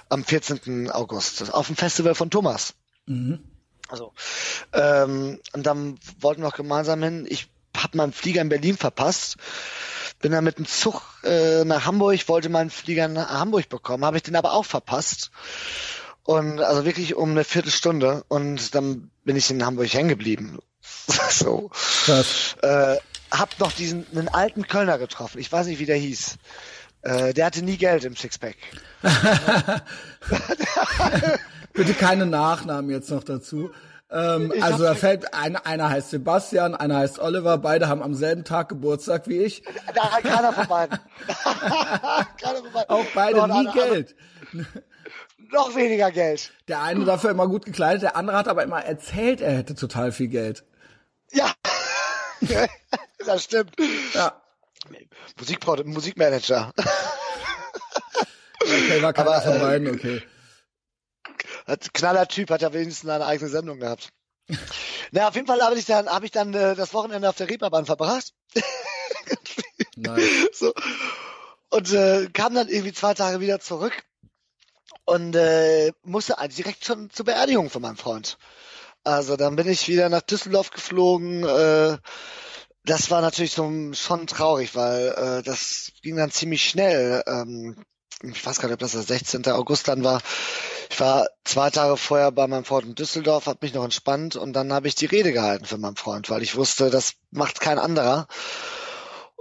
am 0.09 0.25
14. 0.25 0.91
August 0.91 1.53
auf 1.53 1.69
dem 1.69 1.77
Festival 1.77 2.15
von 2.15 2.31
Thomas. 2.31 2.75
Mhm. 3.07 3.41
Also 3.89 4.13
ähm, 4.73 5.41
und 5.53 5.67
dann 5.67 5.99
wollten 6.21 6.43
wir 6.43 6.49
auch 6.49 6.57
gemeinsam 6.57 7.03
hin. 7.03 7.27
Ich 7.29 7.49
habe 7.77 7.97
meinen 7.97 8.13
Flieger 8.13 8.41
in 8.41 8.49
Berlin 8.49 8.77
verpasst 8.77 9.37
bin 10.21 10.33
dann 10.33 10.45
mit 10.45 10.59
dem 10.59 10.67
Zug 10.67 11.03
äh, 11.25 11.65
nach 11.65 11.85
Hamburg, 11.85 12.29
wollte 12.29 12.49
meinen 12.49 12.71
Flieger 12.71 13.09
nach 13.09 13.31
Hamburg 13.31 13.69
bekommen, 13.69 14.05
habe 14.05 14.17
ich 14.17 14.23
den 14.23 14.37
aber 14.37 14.53
auch 14.53 14.65
verpasst. 14.65 15.31
Und 16.25 16.61
also 16.61 16.85
wirklich 16.85 17.15
um 17.15 17.31
eine 17.31 17.45
Viertelstunde 17.45 18.25
und 18.29 18.75
dann 18.75 19.11
bin 19.25 19.37
ich 19.37 19.51
in 19.51 19.65
Hamburg 19.65 19.93
hängen 19.93 20.09
geblieben. 20.09 20.59
so. 21.31 21.71
Krass. 22.05 22.57
Äh, 22.63 22.97
hab 23.31 23.59
noch 23.61 23.73
diesen 23.73 24.07
einen 24.11 24.29
alten 24.29 24.67
Kölner 24.67 24.99
getroffen. 24.99 25.39
Ich 25.39 25.53
weiß 25.53 25.67
nicht, 25.67 25.79
wie 25.79 25.87
der 25.87 25.97
hieß. 25.97 26.37
Äh, 27.07 27.33
der 27.35 27.47
hatte 27.47 27.63
nie 27.63 27.77
Geld 27.77 28.05
im 28.05 28.17
Sixpack. 28.17 28.57
Bitte 31.73 31.95
keine 31.95 32.27
Nachnamen 32.27 32.91
jetzt 32.91 33.11
noch 33.11 33.23
dazu. 33.23 33.71
Ähm, 34.11 34.53
also 34.61 34.83
da 34.83 34.95
fällt 34.97 35.33
ein, 35.33 35.55
einer 35.55 35.89
heißt 35.89 36.11
Sebastian, 36.11 36.75
einer 36.75 36.97
heißt 36.97 37.21
Oliver, 37.21 37.59
beide 37.59 37.89
haben 37.89 38.03
am 38.03 38.15
selben 38.15 38.43
Tag 38.43 38.71
Geburtstag 38.71 39.29
wie 39.29 39.39
ich. 39.39 39.63
Da, 39.95 40.21
keiner 40.21 40.53
von 40.53 40.67
beiden. 40.67 40.99
keiner 42.41 42.59
von 42.59 42.73
beiden. 42.73 42.91
Auch 42.91 43.07
beide 43.15 43.47
nie 43.49 43.69
Geld. 43.73 44.17
noch 45.53 45.77
weniger 45.77 46.11
Geld. 46.11 46.53
Der 46.67 46.83
eine 46.83 47.05
dafür 47.05 47.31
immer 47.31 47.47
gut 47.47 47.65
gekleidet, 47.67 48.03
der 48.03 48.17
andere 48.17 48.37
hat 48.37 48.49
aber 48.49 48.65
immer 48.65 48.85
erzählt, 48.85 49.41
er 49.41 49.57
hätte 49.57 49.77
total 49.77 50.11
viel 50.11 50.29
Geld. 50.29 50.65
Ja, 51.33 51.53
das 53.25 53.45
stimmt. 53.45 53.77
Ja. 54.13 54.43
Musikpro 55.39 55.77
Musikmanager. 55.85 56.73
okay, 58.61 59.03
war 59.03 59.13
keiner 59.13 59.33
aber, 59.33 59.43
von 59.43 59.61
beiden, 59.61 59.95
okay. 59.95 60.23
Hat, 61.67 61.93
knaller 61.93 62.29
Typ, 62.29 62.51
hat 62.51 62.63
ja 62.63 62.73
wenigstens 62.73 63.09
eine 63.11 63.27
eigene 63.27 63.51
Sendung 63.51 63.81
gehabt. 63.81 64.11
Na, 65.11 65.29
auf 65.29 65.35
jeden 65.35 65.47
Fall 65.47 65.61
habe 65.61 65.77
ich 65.79 65.87
dann, 65.87 66.09
hab 66.09 66.23
ich 66.23 66.31
dann 66.31 66.55
äh, 66.55 66.75
das 66.75 66.95
Wochenende 66.95 67.29
auf 67.29 67.37
der 67.37 67.49
Reeperbahn 67.49 67.87
verbracht. 67.87 68.33
nice. 69.97 70.49
so. 70.53 70.73
Und 71.71 71.93
äh, 71.93 72.29
kam 72.33 72.55
dann 72.55 72.69
irgendwie 72.69 72.93
zwei 72.93 73.15
Tage 73.15 73.41
wieder 73.41 73.61
zurück 73.61 74.05
und 75.05 75.35
äh, 75.35 75.93
musste 76.03 76.39
eigentlich 76.39 76.57
direkt 76.57 76.85
schon 76.85 77.11
zur 77.11 77.27
Beerdigung 77.27 77.71
von 77.71 77.83
meinem 77.83 77.97
Freund. 77.97 78.39
Also 79.05 79.37
dann 79.37 79.57
bin 79.57 79.69
ich 79.69 79.89
wieder 79.89 80.09
nach 80.09 80.23
Düsseldorf 80.23 80.71
geflogen. 80.71 81.45
Äh, 81.45 81.99
das 82.87 83.11
war 83.11 83.21
natürlich 83.21 83.53
so 83.53 83.71
schon 83.93 84.27
traurig, 84.27 84.75
weil 84.75 85.09
äh, 85.09 85.43
das 85.43 85.93
ging 86.03 86.17
dann 86.17 86.31
ziemlich 86.31 86.65
schnell. 86.65 87.23
Ähm, 87.27 87.77
ich 88.23 88.47
weiß 88.47 88.61
gar 88.61 88.69
nicht, 88.69 88.75
ob 88.75 88.81
das 88.81 88.93
der 88.93 89.03
16. 89.03 89.47
August 89.49 89.89
dann 89.89 90.05
war. 90.05 90.23
Ich 90.91 90.99
war 91.01 91.27
zwei 91.45 91.71
Tage 91.71 91.97
vorher 91.97 92.31
bei 92.31 92.47
meinem 92.47 92.65
Freund 92.65 92.87
in 92.87 92.95
Düsseldorf, 92.95 93.47
habe 93.47 93.59
mich 93.61 93.75
noch 93.75 93.85
entspannt 93.85 94.37
und 94.37 94.53
dann 94.55 94.73
habe 94.73 94.89
ich 94.89 94.95
die 94.95 95.07
Rede 95.07 95.33
gehalten 95.33 95.67
für 95.67 95.79
meinen 95.79 95.97
Freund, 95.97 96.31
weil 96.31 96.43
ich 96.43 96.57
wusste, 96.57 96.89
das 96.89 97.15
macht 97.31 97.61
kein 97.61 97.79
anderer 97.79 98.29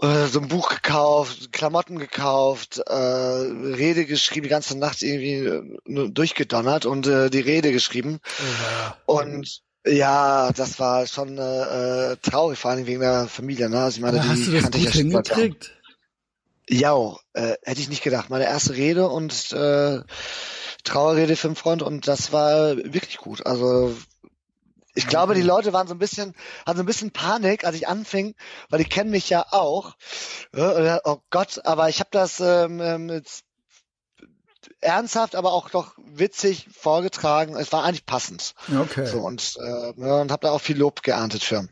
äh, 0.02 0.26
so 0.26 0.42
ein 0.42 0.48
Buch 0.48 0.70
gekauft, 0.70 1.54
Klamotten 1.54 2.00
gekauft, 2.00 2.80
äh, 2.80 2.94
Rede 2.94 4.06
geschrieben, 4.06 4.44
die 4.44 4.50
ganze 4.50 4.78
Nacht 4.78 5.02
irgendwie 5.02 5.80
nur 5.86 6.10
durchgedonnert 6.10 6.86
und 6.86 7.08
äh, 7.08 7.30
die 7.30 7.40
Rede 7.40 7.72
geschrieben. 7.72 8.20
Ja. 8.40 8.98
Und 9.06 9.62
ja, 9.86 10.52
das 10.52 10.80
war 10.80 11.06
schon 11.08 11.38
äh, 11.38 12.18
traurig, 12.18 12.60
vor 12.60 12.72
allem 12.72 12.88
wegen 12.88 13.02
der 13.02 13.28
Familie. 13.28 13.70
Ne? 13.70 13.82
Also 13.82 13.98
ich 13.98 14.02
meine, 14.02 14.20
Aber 14.20 14.28
die 14.28 14.32
hast 14.32 14.48
du 14.48 14.52
das 14.52 14.64
kannte 14.64 14.78
gut 14.80 14.88
ich 14.88 14.94
ja 14.94 15.02
hingekriegt? 15.02 15.72
Ja, 16.68 17.16
äh, 17.34 17.56
hätte 17.64 17.82
ich 17.82 17.90
nicht 17.90 18.04
gedacht. 18.04 18.30
Meine 18.30 18.46
erste 18.46 18.74
Rede 18.74 19.08
und 19.08 19.52
äh, 19.52 20.02
Trauerrede 20.84 21.36
für 21.36 21.48
einen 21.48 21.56
Freund 21.56 21.82
und 21.82 22.08
das 22.08 22.32
war 22.32 22.78
wirklich 22.78 23.18
gut. 23.18 23.46
Also 23.46 23.96
ich 24.96 25.08
glaube, 25.08 25.36
die 25.36 25.42
Leute 25.42 25.74
waren 25.74 25.88
so 25.88 25.94
ein 25.94 26.00
bisschen, 26.00 26.34
hatten 26.66 26.78
so 26.78 26.84
ein 26.84 26.88
bisschen 26.88 27.12
Panik, 27.12 27.66
als 27.66 27.76
ich 27.76 27.88
anfing, 27.88 28.34
weil 28.70 28.80
die 28.80 28.90
kennen 28.90 29.12
mich 29.12 29.30
ja 29.30 29.46
auch. 29.52 29.96
Oh 30.54 31.18
Gott, 31.30 31.62
aber 31.66 31.90
ich 31.90 32.00
habe 32.00 32.10
das 32.12 32.40
ähm, 32.40 32.80
ähm 32.80 33.22
ernsthaft, 34.86 35.36
aber 35.36 35.54
auch 35.54 35.70
doch 35.70 35.94
witzig 35.98 36.68
vorgetragen. 36.72 37.56
Es 37.56 37.72
war 37.72 37.84
eigentlich 37.84 38.06
passend. 38.06 38.56
Okay. 38.70 39.06
So 39.06 39.20
und 39.20 39.58
äh, 39.60 40.02
und 40.02 40.32
habe 40.32 40.48
da 40.48 40.52
auch 40.52 40.62
viel 40.62 40.78
Lob 40.78 41.04
geerntet 41.04 41.44
für. 41.44 41.68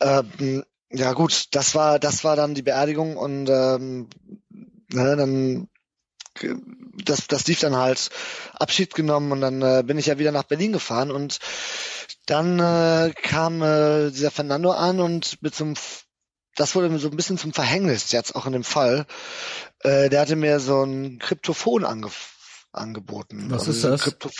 Ähm, 0.00 0.64
ja 0.90 1.12
gut, 1.12 1.46
das 1.52 1.74
war 1.74 1.98
das 1.98 2.24
war 2.24 2.36
dann 2.36 2.54
die 2.54 2.62
Beerdigung 2.62 3.16
und 3.16 3.48
ähm, 3.48 4.08
ne, 4.92 5.16
dann 5.16 5.68
das, 7.04 7.26
das 7.26 7.46
lief 7.46 7.60
dann 7.60 7.76
halt 7.76 8.10
Abschied 8.54 8.94
genommen 8.94 9.32
und 9.32 9.40
dann 9.40 9.62
äh, 9.62 9.82
bin 9.84 9.98
ich 9.98 10.06
ja 10.06 10.18
wieder 10.18 10.32
nach 10.32 10.44
Berlin 10.44 10.72
gefahren 10.72 11.10
und 11.10 11.38
dann 12.26 12.58
äh, 12.58 13.12
kam 13.22 13.62
äh, 13.62 14.10
dieser 14.10 14.30
Fernando 14.30 14.70
an 14.72 15.00
und 15.00 15.42
mit 15.42 15.54
so 15.54 15.64
einem, 15.64 15.74
das 16.56 16.74
wurde 16.74 16.88
mir 16.88 16.98
so 16.98 17.08
ein 17.08 17.16
bisschen 17.16 17.38
zum 17.38 17.52
Verhängnis 17.52 18.12
jetzt 18.12 18.34
auch 18.34 18.46
in 18.46 18.52
dem 18.52 18.64
Fall. 18.64 19.06
Äh, 19.80 20.08
der 20.08 20.20
hatte 20.20 20.36
mir 20.36 20.60
so 20.60 20.82
ein 20.82 21.18
Kryptophon 21.18 21.84
ange 21.84 22.08
angeboten. 22.72 23.46
Was 23.48 23.68
also 23.68 23.72
ist 23.72 23.84
das? 23.84 24.02
Kryptof 24.02 24.32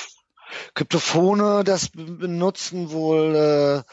Kryptophone, 0.75 1.65
das 1.65 1.89
benutzen 1.89 2.91
wohl 2.91 3.85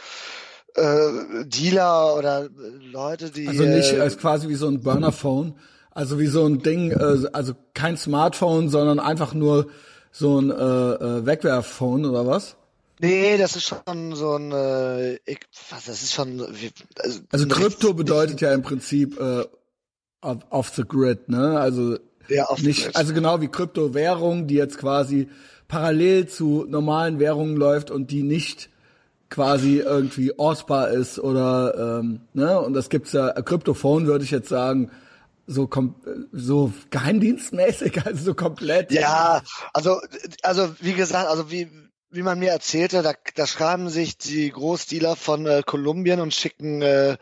äh, 0.76 0.82
äh, 0.82 1.46
Dealer 1.46 2.16
oder 2.18 2.50
Leute, 2.82 3.30
die. 3.32 3.48
Also 3.48 3.64
nicht 3.64 3.94
äh, 3.94 4.02
als 4.02 4.18
quasi 4.18 4.50
wie 4.50 4.56
so 4.56 4.68
ein 4.68 4.82
Burnerphone, 4.82 5.56
also 5.92 6.20
wie 6.20 6.28
so 6.28 6.46
ein 6.46 6.62
Ding, 6.62 6.92
äh, 6.92 7.28
also 7.34 7.54
kein 7.74 7.98
Smartphone, 7.98 8.70
sondern 8.70 9.00
einfach 9.00 9.34
nur 9.34 9.68
so 10.12 10.40
ein 10.40 10.52
äh, 10.52 10.54
äh, 10.54 11.26
Wegwerfphone 11.26 12.06
oder 12.06 12.26
was? 12.26 12.56
Nee, 13.00 13.38
das 13.38 13.56
ist 13.56 13.66
schon 13.66 14.14
so 14.14 14.36
ein, 14.36 14.52
äh, 14.52 15.16
ich, 15.26 15.40
was, 15.70 15.86
das 15.86 16.04
ist 16.04 16.14
schon. 16.14 16.40
Wie, 16.40 16.70
also, 17.00 17.20
also 17.32 17.48
Krypto 17.48 17.94
bedeutet 17.94 18.42
ja 18.42 18.54
im 18.54 18.62
Prinzip 18.62 19.20
äh, 19.20 19.46
off, 20.22 20.38
off 20.50 20.70
the 20.76 20.84
grid, 20.84 21.30
ne? 21.30 21.60
Also 21.60 21.98
ja, 22.28 22.50
off 22.50 22.62
nicht, 22.62 22.80
the 22.80 22.84
grid. 22.86 22.96
also 22.98 23.14
genau 23.14 23.40
wie 23.40 23.48
Kryptowährung, 23.48 24.48
die 24.48 24.56
jetzt 24.56 24.78
quasi 24.78 25.30
parallel 25.70 26.28
zu 26.28 26.66
normalen 26.68 27.20
Währungen 27.20 27.56
läuft 27.56 27.90
und 27.90 28.12
die 28.12 28.24
nicht 28.24 28.70
quasi 29.30 29.78
irgendwie 29.78 30.38
ortsbar 30.38 30.90
ist 30.90 31.20
oder 31.20 32.00
ähm, 32.00 32.22
ne 32.34 32.60
und 32.60 32.74
das 32.74 32.90
gibt's 32.90 33.14
ja 33.14 33.32
Kryptophone 33.32 34.08
würde 34.08 34.26
ich 34.26 34.32
jetzt 34.32 34.50
sagen 34.50 34.90
so 35.50 35.68
kom 35.68 35.96
so 36.32 36.72
geheimdienstmäßig, 36.92 38.02
also 38.06 38.24
so 38.24 38.34
komplett. 38.34 38.92
Ja, 38.92 39.42
also 39.74 40.00
also 40.44 40.70
wie 40.80 40.94
gesagt, 40.94 41.28
also 41.28 41.50
wie 41.52 41.68
wie 42.12 42.24
man 42.24 42.40
mir 42.40 42.52
erzählte, 42.52 43.04
da, 43.04 43.14
da 43.36 43.46
schreiben 43.46 43.90
sich 43.90 44.18
die 44.18 44.50
Großdealer 44.50 45.16
von 45.16 45.46
äh, 45.46 45.62
Kolumbien 45.66 46.20
und 46.20 46.34
schicken 46.34 46.82
äh, 46.82 47.18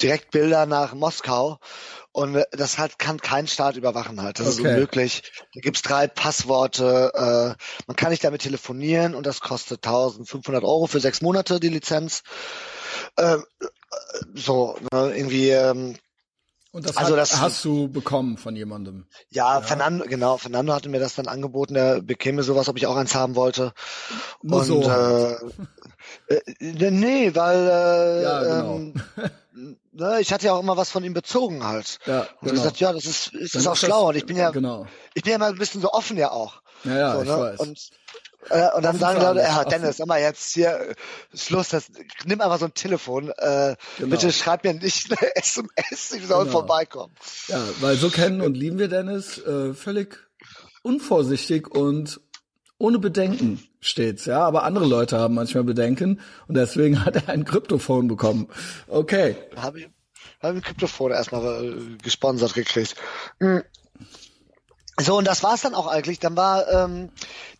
direkt 0.00 0.30
Bilder 0.30 0.66
nach 0.66 0.94
Moskau. 0.94 1.58
Und 2.10 2.34
äh, 2.34 2.44
das 2.50 2.78
halt 2.78 2.98
kann 2.98 3.20
kein 3.20 3.46
Staat 3.46 3.76
überwachen 3.76 4.20
halt. 4.20 4.38
Das 4.40 4.46
okay. 4.46 4.54
ist 4.54 4.60
unmöglich. 4.60 5.22
Da 5.54 5.60
gibt's 5.60 5.82
drei 5.82 6.08
Passworte. 6.08 7.12
Äh, 7.14 7.62
man 7.86 7.96
kann 7.96 8.10
nicht 8.10 8.24
damit 8.24 8.42
telefonieren 8.42 9.14
und 9.14 9.26
das 9.26 9.40
kostet 9.40 9.86
1500 9.86 10.64
Euro 10.64 10.86
für 10.86 11.00
sechs 11.00 11.22
Monate 11.22 11.60
die 11.60 11.68
Lizenz. 11.68 12.22
Äh, 13.16 13.38
so, 14.34 14.76
ne, 14.92 15.12
irgendwie. 15.16 15.50
Ähm, 15.50 15.96
und 16.72 16.86
das, 16.88 16.96
also 16.96 17.12
hat, 17.12 17.20
das 17.20 17.40
hast 17.40 17.64
du 17.64 17.88
bekommen 17.88 18.36
von 18.38 18.56
jemandem? 18.56 19.06
Ja, 19.30 19.54
ja, 19.56 19.60
Fernando, 19.62 20.04
genau. 20.06 20.38
Fernando 20.38 20.72
hatte 20.72 20.88
mir 20.88 20.98
das 21.00 21.14
dann 21.14 21.28
angeboten. 21.28 21.76
Er 21.76 22.02
bekäme 22.02 22.42
sowas, 22.42 22.68
ob 22.68 22.76
ich 22.78 22.86
auch 22.86 22.96
eins 22.96 23.14
haben 23.14 23.34
wollte. 23.36 23.72
Nur 24.42 24.60
und 24.60 24.66
so. 24.66 24.82
äh, 24.90 25.34
äh, 26.28 26.90
nee, 26.90 27.34
weil 27.34 27.58
äh, 27.68 28.22
Ja, 28.22 28.42
genau. 28.42 28.76
ähm, 28.76 28.94
ne, 29.92 30.20
ich 30.20 30.32
hatte 30.32 30.46
ja 30.46 30.54
auch 30.54 30.60
immer 30.60 30.76
was 30.76 30.90
von 30.90 31.04
ihm 31.04 31.14
bezogen 31.14 31.64
halt. 31.64 31.98
Ja, 32.06 32.20
Und 32.22 32.28
genau. 32.48 32.52
gesagt, 32.52 32.80
ja, 32.80 32.92
das 32.92 33.04
ist, 33.04 33.34
ist, 33.34 33.54
ist 33.54 33.66
auch 33.66 33.76
schlau. 33.76 34.08
Und 34.08 34.16
ich 34.16 34.26
bin 34.26 34.36
ja, 34.36 34.50
Genau. 34.50 34.86
ich 35.14 35.22
bin 35.22 35.30
ja 35.30 35.36
immer 35.36 35.46
ein 35.46 35.56
bisschen 35.58 35.80
so 35.82 35.92
offen 35.92 36.16
ja 36.16 36.30
auch. 36.30 36.62
Ja, 36.84 36.96
ja, 36.98 37.14
so, 37.16 37.22
ich 37.22 37.28
ne? 37.28 37.38
weiß. 37.38 37.60
Und, 37.60 37.90
äh, 38.50 38.70
und 38.76 38.82
dann 38.84 38.98
sagen 38.98 39.20
für 39.20 39.26
Leute, 39.26 39.40
ja, 39.40 39.60
offen. 39.60 39.70
Dennis, 39.70 39.96
sag 39.98 40.06
mal 40.06 40.20
jetzt 40.20 40.52
hier, 40.52 40.70
äh, 40.90 40.94
Schluss, 41.36 41.68
das, 41.68 41.86
nimm 42.24 42.40
einfach 42.40 42.58
so 42.58 42.66
ein 42.66 42.74
Telefon, 42.74 43.30
äh, 43.38 43.76
Genau. 43.98 44.10
bitte 44.10 44.32
schreib 44.32 44.64
mir 44.64 44.74
nicht 44.74 45.10
eine 45.10 45.36
SMS, 45.36 46.12
ich 46.12 46.26
soll 46.26 46.44
Genau. 46.44 46.50
vorbeikommen. 46.50 47.14
Ja, 47.48 47.62
weil 47.80 47.96
so 47.96 48.10
kennen 48.10 48.40
und 48.40 48.56
lieben 48.56 48.78
wir 48.78 48.88
Dennis 48.88 49.38
äh, 49.38 49.74
völlig 49.74 50.18
unvorsichtig 50.82 51.68
und 51.68 52.20
ohne 52.78 52.98
Bedenken 52.98 53.62
stets, 53.80 54.24
ja. 54.24 54.40
Aber 54.40 54.64
andere 54.64 54.86
Leute 54.86 55.16
haben 55.16 55.34
manchmal 55.34 55.62
Bedenken 55.64 56.20
und 56.48 56.56
deswegen 56.56 57.04
hat 57.04 57.14
er 57.14 57.28
ein 57.28 57.44
Kryptophon 57.44 58.08
bekommen. 58.08 58.48
Okay. 58.88 59.36
Habe 59.54 59.80
ich, 59.80 59.88
hab 60.40 60.50
ich 60.50 60.56
ein 60.56 60.62
Kryptophon 60.62 61.12
erstmal 61.12 61.64
äh, 61.64 61.96
gesponsert 62.02 62.54
gekriegt. 62.54 62.96
Mm. 63.38 63.58
So, 64.98 65.16
und 65.16 65.26
das 65.26 65.42
war's 65.42 65.62
dann 65.62 65.74
auch 65.74 65.86
eigentlich. 65.86 66.18
Dann 66.18 66.36
war, 66.36 66.68
ähm, 66.68 67.10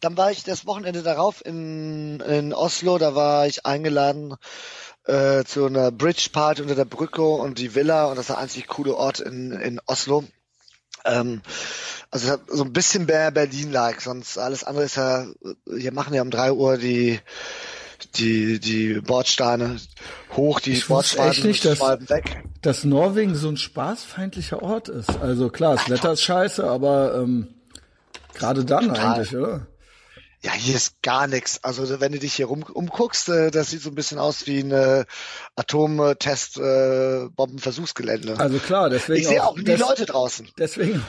dann 0.01 0.16
war 0.16 0.30
ich 0.30 0.45
das 0.45 0.66
Wochenende 0.66 1.03
darauf 1.03 1.45
in, 1.45 2.20
in 2.20 2.53
Oslo, 2.53 2.99
da 2.99 3.14
war 3.14 3.47
ich 3.47 3.64
eingeladen 3.64 4.37
äh, 5.05 5.45
zu 5.45 5.66
einer 5.66 5.91
Bridge 5.91 6.28
Party 6.33 6.62
unter 6.62 6.74
der 6.74 6.85
Brücke 6.85 7.22
und 7.22 7.59
die 7.59 7.74
Villa 7.74 8.07
und 8.07 8.16
das 8.16 8.28
war 8.28 8.37
ein 8.37 8.45
einzig 8.45 8.68
coole 8.68 8.95
Ort 8.95 9.20
in, 9.20 9.53
in 9.53 9.80
Oslo. 9.87 10.24
Ähm, 11.05 11.43
also 12.11 12.37
so 12.49 12.64
ein 12.64 12.72
bisschen 12.72 13.07
mehr 13.07 13.30
Berlin-like, 13.30 14.03
sonst 14.03 14.37
alles 14.37 14.64
andere 14.64 14.85
ist 14.85 14.97
ja, 14.97 15.26
hier 15.66 15.93
machen 15.93 16.14
ja 16.14 16.22
um 16.22 16.30
drei 16.30 16.53
Uhr 16.53 16.76
die 16.76 17.18
die 18.17 18.59
die 18.61 19.01
Bordsteine 19.01 19.77
hoch, 20.37 20.61
die 20.61 20.73
Ich 20.73 20.87
Bordsteine 20.89 21.35
nicht, 21.47 21.65
dass- 21.65 21.81
weg. 21.81 22.43
Dass 22.63 22.85
Norwegen 22.85 23.35
so 23.35 23.49
ein 23.49 23.57
spaßfeindlicher 23.57 24.63
Ort 24.63 24.89
ist. 24.89 25.11
Also 25.21 25.49
klar, 25.49 25.75
das 25.77 25.89
Wetter 25.91 26.13
ist 26.13 26.23
scheiße, 26.23 26.63
aber 26.69 27.15
ähm, 27.17 27.49
gerade 28.35 28.65
dann 28.65 28.89
Total. 28.89 29.15
eigentlich, 29.15 29.37
oder? 29.37 29.67
Ja, 30.45 30.53
hier 30.53 30.74
ist 30.74 31.01
gar 31.03 31.28
nichts. 31.28 31.62
Also 31.62 32.01
wenn 32.01 32.11
du 32.11 32.18
dich 32.18 32.34
hier 32.34 32.47
rum 32.47 32.64
umguckst, 32.64 33.28
äh, 33.28 33.53
das 33.53 33.70
sieht 33.70 33.80
so 33.82 33.90
ein 33.90 33.95
bisschen 33.95 34.18
aus 34.18 34.47
wie 34.49 34.59
ein 34.59 34.72
äh, 34.72 35.05
Atomtest 35.55 36.57
äh, 36.59 37.28
Bombenversuchsgelände. 37.36 38.38
Also 38.40 38.59
klar, 38.59 38.90
deswegen 38.90 39.20
ich 39.20 39.28
sehe 39.28 39.45
auch 39.45 39.55
die 39.55 39.62
des- 39.62 39.78
Leute 39.78 40.05
draußen. 40.05 40.49
Deswegen, 40.59 41.01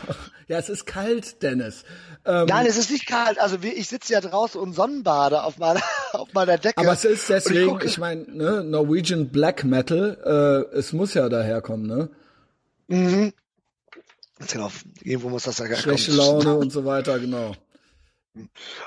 ja, 0.48 0.60
es 0.60 0.70
ist 0.70 0.86
kalt, 0.86 1.42
Dennis. 1.42 1.84
Ähm, 2.26 2.46
Nein, 2.46 2.68
es 2.68 2.78
ist 2.78 2.92
nicht 2.92 3.08
kalt. 3.08 3.40
Also 3.40 3.58
ich 3.62 3.88
sitze 3.88 4.14
ja 4.14 4.22
draußen 4.22 4.62
und 4.62 4.74
Sonnenbade 4.74 5.44
auf 5.44 5.58
meiner 5.58 5.82
auf 6.14 6.32
meiner 6.34 6.60
Decke. 6.60 6.78
aber 6.78 6.94
es 6.94 7.04
ist 7.04 7.28
deswegen, 7.30 7.72
gucke- 7.72 7.86
ich 7.86 7.98
meine, 7.98 8.22
ne, 8.32 8.64
Norwegian 8.64 9.30
Black 9.30 9.64
Metal, 9.64 10.68
äh, 10.72 10.78
es 10.78 10.94
muss 10.94 11.16
ja 11.16 11.28
daherkommen, 11.28 11.88
ne? 11.88 12.10
Mhm. 12.88 13.34
Genau, 14.52 14.70
irgendwo 15.02 15.30
muss 15.30 15.44
das 15.44 15.58
ja 15.58 15.66
gar 15.68 15.78
Schlechte 15.80 16.12
kommen. 16.16 16.18
Laune 16.44 16.56
und 16.58 16.72
so 16.72 16.86
weiter, 16.86 17.18
genau. 17.18 17.56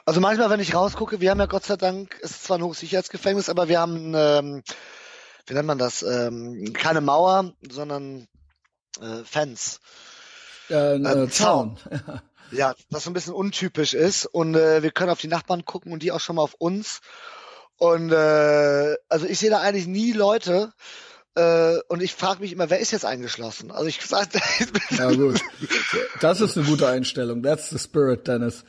Also 0.04 0.20
manchmal, 0.20 0.50
wenn 0.50 0.60
ich 0.60 0.74
rausgucke, 0.74 1.20
wir 1.20 1.30
haben 1.30 1.38
ja 1.38 1.46
Gott 1.46 1.64
sei 1.64 1.76
Dank, 1.76 2.18
es 2.22 2.32
ist 2.32 2.44
zwar 2.44 2.58
ein 2.58 2.64
Hochsicherheitsgefängnis, 2.64 3.48
aber 3.48 3.68
wir 3.68 3.80
haben, 3.80 4.12
ähm, 4.14 4.62
wie 5.46 5.54
nennt 5.54 5.66
man 5.66 5.78
das, 5.78 6.02
ähm, 6.02 6.72
keine 6.72 7.00
Mauer, 7.00 7.52
sondern 7.70 8.26
äh, 9.00 9.24
Fans. 9.24 9.80
Äh, 10.70 10.96
äh, 10.96 11.28
Zaun. 11.28 11.78
Ja, 12.52 12.76
was 12.90 13.02
so 13.02 13.10
ein 13.10 13.12
bisschen 13.12 13.34
untypisch 13.34 13.92
ist. 13.92 14.24
Und 14.26 14.54
äh, 14.54 14.80
wir 14.82 14.92
können 14.92 15.10
auf 15.10 15.20
die 15.20 15.26
Nachbarn 15.26 15.64
gucken 15.64 15.92
und 15.92 16.04
die 16.04 16.12
auch 16.12 16.20
schon 16.20 16.36
mal 16.36 16.42
auf 16.42 16.54
uns. 16.54 17.00
Und 17.76 18.12
äh, 18.12 18.94
also 19.08 19.26
ich 19.26 19.40
sehe 19.40 19.50
da 19.50 19.60
eigentlich 19.60 19.88
nie 19.88 20.12
Leute. 20.12 20.72
Äh, 21.34 21.78
und 21.88 22.02
ich 22.02 22.14
frage 22.14 22.40
mich 22.40 22.52
immer, 22.52 22.70
wer 22.70 22.78
ist 22.78 22.92
jetzt 22.92 23.04
eingeschlossen? 23.04 23.70
Also 23.70 23.86
ich 23.86 24.00
sag, 24.06 24.28
Ja, 24.96 25.10
gut. 25.10 25.40
Das 26.20 26.40
ist 26.40 26.56
eine 26.56 26.66
gute 26.66 26.88
Einstellung. 26.88 27.42
That's 27.42 27.70
the 27.70 27.78
spirit, 27.78 28.28
Dennis. 28.28 28.64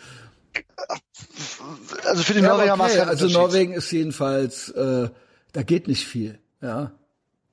Also 2.05 2.23
für 2.23 2.33
die 2.33 2.39
Ja, 2.41 2.49
Norweger 2.49 2.73
okay. 2.73 2.97
keinen 2.97 3.09
Also 3.09 3.25
Unterschied. 3.25 3.33
Norwegen 3.33 3.73
ist 3.73 3.91
jedenfalls, 3.91 4.69
äh, 4.69 5.09
da 5.53 5.63
geht 5.63 5.87
nicht 5.87 6.05
viel, 6.05 6.39
ja. 6.61 6.91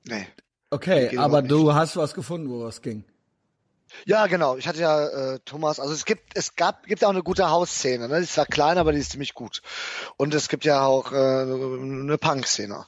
Nee. 0.07 0.27
Okay, 0.69 1.17
aber 1.17 1.41
du 1.41 1.73
hast 1.73 1.95
was 1.97 2.13
gefunden, 2.13 2.49
wo 2.49 2.63
was 2.63 2.81
ging. 2.81 3.03
Ja, 4.05 4.27
genau. 4.27 4.57
Ich 4.57 4.67
hatte 4.67 4.79
ja 4.79 5.07
äh, 5.35 5.39
Thomas, 5.45 5.79
also 5.79 5.93
es 5.93 6.03
gibt, 6.05 6.35
es 6.35 6.55
gab, 6.55 6.85
gibt 6.85 7.01
ja 7.01 7.07
auch 7.07 7.13
eine 7.13 7.23
gute 7.23 7.49
Hausszene, 7.49 8.09
ne? 8.09 8.17
Die 8.17 8.23
ist 8.23 8.33
zwar 8.33 8.45
klein, 8.45 8.77
aber 8.77 8.91
die 8.91 8.99
ist 8.99 9.11
ziemlich 9.11 9.33
gut. 9.33 9.61
Und 10.17 10.33
es 10.33 10.49
gibt 10.49 10.65
ja 10.65 10.83
auch 10.83 11.11
äh, 11.13 11.15
eine 11.15 12.17
Punk-Szene. 12.17 12.85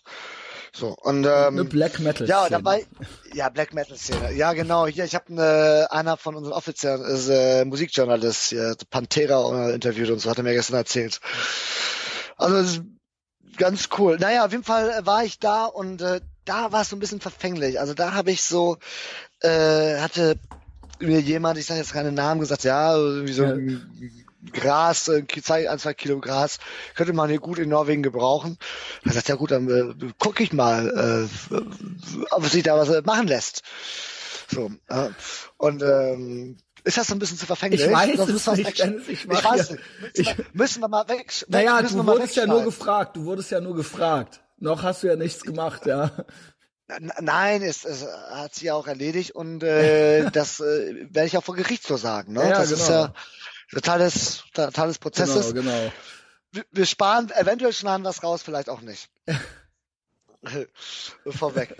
So, 0.77 0.95
und 1.01 1.25
ähm, 1.25 1.31
Eine 1.31 1.63
Black 1.65 1.99
Metal. 1.99 2.27
Ja, 2.27 2.41
Szene. 2.45 2.51
dabei, 2.61 2.85
ja, 3.33 3.49
Black 3.49 3.73
Metal 3.73 3.97
Szene. 3.97 4.31
Ja, 4.33 4.53
genau. 4.53 4.85
Hier, 4.85 5.05
ich 5.05 5.15
habe 5.15 5.33
ne, 5.33 5.87
einer 5.89 6.17
von 6.17 6.35
unseren 6.35 6.53
Offizieren 6.53 7.01
ist 7.03 7.29
äh, 7.29 7.65
Musikjournalist, 7.65 8.49
hier, 8.49 8.75
Pantera 8.91 9.69
äh, 9.69 9.73
interviewt 9.73 10.11
und 10.11 10.19
so, 10.19 10.29
hat 10.29 10.37
er 10.37 10.43
mir 10.43 10.53
gestern 10.53 10.75
erzählt. 10.75 11.19
Also 12.37 12.57
das 12.57 12.67
ist 12.73 12.81
ganz 13.57 13.89
cool. 13.97 14.17
Naja, 14.19 14.45
auf 14.45 14.51
jeden 14.51 14.63
Fall 14.63 14.91
äh, 14.91 15.05
war 15.05 15.23
ich 15.23 15.39
da 15.39 15.65
und 15.65 16.01
äh, 16.03 16.21
da 16.45 16.71
war 16.71 16.81
es 16.83 16.89
so 16.89 16.95
ein 16.95 16.99
bisschen 16.99 17.21
verfänglich. 17.21 17.79
Also 17.79 17.95
da 17.95 18.13
habe 18.13 18.29
ich 18.29 18.43
so, 18.43 18.77
äh, 19.41 19.97
hatte 19.99 20.37
mir 20.99 21.21
jemand, 21.21 21.57
ich 21.57 21.65
sage 21.65 21.79
jetzt 21.79 21.93
keine 21.93 22.11
Namen, 22.11 22.39
gesagt, 22.39 22.63
ja, 22.63 22.95
irgendwie 22.95 23.33
so 23.33 23.43
Ja. 23.43 23.53
ein 23.53 24.26
Gras, 24.53 25.07
äh, 25.07 25.23
ein, 25.67 25.79
zwei 25.79 25.93
Kilo 25.93 26.19
Gras, 26.19 26.57
könnte 26.95 27.13
man 27.13 27.29
hier 27.29 27.39
gut 27.39 27.59
in 27.59 27.69
Norwegen 27.69 28.03
gebrauchen. 28.03 28.57
Er 29.03 29.13
sagt, 29.13 29.29
ja 29.29 29.35
gut, 29.35 29.51
dann 29.51 29.69
äh, 29.69 30.11
gucke 30.19 30.43
ich 30.43 30.53
mal, 30.53 31.27
äh, 31.51 31.55
ob 32.31 32.45
sich 32.45 32.63
da 32.63 32.77
was 32.77 32.89
äh, 32.89 33.01
machen 33.05 33.27
lässt. 33.27 33.61
So, 34.49 34.71
äh, 34.87 35.09
und 35.57 35.83
ähm, 35.83 36.57
ist 36.83 36.97
das 36.97 37.07
so 37.07 37.15
ein 37.15 37.19
bisschen 37.19 37.37
zu 37.37 37.45
verfänglich? 37.45 37.81
Ich 37.81 37.91
weiß 37.91 38.17
es 38.19 38.29
ist 38.29 38.47
nicht, 38.55 38.67
Action. 38.67 38.91
Dennis, 38.91 39.07
ich 39.09 39.23
Ich 39.25 39.29
weiß 39.29 39.67
hier- 39.67 39.75
nicht. 39.75 40.15
Müssen, 40.15 40.37
wir, 40.37 40.45
müssen 40.53 40.79
wir 40.81 40.87
mal 40.87 41.07
weg. 41.09 41.33
Naja, 41.49 41.81
du 41.81 42.05
wurdest 42.05 42.35
ja 42.35 42.45
nur 42.45 42.63
gefragt, 42.63 43.17
du 43.17 43.25
wurdest 43.25 43.51
ja 43.51 43.59
nur 43.59 43.75
gefragt. 43.75 44.41
Noch 44.59 44.83
hast 44.83 45.03
du 45.03 45.07
ja 45.07 45.15
nichts 45.15 45.43
gemacht, 45.43 45.85
ja. 45.85 46.11
Nein, 47.19 47.61
es, 47.63 47.83
es 47.83 48.05
hat 48.31 48.55
sich 48.55 48.63
ja 48.63 48.73
auch 48.75 48.87
erledigt 48.87 49.31
und 49.31 49.61
äh, 49.61 50.31
das 50.31 50.61
äh, 50.61 51.07
werde 51.11 51.27
ich 51.27 51.37
auch 51.37 51.43
vor 51.43 51.55
Gericht 51.55 51.85
so 51.85 51.97
sagen. 51.97 52.31
Ne? 52.33 52.43
Ja, 52.43 52.49
das 52.51 52.71
ist 52.71 52.87
genau. 52.87 52.99
ja 53.01 53.13
Teil 53.81 53.99
des, 53.99 54.43
Teil 54.53 54.87
des 54.87 54.99
Prozesses. 54.99 55.53
Genau, 55.53 55.69
genau. 55.71 55.91
Wir, 56.51 56.65
wir 56.71 56.85
sparen, 56.85 57.29
eventuell 57.31 57.73
schneiden 57.73 58.05
es 58.05 58.23
raus, 58.23 58.41
vielleicht 58.41 58.69
auch 58.69 58.81
nicht. 58.81 59.09
Vorweg. 61.27 61.75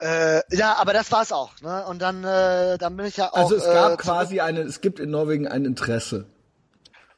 äh, 0.00 0.42
ja, 0.56 0.74
aber 0.74 0.92
das 0.92 1.10
war's 1.10 1.32
auch. 1.32 1.60
Ne? 1.60 1.84
Und 1.86 2.00
dann, 2.00 2.22
äh, 2.24 2.78
dann 2.78 2.96
bin 2.96 3.06
ich 3.06 3.16
ja 3.16 3.32
auch. 3.32 3.36
Also 3.36 3.56
es 3.56 3.64
gab 3.64 3.92
äh, 3.94 3.96
quasi 3.96 4.40
eine, 4.40 4.60
es 4.60 4.80
gibt 4.80 5.00
in 5.00 5.10
Norwegen 5.10 5.48
ein 5.48 5.64
Interesse. 5.64 6.26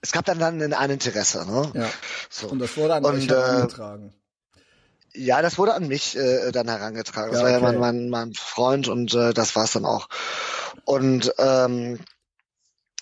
Es 0.01 0.13
gab 0.13 0.25
dann, 0.25 0.39
dann 0.39 0.73
ein 0.73 0.91
Interesse. 0.91 1.45
Ne? 1.45 1.71
Ja. 1.75 1.91
So. 2.31 2.49
Und 2.49 2.61
das 2.61 2.77
wurde 2.77 2.95
an 2.95 3.05
Und, 3.05 3.31
äh, 3.31 3.35
herangetragen. 3.35 4.15
Ja, 5.15 5.43
das 5.43 5.59
wurde 5.59 5.75
an 5.75 5.89
mich 5.89 6.17
äh, 6.17 6.53
dann 6.53 6.69
herangetragen. 6.69 7.33
Das 7.33 7.41
Ja, 7.41 7.47
war 7.47 7.53
ja 7.53 7.61
mein, 7.61 7.79
mein, 7.79 8.09
mein 8.09 8.35
Freund 8.35 8.89
und 8.89 9.13
äh, 9.15 9.35
das 9.35 9.57
war's 9.57 9.73
dann 9.73 9.85
auch. 9.85 10.09
Und 10.85 11.33
ähm, 11.39 11.99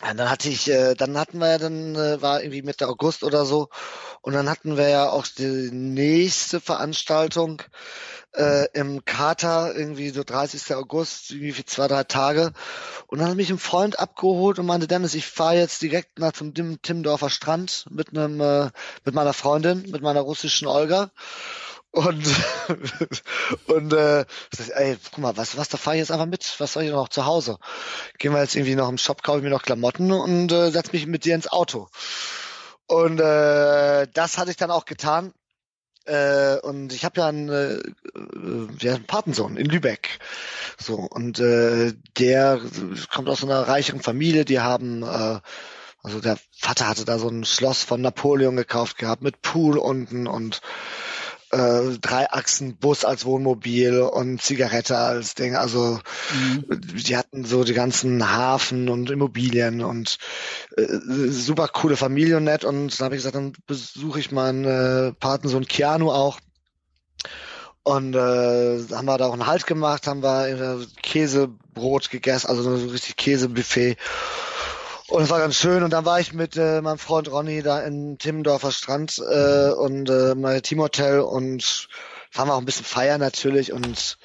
dann 0.01 0.31
hatte 0.31 0.49
ich, 0.49 0.69
äh, 0.71 0.95
dann 0.95 1.19
hatten 1.19 1.39
wir 1.39 1.51
ja 1.51 1.59
dann, 1.59 1.95
äh, 1.95 2.21
war 2.21 2.43
irgendwie 2.43 2.63
Mitte 2.63 2.89
August 2.89 3.25
oder 3.25 3.47
so, 3.47 3.69
und 4.21 4.35
dann 4.35 4.51
hatten 4.51 4.77
wir 4.77 4.89
ja 4.89 5.09
auch 5.09 5.27
die 5.27 5.71
nächste 5.73 6.61
Veranstaltung 6.61 7.63
äh, 8.37 8.67
im 8.75 9.05
Kater, 9.05 9.75
irgendwie 9.75 10.11
so 10.11 10.23
30. 10.25 10.75
August, 10.75 11.31
irgendwie 11.31 11.65
zwei, 11.65 11.89
drei 11.89 12.05
Tage. 12.05 12.53
Und 13.07 13.19
dann 13.21 13.29
hat 13.29 13.37
mich 13.37 13.51
ein 13.51 13.59
Freund 13.59 13.99
abgeholt 13.99 14.59
und 14.59 14.67
meinte, 14.67 14.87
Dennis, 14.87 15.15
ich 15.15 15.27
fahre 15.27 15.57
jetzt 15.57 15.81
direkt 15.83 16.19
nach 16.19 16.33
zum 16.33 16.53
Timmendorfer 16.55 17.31
Strand 17.31 17.87
mit 17.91 18.11
einem, 18.11 18.41
äh, 18.41 18.71
mit 19.05 19.15
meiner 19.15 19.33
Freundin, 19.33 19.91
mit 19.91 20.03
meiner 20.03 20.21
russischen 20.21 20.67
Olga. 20.67 21.11
Und, 21.97 22.27
und 23.69 23.93
äh, 23.95 24.27
sag 24.55 24.69
ey, 24.77 24.99
guck 25.03 25.19
mal, 25.19 25.37
was, 25.39 25.57
was, 25.57 25.71
da 25.71 25.79
fahre 25.79 25.97
ich 25.97 26.01
jetzt 26.01 26.13
einfach 26.13 26.27
mit. 26.27 26.55
Was 26.59 26.75
soll 26.75 26.83
ich 26.83 26.91
noch 26.91 27.09
zu 27.09 27.25
Hause? 27.25 27.57
Gehen 28.19 28.35
wir 28.35 28.43
jetzt 28.43 28.55
irgendwie 28.55 28.75
noch 28.75 28.91
im 28.91 28.99
Shop, 28.99 29.23
kaufe 29.23 29.39
ich 29.39 29.45
mir 29.45 29.51
noch 29.51 29.63
Klamotten 29.63 30.13
und 30.13 30.53
äh, 30.53 30.71
setz 30.71 30.93
mich 30.93 31.07
mit 31.07 31.25
dir 31.25 31.35
ins 31.35 31.49
Auto. 31.49 31.89
Und 32.87 33.19
äh, 33.19 34.07
das 34.13 34.37
hatte 34.37 34.51
ich 34.51 34.59
dann 34.59 34.71
auch 34.71 34.85
getan. 34.85 35.33
Äh, 36.05 36.59
und 36.59 36.93
ich 36.93 37.07
habe 37.07 37.19
ja 37.19 37.29
einen, 37.29 37.49
äh, 37.49 37.77
äh, 37.77 38.69
ja, 38.79 38.97
einen 38.97 39.07
Patensohn 39.07 39.57
in 39.57 39.65
Lübeck. 39.65 40.19
So, 40.79 40.97
und 40.97 41.41
äh, 41.41 41.95
der 42.19 42.61
kommt 43.11 43.31
aus 43.31 43.43
einer 43.43 43.67
reicheren 43.67 44.03
Familie, 44.03 44.45
die 44.45 44.61
haben 44.61 45.03
äh, 45.03 45.41
also 46.03 46.21
der 46.21 46.39
Vater 46.57 46.89
hatte 46.89 47.05
da 47.05 47.19
so 47.19 47.29
ein 47.29 47.45
Schloss 47.45 47.83
von 47.83 48.01
Napoleon 48.01 48.55
gekauft 48.55 48.97
gehabt 48.97 49.23
mit 49.23 49.43
Pool 49.43 49.77
unten 49.77 50.29
und 50.29 50.61
äh, 51.57 51.99
Dreiachsen-Bus 51.99 53.05
als 53.05 53.25
Wohnmobil 53.25 54.01
und 54.01 54.43
Zigarette 54.43 54.97
als 54.97 55.35
Ding. 55.35 55.57
Also 55.57 55.99
mhm. 56.33 56.65
die 56.81 57.17
hatten 57.17 57.45
so 57.45 57.65
die 57.65 57.75
ganzen 57.75 58.31
Hafen 58.31 58.89
und 58.89 59.11
Immobilien 59.11 59.83
und 59.83 60.19
äh, 60.77 60.87
super 61.29 61.69
coole 61.69 61.97
Familie 61.97 62.37
und 62.37 62.45
nett. 62.45 62.65
Und 62.65 62.99
dann 62.99 63.07
habe 63.07 63.17
ich 63.17 63.21
gesagt, 63.21 63.37
dann 63.37 63.53
besuche 63.67 64.21
ich 64.21 64.33
meinen 64.33 64.65
äh, 64.65 65.13
Patensohn 65.13 65.67
Keanu 65.67 66.11
auch. 66.11 66.39
Und 67.83 68.15
äh, 68.17 68.19
haben 68.19 69.07
wir 69.07 69.17
da 69.17 69.27
auch 69.27 69.33
einen 69.33 69.47
Halt 69.47 69.67
gemacht, 69.67 70.09
haben 70.09 70.23
wir 70.23 70.49
äh, 70.49 70.87
Käsebrot 71.03 72.11
gegessen, 72.11 72.49
also 72.49 72.77
so 72.77 72.89
richtig 72.89 73.17
Käsebuffet. 73.17 73.97
Und 75.09 75.23
es 75.23 75.31
war 75.31 75.39
ganz 75.39 75.57
schön. 75.57 75.83
Und 75.83 75.91
dann 75.91 76.05
war 76.05 76.19
ich 76.21 76.33
mit 76.33 76.57
äh, 76.57 76.81
meinem 76.81 76.99
Freund 76.99 77.31
Ronny 77.31 77.63
da 77.63 77.81
in 77.81 78.19
Timmendorfer 78.19 78.73
Strand 78.73 79.19
äh, 79.19 79.71
und 79.71 80.11
äh, 80.11 80.35
mein 80.35 80.63
Teamhotel 80.63 81.21
und 81.21 81.89
waren 82.33 82.49
wir 82.49 82.55
auch 82.55 82.59
ein 82.59 82.65
bisschen 82.65 82.85
feiern 82.85 83.21
natürlich 83.21 83.73
und 83.73 84.19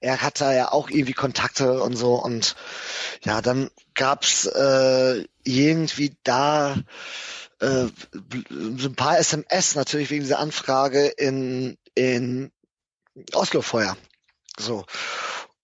er 0.00 0.20
hat 0.20 0.40
da 0.40 0.52
ja 0.52 0.72
auch 0.72 0.90
irgendwie 0.90 1.14
Kontakte 1.14 1.80
und 1.82 1.96
so 1.96 2.16
und 2.16 2.56
ja, 3.22 3.40
dann 3.40 3.70
gab's 3.94 4.44
äh, 4.44 5.24
irgendwie 5.44 6.16
da 6.24 6.76
äh, 7.60 7.86
so 8.76 8.88
ein 8.88 8.96
paar 8.96 9.18
SMS 9.18 9.76
natürlich 9.76 10.10
wegen 10.10 10.24
dieser 10.24 10.40
Anfrage 10.40 11.06
in 11.06 11.78
in 11.94 12.50
Oslo 13.32 13.62
vorher. 13.62 13.96
So. 14.58 14.84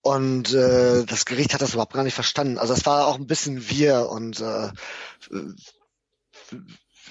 Und 0.03 0.55
äh, 0.55 1.05
das 1.05 1.27
Gericht 1.27 1.53
hat 1.53 1.61
das 1.61 1.73
überhaupt 1.75 1.93
gar 1.93 2.05
nicht 2.05 2.15
verstanden. 2.15 2.59
Also 2.59 2.73
es 2.73 2.87
war 2.87 3.07
auch 3.07 3.17
ein 3.17 3.27
bisschen 3.27 3.69
wir 3.69 4.09
und 4.09 4.41
äh, 4.41 4.71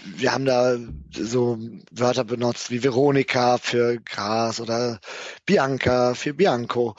wir 0.06 0.32
haben 0.32 0.46
da 0.46 0.78
so 1.12 1.60
Wörter 1.92 2.24
benutzt 2.24 2.72
wie 2.72 2.84
Veronika 2.84 3.58
für 3.58 4.00
Gras 4.00 4.60
oder 4.60 5.00
Bianca 5.46 6.14
für 6.16 6.34
Bianco. 6.34 6.96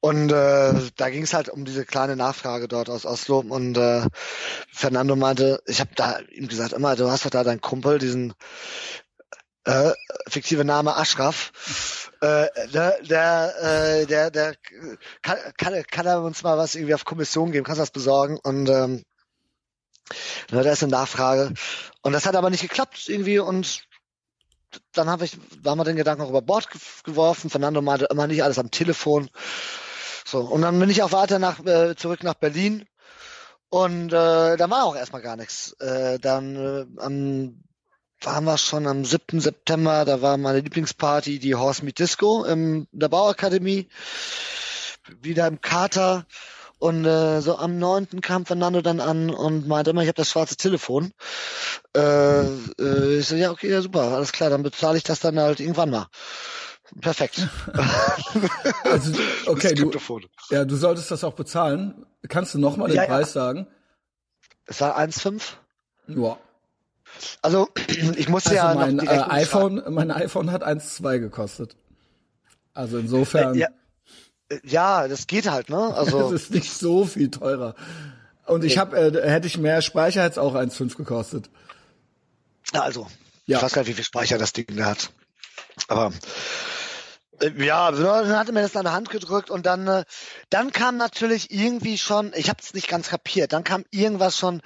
Und 0.00 0.30
äh, 0.30 0.74
da 0.96 1.10
ging 1.10 1.24
es 1.24 1.34
halt 1.34 1.48
um 1.48 1.64
diese 1.64 1.84
kleine 1.84 2.16
Nachfrage 2.16 2.68
dort 2.68 2.88
aus 2.88 3.04
Oslo. 3.04 3.40
Und 3.40 3.76
äh, 3.76 4.02
Fernando 4.72 5.16
meinte, 5.16 5.60
ich 5.66 5.80
habe 5.80 5.90
da 5.96 6.20
ihm 6.32 6.48
gesagt, 6.48 6.72
immer, 6.72 6.96
du 6.96 7.10
hast 7.10 7.24
doch 7.24 7.30
da 7.30 7.44
deinen 7.44 7.60
Kumpel, 7.60 7.98
diesen 7.98 8.34
äh, 9.64 9.92
fiktive 10.28 10.64
Name 10.64 10.96
Ashraf. 10.96 12.07
Äh, 12.20 12.48
der, 12.72 13.02
der, 13.02 13.54
äh, 13.62 14.06
der, 14.06 14.30
der 14.30 14.54
kann, 15.22 15.38
kann, 15.56 15.82
kann 15.84 16.06
er 16.06 16.22
uns 16.22 16.42
mal 16.42 16.58
was 16.58 16.74
irgendwie 16.74 16.94
auf 16.94 17.04
Kommission 17.04 17.52
geben, 17.52 17.64
kannst 17.64 17.78
du 17.78 17.82
das 17.82 17.90
besorgen? 17.90 18.38
Und 18.42 18.68
ähm, 18.68 19.04
da 20.48 20.60
ist 20.62 20.82
eine 20.82 20.92
Nachfrage. 20.92 21.52
Und 22.02 22.12
das 22.12 22.26
hat 22.26 22.34
aber 22.34 22.50
nicht 22.50 22.62
geklappt 22.62 23.08
irgendwie 23.08 23.38
und 23.38 23.82
dann 24.92 25.08
habe 25.08 25.24
ich, 25.24 25.38
da 25.62 25.70
haben 25.70 25.78
wir 25.78 25.84
den 25.84 25.96
Gedanken 25.96 26.22
auch 26.22 26.30
über 26.30 26.42
Bord 26.42 26.68
geworfen. 27.04 27.50
Fernando 27.50 27.80
meinte 27.82 28.06
immer 28.10 28.26
nicht 28.26 28.42
alles 28.42 28.58
am 28.58 28.70
Telefon. 28.70 29.30
So, 30.26 30.40
und 30.40 30.62
dann 30.62 30.78
bin 30.78 30.90
ich 30.90 31.02
auch 31.02 31.12
weiter 31.12 31.38
nach, 31.38 31.64
äh, 31.64 31.94
zurück 31.96 32.22
nach 32.22 32.34
Berlin. 32.34 32.84
Und 33.70 34.12
äh, 34.12 34.56
da 34.56 34.70
war 34.70 34.84
auch 34.84 34.96
erstmal 34.96 35.22
gar 35.22 35.36
nichts. 35.36 35.72
Äh, 35.80 36.18
dann 36.18 36.56
äh, 36.56 37.00
am 37.00 37.62
waren 38.22 38.44
wir 38.44 38.58
schon 38.58 38.86
am 38.86 39.04
7. 39.04 39.40
September, 39.40 40.04
da 40.04 40.22
war 40.22 40.36
meine 40.36 40.60
Lieblingsparty, 40.60 41.38
die 41.38 41.54
Horse 41.54 41.84
Meet 41.84 41.98
Disco 41.98 42.44
in 42.44 42.88
der 42.92 43.08
Bauakademie, 43.08 43.88
wieder 45.20 45.46
im 45.46 45.60
Kater. 45.60 46.26
Und 46.80 47.04
äh, 47.04 47.40
so 47.40 47.58
am 47.58 47.78
9. 47.78 48.20
kam 48.20 48.46
Fernando 48.46 48.82
dann 48.82 49.00
an 49.00 49.30
und 49.30 49.66
meinte 49.66 49.90
immer, 49.90 50.02
ich 50.02 50.08
habe 50.08 50.16
das 50.16 50.30
schwarze 50.30 50.56
Telefon. 50.56 51.12
Äh, 51.96 52.42
äh, 52.44 53.18
ich 53.18 53.26
so, 53.26 53.34
ja, 53.34 53.50
okay, 53.50 53.68
ja 53.68 53.82
super, 53.82 54.02
alles 54.02 54.30
klar, 54.30 54.50
dann 54.50 54.62
bezahle 54.62 54.96
ich 54.96 55.02
das 55.02 55.18
dann 55.18 55.40
halt 55.40 55.58
irgendwann 55.58 55.90
mal. 55.90 56.06
Perfekt. 57.00 57.48
also, 58.84 59.12
okay, 59.46 59.74
du, 59.74 59.90
ja, 60.50 60.64
du 60.64 60.76
solltest 60.76 61.10
das 61.10 61.24
auch 61.24 61.34
bezahlen. 61.34 62.06
Kannst 62.28 62.54
du 62.54 62.58
nochmal 62.58 62.88
den 62.88 62.96
ja, 62.96 63.06
Preis 63.06 63.34
ja. 63.34 63.40
sagen? 63.40 63.66
Es 64.66 64.80
war 64.80 64.96
1,5. 64.98 65.42
Ja. 66.08 66.38
Also 67.42 67.68
ich 68.16 68.28
musste 68.28 68.50
also 68.50 68.62
ja 68.62 68.74
mein 68.74 68.96
noch 68.96 69.04
äh, 69.04 69.24
iPhone, 69.28 69.82
mein 69.88 70.10
iPhone 70.10 70.52
hat 70.52 70.66
1,2 70.66 71.18
gekostet. 71.18 71.76
Also 72.74 72.98
insofern. 72.98 73.54
Äh, 73.54 73.58
ja, 73.58 73.68
äh, 74.48 74.58
ja, 74.64 75.08
das 75.08 75.26
geht 75.26 75.50
halt, 75.50 75.68
ne? 75.68 75.76
Also 75.96 76.32
es 76.32 76.44
ist 76.44 76.50
nicht 76.52 76.72
so 76.72 77.04
viel 77.04 77.30
teurer. 77.30 77.74
Und 78.46 78.64
ich 78.64 78.78
habe, 78.78 78.96
äh, 78.96 79.30
hätte 79.30 79.46
ich 79.46 79.58
mehr 79.58 79.82
Speicher, 79.82 80.22
hätte 80.22 80.32
es 80.32 80.38
auch 80.38 80.54
1,5 80.54 80.96
gekostet. 80.96 81.50
Ja, 82.72 82.82
also. 82.82 83.06
Ja. 83.46 83.58
Ich 83.58 83.62
weiß 83.62 83.72
gar 83.72 83.82
nicht, 83.82 83.88
wie 83.88 83.94
viel 83.94 84.04
Speicher 84.04 84.38
das 84.38 84.52
Ding 84.52 84.66
da 84.76 84.86
hat. 84.86 85.10
Aber 85.88 86.12
äh, 87.40 87.50
ja, 87.64 87.90
dann 87.90 88.36
hat 88.36 88.48
er 88.48 88.54
mir 88.54 88.62
das 88.62 88.76
an 88.76 88.84
der 88.84 88.92
Hand 88.92 89.10
gedrückt 89.10 89.50
und 89.50 89.66
dann, 89.66 89.86
äh, 89.86 90.04
dann 90.50 90.72
kam 90.72 90.96
natürlich 90.96 91.50
irgendwie 91.50 91.98
schon, 91.98 92.32
ich 92.34 92.48
habe 92.48 92.60
es 92.62 92.74
nicht 92.74 92.88
ganz 92.88 93.08
kapiert, 93.08 93.52
dann 93.52 93.64
kam 93.64 93.84
irgendwas 93.90 94.36
schon 94.36 94.62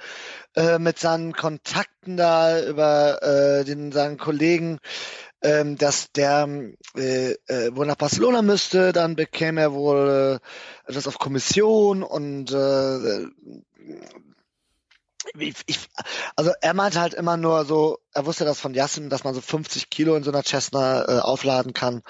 äh, 0.55 0.79
mit 0.79 0.99
seinen 0.99 1.33
Kontakten 1.33 2.17
da 2.17 2.63
über 2.63 3.21
äh, 3.23 3.63
den 3.65 3.91
seinen 3.91 4.17
Kollegen, 4.17 4.79
ähm, 5.41 5.77
dass 5.77 6.11
der 6.11 6.47
äh, 6.95 7.31
äh, 7.47 7.75
wohl 7.75 7.85
nach 7.85 7.95
Barcelona 7.95 8.41
müsste, 8.41 8.93
dann 8.93 9.15
bekäme 9.15 9.61
er 9.61 9.73
wohl 9.73 10.39
äh, 10.41 10.89
etwas 10.89 11.07
auf 11.07 11.19
Kommission 11.19 12.03
und 12.03 12.51
äh, 12.51 13.27
ich, 15.37 15.55
ich, 15.65 15.79
also 16.35 16.51
er 16.61 16.73
meinte 16.73 16.99
halt 16.99 17.13
immer 17.13 17.37
nur 17.37 17.65
so, 17.65 17.99
er 18.13 18.25
wusste 18.25 18.45
das 18.45 18.59
von 18.59 18.73
Yassin, 18.73 19.09
dass 19.09 19.23
man 19.23 19.33
so 19.33 19.41
50 19.41 19.89
Kilo 19.89 20.15
in 20.15 20.23
so 20.23 20.31
einer 20.31 20.43
Cessna 20.43 21.05
äh, 21.07 21.19
aufladen 21.19 21.73
kann. 21.73 22.03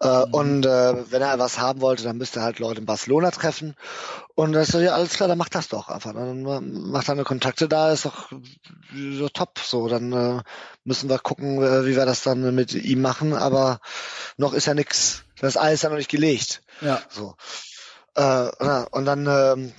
Äh, 0.00 0.26
mhm. 0.26 0.34
Und 0.34 0.66
äh, 0.66 1.10
wenn 1.10 1.22
er 1.22 1.38
was 1.38 1.58
haben 1.58 1.80
wollte, 1.80 2.04
dann 2.04 2.18
müsste 2.18 2.40
er 2.40 2.44
halt 2.44 2.58
Leute 2.58 2.80
in 2.80 2.86
Barcelona 2.86 3.30
treffen. 3.30 3.74
Und 4.34 4.52
das 4.52 4.68
ist 4.68 4.80
ja 4.80 4.94
alles 4.94 5.14
klar, 5.14 5.28
dann 5.28 5.38
macht 5.38 5.54
das 5.54 5.68
doch 5.68 5.88
einfach. 5.88 6.12
Dann 6.12 6.42
macht 6.90 7.08
er 7.08 7.12
eine 7.12 7.24
Kontakte 7.24 7.68
da, 7.68 7.92
ist 7.92 8.04
doch 8.04 8.30
so 8.92 9.28
top. 9.28 9.58
So, 9.58 9.88
dann 9.88 10.12
äh, 10.12 10.42
müssen 10.84 11.08
wir 11.08 11.18
gucken, 11.18 11.62
äh, 11.62 11.86
wie 11.86 11.96
wir 11.96 12.06
das 12.06 12.22
dann 12.22 12.54
mit 12.54 12.74
ihm 12.74 13.00
machen. 13.00 13.34
Aber 13.34 13.80
noch 14.36 14.52
ist 14.52 14.66
ja 14.66 14.74
nix. 14.74 15.24
Das 15.40 15.56
Ei 15.56 15.72
ist 15.72 15.82
ja 15.82 15.90
noch 15.90 15.96
nicht 15.96 16.10
gelegt. 16.10 16.62
Ja. 16.80 17.00
So. 17.08 17.34
Äh, 18.14 18.48
und 18.90 19.04
dann 19.04 19.26
ähm, 19.26 19.72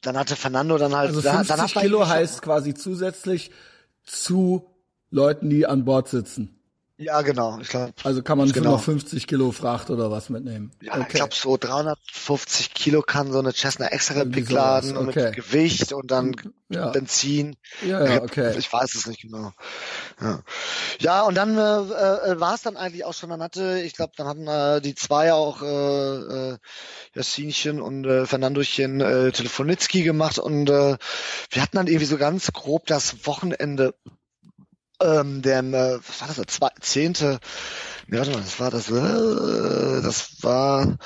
dann 0.00 0.16
hatte 0.18 0.36
Fernando 0.36 0.78
dann 0.78 0.94
halt. 0.94 1.08
Also 1.08 1.22
50 1.22 1.48
dann 1.48 1.66
Kilo 1.68 2.06
heißt 2.08 2.42
quasi 2.42 2.74
zusätzlich 2.74 3.50
zu 4.02 4.70
Leuten, 5.10 5.50
die 5.50 5.66
an 5.66 5.84
Bord 5.84 6.08
sitzen. 6.08 6.55
Ja, 6.98 7.20
genau. 7.20 7.58
Ich 7.60 7.68
glaub, 7.68 7.92
also 8.04 8.22
kann 8.22 8.38
man 8.38 8.50
genau. 8.50 8.72
noch 8.72 8.82
50 8.82 9.26
Kilo 9.26 9.52
Fracht 9.52 9.90
oder 9.90 10.10
was 10.10 10.30
mitnehmen. 10.30 10.72
Ja, 10.80 10.94
okay. 10.94 11.04
ich 11.08 11.14
glaube 11.14 11.34
so 11.34 11.58
350 11.58 12.72
Kilo 12.72 13.02
kann 13.02 13.32
so 13.32 13.38
eine 13.38 13.52
Cessna 13.52 13.88
extra 13.88 14.24
Pick 14.24 14.48
laden 14.50 14.96
okay. 14.96 15.26
mit 15.26 15.36
Gewicht 15.36 15.92
und 15.92 16.10
dann 16.10 16.34
ja. 16.70 16.88
Benzin. 16.88 17.56
Ja, 17.84 18.02
ja, 18.02 18.22
okay. 18.22 18.56
Ich 18.58 18.72
weiß 18.72 18.94
es 18.94 19.06
nicht 19.06 19.20
genau. 19.20 19.52
Ja, 20.22 20.42
ja 20.98 21.22
und 21.22 21.34
dann 21.34 21.58
äh, 21.58 22.30
äh, 22.30 22.40
war 22.40 22.54
es 22.54 22.62
dann 22.62 22.78
eigentlich 22.78 23.04
auch 23.04 23.12
schon. 23.12 23.28
Dann 23.28 23.42
hatte, 23.42 23.82
ich 23.84 23.92
glaube, 23.92 24.14
dann 24.16 24.26
hatten 24.26 24.46
äh, 24.46 24.80
die 24.80 24.94
zwei 24.94 25.34
auch 25.34 25.60
äh, 25.60 26.52
äh, 26.52 26.58
Jassinchen 27.14 27.78
und 27.78 28.06
äh, 28.06 28.24
Fernandochen 28.24 29.02
äh, 29.02 29.32
Telefonitzki 29.32 30.02
gemacht 30.02 30.38
und 30.38 30.70
äh, 30.70 30.96
wir 31.50 31.62
hatten 31.62 31.76
dann 31.76 31.88
irgendwie 31.88 32.06
so 32.06 32.16
ganz 32.16 32.52
grob 32.52 32.86
das 32.86 33.26
Wochenende 33.26 33.94
ähm, 35.00 35.42
der, 35.42 35.60
äh, 35.60 35.98
was 36.06 36.20
war 36.20 36.28
das, 36.28 36.36
der 36.36 36.46
zwei, 36.46 36.68
zehnte, 36.80 37.38
nee, 38.06 38.18
warte 38.18 38.30
mal, 38.30 38.40
das 38.40 38.60
war 38.60 38.70
das, 38.70 38.90
äh, 38.90 40.02
das 40.02 40.42
war, 40.42 40.98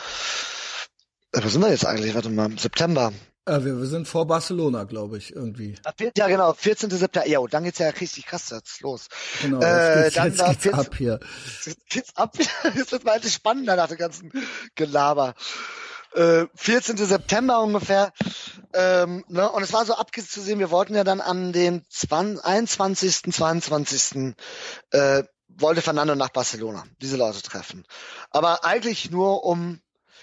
äh, 1.32 1.40
wo 1.42 1.48
sind 1.48 1.62
wir 1.62 1.70
jetzt 1.70 1.86
eigentlich, 1.86 2.14
warte 2.14 2.30
mal, 2.30 2.50
September. 2.58 3.12
Ja, 3.48 3.64
wir, 3.64 3.78
wir 3.78 3.86
sind 3.86 4.06
vor 4.06 4.26
Barcelona, 4.26 4.84
glaube 4.84 5.18
ich, 5.18 5.34
irgendwie. 5.34 5.74
Ja, 6.16 6.28
genau, 6.28 6.52
14. 6.52 6.90
September. 6.90 7.26
Ja, 7.26 7.38
und 7.40 7.52
dann 7.52 7.64
geht's 7.64 7.78
ja 7.78 7.88
richtig 7.88 8.26
krass 8.26 8.50
jetzt 8.50 8.80
los. 8.80 9.08
Genau, 9.42 9.60
äh, 9.60 10.02
geht's, 10.02 10.14
dann 10.14 10.26
jetzt 10.26 10.38
geht's 10.38 10.62
14, 10.62 10.74
ab 10.74 10.94
hier. 10.96 11.20
Jetzt 11.64 11.88
geht's 11.88 12.16
ab. 12.16 12.36
Jetzt 12.76 12.92
wird 12.92 13.04
mal 13.04 13.14
endlich 13.16 13.32
spannender 13.32 13.76
nach 13.76 13.88
dem 13.88 13.96
ganzen 13.96 14.30
Gelaber 14.76 15.34
äh, 16.14 16.46
14. 16.54 16.96
September 16.96 17.60
ungefähr. 17.60 18.12
Ähm, 18.72 19.24
ne? 19.28 19.50
Und 19.50 19.62
es 19.62 19.72
war 19.72 19.84
so 19.84 19.94
abzusehen, 19.94 20.58
wir 20.58 20.70
wollten 20.70 20.94
ja 20.94 21.04
dann 21.04 21.20
an 21.20 21.52
dem 21.52 21.82
20, 21.88 22.44
21., 22.44 23.32
22. 23.32 24.34
Äh, 24.90 25.24
wollte 25.48 25.82
Fernando 25.82 26.14
nach 26.14 26.30
Barcelona, 26.30 26.84
diese 27.00 27.16
Leute 27.16 27.42
treffen. 27.42 27.84
Aber 28.30 28.64
eigentlich 28.64 29.10
nur, 29.10 29.44
um 29.44 29.80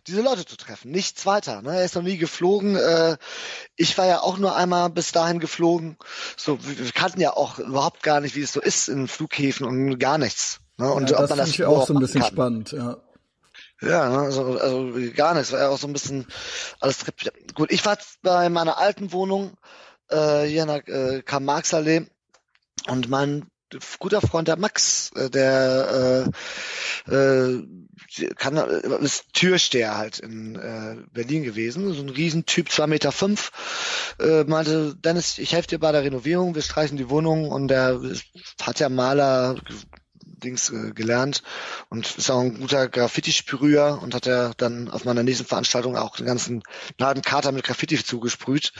diese 0.07 0.21
Leute 0.21 0.45
zu 0.45 0.55
treffen, 0.55 0.91
nichts 0.91 1.25
weiter. 1.25 1.61
Ne? 1.61 1.75
Er 1.75 1.85
ist 1.85 1.95
noch 1.95 2.03
nie 2.03 2.17
geflogen. 2.17 2.75
Äh, 2.75 3.17
ich 3.75 3.97
war 3.97 4.05
ja 4.05 4.21
auch 4.21 4.37
nur 4.37 4.55
einmal 4.55 4.89
bis 4.89 5.11
dahin 5.11 5.39
geflogen. 5.39 5.97
So, 6.37 6.59
wir 6.63 6.91
kannten 6.91 7.19
ja 7.19 7.35
auch 7.35 7.59
überhaupt 7.59 8.03
gar 8.03 8.21
nicht, 8.21 8.35
wie 8.35 8.41
es 8.41 8.53
so 8.53 8.61
ist 8.61 8.87
in 8.87 9.07
Flughäfen 9.07 9.65
und 9.65 9.99
gar 9.99 10.17
nichts. 10.17 10.59
Ne? 10.77 10.91
Und 10.91 11.09
ja, 11.09 11.19
ob 11.19 11.29
man 11.29 11.39
das 11.39 11.49
ich 11.49 11.65
auch 11.65 11.85
so 11.85 11.93
ein 11.93 11.99
bisschen 11.99 12.21
kann. 12.21 12.31
spannend, 12.31 12.71
ja. 12.71 12.97
Ja, 13.81 14.09
ne, 14.09 14.19
also, 14.19 14.57
also 14.57 14.93
gar 15.15 15.33
nichts. 15.35 15.51
War 15.51 15.59
ja 15.59 15.69
auch 15.69 15.77
so 15.77 15.87
ein 15.87 15.93
bisschen 15.93 16.25
alles 16.79 17.05
gut. 17.53 17.71
Ich 17.71 17.85
war 17.85 17.97
bei 18.21 18.49
meiner 18.49 18.77
alten 18.77 19.11
Wohnung 19.11 19.55
äh, 20.09 20.43
hier 20.43 20.63
in 20.63 20.67
der 20.67 20.87
äh, 20.87 21.21
Karl-Marx-Allee 21.21 22.07
und 22.87 23.09
mein 23.09 23.45
guter 23.99 24.21
Freund 24.21 24.47
der 24.47 24.57
Max, 24.57 25.11
äh, 25.15 25.29
der 25.29 26.25
äh, 27.07 27.13
äh, 27.13 27.67
kann, 28.35 28.57
ist 28.57 29.33
Türsteher 29.33 29.97
halt 29.97 30.19
in 30.19 30.55
äh, 30.55 30.97
Berlin 31.11 31.43
gewesen, 31.43 31.93
so 31.93 32.01
ein 32.01 32.09
Riesentyp, 32.09 32.71
zwei 32.71 32.87
Meter 32.87 33.11
fünf, 33.11 33.51
äh, 34.19 34.43
meinte, 34.45 34.95
Dennis, 34.95 35.37
ich 35.37 35.53
helfe 35.53 35.67
dir 35.67 35.79
bei 35.79 35.91
der 35.91 36.03
Renovierung, 36.03 36.55
wir 36.55 36.61
streichen 36.61 36.97
die 36.97 37.09
Wohnung 37.09 37.51
und 37.51 37.67
der 37.67 37.99
hat 38.61 38.79
ja 38.79 38.89
Maler 38.89 39.55
Dings 40.37 40.69
äh, 40.69 40.91
gelernt 40.91 41.43
und 41.89 42.17
ist 42.17 42.29
auch 42.29 42.41
ein 42.41 42.59
guter 42.59 42.87
Graffiti-Sprüher 42.87 43.99
und 44.01 44.13
hat 44.13 44.25
ja 44.25 44.51
dann 44.57 44.89
auf 44.89 45.05
meiner 45.05 45.23
nächsten 45.23 45.45
Veranstaltung 45.45 45.97
auch 45.97 46.17
den 46.17 46.25
ganzen 46.25 46.63
Laden 46.97 47.23
Kater 47.23 47.51
mit 47.51 47.65
Graffiti 47.65 48.03
zugesprüht. 48.03 48.71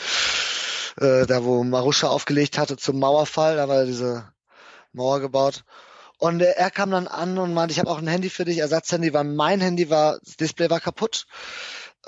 Äh, 1.00 1.26
da 1.26 1.44
wo 1.44 1.64
Maruscha 1.64 2.08
aufgelegt 2.08 2.58
hatte 2.58 2.78
zum 2.78 3.00
Mauerfall, 3.00 3.58
da 3.58 3.68
war 3.68 3.86
diese 3.86 4.32
Mauer 4.94 5.20
gebaut. 5.20 5.64
Und 6.18 6.42
äh, 6.42 6.54
er 6.56 6.72
kam 6.72 6.92
dann 6.92 7.08
an 7.08 7.38
und 7.38 7.54
meinte, 7.54 7.74
ich 7.74 7.80
habe 7.80 7.90
auch 7.90 8.00
ein 8.00 8.08
Handy 8.08 8.30
für 8.30 8.46
dich, 8.46 8.60
Ersatzhandy, 8.60 9.14
weil 9.14 9.24
mein 9.24 9.62
Handy 9.62 9.90
war, 9.90 10.20
das 10.24 10.38
Display 10.38 10.70
war 10.70 10.80
kaputt. 10.80 11.28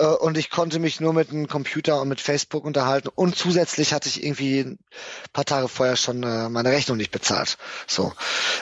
Äh, 0.00 0.06
und 0.06 0.38
ich 0.38 0.50
konnte 0.50 0.78
mich 0.78 1.00
nur 1.00 1.12
mit 1.12 1.30
einem 1.30 1.46
Computer 1.46 2.00
und 2.00 2.08
mit 2.08 2.20
Facebook 2.20 2.64
unterhalten. 2.64 3.08
Und 3.14 3.36
zusätzlich 3.36 3.92
hatte 3.92 4.08
ich 4.08 4.24
irgendwie 4.24 4.60
ein 4.60 4.78
paar 5.32 5.44
Tage 5.44 5.68
vorher 5.68 5.96
schon 5.96 6.22
äh, 6.22 6.48
meine 6.48 6.70
Rechnung 6.70 6.96
nicht 6.96 7.10
bezahlt. 7.10 7.58
So. 7.86 8.12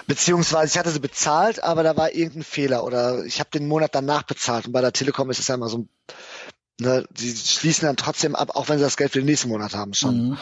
Beziehungsweise 0.07 0.73
ich 0.73 0.79
hatte 0.79 0.91
sie 0.91 0.99
bezahlt, 0.99 1.63
aber 1.63 1.83
da 1.85 1.97
war 1.97 2.13
irgendein 2.13 2.43
Fehler 2.43 2.85
oder 2.85 3.25
ich 3.25 3.39
habe 3.39 3.51
den 3.51 3.69
Monat 3.69 3.95
danach 3.95 4.25
bezahlt. 4.25 4.67
Und 4.67 4.73
bei 4.73 4.81
der 4.81 4.93
Telekom 4.93 5.31
ist 5.31 5.39
es 5.39 5.49
ja 5.49 5.55
immer 5.55 5.69
so, 5.69 5.87
ne, 6.81 7.07
die 7.11 7.35
schließen 7.35 7.87
dann 7.87 7.97
trotzdem 7.97 8.35
ab, 8.35 8.51
auch 8.55 8.69
wenn 8.69 8.79
sie 8.79 8.85
das 8.85 8.97
Geld 8.97 9.13
für 9.13 9.21
den 9.21 9.27
nächsten 9.27 9.49
Monat 9.49 9.75
haben 9.75 9.95
schon. 9.95 10.31
Mhm. 10.31 10.39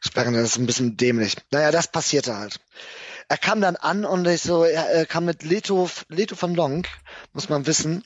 Sperren, 0.00 0.34
das 0.34 0.50
ist 0.50 0.58
ein 0.58 0.66
bisschen 0.66 0.96
dämlich. 0.96 1.36
Naja, 1.50 1.72
das 1.72 1.90
passierte 1.90 2.36
halt. 2.36 2.60
Er 3.28 3.36
kam 3.36 3.60
dann 3.60 3.76
an 3.76 4.04
und 4.04 4.26
ich 4.26 4.42
so, 4.42 4.62
er 4.64 5.04
kam 5.06 5.24
mit 5.24 5.42
Leto, 5.42 5.90
Leto 6.08 6.40
van 6.40 6.54
Lonk, 6.54 6.88
muss 7.32 7.48
man 7.48 7.66
wissen, 7.66 8.04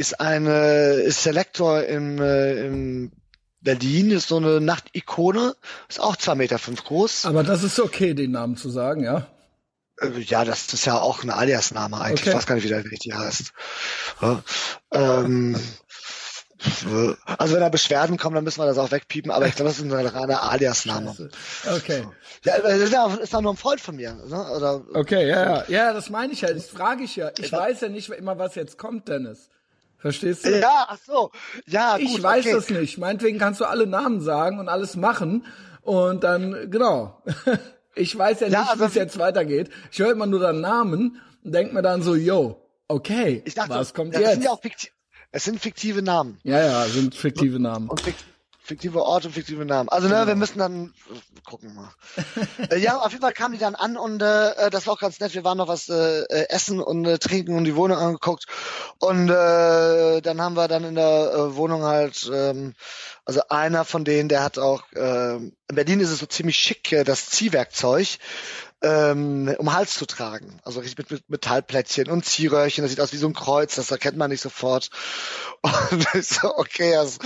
ist 0.00 0.18
eine 0.18 0.92
ist 0.94 1.22
Selektor 1.22 1.82
in, 1.84 2.18
äh, 2.18 2.66
in 2.66 3.12
Berlin, 3.60 4.10
ist 4.10 4.28
so 4.28 4.38
eine 4.38 4.60
Nachtikone, 4.60 5.54
ist 5.88 6.00
auch 6.00 6.16
zwei 6.16 6.34
Meter 6.34 6.58
fünf 6.58 6.84
groß. 6.84 7.26
Aber 7.26 7.44
das 7.44 7.62
ist 7.62 7.78
okay, 7.78 8.14
den 8.14 8.30
Namen 8.30 8.56
zu 8.56 8.70
sagen, 8.70 9.04
ja? 9.04 9.26
Äh, 10.00 10.18
ja, 10.20 10.46
das 10.46 10.72
ist 10.72 10.86
ja 10.86 10.98
auch 10.98 11.22
ein 11.22 11.30
Alias-Name 11.30 12.00
eigentlich. 12.00 12.22
Okay. 12.22 12.30
Ich 12.30 12.36
weiß 12.36 12.46
gar 12.46 12.54
nicht, 12.54 12.64
wie 12.64 12.68
der 12.68 12.84
richtig 12.84 13.14
heißt. 13.14 13.52
Ja, 14.22 14.42
ähm, 14.92 15.60
also 17.38 17.54
wenn 17.54 17.60
da 17.60 17.68
Beschwerden 17.68 18.16
kommen, 18.16 18.34
dann 18.34 18.44
müssen 18.44 18.60
wir 18.60 18.66
das 18.66 18.78
auch 18.78 18.90
wegpiepen, 18.90 19.30
aber 19.30 19.46
ich 19.46 19.54
glaube, 19.54 19.70
das 19.70 19.78
ist 19.78 19.84
ein 19.84 19.92
reiner 19.92 20.42
Alias-Name. 20.42 21.30
Okay. 21.76 22.04
Ja, 22.44 22.58
das 22.58 22.78
ist 22.78 22.92
ja 22.92 23.06
ist 23.14 23.34
auch 23.34 23.40
nur 23.42 23.52
ein 23.52 23.58
Freund 23.58 23.80
von 23.82 23.96
mir. 23.96 24.14
Ne? 24.14 24.50
Oder, 24.50 24.82
okay, 24.94 25.28
ja, 25.28 25.44
ja. 25.44 25.64
Ja, 25.68 25.92
das 25.92 26.08
meine 26.08 26.32
ich 26.32 26.40
ja. 26.40 26.52
Das 26.52 26.68
frage 26.68 27.04
ich 27.04 27.16
ja. 27.16 27.30
Ich 27.38 27.52
weiß 27.52 27.82
ja 27.82 27.88
nicht 27.88 28.08
immer, 28.08 28.38
was 28.38 28.54
jetzt 28.54 28.78
kommt, 28.78 29.08
Dennis. 29.08 29.50
Verstehst 30.00 30.46
du? 30.46 30.58
Ja, 30.58 30.86
ach 30.88 30.98
so. 31.06 31.30
Ja, 31.66 31.96
gut, 31.96 32.06
Ich 32.06 32.22
weiß 32.22 32.46
okay. 32.46 32.54
das 32.54 32.70
nicht. 32.70 32.98
Meinetwegen 32.98 33.38
kannst 33.38 33.60
du 33.60 33.66
alle 33.66 33.86
Namen 33.86 34.20
sagen 34.20 34.58
und 34.58 34.68
alles 34.68 34.96
machen. 34.96 35.44
Und 35.82 36.24
dann, 36.24 36.70
genau. 36.70 37.22
Ich 37.96 38.16
weiß 38.16 38.40
ja 38.40 38.46
nicht, 38.46 38.54
ja, 38.54 38.62
also, 38.62 38.84
wie 38.84 38.86
es 38.86 38.94
jetzt 38.94 39.18
weitergeht. 39.18 39.68
Ich 39.90 39.98
höre 39.98 40.12
immer 40.12 40.26
nur 40.26 40.38
deinen 40.38 40.60
Namen 40.60 41.20
und 41.44 41.52
denk 41.52 41.72
mir 41.72 41.82
dann 41.82 42.02
so, 42.02 42.14
yo, 42.14 42.64
okay, 42.86 43.42
ich 43.44 43.54
dachte, 43.54 43.74
was 43.74 43.92
kommt 43.92 44.14
ja, 44.14 44.20
jetzt? 44.20 44.34
Sind 44.34 44.44
ja 44.44 44.52
auch 44.52 44.60
es 45.32 45.44
sind 45.44 45.60
fiktive 45.60 46.02
Namen. 46.02 46.38
Ja, 46.42 46.58
ja, 46.64 46.84
sind 46.86 47.14
fiktive 47.14 47.60
Namen. 47.60 47.88
Und 47.88 48.02
fiktive 48.70 49.02
Orte 49.02 49.26
und 49.26 49.34
fiktive 49.34 49.64
Namen. 49.64 49.88
Also 49.88 50.06
ne, 50.06 50.14
genau. 50.14 50.26
wir 50.28 50.36
müssen 50.36 50.58
dann 50.60 50.94
gucken 51.44 51.74
mal. 51.74 51.90
äh, 52.70 52.78
ja, 52.78 52.98
auf 52.98 53.10
jeden 53.10 53.20
Fall 53.20 53.32
kamen 53.32 53.54
die 53.54 53.60
dann 53.60 53.74
an 53.74 53.96
und 53.96 54.22
äh, 54.22 54.70
das 54.70 54.86
war 54.86 54.94
auch 54.94 55.00
ganz 55.00 55.18
nett. 55.18 55.34
Wir 55.34 55.42
waren 55.42 55.58
noch 55.58 55.66
was 55.66 55.88
äh, 55.88 56.20
äh, 56.22 56.48
essen 56.50 56.80
und 56.80 57.04
äh, 57.04 57.18
trinken 57.18 57.56
und 57.56 57.64
die 57.64 57.74
Wohnung 57.74 57.98
angeguckt 57.98 58.46
und 59.00 59.28
äh, 59.28 60.20
dann 60.20 60.40
haben 60.40 60.54
wir 60.54 60.68
dann 60.68 60.84
in 60.84 60.94
der 60.94 61.32
äh, 61.34 61.56
Wohnung 61.56 61.82
halt, 61.82 62.30
ähm, 62.32 62.74
also 63.24 63.40
einer 63.48 63.84
von 63.84 64.04
denen, 64.04 64.28
der 64.28 64.44
hat 64.44 64.56
auch 64.58 64.84
äh, 64.92 65.34
in 65.34 65.52
Berlin 65.66 66.00
ist 66.00 66.10
es 66.10 66.20
so 66.20 66.26
ziemlich 66.26 66.56
schick 66.56 66.92
äh, 66.92 67.02
das 67.02 67.26
Ziehwerkzeug 67.26 68.18
ähm, 68.82 69.54
um 69.58 69.72
Hals 69.72 69.94
zu 69.94 70.06
tragen. 70.06 70.60
Also 70.64 70.80
richtig 70.80 70.98
mit, 70.98 71.10
mit 71.10 71.30
Metallplättchen 71.30 72.08
und 72.08 72.24
Ziehröhrchen. 72.24 72.82
Das 72.82 72.90
sieht 72.90 73.00
aus 73.00 73.12
wie 73.12 73.18
so 73.18 73.26
ein 73.26 73.34
Kreuz, 73.34 73.74
das 73.76 73.90
erkennt 73.90 74.16
man 74.16 74.30
nicht 74.30 74.40
sofort. 74.40 74.90
Und 75.90 76.06
ich 76.14 76.26
so, 76.26 76.56
okay, 76.56 76.92
das 76.92 77.18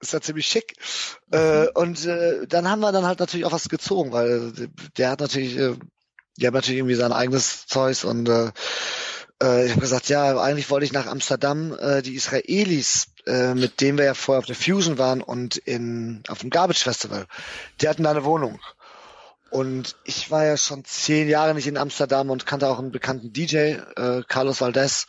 ist 0.00 0.12
ja 0.12 0.20
ziemlich 0.20 0.46
schick. 0.46 0.76
Äh, 1.32 1.62
mhm. 1.62 1.68
und 1.74 2.06
äh, 2.06 2.46
dann 2.46 2.70
haben 2.70 2.80
wir 2.80 2.92
dann 2.92 3.06
halt 3.06 3.18
natürlich 3.18 3.44
auch 3.46 3.52
was 3.52 3.68
gezogen, 3.68 4.12
weil 4.12 4.52
der 4.96 5.10
hat 5.10 5.20
natürlich, 5.20 5.56
äh, 5.56 5.74
der 6.38 6.48
hat 6.48 6.54
natürlich 6.54 6.78
irgendwie 6.78 6.94
sein 6.94 7.12
eigenes 7.12 7.66
Zeug 7.66 8.04
und 8.04 8.28
äh, 8.28 8.52
äh, 9.42 9.66
ich 9.66 9.72
habe 9.72 9.80
gesagt, 9.80 10.08
ja, 10.08 10.38
eigentlich 10.40 10.70
wollte 10.70 10.86
ich 10.86 10.92
nach 10.92 11.06
Amsterdam 11.06 11.76
äh, 11.78 12.02
die 12.02 12.14
Israelis, 12.14 13.08
äh, 13.26 13.54
mit 13.54 13.80
denen 13.80 13.98
wir 13.98 14.04
ja 14.04 14.14
vorher 14.14 14.38
auf 14.38 14.46
der 14.46 14.56
Fusion 14.56 14.98
waren 14.98 15.22
und 15.22 15.56
in 15.56 16.22
auf 16.28 16.40
dem 16.40 16.50
Garbage 16.50 16.82
Festival, 16.82 17.26
die 17.80 17.88
hatten 17.88 18.02
da 18.02 18.10
eine 18.10 18.24
Wohnung. 18.24 18.60
Und 19.50 19.96
ich 20.04 20.30
war 20.30 20.44
ja 20.44 20.56
schon 20.56 20.84
zehn 20.84 21.28
Jahre 21.28 21.54
nicht 21.54 21.66
in 21.66 21.76
Amsterdam 21.76 22.30
und 22.30 22.46
kannte 22.46 22.68
auch 22.68 22.78
einen 22.78 22.90
bekannten 22.90 23.32
DJ, 23.32 23.56
äh, 23.96 24.22
Carlos 24.26 24.60
Valdez. 24.60 25.06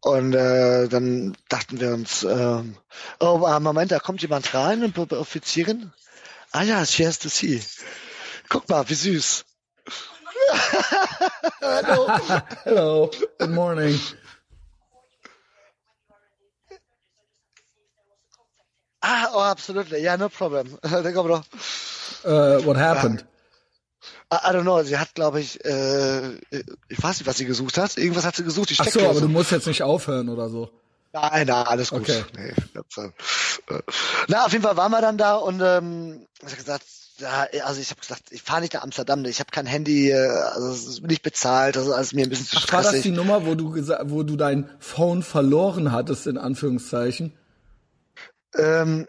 Und 0.00 0.34
äh, 0.34 0.88
dann 0.88 1.36
dachten 1.48 1.80
wir 1.80 1.92
uns, 1.92 2.22
äh, 2.22 2.62
oh, 3.20 3.58
Moment, 3.60 3.90
da 3.90 3.98
kommt 3.98 4.22
jemand 4.22 4.54
rein, 4.54 4.82
eine 4.82 5.18
Offizierin. 5.18 5.92
Ah 6.52 6.62
ja, 6.62 6.86
she 6.86 7.06
has 7.06 7.18
to 7.18 7.28
see. 7.28 7.62
Guck 8.48 8.68
mal, 8.68 8.88
wie 8.88 8.94
süß. 8.94 9.44
Hello. 11.60 12.08
Hello. 12.64 13.10
Good 13.38 13.50
morning. 13.50 14.00
Ah, 19.02 19.30
oh, 19.32 19.40
absolutely. 19.40 20.02
Yeah, 20.02 20.16
no 20.16 20.28
problem. 20.28 20.78
uh, 22.24 22.60
what 22.62 22.76
happened? 22.76 23.24
I 24.30 24.52
don't 24.52 24.62
know, 24.62 24.82
sie 24.82 24.98
hat, 24.98 25.14
glaube 25.14 25.40
ich, 25.40 25.64
äh, 25.64 26.34
ich 26.88 27.02
weiß 27.02 27.18
nicht, 27.18 27.26
was 27.26 27.38
sie 27.38 27.46
gesucht 27.46 27.78
hat. 27.78 27.96
Irgendwas 27.96 28.26
hat 28.26 28.36
sie 28.36 28.44
gesucht. 28.44 28.74
Ach 28.78 28.86
so, 28.86 29.08
aber 29.08 29.20
du 29.20 29.28
musst 29.28 29.52
jetzt 29.52 29.66
nicht 29.66 29.82
aufhören 29.82 30.28
oder 30.28 30.50
so. 30.50 30.70
Nein, 31.12 31.46
nein, 31.46 31.66
alles 31.66 31.90
gut. 31.90 32.00
Okay. 32.00 32.24
Nee, 32.36 32.48
äh, 32.50 33.80
na, 34.28 34.44
auf 34.44 34.52
jeden 34.52 34.62
Fall 34.62 34.76
waren 34.76 34.92
wir 34.92 35.00
dann 35.00 35.16
da 35.16 35.36
und 35.36 35.60
ähm, 35.62 36.26
ich 36.40 36.46
habe 36.46 36.56
gesagt, 36.56 36.84
ja, 37.18 37.46
also 37.64 37.80
ich 37.80 37.90
habe 37.90 38.00
gesagt, 38.00 38.24
ich 38.30 38.42
fahre 38.42 38.60
nicht 38.60 38.74
nach 38.74 38.82
Amsterdam, 38.82 39.24
ich 39.24 39.40
habe 39.40 39.50
kein 39.50 39.66
Handy, 39.66 40.10
äh, 40.10 40.28
also 40.28 40.68
es 40.68 40.86
ist 40.86 41.02
nicht 41.02 41.22
bezahlt, 41.22 41.76
also 41.78 41.94
alles 41.94 42.12
mir 42.12 42.24
ein 42.24 42.28
bisschen 42.28 42.46
zu 42.46 42.56
Ach, 42.58 42.62
stressig. 42.62 42.84
War 42.84 42.92
das 42.92 43.02
die 43.02 43.10
Nummer, 43.10 43.46
wo 43.46 43.54
du 43.54 43.74
wo 44.10 44.22
du 44.22 44.36
dein 44.36 44.68
Phone 44.78 45.22
verloren 45.22 45.92
hattest 45.92 46.26
in 46.26 46.36
Anführungszeichen? 46.36 47.32
Ähm, 48.54 49.06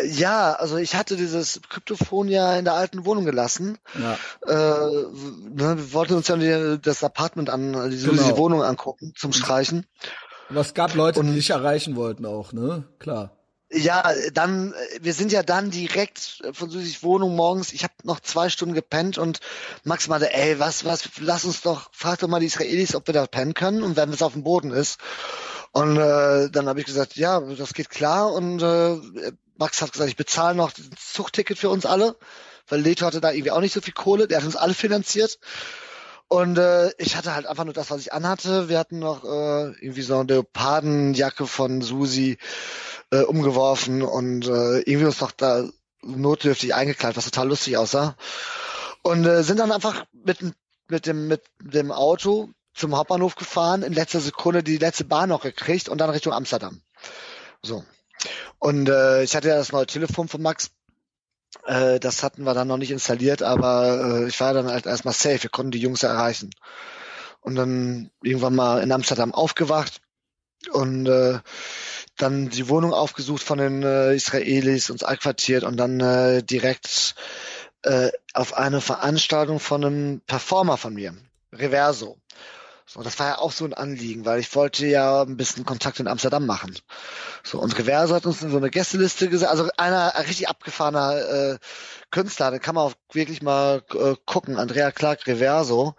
ja, 0.00 0.52
also 0.52 0.76
ich 0.76 0.94
hatte 0.94 1.16
dieses 1.16 1.60
Kryptophon 1.68 2.28
ja 2.28 2.56
in 2.56 2.64
der 2.64 2.74
alten 2.74 3.04
Wohnung 3.04 3.24
gelassen. 3.24 3.78
Ja. 3.98 4.18
Äh, 4.46 4.90
ne, 5.54 5.76
wir 5.76 5.92
wollten 5.92 6.14
uns 6.14 6.28
ja 6.28 6.36
die, 6.36 6.78
das 6.80 7.04
Apartment 7.04 7.50
an, 7.50 7.90
diese, 7.90 8.08
genau. 8.08 8.22
diese 8.22 8.36
Wohnung 8.36 8.62
angucken 8.62 9.12
zum 9.16 9.32
Streichen. 9.32 9.86
Aber 10.48 10.60
es 10.60 10.74
gab 10.74 10.94
Leute, 10.94 11.20
Und, 11.20 11.28
die 11.28 11.34
dich 11.34 11.50
erreichen 11.50 11.96
wollten 11.96 12.26
auch, 12.26 12.52
ne? 12.52 12.84
Klar. 12.98 13.36
Ja, 13.70 14.12
dann, 14.34 14.74
wir 15.00 15.14
sind 15.14 15.32
ja 15.32 15.42
dann 15.42 15.70
direkt 15.70 16.42
von 16.52 16.68
Süßig 16.68 17.02
Wohnung 17.02 17.34
morgens, 17.36 17.72
ich 17.72 17.84
habe 17.84 17.94
noch 18.04 18.20
zwei 18.20 18.50
Stunden 18.50 18.74
gepennt 18.74 19.16
und 19.16 19.40
Max 19.82 20.08
meinte, 20.08 20.34
ey, 20.34 20.58
was, 20.58 20.84
was, 20.84 21.08
lass 21.20 21.46
uns 21.46 21.62
doch, 21.62 21.88
frag 21.92 22.18
doch 22.18 22.28
mal 22.28 22.40
die 22.40 22.46
Israelis, 22.46 22.94
ob 22.94 23.06
wir 23.06 23.14
da 23.14 23.26
pennen 23.26 23.54
können 23.54 23.82
und 23.82 23.96
wenn 23.96 24.10
es 24.10 24.20
auf 24.20 24.34
dem 24.34 24.42
Boden 24.42 24.72
ist. 24.72 24.98
Und 25.72 25.96
äh, 25.96 26.50
dann 26.50 26.68
habe 26.68 26.80
ich 26.80 26.86
gesagt, 26.86 27.16
ja, 27.16 27.40
das 27.40 27.72
geht 27.72 27.88
klar 27.88 28.30
und 28.34 28.62
äh, 28.62 29.32
Max 29.62 29.80
hat 29.80 29.92
gesagt, 29.92 30.10
ich 30.10 30.16
bezahle 30.16 30.56
noch 30.56 30.72
das 30.72 31.12
Zugticket 31.12 31.56
für 31.56 31.70
uns 31.70 31.86
alle, 31.86 32.16
weil 32.68 32.80
Leto 32.80 33.06
hatte 33.06 33.20
da 33.20 33.30
irgendwie 33.30 33.52
auch 33.52 33.60
nicht 33.60 33.72
so 33.72 33.80
viel 33.80 33.94
Kohle, 33.94 34.26
der 34.26 34.38
hat 34.38 34.44
uns 34.44 34.56
alle 34.56 34.74
finanziert. 34.74 35.38
Und 36.26 36.58
äh, 36.58 36.90
ich 36.98 37.14
hatte 37.14 37.32
halt 37.32 37.46
einfach 37.46 37.64
nur 37.64 37.74
das, 37.74 37.90
was 37.90 38.00
ich 38.00 38.12
anhatte. 38.12 38.68
Wir 38.68 38.78
hatten 38.78 38.98
noch 38.98 39.22
äh, 39.22 39.68
irgendwie 39.80 40.02
so 40.02 40.18
eine 40.18 40.24
Leopardenjacke 40.24 41.46
von 41.46 41.80
Susi 41.80 42.38
äh, 43.12 43.20
umgeworfen 43.20 44.02
und 44.02 44.46
äh, 44.46 44.80
irgendwie 44.80 45.04
uns 45.04 45.20
noch 45.20 45.30
da 45.30 45.68
notdürftig 46.02 46.74
eingekleidet, 46.74 47.16
was 47.16 47.26
total 47.26 47.48
lustig 47.48 47.76
aussah. 47.76 48.16
Und 49.02 49.24
äh, 49.26 49.44
sind 49.44 49.60
dann 49.60 49.70
einfach 49.70 50.06
mit, 50.12 50.38
mit, 50.88 51.06
dem, 51.06 51.28
mit 51.28 51.42
dem 51.60 51.92
Auto 51.92 52.48
zum 52.74 52.96
Hauptbahnhof 52.96 53.36
gefahren, 53.36 53.82
in 53.82 53.92
letzter 53.92 54.20
Sekunde 54.20 54.64
die 54.64 54.78
letzte 54.78 55.04
Bahn 55.04 55.28
noch 55.28 55.42
gekriegt 55.42 55.88
und 55.88 55.98
dann 55.98 56.10
Richtung 56.10 56.32
Amsterdam. 56.32 56.80
So. 57.62 57.84
Und 58.58 58.88
äh, 58.88 59.22
ich 59.22 59.34
hatte 59.34 59.48
ja 59.48 59.56
das 59.56 59.72
neue 59.72 59.86
Telefon 59.86 60.28
von 60.28 60.42
Max. 60.42 60.70
Äh, 61.66 62.00
das 62.00 62.22
hatten 62.22 62.44
wir 62.44 62.54
dann 62.54 62.68
noch 62.68 62.76
nicht 62.76 62.90
installiert, 62.90 63.42
aber 63.42 64.20
äh, 64.22 64.28
ich 64.28 64.40
war 64.40 64.54
dann 64.54 64.68
halt 64.68 64.86
erstmal 64.86 65.14
safe. 65.14 65.42
Wir 65.42 65.50
konnten 65.50 65.72
die 65.72 65.80
Jungs 65.80 66.02
erreichen. 66.02 66.50
Und 67.40 67.56
dann 67.56 68.10
irgendwann 68.22 68.54
mal 68.54 68.82
in 68.82 68.92
Amsterdam 68.92 69.34
aufgewacht 69.34 70.00
und 70.70 71.06
äh, 71.08 71.40
dann 72.16 72.50
die 72.50 72.68
Wohnung 72.68 72.92
aufgesucht 72.92 73.42
von 73.42 73.58
den 73.58 73.82
äh, 73.82 74.14
Israelis, 74.14 74.90
uns 74.90 75.02
einquartiert 75.02 75.64
und 75.64 75.76
dann 75.76 76.00
äh, 76.00 76.42
direkt 76.42 77.14
äh, 77.82 78.10
auf 78.32 78.54
eine 78.54 78.80
Veranstaltung 78.80 79.58
von 79.58 79.84
einem 79.84 80.20
Performer 80.20 80.76
von 80.76 80.94
mir, 80.94 81.14
Reverso. 81.52 82.18
So, 82.92 83.02
das 83.02 83.18
war 83.18 83.26
ja 83.28 83.38
auch 83.38 83.52
so 83.52 83.64
ein 83.64 83.72
Anliegen, 83.72 84.26
weil 84.26 84.38
ich 84.38 84.54
wollte 84.54 84.86
ja 84.86 85.22
ein 85.22 85.38
bisschen 85.38 85.64
Kontakt 85.64 85.98
in 85.98 86.08
Amsterdam 86.08 86.44
machen. 86.44 86.76
So, 87.42 87.58
und 87.58 87.78
Reverso 87.78 88.14
hat 88.14 88.26
uns 88.26 88.42
in 88.42 88.50
so 88.50 88.58
eine 88.58 88.68
Gästeliste 88.68 89.30
gesagt, 89.30 89.50
also 89.50 89.70
einer 89.78 90.14
ein 90.14 90.26
richtig 90.26 90.50
abgefahrener 90.50 91.54
äh, 91.54 91.58
Künstler, 92.10 92.50
da 92.50 92.58
kann 92.58 92.74
man 92.74 92.84
auch 92.84 92.94
wirklich 93.10 93.40
mal 93.40 93.82
äh, 93.94 94.14
gucken, 94.26 94.58
Andrea 94.58 94.90
Clark 94.90 95.26
Reverso, 95.26 95.94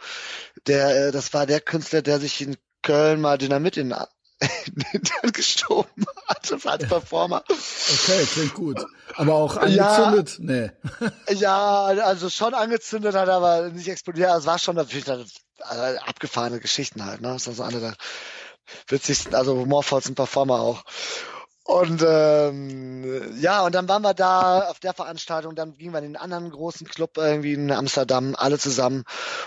der, 0.67 1.07
äh, 1.07 1.11
das 1.11 1.33
war 1.33 1.47
der 1.47 1.61
Künstler, 1.61 2.03
der 2.03 2.19
sich 2.19 2.41
in 2.41 2.57
Köln 2.83 3.21
mal 3.21 3.39
Dynamit 3.39 3.77
in 3.77 3.95
dann 5.21 5.31
gestorben 5.31 6.05
hat 6.27 6.65
als 6.65 6.87
Performer. 6.87 7.43
Okay, 7.47 8.25
klingt 8.25 8.53
gut. 8.53 8.85
Aber 9.15 9.35
auch 9.35 9.57
angezündet? 9.57 10.39
Ja, 10.39 10.71
nee. 11.29 11.33
ja, 11.35 11.85
also 11.85 12.29
schon 12.29 12.53
angezündet 12.53 13.15
hat, 13.15 13.29
aber 13.29 13.69
nicht 13.69 13.87
explodiert. 13.87 14.29
Also 14.29 14.39
es 14.39 14.45
war 14.45 14.59
schon 14.59 14.75
natürlich 14.75 15.09
also 15.09 15.25
abgefahrene 16.05 16.59
Geschichten 16.59 17.05
halt. 17.05 17.21
Ne? 17.21 17.29
Das 17.29 17.43
ist 17.43 17.47
also 17.47 17.63
einer 17.63 17.79
der 17.79 17.95
witzigsten, 18.87 19.35
also 19.35 19.55
humorvollsten 19.55 20.15
Performer 20.15 20.59
auch. 20.59 20.83
Und 21.65 22.03
ähm, 22.05 23.39
ja, 23.39 23.61
und 23.61 23.73
dann 23.73 23.87
waren 23.87 24.01
wir 24.01 24.13
da 24.13 24.67
auf 24.67 24.81
der 24.81 24.93
Veranstaltung, 24.93 25.55
dann 25.55 25.77
gingen 25.77 25.93
wir 25.93 25.99
in 25.99 26.03
den 26.03 26.17
anderen 26.17 26.51
großen 26.51 26.85
Club 26.85 27.15
irgendwie 27.15 27.53
in 27.53 27.71
Amsterdam, 27.71 28.35
alle 28.37 28.59
zusammen. 28.59 29.05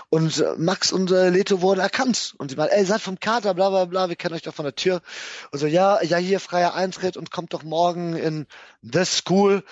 Und 0.09 0.39
äh, 0.39 0.55
Max 0.57 0.91
und 0.91 1.11
äh, 1.11 1.29
Leto 1.29 1.61
wurden 1.61 1.79
erkannt. 1.79 2.33
Und 2.39 2.49
die 2.49 2.55
meinen, 2.55 2.69
ey, 2.69 2.85
seid 2.85 3.01
vom 3.01 3.19
Kater, 3.19 3.53
bla 3.53 3.69
bla 3.69 3.85
bla, 3.85 4.09
wir 4.09 4.15
kennen 4.15 4.33
euch 4.33 4.41
doch 4.41 4.55
von 4.55 4.65
der 4.65 4.73
Tür. 4.73 5.01
Und 5.51 5.59
so, 5.59 5.67
ja, 5.67 6.01
ja, 6.01 6.17
hier 6.17 6.39
freier 6.39 6.73
Eintritt 6.73 7.17
und 7.17 7.29
kommt 7.29 7.53
doch 7.53 7.61
morgen 7.61 8.15
in 8.15 8.47
The 8.81 9.05
School. 9.05 9.63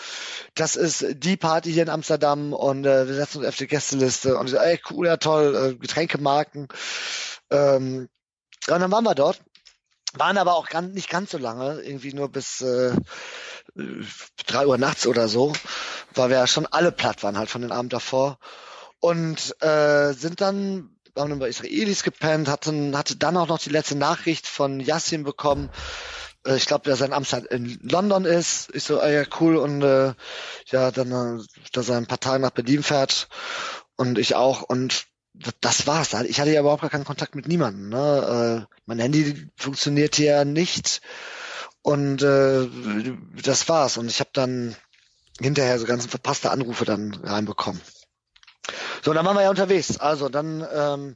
Das 0.53 0.75
ist 0.75 1.03
die 1.15 1.37
Party 1.37 1.73
hier 1.73 1.83
in 1.83 1.89
Amsterdam 1.89 2.53
und 2.53 2.85
äh, 2.85 3.07
wir 3.07 3.15
setzen 3.15 3.39
uns 3.39 3.47
auf 3.47 3.55
die 3.55 3.67
Gästeliste. 3.67 4.37
Und 4.37 4.49
so, 4.49 4.57
ey, 4.57 4.79
cool, 4.91 5.07
ja 5.07 5.17
toll, 5.17 5.55
äh, 5.55 5.75
Getränkemarken. 5.75 6.67
Ähm, 7.49 8.07
und 8.67 8.79
dann 8.79 8.91
waren 8.91 9.03
wir 9.03 9.15
dort 9.15 9.41
waren 10.17 10.37
aber 10.37 10.55
auch 10.55 10.67
ganz, 10.67 10.93
nicht 10.93 11.09
ganz 11.09 11.31
so 11.31 11.37
lange, 11.37 11.81
irgendwie 11.81 12.13
nur 12.13 12.29
bis 12.29 12.61
äh, 12.61 12.93
drei 14.45 14.67
Uhr 14.67 14.77
nachts 14.77 15.07
oder 15.07 15.27
so, 15.27 15.53
weil 16.13 16.29
wir 16.29 16.37
ja 16.37 16.47
schon 16.47 16.65
alle 16.65 16.91
platt 16.91 17.23
waren 17.23 17.37
halt 17.37 17.49
von 17.49 17.61
den 17.61 17.71
Abend 17.71 17.93
davor. 17.93 18.39
Und 18.99 19.61
äh, 19.61 20.13
sind 20.13 20.41
dann 20.41 20.95
haben 21.17 21.29
dann 21.29 21.39
bei 21.39 21.49
Israelis 21.49 22.03
gepennt, 22.03 22.49
hatten, 22.49 22.97
hatte 22.97 23.15
dann 23.15 23.37
auch 23.37 23.47
noch 23.47 23.59
die 23.59 23.69
letzte 23.69 23.95
Nachricht 23.95 24.47
von 24.47 24.79
Yassin 24.79 25.23
bekommen. 25.23 25.69
Äh, 26.45 26.55
ich 26.57 26.65
glaube, 26.65 26.89
dass 26.89 27.01
er 27.01 27.07
in 27.07 27.13
Amsterdam 27.13 27.47
in 27.51 27.79
London 27.83 28.25
ist. 28.25 28.69
Ich 28.73 28.83
so, 28.83 28.99
ah 28.99 29.09
ja, 29.09 29.23
cool. 29.39 29.57
Und 29.57 29.81
äh, 29.81 30.13
ja, 30.67 30.91
dann, 30.91 31.39
äh, 31.39 31.43
dass 31.71 31.89
er 31.89 31.97
ein 31.97 32.07
paar 32.07 32.19
Tage 32.19 32.41
nach 32.41 32.51
Berlin 32.51 32.83
fährt. 32.83 33.27
Und 33.95 34.17
ich 34.17 34.35
auch. 34.35 34.61
Und 34.61 35.05
das 35.61 35.87
war's. 35.87 36.13
Ich 36.27 36.39
hatte 36.39 36.51
ja 36.51 36.61
überhaupt 36.61 36.81
gar 36.81 36.89
keinen 36.89 37.05
Kontakt 37.05 37.35
mit 37.35 37.47
niemandem. 37.47 37.89
Ne? 37.89 38.67
Äh, 38.67 38.75
mein 38.85 38.99
Handy 38.99 39.47
funktionierte 39.55 40.23
ja 40.23 40.45
nicht 40.45 41.01
und 41.81 42.21
äh, 42.21 42.67
das 43.43 43.67
war's. 43.69 43.97
Und 43.97 44.07
ich 44.07 44.19
habe 44.19 44.29
dann 44.33 44.75
hinterher 45.39 45.77
so 45.79 45.85
ganzen 45.85 46.09
verpasste 46.09 46.51
Anrufe 46.51 46.85
dann 46.85 47.13
reinbekommen. 47.13 47.81
So, 49.03 49.13
dann 49.13 49.25
waren 49.25 49.35
wir 49.35 49.43
ja 49.43 49.49
unterwegs. 49.49 49.97
Also 49.97 50.29
dann 50.29 50.65
ähm, 50.73 51.15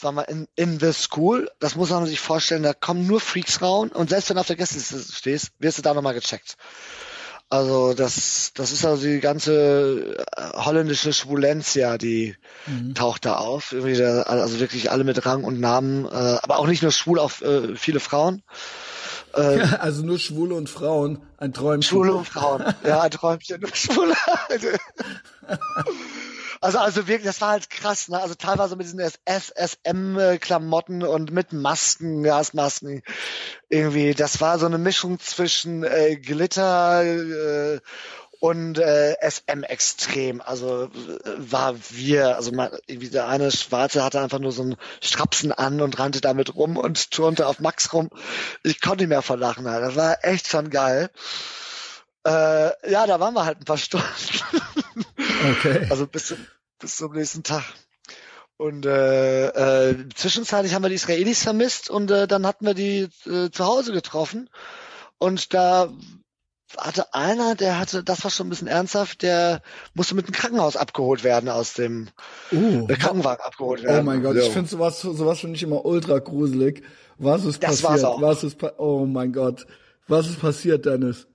waren 0.00 0.14
wir 0.14 0.28
in, 0.28 0.48
in 0.56 0.80
the 0.80 0.92
school. 0.92 1.50
Das 1.58 1.74
muss 1.74 1.90
man 1.90 2.06
sich 2.06 2.20
vorstellen, 2.20 2.62
da 2.62 2.72
kommen 2.72 3.06
nur 3.06 3.20
Freaks 3.20 3.60
raus 3.60 3.90
und 3.92 4.10
selbst 4.10 4.28
wenn 4.28 4.36
du 4.36 4.40
auf 4.40 4.46
der 4.46 4.56
Gästeliste 4.56 5.00
stehst, 5.12 5.50
wirst 5.58 5.78
du 5.78 5.82
da 5.82 5.94
nochmal 5.94 6.14
gecheckt. 6.14 6.56
Also 7.50 7.94
das, 7.94 8.52
das 8.54 8.72
ist 8.72 8.84
also 8.84 9.02
die 9.02 9.20
ganze 9.20 10.16
äh, 10.36 10.42
holländische 10.54 11.14
Schwulentia, 11.14 11.96
die 11.96 12.36
mhm. 12.66 12.94
taucht 12.94 13.24
da 13.24 13.36
auf. 13.36 13.72
Irgendwie 13.72 14.02
also 14.02 14.60
wirklich 14.60 14.90
alle 14.90 15.04
mit 15.04 15.24
Rang 15.24 15.44
und 15.44 15.58
Namen, 15.58 16.04
äh, 16.04 16.08
aber 16.08 16.58
auch 16.58 16.66
nicht 16.66 16.82
nur 16.82 16.92
schwul, 16.92 17.18
auch 17.18 17.40
äh, 17.40 17.74
viele 17.74 18.00
Frauen. 18.00 18.42
Äh, 19.34 19.60
also 19.80 20.04
nur 20.04 20.18
Schwule 20.18 20.54
und 20.54 20.68
Frauen, 20.68 21.22
ein 21.38 21.54
Träumchen. 21.54 21.88
Schwule 21.88 22.12
und 22.12 22.28
Frauen, 22.28 22.64
ja, 22.84 23.00
ein 23.00 23.10
Träumchen, 23.10 23.60
nur 23.62 23.74
Schwule. 23.74 24.14
Also, 26.60 26.78
also 26.78 27.06
wirklich, 27.06 27.26
das 27.26 27.40
war 27.40 27.50
halt 27.50 27.70
krass, 27.70 28.08
ne? 28.08 28.20
Also 28.20 28.34
teilweise 28.34 28.76
mit 28.76 28.86
diesen 28.86 29.00
SSM-Klamotten 29.00 31.02
und 31.02 31.30
mit 31.30 31.52
Masken, 31.52 32.22
Gasmasken. 32.22 33.02
Irgendwie, 33.68 34.14
das 34.14 34.40
war 34.40 34.58
so 34.58 34.66
eine 34.66 34.78
Mischung 34.78 35.20
zwischen 35.20 35.84
äh, 35.84 36.16
Glitter 36.16 37.04
äh, 37.04 37.80
und 38.40 38.78
äh, 38.78 39.16
SM 39.20 39.64
extrem. 39.64 40.40
Also 40.40 40.84
äh, 40.84 40.88
war 41.36 41.74
wir, 41.90 42.36
also 42.36 42.52
mal, 42.52 42.78
irgendwie 42.86 43.10
der 43.10 43.28
eine 43.28 43.50
Schwarze 43.50 44.04
hatte 44.04 44.20
einfach 44.20 44.38
nur 44.38 44.52
so 44.52 44.62
einen 44.62 44.76
Strapsen 45.00 45.52
an 45.52 45.80
und 45.80 45.98
rannte 45.98 46.20
damit 46.20 46.54
rum 46.54 46.76
und 46.76 47.10
turnte 47.10 47.46
auf 47.46 47.60
Max 47.60 47.92
rum. 47.92 48.10
Ich 48.62 48.80
konnte 48.80 49.04
nicht 49.04 49.10
mehr 49.10 49.22
verlachen. 49.22 49.64
Das 49.64 49.96
war 49.96 50.24
echt 50.24 50.48
schon 50.48 50.70
geil. 50.70 51.10
Äh, 52.24 52.90
ja, 52.90 53.06
da 53.06 53.20
waren 53.20 53.34
wir 53.34 53.44
halt 53.44 53.60
ein 53.60 53.64
paar 53.64 53.78
Stunden. 53.78 54.06
Okay. 55.50 55.86
Also 55.90 56.06
bis, 56.06 56.34
bis 56.78 56.96
zum 56.96 57.12
nächsten 57.12 57.42
Tag. 57.42 57.64
Und 58.56 58.86
äh, 58.86 59.90
äh, 59.90 60.08
zwischenzeitlich 60.14 60.74
haben 60.74 60.82
wir 60.82 60.88
die 60.88 60.96
Israelis 60.96 61.44
vermisst 61.44 61.90
und 61.90 62.10
äh, 62.10 62.26
dann 62.26 62.44
hatten 62.44 62.66
wir 62.66 62.74
die 62.74 63.08
äh, 63.26 63.50
zu 63.50 63.64
Hause 63.64 63.92
getroffen. 63.92 64.50
Und 65.18 65.54
da 65.54 65.92
hatte 66.76 67.14
einer, 67.14 67.54
der 67.54 67.78
hatte, 67.78 68.02
das 68.02 68.24
war 68.24 68.30
schon 68.30 68.48
ein 68.48 68.50
bisschen 68.50 68.66
ernsthaft, 68.66 69.22
der 69.22 69.62
musste 69.94 70.14
mit 70.14 70.26
dem 70.26 70.34
Krankenhaus 70.34 70.76
abgeholt 70.76 71.24
werden 71.24 71.48
aus 71.48 71.74
dem 71.74 72.08
uh, 72.52 72.86
Krankenwagen 72.88 73.44
abgeholt 73.44 73.84
werden. 73.84 74.00
Oh 74.00 74.02
mein 74.02 74.22
Gott, 74.22 74.36
so. 74.36 74.42
ich 74.42 74.50
finde 74.50 74.68
sowas, 74.68 75.00
sowas 75.00 75.38
schon 75.38 75.52
nicht 75.52 75.62
immer 75.62 75.84
ultra 75.84 76.18
gruselig. 76.18 76.82
Was 77.16 77.44
ist 77.44 77.62
das 77.62 77.82
passiert? 77.82 78.02
War's 78.02 78.04
auch. 78.04 78.20
Was 78.20 78.44
ist 78.44 78.58
oh 78.76 79.06
mein 79.06 79.32
Gott. 79.32 79.66
Was 80.08 80.28
ist 80.28 80.40
passiert, 80.40 80.84
Dennis? 80.84 81.26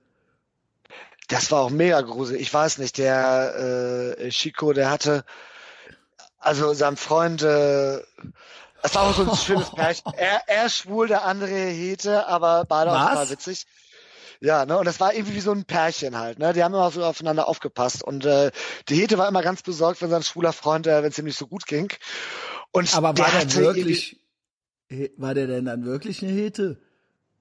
Das 1.28 1.50
war 1.50 1.60
auch 1.60 1.70
mega 1.70 2.00
gruselig. 2.02 2.42
Ich 2.42 2.52
weiß 2.52 2.78
nicht, 2.78 2.98
der 2.98 4.16
äh, 4.18 4.28
Chico, 4.30 4.72
der 4.72 4.90
hatte, 4.90 5.24
also 6.38 6.74
sein 6.74 6.96
Freund, 6.96 7.42
äh, 7.42 7.96
es 8.82 8.94
war 8.94 9.02
auch 9.02 9.14
so 9.14 9.30
ein 9.30 9.36
schönes 9.36 9.70
Pärchen. 9.70 10.12
Er, 10.16 10.42
er 10.46 10.68
schwul, 10.68 11.08
der 11.08 11.24
andere 11.24 11.50
hete, 11.50 12.26
aber 12.26 12.64
beide 12.66 12.90
Was? 12.90 13.00
auch 13.00 13.08
total 13.08 13.30
witzig. 13.30 13.66
Ja, 14.40 14.66
ne, 14.66 14.76
und 14.76 14.84
das 14.84 15.00
war 15.00 15.14
irgendwie 15.14 15.36
wie 15.36 15.40
so 15.40 15.52
ein 15.52 15.64
Pärchen 15.64 16.18
halt, 16.18 16.38
ne? 16.38 16.52
Die 16.52 16.62
haben 16.62 16.74
immer 16.74 16.90
so 16.90 17.02
aufeinander 17.02 17.48
aufgepasst. 17.48 18.04
Und 18.04 18.26
äh, 18.26 18.50
die 18.90 18.96
Hete 18.96 19.16
war 19.16 19.26
immer 19.26 19.40
ganz 19.42 19.62
besorgt, 19.62 20.02
wenn 20.02 20.10
sein 20.10 20.22
schwuler 20.22 20.52
Freund, 20.52 20.86
äh, 20.86 21.02
wenn 21.02 21.10
es 21.10 21.18
ihm 21.18 21.24
nicht 21.24 21.38
so 21.38 21.46
gut 21.46 21.66
ging. 21.66 21.90
Und 22.70 22.94
aber 22.94 23.16
war 23.16 23.30
der 23.30 23.54
wirklich, 23.54 24.20
war 25.16 25.32
der 25.32 25.46
denn 25.46 25.64
dann 25.64 25.86
wirklich 25.86 26.22
eine 26.22 26.32
Hete? 26.32 26.78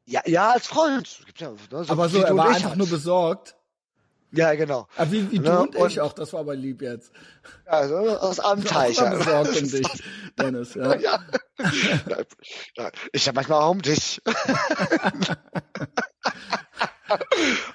Ja, 0.05 0.21
ja, 0.25 0.51
als 0.51 0.67
Freund. 0.67 1.19
Ja, 1.37 1.49
ne, 1.49 1.57
so 1.83 1.91
aber 1.91 2.07
so, 2.07 2.21
er 2.21 2.37
war 2.37 2.49
einfach 2.49 2.69
halt. 2.69 2.77
nur 2.77 2.87
besorgt. 2.87 3.57
Ja, 4.35 4.55
genau. 4.55 4.87
Aber 4.97 5.11
wie, 5.11 5.31
wie 5.31 5.37
du 5.37 5.43
ne? 5.43 5.59
und 5.61 5.91
ich 5.91 6.01
auch, 6.01 6.11
das 6.11 6.33
war 6.33 6.39
aber 6.39 6.55
lieb 6.55 6.81
jetzt. 6.81 7.11
Also 7.65 7.97
aus 8.17 8.39
Amteich. 8.39 8.97
Ja. 8.97 9.13
besorgt 9.13 9.61
um 9.61 9.69
dich, 9.69 9.87
Dennis. 10.39 10.73
Ja. 10.73 10.95
ja. 10.95 11.19
Ich 13.11 13.27
habe 13.27 13.35
manchmal 13.35 13.61
auch 13.61 13.69
um 13.69 13.81
dich. 13.83 14.19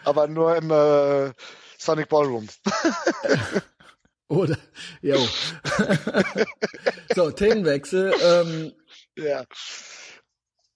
aber 0.05 0.27
nur 0.27 0.57
im 0.57 0.73
äh, 0.73 1.33
Sonic 1.79 2.09
Ballroom. 2.09 2.49
Oder, 4.27 4.59
jo. 5.01 5.17
so, 7.15 7.31
Themenwechsel. 7.31 8.13
Ähm, 8.21 8.73
ja. 9.17 9.45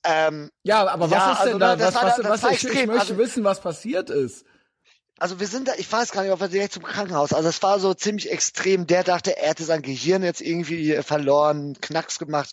Ähm, 0.04 0.48
ja, 0.62 0.86
aber 0.86 1.10
was 1.10 1.18
ja, 1.18 1.32
ist 1.32 1.44
denn 1.44 1.60
also, 1.60 1.84
da? 1.84 1.86
Was, 1.86 1.94
was, 1.94 2.24
was, 2.24 2.42
was 2.44 2.52
ich, 2.52 2.68
ich, 2.68 2.86
möchte 2.86 3.00
also, 3.00 3.18
wissen, 3.18 3.42
was 3.42 3.60
passiert 3.60 4.08
ist 4.08 4.46
also 5.18 5.38
wir 5.38 5.46
sind 5.46 5.68
da, 5.68 5.72
ich 5.76 5.90
weiß 5.90 6.10
gar 6.12 6.22
nicht, 6.22 6.32
ob 6.32 6.40
wir 6.40 6.48
direkt 6.48 6.72
zum 6.72 6.82
Krankenhaus. 6.82 7.32
Also 7.32 7.48
es 7.48 7.62
war 7.62 7.78
so 7.78 7.94
ziemlich 7.94 8.30
extrem. 8.30 8.86
Der 8.86 9.04
dachte, 9.04 9.36
er 9.36 9.50
hätte 9.50 9.64
sein 9.64 9.82
Gehirn 9.82 10.22
jetzt 10.22 10.40
irgendwie 10.40 10.94
verloren, 11.02 11.76
Knacks 11.80 12.18
gemacht. 12.18 12.50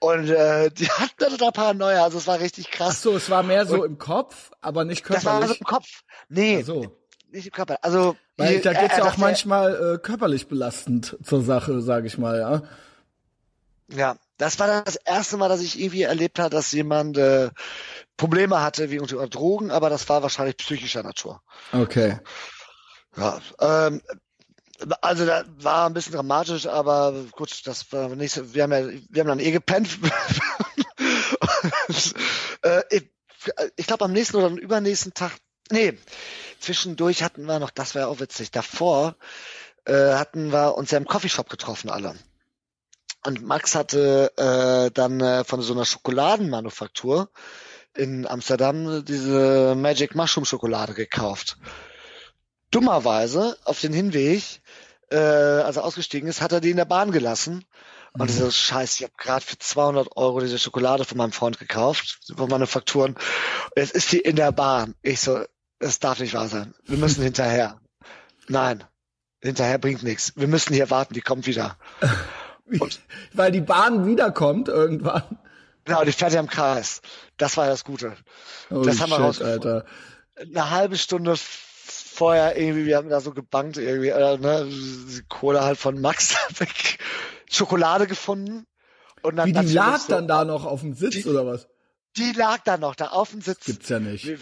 Und 0.00 0.28
äh, 0.28 0.70
die 0.78 0.88
hatten 0.88 1.38
da 1.38 1.50
Paranoia, 1.50 2.04
also 2.04 2.18
es 2.18 2.26
war 2.26 2.40
richtig 2.40 2.70
krass. 2.70 2.96
Ach 2.98 3.02
so, 3.02 3.16
es 3.16 3.30
war 3.30 3.42
mehr 3.42 3.66
so 3.66 3.82
und 3.82 3.86
im 3.86 3.98
Kopf, 3.98 4.50
aber 4.60 4.84
nicht 4.84 5.02
körperlich. 5.02 5.24
Das 5.24 5.32
war 5.32 5.40
also 5.40 5.54
im 5.54 5.64
Kopf. 5.64 6.02
Nee, 6.28 6.58
Ach 6.60 6.66
so. 6.66 6.96
nicht 7.30 7.46
im 7.46 7.52
Körper. 7.52 7.78
Also 7.82 8.16
Weil 8.36 8.60
da 8.60 8.72
geht's 8.72 8.96
ja 8.96 9.04
auch 9.04 9.16
manchmal 9.16 9.94
äh, 9.94 9.98
körperlich 9.98 10.48
belastend 10.48 11.16
zur 11.22 11.42
Sache, 11.42 11.80
sage 11.80 12.06
ich 12.06 12.18
mal, 12.18 12.38
ja. 12.38 12.62
Ja, 13.88 14.16
das 14.38 14.58
war 14.58 14.82
das 14.84 14.96
erste 14.96 15.36
Mal, 15.36 15.48
dass 15.48 15.60
ich 15.60 15.78
irgendwie 15.78 16.02
erlebt 16.02 16.38
habe, 16.38 16.50
dass 16.50 16.72
jemand 16.72 17.16
äh, 17.18 17.50
Probleme 18.16 18.60
hatte 18.62 18.90
wie 18.90 19.00
unter 19.00 19.26
Drogen, 19.28 19.70
aber 19.70 19.90
das 19.90 20.08
war 20.08 20.22
wahrscheinlich 20.22 20.56
psychischer 20.56 21.02
Natur. 21.02 21.42
Okay. 21.72 22.18
Ja, 23.16 23.40
ähm, 23.60 24.02
also 25.00 25.24
da 25.24 25.44
war 25.58 25.86
ein 25.86 25.94
bisschen 25.94 26.14
dramatisch, 26.14 26.66
aber 26.66 27.12
gut, 27.32 27.66
das 27.66 27.92
war 27.92 28.08
nicht. 28.10 28.54
Wir 28.54 28.64
haben 28.64 28.72
ja, 28.72 28.88
wir 29.08 29.20
haben 29.20 29.28
dann 29.28 29.38
eh 29.38 29.50
gepennt. 29.50 29.88
äh, 32.62 32.82
ich, 32.90 33.10
ich 33.76 33.86
glaube 33.86 34.04
am 34.04 34.12
nächsten 34.12 34.36
oder 34.36 34.46
am 34.46 34.58
übernächsten 34.58 35.14
Tag, 35.14 35.32
nee, 35.70 35.96
zwischendurch 36.60 37.22
hatten 37.22 37.44
wir 37.46 37.58
noch, 37.58 37.70
das 37.70 37.94
war 37.94 38.02
ja 38.02 38.08
auch 38.08 38.20
witzig. 38.20 38.50
Davor 38.50 39.16
äh, 39.84 40.14
hatten 40.14 40.52
wir 40.52 40.76
uns 40.76 40.90
ja 40.90 40.98
im 40.98 41.06
Coffeeshop 41.06 41.48
getroffen 41.48 41.90
alle. 41.90 42.14
Und 43.26 43.42
Max 43.42 43.74
hatte 43.74 44.32
äh, 44.36 44.90
dann 44.90 45.20
äh, 45.20 45.44
von 45.44 45.62
so 45.62 45.72
einer 45.72 45.86
Schokoladenmanufaktur 45.86 47.30
in 47.96 48.26
Amsterdam 48.26 49.04
diese 49.04 49.74
Magic 49.76 50.14
Mushroom 50.14 50.44
Schokolade 50.44 50.94
gekauft. 50.94 51.56
Dummerweise 52.70 53.56
auf 53.64 53.80
den 53.80 53.92
Hinweg, 53.92 54.42
äh, 55.10 55.16
als 55.16 55.76
er 55.76 55.84
ausgestiegen 55.84 56.28
ist, 56.28 56.40
hat 56.40 56.52
er 56.52 56.60
die 56.60 56.70
in 56.70 56.76
der 56.76 56.84
Bahn 56.84 57.12
gelassen. 57.12 57.64
Und 58.16 58.30
ich 58.30 58.36
so, 58.36 58.48
scheiße, 58.48 58.98
ich 58.98 59.02
habe 59.04 59.14
gerade 59.16 59.44
für 59.44 59.58
200 59.58 60.16
Euro 60.16 60.38
diese 60.40 60.58
Schokolade 60.58 61.04
von 61.04 61.18
meinem 61.18 61.32
Freund 61.32 61.58
gekauft, 61.58 62.20
von 62.36 62.48
Manufakturen. 62.48 63.16
Jetzt 63.74 63.92
ist 63.92 64.12
die 64.12 64.20
in 64.20 64.36
der 64.36 64.52
Bahn. 64.52 64.94
Ich 65.02 65.20
so, 65.20 65.44
das 65.80 65.98
darf 65.98 66.20
nicht 66.20 66.34
wahr 66.34 66.48
sein. 66.48 66.74
Wir 66.84 66.96
müssen 66.96 67.22
hinterher. 67.24 67.80
Nein, 68.46 68.84
hinterher 69.42 69.78
bringt 69.78 70.04
nichts. 70.04 70.32
Wir 70.36 70.46
müssen 70.46 70.74
hier 70.74 70.90
warten, 70.90 71.14
die 71.14 71.22
kommt 71.22 71.46
wieder. 71.46 71.76
Und, 72.66 73.00
Weil 73.32 73.50
die 73.50 73.60
Bahn 73.60 74.06
wiederkommt 74.06 74.68
irgendwann. 74.68 75.38
Genau, 75.84 76.04
die 76.04 76.12
fährt 76.12 76.32
ja 76.32 76.40
im 76.40 76.48
Kreis. 76.48 77.00
Das 77.36 77.56
war 77.56 77.66
das 77.66 77.84
Gute. 77.84 78.16
Holy 78.70 78.86
das 78.86 79.00
haben 79.00 79.10
wir 79.10 79.32
shit. 79.32 79.42
Alter. 79.42 79.84
Eine 80.36 80.70
halbe 80.70 80.96
Stunde 80.96 81.34
vorher 81.36 82.56
irgendwie, 82.56 82.86
wir 82.86 82.96
haben 82.96 83.08
da 83.08 83.20
so 83.20 83.32
gebankt 83.32 83.76
irgendwie, 83.76 84.08
äh, 84.08 84.38
ne, 84.38 84.66
die 84.68 85.22
Kohle 85.28 85.62
halt 85.62 85.78
von 85.78 86.00
Max 86.00 86.34
weg, 86.60 86.98
Schokolade 87.50 88.06
gefunden. 88.06 88.66
Und 89.22 89.36
dann 89.36 89.48
Wie 89.48 89.52
die 89.52 89.72
lag 89.72 89.98
so, 89.98 90.08
dann 90.08 90.28
da 90.28 90.44
noch 90.44 90.64
auf 90.64 90.80
dem 90.80 90.94
Sitz 90.94 91.14
Die- 91.14 91.24
oder 91.26 91.46
was? 91.46 91.68
Die 92.16 92.32
lag 92.32 92.58
da 92.64 92.76
noch, 92.76 92.94
da 92.94 93.08
auf 93.08 93.30
dem 93.30 93.40
Sitz. 93.40 93.64
Gibt's 93.64 93.88
ja 93.88 93.98
nicht. 93.98 94.24
Wir- 94.26 94.38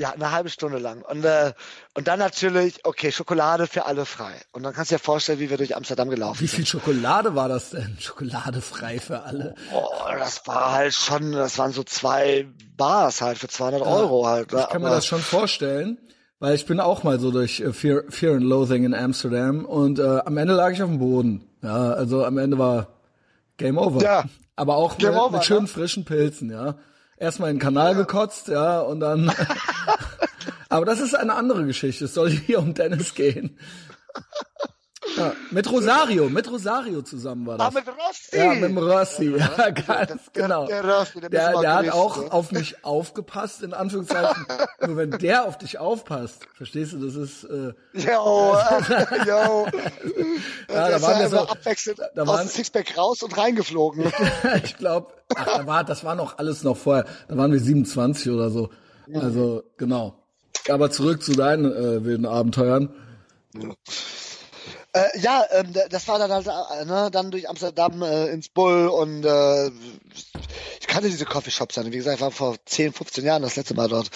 Ja, 0.00 0.12
eine 0.12 0.32
halbe 0.32 0.48
Stunde 0.48 0.78
lang. 0.78 1.02
Und, 1.02 1.26
äh, 1.26 1.52
und 1.92 2.08
dann 2.08 2.18
natürlich, 2.18 2.86
okay, 2.86 3.12
Schokolade 3.12 3.66
für 3.66 3.84
alle 3.84 4.06
frei. 4.06 4.32
Und 4.50 4.62
dann 4.62 4.72
kannst 4.72 4.90
du 4.90 4.94
dir 4.94 4.98
vorstellen, 4.98 5.40
wie 5.40 5.50
wir 5.50 5.58
durch 5.58 5.76
Amsterdam 5.76 6.08
gelaufen 6.08 6.40
Wie 6.40 6.46
sind. 6.46 6.56
viel 6.56 6.66
Schokolade 6.66 7.34
war 7.34 7.50
das 7.50 7.68
denn? 7.68 7.98
Schokolade 8.00 8.62
frei 8.62 8.98
für 8.98 9.20
alle. 9.20 9.54
Oh, 9.74 9.90
das 10.18 10.46
war 10.46 10.72
halt 10.72 10.94
schon, 10.94 11.32
das 11.32 11.58
waren 11.58 11.72
so 11.72 11.84
zwei 11.84 12.46
Bars 12.78 13.20
halt 13.20 13.36
für 13.36 13.48
200 13.48 13.82
Euro 13.82 14.26
halt. 14.26 14.50
Ich 14.54 14.68
kann 14.70 14.80
mir 14.80 14.88
das 14.88 15.04
schon 15.04 15.20
vorstellen, 15.20 15.98
weil 16.38 16.54
ich 16.54 16.64
bin 16.64 16.80
auch 16.80 17.02
mal 17.02 17.20
so 17.20 17.30
durch 17.30 17.60
äh, 17.60 17.74
Fear, 17.74 18.04
Fear 18.08 18.36
and 18.36 18.44
Loathing 18.44 18.84
in 18.84 18.94
Amsterdam 18.94 19.66
und 19.66 19.98
äh, 19.98 20.20
am 20.24 20.38
Ende 20.38 20.54
lag 20.54 20.70
ich 20.70 20.82
auf 20.82 20.88
dem 20.88 20.98
Boden. 20.98 21.44
Ja, 21.62 21.90
also 21.92 22.24
am 22.24 22.38
Ende 22.38 22.56
war 22.56 22.88
Game 23.58 23.76
Over. 23.76 24.02
Ja. 24.02 24.24
Aber 24.56 24.76
auch 24.76 24.96
Game 24.96 25.10
mit, 25.10 25.20
over, 25.20 25.36
mit 25.36 25.44
schönen 25.44 25.62
ne? 25.62 25.68
frischen 25.68 26.06
Pilzen, 26.06 26.50
ja. 26.50 26.76
Erstmal 27.20 27.50
in 27.50 27.56
den 27.56 27.62
Kanal 27.62 27.94
gekotzt, 27.94 28.48
ja, 28.48 28.80
und 28.80 29.00
dann. 29.00 29.30
Aber 30.70 30.86
das 30.86 31.00
ist 31.00 31.14
eine 31.14 31.34
andere 31.34 31.66
Geschichte. 31.66 32.06
Es 32.06 32.14
soll 32.14 32.30
hier 32.30 32.60
um 32.60 32.72
Dennis 32.72 33.14
gehen. 33.14 33.58
Ja, 35.20 35.32
mit 35.50 35.70
Rosario, 35.70 36.28
mit 36.28 36.50
Rosario 36.50 37.02
zusammen 37.02 37.46
war 37.46 37.58
das. 37.58 37.66
Ah, 37.68 37.70
mit 37.70 37.84
Rossi! 37.88 38.36
Ja, 38.36 38.54
mit 38.54 38.62
dem 38.70 38.78
Rossi, 38.78 39.36
ja, 39.36 39.70
ganz 39.70 39.86
Das- 40.12 40.32
genau. 40.32 40.66
der 40.66 40.84
Rossi, 40.84 41.20
der 41.20 41.30
der, 41.30 41.60
der 41.60 41.74
hat 41.74 41.90
auch 41.90 42.16
ne? 42.24 42.32
auf 42.32 42.52
mich 42.52 42.84
aufgepasst, 42.84 43.62
in 43.62 43.74
Anführungszeichen. 43.74 44.46
Nur 44.86 44.96
wenn 44.96 45.10
der 45.12 45.44
auf 45.46 45.58
dich 45.58 45.78
aufpasst, 45.78 46.46
verstehst 46.54 46.92
du, 46.94 47.04
das 47.06 47.14
ist, 47.14 47.44
äh, 47.44 47.72
Yo, 47.92 48.54
äh, 48.56 49.28
yo. 49.28 49.66
Ja, 50.68 50.88
da 50.90 51.02
waren 51.02 51.12
ja 51.16 51.20
wir 51.20 51.28
so- 51.28 51.38
abwechselnd 51.48 52.00
da 52.14 52.22
aus 52.22 52.28
waren- 52.28 52.46
dem 52.46 52.48
Sixpack 52.48 52.96
raus 52.98 53.22
und 53.22 53.36
reingeflogen. 53.36 54.12
ich 54.64 54.76
glaube, 54.76 55.12
da 55.28 55.66
war, 55.66 55.84
das 55.84 56.02
war 56.04 56.14
noch 56.14 56.38
alles 56.38 56.62
noch 56.64 56.76
vorher. 56.76 57.04
Da 57.28 57.36
waren 57.36 57.52
wir 57.52 57.60
27 57.60 58.30
oder 58.32 58.50
so. 58.50 58.70
Also, 59.14 59.64
genau. 59.76 60.14
Aber 60.68 60.90
zurück 60.90 61.22
zu 61.22 61.32
deinen 61.32 61.64
äh, 61.72 62.04
wilden 62.04 62.26
Abenteuern. 62.26 62.90
Äh, 64.92 65.20
ja, 65.20 65.44
ähm, 65.52 65.72
das 65.88 66.08
war 66.08 66.18
dann 66.18 66.32
halt, 66.32 66.46
äh, 66.46 66.84
ne, 66.84 67.10
dann 67.12 67.30
durch 67.30 67.48
Amsterdam 67.48 68.02
äh, 68.02 68.26
ins 68.28 68.48
Bull 68.48 68.88
und 68.88 69.24
äh, 69.24 69.68
ich 70.80 70.86
kannte 70.88 71.08
diese 71.08 71.24
Coffeeshops 71.26 71.76
dann. 71.76 71.92
Wie 71.92 71.96
gesagt, 71.96 72.16
ich 72.16 72.22
war 72.22 72.32
vor 72.32 72.56
10, 72.64 72.92
15 72.92 73.24
Jahren 73.24 73.42
das 73.42 73.56
letzte 73.56 73.74
Mal 73.74 73.88
dort. 73.88 74.10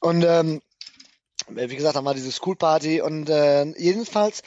Und 0.00 0.24
ähm, 0.24 0.62
wie 1.48 1.76
gesagt, 1.76 1.96
dann 1.96 2.04
war 2.04 2.14
diese 2.14 2.30
Schoolparty 2.30 3.00
und 3.00 3.28
äh, 3.28 3.64
jedenfalls 3.76 4.42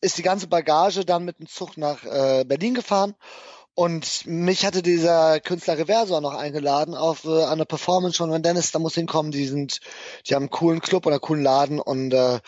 ist 0.00 0.16
die 0.16 0.22
ganze 0.22 0.46
Bagage 0.46 1.04
dann 1.04 1.24
mit 1.24 1.38
dem 1.38 1.48
Zug 1.48 1.76
nach 1.76 2.04
äh, 2.04 2.44
Berlin 2.44 2.74
gefahren 2.74 3.14
und 3.78 4.26
mich 4.26 4.66
hatte 4.66 4.82
dieser 4.82 5.38
Künstler 5.38 5.78
Reversor 5.78 6.20
noch 6.20 6.34
eingeladen 6.34 6.96
auf 6.96 7.24
äh, 7.24 7.44
eine 7.44 7.64
Performance 7.64 8.16
schon, 8.16 8.32
wenn 8.32 8.42
Dennis 8.42 8.72
da 8.72 8.80
muss 8.80 8.94
hinkommen, 8.94 9.30
die 9.30 9.46
sind, 9.46 9.78
die 10.26 10.34
haben 10.34 10.44
einen 10.44 10.50
coolen 10.50 10.80
Club 10.80 11.06
oder 11.06 11.16
einen 11.16 11.20
coolen 11.20 11.44
Laden 11.44 11.78
und 11.78 12.12
äh, 12.12 12.40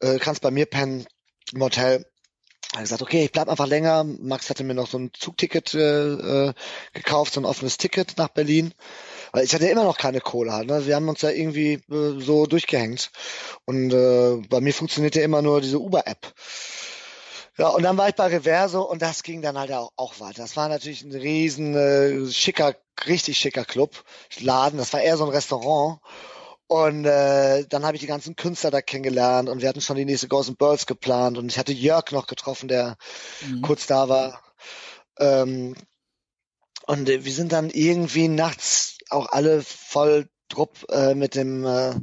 äh, 0.00 0.18
kannst 0.18 0.40
bei 0.40 0.50
mir 0.50 0.66
pennen 0.66 1.06
im 1.52 1.62
Hotel. 1.62 2.06
Hat 2.72 2.80
gesagt, 2.80 3.02
okay, 3.02 3.24
ich 3.24 3.32
bleib 3.32 3.48
einfach 3.48 3.66
länger. 3.66 4.04
Max 4.04 4.50
hatte 4.50 4.64
mir 4.64 4.74
noch 4.74 4.88
so 4.88 4.98
ein 4.98 5.12
Zugticket 5.12 5.74
äh, 5.74 6.48
äh, 6.48 6.54
gekauft, 6.92 7.34
so 7.34 7.40
ein 7.40 7.44
offenes 7.44 7.78
Ticket 7.78 8.16
nach 8.16 8.28
Berlin. 8.28 8.74
Weil 9.32 9.44
ich 9.44 9.54
hatte 9.54 9.68
immer 9.68 9.84
noch 9.84 9.98
keine 9.98 10.20
Kohle 10.20 10.52
halt. 10.52 10.66
Ne? 10.68 10.84
Wir 10.86 10.96
haben 10.96 11.08
uns 11.08 11.22
ja 11.22 11.30
irgendwie 11.30 11.74
äh, 11.74 12.20
so 12.20 12.46
durchgehängt. 12.46 13.12
Und 13.64 13.92
äh, 13.92 14.42
bei 14.48 14.60
mir 14.60 14.74
funktionierte 14.74 15.20
immer 15.20 15.40
nur 15.40 15.60
diese 15.60 15.78
Uber-App. 15.78 16.34
Ja, 17.56 17.68
und 17.68 17.84
dann 17.84 17.96
war 17.96 18.08
ich 18.08 18.16
bei 18.16 18.26
Reverso 18.26 18.82
und 18.82 19.00
das 19.00 19.22
ging 19.22 19.40
dann 19.40 19.56
halt 19.56 19.70
auch, 19.70 19.92
auch 19.94 20.18
weiter. 20.18 20.42
Das 20.42 20.56
war 20.56 20.68
natürlich 20.68 21.02
ein 21.02 21.12
riesen 21.12 21.76
äh, 21.76 22.26
schicker, 22.28 22.74
richtig 23.06 23.38
schicker 23.38 23.64
Club, 23.64 24.02
Laden. 24.40 24.78
Das 24.78 24.92
war 24.92 25.00
eher 25.00 25.16
so 25.16 25.24
ein 25.24 25.30
Restaurant. 25.30 26.00
Und 26.66 27.04
äh, 27.04 27.66
dann 27.68 27.84
habe 27.84 27.96
ich 27.96 28.00
die 28.00 28.06
ganzen 28.06 28.36
Künstler 28.36 28.70
da 28.70 28.80
kennengelernt 28.80 29.48
und 29.48 29.60
wir 29.60 29.68
hatten 29.68 29.82
schon 29.82 29.96
die 29.96 30.06
nächste 30.06 30.28
and 30.34 30.58
Birds 30.58 30.86
geplant 30.86 31.36
und 31.36 31.50
ich 31.50 31.58
hatte 31.58 31.72
Jörg 31.72 32.10
noch 32.10 32.26
getroffen, 32.26 32.68
der 32.68 32.96
kurz 33.62 33.86
da 33.86 34.08
war. 34.08 34.42
Ähm, 35.18 35.74
und 36.86 37.08
äh, 37.08 37.24
wir 37.24 37.32
sind 37.32 37.52
dann 37.52 37.70
irgendwie 37.70 38.28
nachts 38.28 38.98
auch 39.10 39.26
alle 39.26 39.62
voll 39.62 40.28
drupp 40.48 40.86
äh, 40.90 41.14
mit 41.14 41.34
dem 41.34 41.64
äh, 41.64 41.94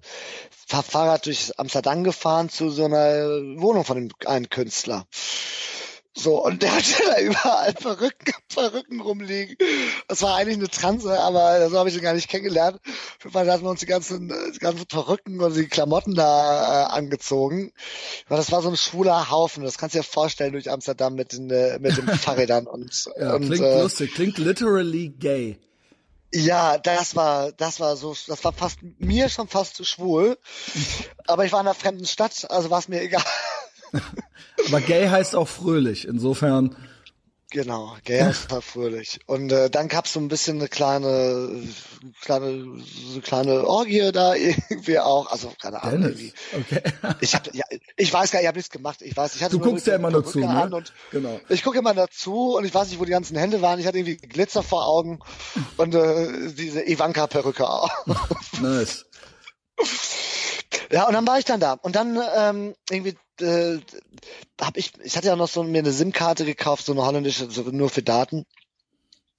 Fahr- 0.68 0.84
Fahrrad 0.84 1.26
durch 1.26 1.58
Amsterdam 1.60 2.04
gefahren 2.04 2.50
zu 2.50 2.70
so 2.70 2.86
einer 2.86 3.26
Wohnung 3.60 3.84
von 3.84 3.98
dem 3.98 4.10
einen 4.26 4.50
Künstler. 4.50 5.06
So, 6.14 6.44
und 6.44 6.62
der 6.62 6.76
hatte 6.76 7.04
da 7.08 7.22
überall 7.22 7.74
Perücken, 7.74 8.34
Perücken 8.54 9.00
rumliegen. 9.00 9.56
Das 10.08 10.22
war 10.22 10.36
eigentlich 10.36 10.58
eine 10.58 10.68
Transe, 10.68 11.18
aber 11.20 11.70
so 11.70 11.78
habe 11.78 11.90
ich 11.90 11.96
ihn 11.96 12.02
gar 12.02 12.14
nicht 12.14 12.30
kennengelernt. 12.30 12.80
Jeden 13.20 13.32
Fall 13.32 13.50
hatten 13.50 13.64
wir 13.64 13.70
uns 13.70 13.80
die 13.80 13.86
ganzen, 13.86 14.34
die 14.54 14.60
ganzen 14.60 14.86
Perücken 14.88 15.40
und 15.40 15.56
die 15.56 15.68
Klamotten 15.68 16.14
da 16.14 16.88
äh, 16.88 16.92
angezogen. 16.92 17.72
Aber 18.28 18.38
das 18.38 18.52
war 18.52 18.62
so 18.62 18.70
ein 18.70 18.78
schwuler 18.78 19.30
Haufen. 19.30 19.64
Das 19.64 19.78
kannst 19.78 19.96
du 19.96 20.00
dir 20.00 20.04
vorstellen 20.04 20.52
durch 20.52 20.70
Amsterdam 20.70 21.16
mit 21.16 21.32
den, 21.32 21.50
äh, 21.50 21.80
mit 21.80 21.96
den 21.96 22.08
Fahrrädern 22.18 22.68
und, 22.68 23.10
Ja, 23.18 23.36
und 23.36 23.46
klingt 23.46 23.64
äh, 23.64 23.82
lustig, 23.82 24.14
klingt 24.14 24.38
literally 24.38 25.10
gay. 25.10 25.58
ja, 26.34 26.78
das 26.78 27.16
war, 27.16 27.54
das 27.54 27.80
war 27.80 27.96
so, 27.96 28.14
das 28.28 28.44
war 28.44 28.52
fast 28.52 28.80
mir 29.00 29.30
schon 29.30 29.48
fast 29.48 29.78
zu 29.78 29.86
schwul. 29.86 30.38
Aber 31.26 31.46
ich 31.46 31.54
war 31.54 31.62
in 31.62 31.68
einer 31.68 31.76
fremden 31.76 32.06
Stadt, 32.06 32.52
also 32.52 32.70
war 32.70 32.80
es 32.80 32.90
mir 32.90 33.02
egal. 33.02 33.24
Aber 34.68 34.82
gay 34.82 35.08
heißt 35.08 35.36
auch 35.36 35.48
fröhlich. 35.48 36.08
Insofern, 36.08 36.76
Genau, 37.54 37.98
gay 38.06 38.30
ist 38.30 38.44
total 38.44 38.62
fröhlich. 38.62 39.20
Und 39.26 39.52
äh, 39.52 39.70
dann 39.70 39.90
gab's 39.90 40.14
so 40.14 40.22
ein 40.22 40.30
bisschen 40.30 40.60
eine 40.60 40.70
kleine, 40.70 41.50
kleine, 42.22 42.50
so 42.80 43.12
eine 43.12 43.22
kleine 43.22 43.68
Orgie 43.68 44.10
da 44.14 44.36
irgendwie 44.70 45.00
auch. 45.00 45.30
Also 45.30 45.52
keine 45.62 45.84
Ahnung. 45.84 46.04
Dennis. 46.04 46.34
Irgendwie. 46.54 46.78
Okay. 46.78 46.82
Ich 47.20 47.36
hab, 47.36 47.54
ja, 47.54 47.66
ich 47.98 48.12
weiß 48.12 48.32
gar 48.32 48.40
nicht, 48.40 48.44
ich 48.44 48.48
habe 48.48 48.58
nichts 48.58 48.72
gemacht. 48.72 49.02
Ich 49.02 49.16
weiß, 49.18 49.36
ich 49.36 49.44
hatte 49.44 49.58
Du 49.58 49.64
guckst 49.64 49.86
ja 49.86 49.96
eine 49.96 50.02
immer 50.02 50.12
nur 50.12 50.26
zu, 50.26 50.40
ne? 50.40 50.84
Genau. 51.12 51.42
Ich 51.50 51.62
gucke 51.62 51.78
immer 51.78 51.94
dazu 51.94 52.56
und 52.56 52.64
ich 52.64 52.74
weiß 52.74 52.90
nicht, 52.90 53.00
wo 53.02 53.06
die 53.06 53.12
ganzen 53.12 53.36
Hände 53.36 53.62
waren. 53.62 53.80
Ich 53.80 53.86
hatte 53.86 53.98
irgendwie 53.98 54.16
Glitzer 54.16 54.64
vor 54.64 54.88
Augen 54.88 55.20
und 55.76 55.94
äh, 55.94 56.54
diese 56.54 56.88
Ivanka-Perücke 56.88 57.70
auch. 57.70 57.92
Nice. 58.62 59.06
Ja, 60.92 61.08
und 61.08 61.14
dann 61.14 61.28
war 61.28 61.40
ich 61.40 61.46
dann 61.46 61.60
da. 61.60 61.74
Und 61.74 61.96
dann 61.96 62.20
ähm, 62.36 62.76
irgendwie 62.90 63.18
äh, 63.44 63.80
habe 64.60 64.80
ich, 64.80 64.94
ich 65.04 65.18
hatte 65.18 65.28
ja 65.28 65.36
noch 65.36 65.48
so 65.48 65.64
mir 65.64 65.80
eine 65.80 65.92
SIM-Karte 65.92 66.46
gekauft, 66.46 66.86
so 66.86 66.92
eine 66.94 67.06
holländische, 67.06 67.50
so 67.50 67.64
nur 67.64 67.90
für 67.90 68.04
Daten. 68.04 68.46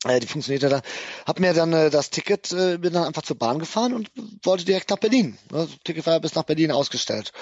Äh, 0.04 0.18
die 0.20 0.26
funktionierte 0.26 0.68
da. 0.68 0.82
Hab 1.26 1.38
mir 1.38 1.54
dann 1.54 1.72
äh, 1.72 1.90
das 1.90 2.10
Ticket, 2.10 2.52
äh, 2.52 2.78
bin 2.78 2.92
dann 2.92 3.04
einfach 3.04 3.22
zur 3.22 3.38
Bahn 3.38 3.58
gefahren 3.58 3.94
und 3.94 4.10
wollte 4.42 4.64
direkt 4.64 4.90
nach 4.90 4.98
Berlin. 4.98 5.38
Das 5.48 5.68
Ticket 5.84 6.04
war 6.06 6.14
ja 6.14 6.18
bis 6.18 6.34
nach 6.34 6.42
Berlin 6.42 6.72
ausgestellt. 6.72 7.32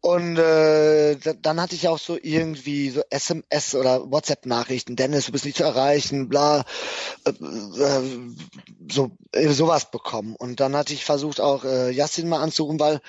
Und 0.00 0.36
äh, 0.36 1.16
da, 1.16 1.32
dann 1.34 1.60
hatte 1.60 1.76
ich 1.76 1.86
auch 1.86 1.98
so 1.98 2.18
irgendwie 2.20 2.90
so 2.90 3.02
SMS 3.10 3.74
oder 3.74 4.10
WhatsApp-Nachrichten, 4.10 4.96
Dennis, 4.96 5.26
du 5.26 5.32
bist 5.32 5.44
nicht 5.44 5.56
zu 5.56 5.64
erreichen, 5.64 6.28
bla, 6.28 6.64
äh, 7.24 7.30
äh, 7.30 8.02
so 8.90 9.12
äh, 9.32 9.48
sowas 9.48 9.90
bekommen. 9.90 10.34
Und 10.36 10.58
dann 10.58 10.76
hatte 10.76 10.94
ich 10.94 11.04
versucht 11.04 11.40
auch 11.40 11.64
äh, 11.64 11.90
Yassin 11.92 12.28
mal 12.28 12.42
anzurufen, 12.42 12.80
weil 12.80 13.00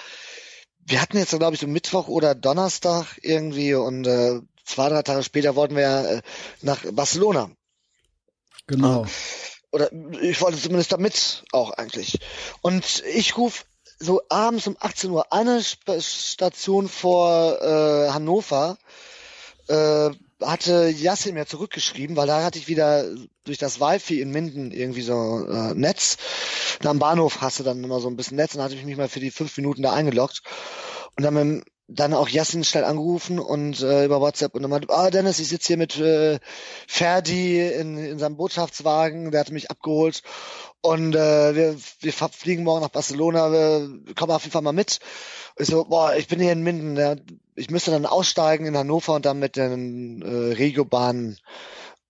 wir 0.87 1.01
hatten 1.01 1.17
jetzt, 1.17 1.35
glaube 1.35 1.55
ich, 1.55 1.61
so 1.61 1.67
Mittwoch 1.67 2.07
oder 2.07 2.35
Donnerstag 2.35 3.17
irgendwie 3.23 3.73
und 3.73 4.05
äh, 4.05 4.41
zwei, 4.63 4.89
drei 4.89 5.01
Tage 5.01 5.23
später 5.23 5.55
wollten 5.55 5.75
wir 5.75 6.09
äh, 6.09 6.21
nach 6.61 6.85
Barcelona. 6.91 7.49
Genau. 8.67 9.05
Oder 9.71 9.91
ich 10.21 10.41
wollte 10.41 10.59
zumindest 10.59 10.91
da 10.91 10.97
mit 10.97 11.43
auch 11.51 11.71
eigentlich. 11.71 12.19
Und 12.61 13.03
ich 13.13 13.37
ruf 13.37 13.65
so 13.99 14.21
abends 14.29 14.67
um 14.67 14.77
18 14.79 15.11
Uhr 15.11 15.31
eine 15.31 15.61
Station 15.63 16.87
vor 16.89 17.61
äh, 17.61 18.09
Hannover 18.09 18.77
äh, 19.67 20.09
hatte 20.41 20.89
Yassin 20.89 21.33
mir 21.33 21.45
zurückgeschrieben, 21.45 22.15
weil 22.15 22.27
da 22.27 22.43
hatte 22.43 22.59
ich 22.59 22.67
wieder 22.67 23.05
durch 23.45 23.57
das 23.57 23.79
Wi-Fi 23.79 24.21
in 24.21 24.31
Minden 24.31 24.71
irgendwie 24.71 25.01
so 25.01 25.45
äh, 25.47 25.73
Netz. 25.73 26.17
Und 26.81 26.87
am 26.87 26.99
Bahnhof 26.99 27.41
hast 27.41 27.59
du 27.59 27.63
dann 27.63 27.83
immer 27.83 27.99
so 27.99 28.09
ein 28.09 28.17
bisschen 28.17 28.37
Netz 28.37 28.53
und 28.53 28.59
dann 28.59 28.65
hatte 28.65 28.75
ich 28.75 28.85
mich 28.85 28.97
mal 28.97 29.09
für 29.09 29.19
die 29.21 29.31
fünf 29.31 29.55
Minuten 29.57 29.81
da 29.81 29.93
eingeloggt. 29.93 30.41
Und 31.15 31.23
dann 31.23 31.63
dann 31.87 32.13
auch 32.13 32.27
Yassin 32.27 32.63
schnell 32.63 32.83
angerufen 32.83 33.37
und 33.37 33.81
äh, 33.81 34.05
über 34.05 34.19
WhatsApp 34.19 34.55
und 34.55 34.63
dann 34.63 34.71
meinte, 34.71 34.89
ah 34.89 35.11
Dennis, 35.11 35.39
ich 35.39 35.49
sitze 35.49 35.67
hier 35.67 35.77
mit 35.77 35.97
äh, 35.97 36.39
Ferdi 36.87 37.61
in, 37.61 37.97
in 37.97 38.17
seinem 38.17 38.37
Botschaftswagen, 38.37 39.31
der 39.31 39.41
hatte 39.41 39.53
mich 39.53 39.69
abgeholt 39.69 40.23
und 40.81 41.15
äh, 41.15 41.55
wir, 41.55 41.77
wir 41.99 42.13
fliegen 42.13 42.63
morgen 42.63 42.81
nach 42.81 42.89
Barcelona, 42.89 43.51
wir 43.51 44.15
kommen 44.15 44.31
auf 44.31 44.43
jeden 44.43 44.53
Fall 44.53 44.63
mal 44.63 44.73
mit. 44.73 44.99
Ich 45.57 45.67
so, 45.67 45.85
boah, 45.85 46.15
ich 46.15 46.27
bin 46.27 46.39
hier 46.39 46.51
in 46.51 46.63
Minden, 46.63 46.97
ja, 46.97 47.15
ich 47.55 47.69
müsste 47.69 47.91
dann 47.91 48.05
aussteigen 48.05 48.65
in 48.65 48.77
Hannover 48.77 49.13
und 49.13 49.25
dann 49.25 49.39
mit 49.39 49.55
den 49.55 50.21
äh, 50.21 50.53
Regiobahnen 50.53 51.39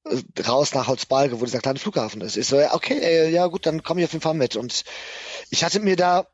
äh, 0.05 0.41
raus 0.41 0.73
nach 0.73 0.88
Holzbalge, 0.88 1.39
wo 1.39 1.45
dieser 1.45 1.59
kleine 1.59 1.80
Flughafen 1.80 2.21
ist. 2.21 2.38
Ich 2.38 2.47
so, 2.47 2.59
ja, 2.59 2.73
okay, 2.73 2.99
ey, 2.99 3.30
ja 3.30 3.47
gut, 3.47 3.65
dann 3.65 3.84
komme 3.84 4.01
ich 4.01 4.05
auf 4.05 4.13
jeden 4.13 4.23
Fall 4.23 4.34
mit. 4.34 4.55
Und 4.55 4.84
ich 5.49 5.63
hatte 5.63 5.80
mir 5.80 5.95
da, 5.95 6.28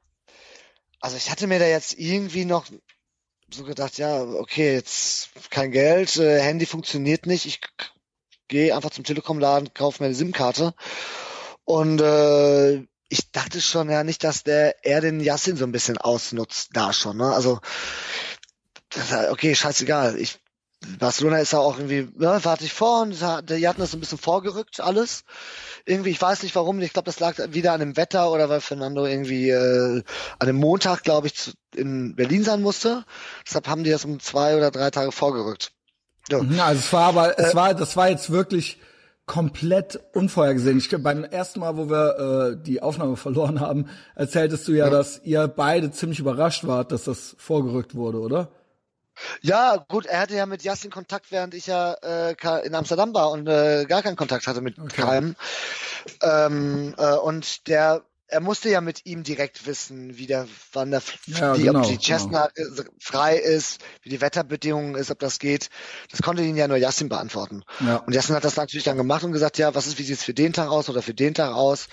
also 0.99 1.17
ich 1.17 1.31
hatte 1.31 1.47
mir 1.47 1.59
da 1.59 1.65
jetzt 1.65 1.97
irgendwie 1.97 2.45
noch 2.45 2.65
so 3.53 3.63
gedacht, 3.63 3.97
ja, 3.97 4.21
okay, 4.23 4.73
jetzt 4.73 5.29
kein 5.49 5.71
Geld, 5.71 6.17
äh, 6.17 6.41
Handy 6.41 6.65
funktioniert 6.65 7.25
nicht, 7.25 7.45
ich 7.45 7.61
gehe 8.47 8.75
einfach 8.75 8.91
zum 8.91 9.03
Telekom-Laden, 9.03 9.73
kaufe 9.73 10.01
mir 10.01 10.07
eine 10.07 10.15
SIM-Karte 10.15 10.73
und 11.65 12.01
äh, 12.01 12.85
ich 13.09 13.31
dachte 13.31 13.59
schon 13.61 13.89
ja 13.89 14.03
nicht, 14.03 14.23
dass 14.23 14.43
der 14.43 14.85
er 14.85 15.01
den 15.01 15.19
Yassin 15.19 15.57
so 15.57 15.65
ein 15.65 15.73
bisschen 15.73 15.97
ausnutzt 15.97 16.69
da 16.73 16.93
schon. 16.93 17.17
Ne? 17.17 17.33
Also 17.33 17.59
okay, 19.29 19.55
scheißegal. 19.55 20.17
Ich 20.17 20.39
Barcelona 20.99 21.37
ist 21.37 21.53
ja 21.53 21.59
auch 21.59 21.77
irgendwie, 21.77 22.07
ja, 22.19 22.43
warte 22.43 22.65
ich 22.65 22.73
vor 22.73 23.01
und 23.01 23.11
die 23.11 23.67
hatten 23.67 23.81
das 23.81 23.93
ein 23.93 23.99
bisschen 23.99 24.17
vorgerückt 24.17 24.79
alles. 24.79 25.23
Irgendwie, 25.85 26.09
ich 26.09 26.21
weiß 26.21 26.41
nicht 26.41 26.55
warum, 26.55 26.79
ich 26.79 26.93
glaube, 26.93 27.05
das 27.05 27.19
lag 27.19 27.35
wieder 27.53 27.73
an 27.73 27.79
dem 27.79 27.97
Wetter 27.97 28.31
oder 28.31 28.49
weil 28.49 28.61
Fernando 28.61 29.05
irgendwie 29.05 29.49
äh, 29.49 30.03
an 30.39 30.47
dem 30.47 30.55
Montag, 30.55 31.03
glaube 31.03 31.27
ich, 31.27 31.35
zu, 31.35 31.51
in 31.75 32.15
Berlin 32.15 32.43
sein 32.43 32.61
musste. 32.61 33.05
Deshalb 33.45 33.67
haben 33.67 33.83
die 33.83 33.91
das 33.91 34.05
um 34.05 34.19
zwei 34.19 34.55
oder 34.57 34.71
drei 34.71 34.89
Tage 34.89 35.11
vorgerückt. 35.11 35.71
Ja. 36.29 36.41
Mhm, 36.41 36.59
also 36.59 36.79
es 36.79 36.93
war 36.93 37.07
aber, 37.07 37.39
es 37.39 37.53
äh, 37.53 37.55
war, 37.55 37.73
das 37.75 37.95
war 37.95 38.09
jetzt 38.09 38.31
wirklich 38.31 38.79
komplett 39.27 39.99
unvorhergesehen. 40.13 40.77
Ich 40.79 40.89
glaube, 40.89 41.03
beim 41.03 41.23
ersten 41.23 41.59
Mal, 41.59 41.77
wo 41.77 41.89
wir 41.89 42.57
äh, 42.59 42.63
die 42.63 42.81
Aufnahme 42.81 43.17
verloren 43.17 43.59
haben, 43.59 43.87
erzähltest 44.15 44.67
du 44.67 44.73
ja, 44.73 44.85
ja, 44.85 44.91
dass 44.91 45.21
ihr 45.23 45.47
beide 45.47 45.91
ziemlich 45.91 46.19
überrascht 46.19 46.65
wart, 46.65 46.91
dass 46.91 47.03
das 47.03 47.35
vorgerückt 47.37 47.95
wurde, 47.95 48.19
oder? 48.19 48.51
Ja, 49.41 49.77
gut, 49.87 50.05
er 50.05 50.21
hatte 50.21 50.35
ja 50.35 50.45
mit 50.45 50.63
Yassin 50.63 50.91
Kontakt, 50.91 51.31
während 51.31 51.53
ich 51.53 51.67
ja 51.67 51.93
äh, 52.01 52.35
in 52.65 52.75
Amsterdam 52.75 53.13
war 53.13 53.31
und 53.31 53.47
äh, 53.47 53.85
gar 53.85 54.01
keinen 54.01 54.15
Kontakt 54.15 54.47
hatte 54.47 54.61
mit 54.61 54.77
okay. 54.79 55.01
keinem. 55.01 55.35
Ähm, 56.21 56.95
äh, 56.97 57.15
und 57.15 57.67
der 57.67 58.03
er 58.31 58.39
musste 58.39 58.69
ja 58.69 58.79
mit 58.79 59.05
ihm 59.05 59.23
direkt 59.23 59.65
wissen, 59.67 60.17
wie 60.17 60.25
der, 60.25 60.47
wann 60.71 60.89
der, 60.91 61.01
ja, 61.25 61.53
die, 61.53 61.63
genau, 61.63 61.81
ob 61.81 61.87
die 61.87 61.99
Cessna 61.99 62.49
genau. 62.55 62.83
frei 62.99 63.35
ist, 63.37 63.81
wie 64.03 64.09
die 64.09 64.21
Wetterbedingungen 64.21 64.95
ist, 64.95 65.11
ob 65.11 65.19
das 65.19 65.37
geht. 65.37 65.69
Das 66.09 66.21
konnte 66.21 66.41
ihn 66.41 66.55
ja 66.55 66.67
nur 66.67 66.77
Yassin 66.77 67.09
beantworten. 67.09 67.63
Ja. 67.81 67.97
Und 67.97 68.13
Yassin 68.13 68.35
hat 68.35 68.45
das 68.45 68.55
natürlich 68.55 68.85
dann 68.85 68.95
gemacht 68.95 69.23
und 69.23 69.33
gesagt, 69.33 69.57
ja, 69.57 69.75
was 69.75 69.85
ist, 69.85 69.99
wie 69.99 70.03
sieht's 70.03 70.23
für 70.23 70.33
den 70.33 70.53
Tag 70.53 70.69
aus 70.69 70.89
oder 70.89 71.01
für 71.01 71.13
den 71.13 71.33
Tag 71.33 71.53
aus? 71.53 71.87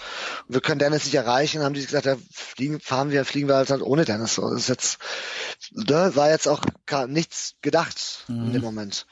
Und 0.47 0.55
wir 0.55 0.61
können 0.61 0.79
Dennis 0.79 1.05
nicht 1.05 1.15
erreichen. 1.15 1.59
Und 1.59 1.65
haben 1.65 1.75
die 1.75 1.85
gesagt, 1.85 2.07
ja, 2.07 2.17
fliegen, 2.33 2.81
fahren 2.81 3.11
wir, 3.11 3.25
fliegen 3.25 3.49
wir 3.49 3.57
halt, 3.57 3.71
halt 3.71 3.83
ohne 3.83 4.05
Dennis. 4.05 4.37
So, 4.37 4.49
das 4.49 4.61
ist 4.61 4.69
jetzt, 4.69 4.99
ne, 5.73 6.13
war 6.15 6.31
jetzt 6.31 6.47
auch 6.47 6.63
gar 6.87 7.09
nichts 7.09 7.55
gedacht 7.63 8.25
mhm. 8.29 8.47
in 8.47 8.53
dem 8.53 8.63
Moment. 8.63 9.07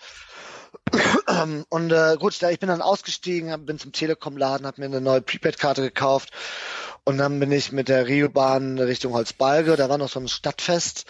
Und 1.68 1.91
äh, 1.91 2.16
gut, 2.20 2.41
ich 2.41 2.61
bin 2.61 2.68
dann 2.68 2.83
ausgestiegen, 2.83 3.66
bin 3.66 3.81
zum 3.81 3.91
Telekom-Laden, 3.91 4.66
habe 4.66 4.81
mir 4.81 4.87
eine 4.87 5.01
neue 5.01 5.22
Prepaid-Karte 5.22 5.83
gekauft 5.83 6.31
und 7.07 7.19
dann 7.19 7.39
bin 7.39 7.53
ich 7.53 7.71
mit 7.71 7.89
der 7.89 8.09
Rio-Bahn 8.09 8.81
Richtung 8.81 9.13
Holzbalge, 9.13 9.77
da 9.77 9.89
war 9.89 9.97
noch 9.97 10.11
so 10.11 10.19
ein 10.19 10.27
Stadtfest. 10.27 11.05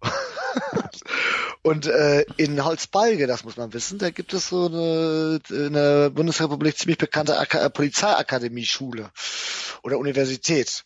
und 1.62 1.86
äh, 1.86 2.22
in 2.38 2.64
Holzbalge, 2.64 3.26
das 3.26 3.44
muss 3.44 3.58
man 3.58 3.74
wissen, 3.74 3.98
da 3.98 4.08
gibt 4.08 4.32
es 4.32 4.48
so 4.48 4.64
eine, 4.64 5.40
in 5.50 5.74
der 5.74 6.08
Bundesrepublik 6.08 6.78
ziemlich 6.78 6.96
bekannte 6.96 7.38
Ak 7.38 7.74
Polizeiakademie-Schule 7.74 9.10
oder 9.82 9.98
Universität. 9.98 10.84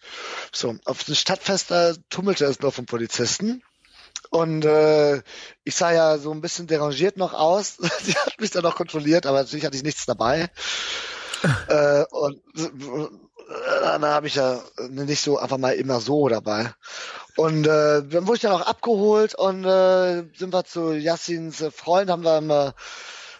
So, 0.53 0.75
auf 0.85 1.05
dem 1.05 1.15
Stadtfest, 1.15 1.71
da 1.71 1.95
tummelte 2.11 2.45
es 2.47 2.59
nur 2.59 2.73
von 2.73 2.87
Polizisten. 2.87 3.63
Und 4.31 4.65
äh, 4.65 5.23
ich 5.63 5.77
sah 5.77 5.93
ja 5.93 6.19
so 6.19 6.33
ein 6.33 6.41
bisschen 6.41 6.67
derangiert 6.67 7.19
noch 7.19 7.35
aus. 7.35 7.77
Sie 8.03 8.17
hat 8.17 8.41
mich 8.41 8.51
dann 8.51 8.65
noch 8.65 8.75
kontrolliert, 8.75 9.27
aber 9.27 9.39
natürlich 9.39 9.65
hatte 9.65 9.77
ich 9.77 9.85
nichts 9.85 10.07
dabei. 10.07 10.51
äh, 11.69 12.05
und 12.11 12.43
äh, 12.57 13.26
dann 13.81 14.05
habe 14.05 14.27
ich 14.27 14.35
ja 14.35 14.61
nicht 14.89 15.23
so 15.23 15.39
einfach 15.39 15.59
mal 15.59 15.75
immer 15.75 16.01
so 16.01 16.29
dabei. 16.29 16.73
Und 17.37 17.67
äh, 17.67 18.03
dann 18.03 18.27
wurde 18.27 18.37
ich 18.37 18.43
dann 18.43 18.53
auch 18.53 18.67
abgeholt 18.67 19.35
und 19.35 19.65
äh, 19.65 20.25
sind 20.37 20.53
wir 20.53 20.65
zu 20.65 20.93
Yassins 20.93 21.63
Freund, 21.75 22.11
haben 22.11 22.25
wir 22.25 22.39
immer 22.39 22.75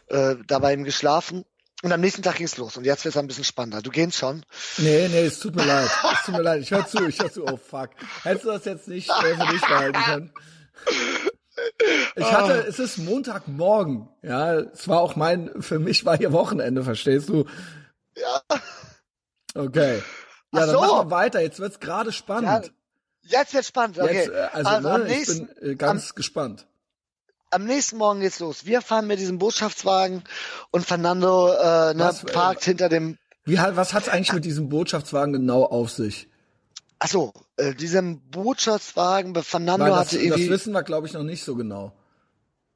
äh, 0.09 0.37
da 0.47 0.59
bei 0.59 0.75
ihm 0.75 0.85
geschlafen. 0.85 1.45
Und 1.83 1.93
am 1.93 2.01
nächsten 2.01 2.23
Tag 2.23 2.37
ging's 2.37 2.57
los. 2.57 2.77
Und 2.77 2.85
jetzt 2.85 3.05
wird's 3.05 3.17
ein 3.17 3.27
bisschen 3.27 3.45
spannender. 3.45 3.83
Du 3.83 3.91
gehst 3.91 4.17
schon. 4.17 4.45
Nee, 4.79 5.09
nee, 5.09 5.27
es 5.27 5.41
tut 5.41 5.55
mir 5.55 5.65
leid. 5.65 5.91
Es 6.13 6.25
tut 6.25 6.35
mir 6.35 6.43
leid. 6.43 6.63
Ich 6.63 6.71
hör 6.71 6.87
zu, 6.87 7.07
ich 7.07 7.19
hör 7.19 7.31
zu. 7.31 7.45
Oh 7.45 7.59
fuck. 7.59 7.91
Hättest 8.23 8.45
du 8.45 8.51
das 8.51 8.65
jetzt 8.65 8.89
nicht 8.89 9.11
äh, 9.11 9.35
für 9.35 9.53
dich 9.53 9.61
behalten 9.61 10.01
können? 10.05 10.33
Ich 12.17 12.33
hatte, 12.33 12.65
oh. 12.65 12.69
es 12.69 12.79
ist 12.79 12.99
Montagmorgen. 12.99 14.09
Ja, 14.23 14.55
es 14.55 14.89
war 14.89 15.01
auch 15.01 15.17
mein, 15.17 15.51
für 15.61 15.79
mich 15.79 16.05
war 16.05 16.17
hier 16.17 16.33
Wochenende, 16.33 16.83
verstehst 16.83 17.29
du? 17.29 17.45
Ja. 18.17 18.43
Okay. 19.57 19.99
Ja, 19.99 20.03
Ach 20.53 20.59
dann 20.61 20.71
so. 20.71 20.81
machen 20.81 21.09
wir 21.09 21.11
weiter. 21.11 21.41
Jetzt 21.41 21.59
wird's 21.59 21.81
gerade 21.81 22.13
spannend. 22.13 22.73
Ja, 23.23 23.41
jetzt 23.41 23.55
wird's 23.55 23.69
spannend. 23.69 23.99
Okay. 23.99 24.15
Jetzt, 24.15 24.29
äh, 24.29 24.49
also, 24.53 24.71
also 24.71 24.99
ne, 24.99 25.05
nächsten, 25.05 25.49
ich 25.49 25.61
bin 25.61 25.71
äh, 25.71 25.75
ganz 25.75 26.11
am, 26.11 26.15
gespannt. 26.15 26.67
Am 27.51 27.65
nächsten 27.65 27.97
Morgen 27.97 28.21
geht's 28.21 28.39
los. 28.39 28.67
Wir 28.67 28.83
fahren 28.83 29.07
mit 29.07 29.19
diesem 29.19 29.39
Botschaftswagen 29.39 30.23
und 30.71 30.87
Fernando 30.87 31.53
äh, 31.53 31.95
ne, 31.95 32.05
was, 32.05 32.25
parkt 32.25 32.63
äh, 32.63 32.71
hinter 32.71 32.89
dem. 32.89 33.19
Wie, 33.45 33.59
was 33.59 33.95
hat's 33.95 34.09
eigentlich 34.09 34.33
mit 34.33 34.45
diesem 34.45 34.69
Botschaftswagen 34.69 35.33
genau 35.33 35.65
auf 35.65 35.91
sich? 35.91 36.29
Ach 36.99 37.09
so, 37.09 37.33
äh, 37.57 37.75
diesem 37.75 38.21
Botschaftswagen 38.31 39.33
bei 39.33 39.43
Fernando 39.43 39.87
das, 39.87 39.99
hatte 39.99 40.19
irgendwie. 40.19 40.49
Das 40.49 40.51
wissen 40.51 40.73
wir, 40.73 40.83
glaube 40.83 41.07
ich, 41.07 41.13
noch 41.13 41.23
nicht 41.23 41.45
so 41.45 41.55
genau. 41.55 41.93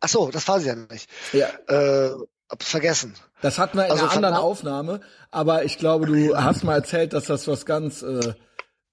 Ach 0.00 0.08
so, 0.08 0.30
das 0.30 0.46
weiß 0.46 0.62
ich 0.62 0.66
ja 0.68 0.74
nicht. 0.74 1.08
Ja. 1.32 1.48
Äh, 1.68 2.14
hab's 2.50 2.68
vergessen. 2.68 3.14
Das 3.42 3.58
hatten 3.58 3.78
wir 3.78 3.86
in 3.86 3.92
also 3.92 4.04
einer 4.04 4.12
anderen 4.14 4.34
Aufnahme, 4.36 5.00
aber 5.30 5.64
ich 5.64 5.78
glaube, 5.78 6.06
du 6.06 6.36
hast 6.36 6.64
mal 6.64 6.74
erzählt, 6.74 7.12
dass 7.12 7.24
das 7.24 7.48
was 7.48 7.64
ganz 7.64 8.02
äh, 8.02 8.34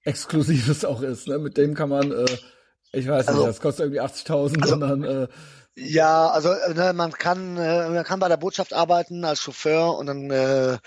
Exklusives 0.04 0.84
auch 0.84 1.02
ist. 1.02 1.28
Ne? 1.28 1.38
Mit 1.38 1.56
dem 1.56 1.74
kann 1.74 1.90
man, 1.90 2.10
äh, 2.12 2.24
ich 2.92 3.06
weiß 3.06 3.26
nicht, 3.26 3.36
also, 3.36 3.46
das 3.46 3.60
kostet 3.60 3.84
irgendwie 3.86 4.00
80.000, 4.00 4.62
also, 4.62 4.68
sondern 4.68 5.04
äh, 5.04 5.28
ja, 5.80 6.28
also 6.28 6.48
ne, 6.74 6.92
man 6.92 7.12
kann 7.12 7.56
äh, 7.56 7.88
man 7.88 8.02
kann 8.02 8.18
bei 8.18 8.28
der 8.28 8.36
Botschaft 8.36 8.72
arbeiten 8.72 9.24
als 9.24 9.42
Chauffeur 9.42 9.96
und 9.96 10.06
dann 10.06 10.28
äh, 10.28 10.78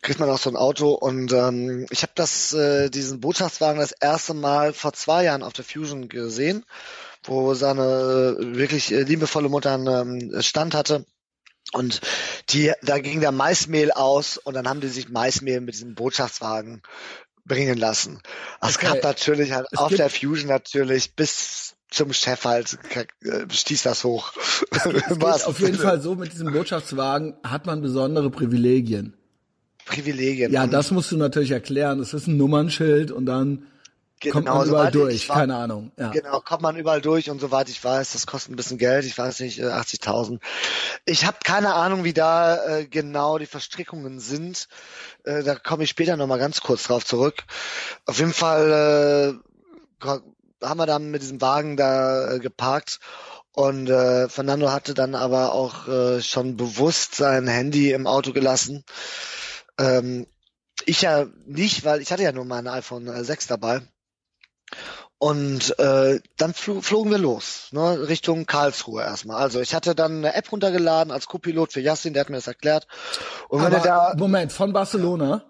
kriegt 0.00 0.20
man 0.20 0.30
auch 0.30 0.38
so 0.38 0.48
ein 0.48 0.56
Auto 0.56 0.92
und 0.92 1.32
ähm, 1.32 1.86
ich 1.90 2.02
habe 2.02 2.12
das 2.14 2.52
äh, 2.52 2.88
diesen 2.88 3.20
Botschaftswagen 3.20 3.80
das 3.80 3.90
erste 3.90 4.34
Mal 4.34 4.72
vor 4.72 4.92
zwei 4.92 5.24
Jahren 5.24 5.42
auf 5.42 5.54
der 5.54 5.64
Fusion 5.64 6.08
gesehen, 6.08 6.64
wo 7.24 7.54
seine 7.54 8.36
äh, 8.38 8.56
wirklich 8.56 8.92
äh, 8.92 9.02
liebevolle 9.02 9.48
Mutter 9.48 9.74
einen 9.74 10.30
ähm, 10.30 10.40
Stand 10.42 10.74
hatte 10.74 11.04
und 11.72 12.00
die, 12.50 12.72
da 12.82 12.98
ging 12.98 13.20
der 13.20 13.32
Maismehl 13.32 13.90
aus 13.90 14.38
und 14.38 14.54
dann 14.54 14.68
haben 14.68 14.80
die 14.80 14.88
sich 14.88 15.08
Maismehl 15.08 15.60
mit 15.60 15.74
diesem 15.74 15.94
Botschaftswagen 15.94 16.82
bringen 17.44 17.78
lassen. 17.78 18.20
Es 18.60 18.76
okay. 18.76 18.86
gab 18.86 19.02
natürlich 19.02 19.52
halt 19.52 19.66
es 19.72 19.78
auf 19.78 19.94
der 19.94 20.10
Fusion 20.10 20.48
natürlich 20.48 21.14
bis 21.14 21.74
zum 21.90 22.12
Chef 22.12 22.44
halt 22.44 22.78
stieß 23.50 23.82
das 23.82 24.04
hoch. 24.04 24.32
Es 24.70 24.86
auf 25.46 25.58
jeden 25.60 25.78
Fall 25.78 26.00
so, 26.00 26.14
mit 26.14 26.32
diesem 26.32 26.52
Botschaftswagen 26.52 27.34
hat 27.42 27.66
man 27.66 27.80
besondere 27.80 28.30
Privilegien. 28.30 29.14
Privilegien. 29.86 30.52
Ja, 30.52 30.66
das 30.66 30.90
musst 30.90 31.10
du 31.12 31.16
natürlich 31.16 31.50
erklären. 31.50 31.98
Es 32.00 32.12
ist 32.12 32.26
ein 32.26 32.36
Nummernschild 32.36 33.10
und 33.10 33.24
dann 33.24 33.66
Genau, 34.20 34.34
kommt 34.34 34.46
man 34.46 34.68
überall 34.68 34.90
durch, 34.90 35.28
war, 35.28 35.36
keine 35.36 35.56
Ahnung. 35.56 35.92
Ja. 35.96 36.10
Genau, 36.10 36.40
kommt 36.40 36.62
man 36.62 36.76
überall 36.76 37.00
durch 37.00 37.30
und 37.30 37.40
soweit 37.40 37.68
ich 37.68 37.82
weiß, 37.82 38.12
das 38.12 38.26
kostet 38.26 38.52
ein 38.52 38.56
bisschen 38.56 38.78
Geld, 38.78 39.04
ich 39.04 39.16
weiß 39.16 39.40
nicht, 39.40 39.60
80.000. 39.60 40.34
Äh, 40.34 40.38
ich 41.04 41.24
habe 41.24 41.38
keine 41.44 41.74
Ahnung, 41.74 42.04
wie 42.04 42.12
da 42.12 42.78
äh, 42.78 42.86
genau 42.86 43.38
die 43.38 43.46
Verstrickungen 43.46 44.20
sind. 44.20 44.68
Äh, 45.24 45.42
da 45.42 45.54
komme 45.54 45.84
ich 45.84 45.90
später 45.90 46.16
nochmal 46.16 46.38
ganz 46.38 46.60
kurz 46.60 46.84
drauf 46.84 47.04
zurück. 47.04 47.44
Auf 48.06 48.18
jeden 48.18 48.34
Fall 48.34 49.40
äh, 50.02 50.06
haben 50.62 50.78
wir 50.78 50.86
dann 50.86 51.10
mit 51.10 51.22
diesem 51.22 51.40
Wagen 51.40 51.76
da 51.76 52.34
äh, 52.34 52.38
geparkt 52.40 53.00
und 53.52 53.88
äh, 53.88 54.28
Fernando 54.28 54.70
hatte 54.70 54.94
dann 54.94 55.14
aber 55.14 55.52
auch 55.52 55.88
äh, 55.88 56.22
schon 56.22 56.56
bewusst 56.56 57.16
sein 57.16 57.48
Handy 57.48 57.92
im 57.92 58.06
Auto 58.06 58.32
gelassen. 58.32 58.84
Ähm, 59.78 60.26
ich 60.84 61.02
ja 61.02 61.26
nicht, 61.44 61.84
weil 61.84 62.00
ich 62.00 62.12
hatte 62.12 62.22
ja 62.22 62.32
nur 62.32 62.44
mein 62.44 62.68
iPhone 62.68 63.24
6 63.24 63.48
dabei. 63.48 63.82
Und 65.18 65.76
äh, 65.80 66.20
dann 66.36 66.54
fl 66.54 66.80
flogen 66.80 67.10
wir 67.10 67.18
los, 67.18 67.68
ne, 67.72 68.06
Richtung 68.08 68.46
Karlsruhe 68.46 69.02
erstmal. 69.02 69.42
Also 69.42 69.60
ich 69.60 69.74
hatte 69.74 69.96
dann 69.96 70.18
eine 70.18 70.34
App 70.34 70.52
runtergeladen 70.52 71.12
als 71.12 71.26
Co-Pilot 71.26 71.72
für 71.72 71.80
Yassin, 71.80 72.12
der 72.12 72.20
hat 72.20 72.30
mir 72.30 72.36
das 72.36 72.46
erklärt. 72.46 72.86
Und 73.48 73.60
wenn 73.64 73.74
Aber, 73.74 73.84
da 73.84 74.14
Moment, 74.16 74.52
von 74.52 74.72
Barcelona? 74.72 75.42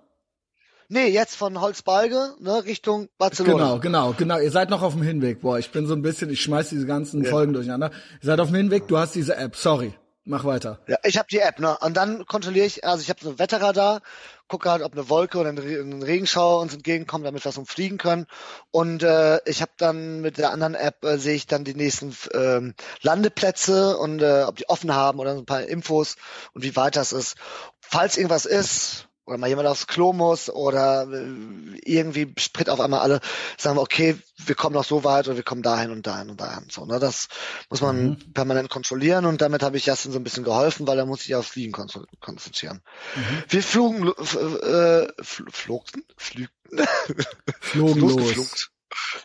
Nee, 0.89 1.09
jetzt 1.09 1.37
von 1.37 1.61
Holzbalge, 1.61 2.35
ne, 2.39 2.65
Richtung 2.65 3.11
Barcelona. 3.19 3.77
Genau, 3.77 3.79
genau, 3.79 4.15
genau. 4.17 4.39
Ihr 4.39 4.51
seid 4.51 4.71
noch 4.71 4.81
auf 4.81 4.95
dem 4.95 5.03
Hinweg. 5.03 5.43
Boah, 5.43 5.59
ich 5.59 5.71
bin 5.71 5.87
so 5.87 5.93
ein 5.93 6.01
bisschen, 6.01 6.31
ich 6.31 6.41
schmeiß 6.41 6.71
diese 6.71 6.87
ganzen 6.87 7.25
ja. 7.25 7.31
Folgen 7.31 7.53
durcheinander. 7.53 7.91
Ihr 8.23 8.27
seid 8.27 8.41
auf 8.41 8.49
dem 8.49 8.57
Hinweg, 8.57 8.89
du 8.89 8.97
hast 8.97 9.15
diese 9.15 9.37
App, 9.37 9.55
sorry. 9.55 9.93
Mach 10.31 10.45
weiter. 10.45 10.79
Ja, 10.87 10.99
ich 11.05 11.17
habe 11.17 11.29
die 11.31 11.39
App, 11.39 11.59
ne? 11.59 11.79
Und 11.81 11.97
dann 11.97 12.27
kontrolliere 12.27 12.67
ich, 12.67 12.85
also 12.85 13.01
ich 13.01 13.09
habe 13.09 13.19
so 13.23 13.31
ein 13.31 13.39
Wetterradar, 13.39 14.03
gucke 14.47 14.71
halt, 14.71 14.83
ob 14.83 14.93
eine 14.93 15.09
Wolke 15.09 15.39
oder 15.39 15.49
ein 15.49 16.03
Regenschauer 16.03 16.61
uns 16.61 16.75
entgegenkommt, 16.75 17.25
damit 17.25 17.47
wir 17.47 17.51
so 17.51 17.65
fliegen 17.65 17.97
können. 17.97 18.27
Und 18.71 19.03
äh, 19.03 19.41
ich 19.47 19.63
habe 19.63 19.73
dann 19.79 20.21
mit 20.21 20.37
der 20.37 20.51
anderen 20.51 20.75
App 20.75 21.03
äh, 21.03 21.17
sehe 21.17 21.35
ich 21.35 21.47
dann 21.47 21.65
die 21.65 21.73
nächsten 21.73 22.15
ähm, 22.35 22.75
Landeplätze 23.01 23.97
und 23.97 24.21
äh, 24.21 24.45
ob 24.47 24.57
die 24.57 24.69
offen 24.69 24.95
haben 24.95 25.19
oder 25.19 25.33
so 25.33 25.41
ein 25.41 25.47
paar 25.47 25.63
Infos 25.63 26.17
und 26.53 26.63
wie 26.63 26.77
weit 26.77 26.97
das 26.97 27.13
ist. 27.13 27.37
Falls 27.81 28.19
irgendwas 28.19 28.45
ist, 28.45 29.08
oder 29.29 29.37
mal 29.37 29.49
jemand 29.49 29.69
aufs 29.69 29.87
Klo 29.87 30.15
muss 30.15 30.49
oder 30.49 31.07
äh, 31.13 31.79
irgendwie 31.85 32.33
sprit 32.39 32.71
auf 32.71 32.81
einmal 32.81 33.01
alle, 33.01 33.21
sagen 33.59 33.77
wir, 33.77 33.83
okay, 33.83 34.17
wir 34.39 34.55
kommen 34.55 34.75
noch 34.75 34.85
so 34.85 35.05
weit 35.05 35.29
oder 35.29 35.37
wir 35.37 35.43
kommen 35.43 35.63
dahin 35.63 35.91
und 35.91 36.07
dahin 36.07 36.31
und 36.31 36.41
dahin. 36.41 36.67
So, 36.71 36.87
ne? 36.87 36.99
Das 36.99 37.29
muss 37.69 37.83
man 37.83 38.11
mhm. 38.11 38.33
permanent 38.33 38.71
kontrollieren 38.71 39.27
und 39.27 39.43
damit 39.43 39.63
habe 39.63 39.77
ich 39.77 39.85
Justin 39.85 40.13
so 40.13 40.19
ein 40.19 40.25
bisschen 40.25 40.45
geholfen, 40.45 40.87
weil 40.87 40.99
er 40.99 41.05
muss 41.05 41.25
sich 41.25 41.35
aufs 41.35 41.51
Fliegen 41.51 41.73
konzentrieren. 41.73 42.81
Mhm. 43.15 43.45
Wir 43.49 43.63
flogen, 43.63 44.09
äh, 44.09 45.09
flogten, 45.23 46.05
flügten, 46.17 46.87
flogen 47.61 48.01
los. 48.01 48.71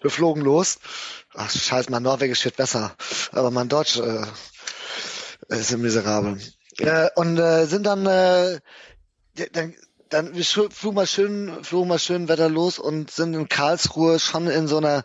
Wir 0.02 0.10
flogen 0.10 0.42
los. 0.42 0.80
Ach 1.34 1.50
scheiße, 1.50 1.90
mein 1.90 2.04
Norwegisch 2.04 2.44
wird 2.44 2.58
besser, 2.58 2.94
aber 3.32 3.52
mein 3.52 3.70
Deutsch 3.70 3.98
äh, 3.98 4.26
ist 5.48 5.78
miserabel. 5.78 6.42
Äh, 6.80 7.10
und 7.16 7.38
äh, 7.38 7.66
sind 7.68 7.86
dann 7.86 8.06
äh, 8.06 8.60
dann 9.52 9.76
dann 10.14 10.36
wir 10.36 10.46
flogen 10.46 10.96
mal 10.96 11.08
schön, 11.08 11.64
flogen 11.64 11.90
mal 11.90 12.00
schön 12.00 12.28
Wetter 12.28 12.50
los 12.50 12.80
und 12.80 13.10
sind 13.10 13.34
in 13.34 13.50
Karlsruhe 13.50 14.20
schon 14.20 14.48
in 14.48 14.68
so 14.68 14.78
einer 14.78 15.04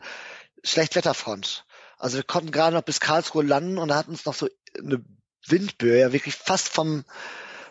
Schlechtwetterfront. 0.62 1.64
Also 1.96 2.18
wir 2.18 2.24
konnten 2.24 2.50
gerade 2.50 2.76
noch 2.76 2.82
bis 2.82 3.00
Karlsruhe 3.00 3.42
landen 3.42 3.78
und 3.78 3.88
da 3.88 3.96
hat 3.96 4.08
uns 4.08 4.24
noch 4.26 4.34
so 4.34 4.48
eine 4.78 5.02
Windböe 5.46 6.00
ja 6.00 6.12
wirklich 6.12 6.34
fast 6.34 6.68
vom 6.68 7.04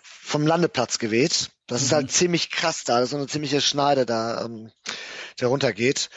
vom 0.02 0.46
Landeplatz 0.46 1.00
geweht. 1.00 1.52
Das 1.68 1.82
mhm. 1.82 1.86
ist 1.86 1.92
halt 1.94 2.04
mhm. 2.08 2.10
ziemlich 2.10 2.52
krass 2.52 2.84
da, 2.84 2.96
das 2.96 3.06
ist 3.06 3.12
so 3.12 3.18
eine 3.18 3.28
ziemliche 3.28 3.62
Schneide 3.62 4.06
da, 4.06 4.44
ähm, 4.46 4.72
der 5.40 5.48
runtergeht. 5.48 6.10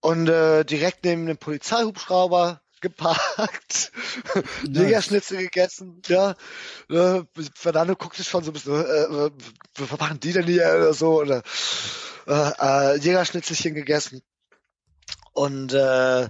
Und 0.00 0.28
äh, 0.28 0.64
direkt 0.64 1.04
neben 1.04 1.26
dem 1.26 1.36
Polizeihubschrauber 1.36 2.60
geparkt. 2.82 3.92
Jägerschnitzel 4.68 5.38
gegessen, 5.38 6.02
ja. 6.06 6.34
Äh, 6.90 7.22
Fernando 7.54 7.96
guckt 7.96 8.16
sich 8.16 8.28
schon 8.28 8.44
so 8.44 8.50
ein 8.50 8.52
bisschen, 8.52 8.74
äh, 8.74 9.26
äh, 9.26 9.30
was 9.76 9.98
machen 9.98 10.20
die 10.20 10.32
denn 10.32 10.44
hier 10.46 10.66
oder 10.76 10.92
so, 10.92 11.20
oder 11.20 11.42
äh, 12.26 12.50
äh, 12.58 12.98
Jägerschnitzelchen 12.98 13.74
gegessen. 13.74 14.22
Und 15.32 15.72
äh, 15.72 16.28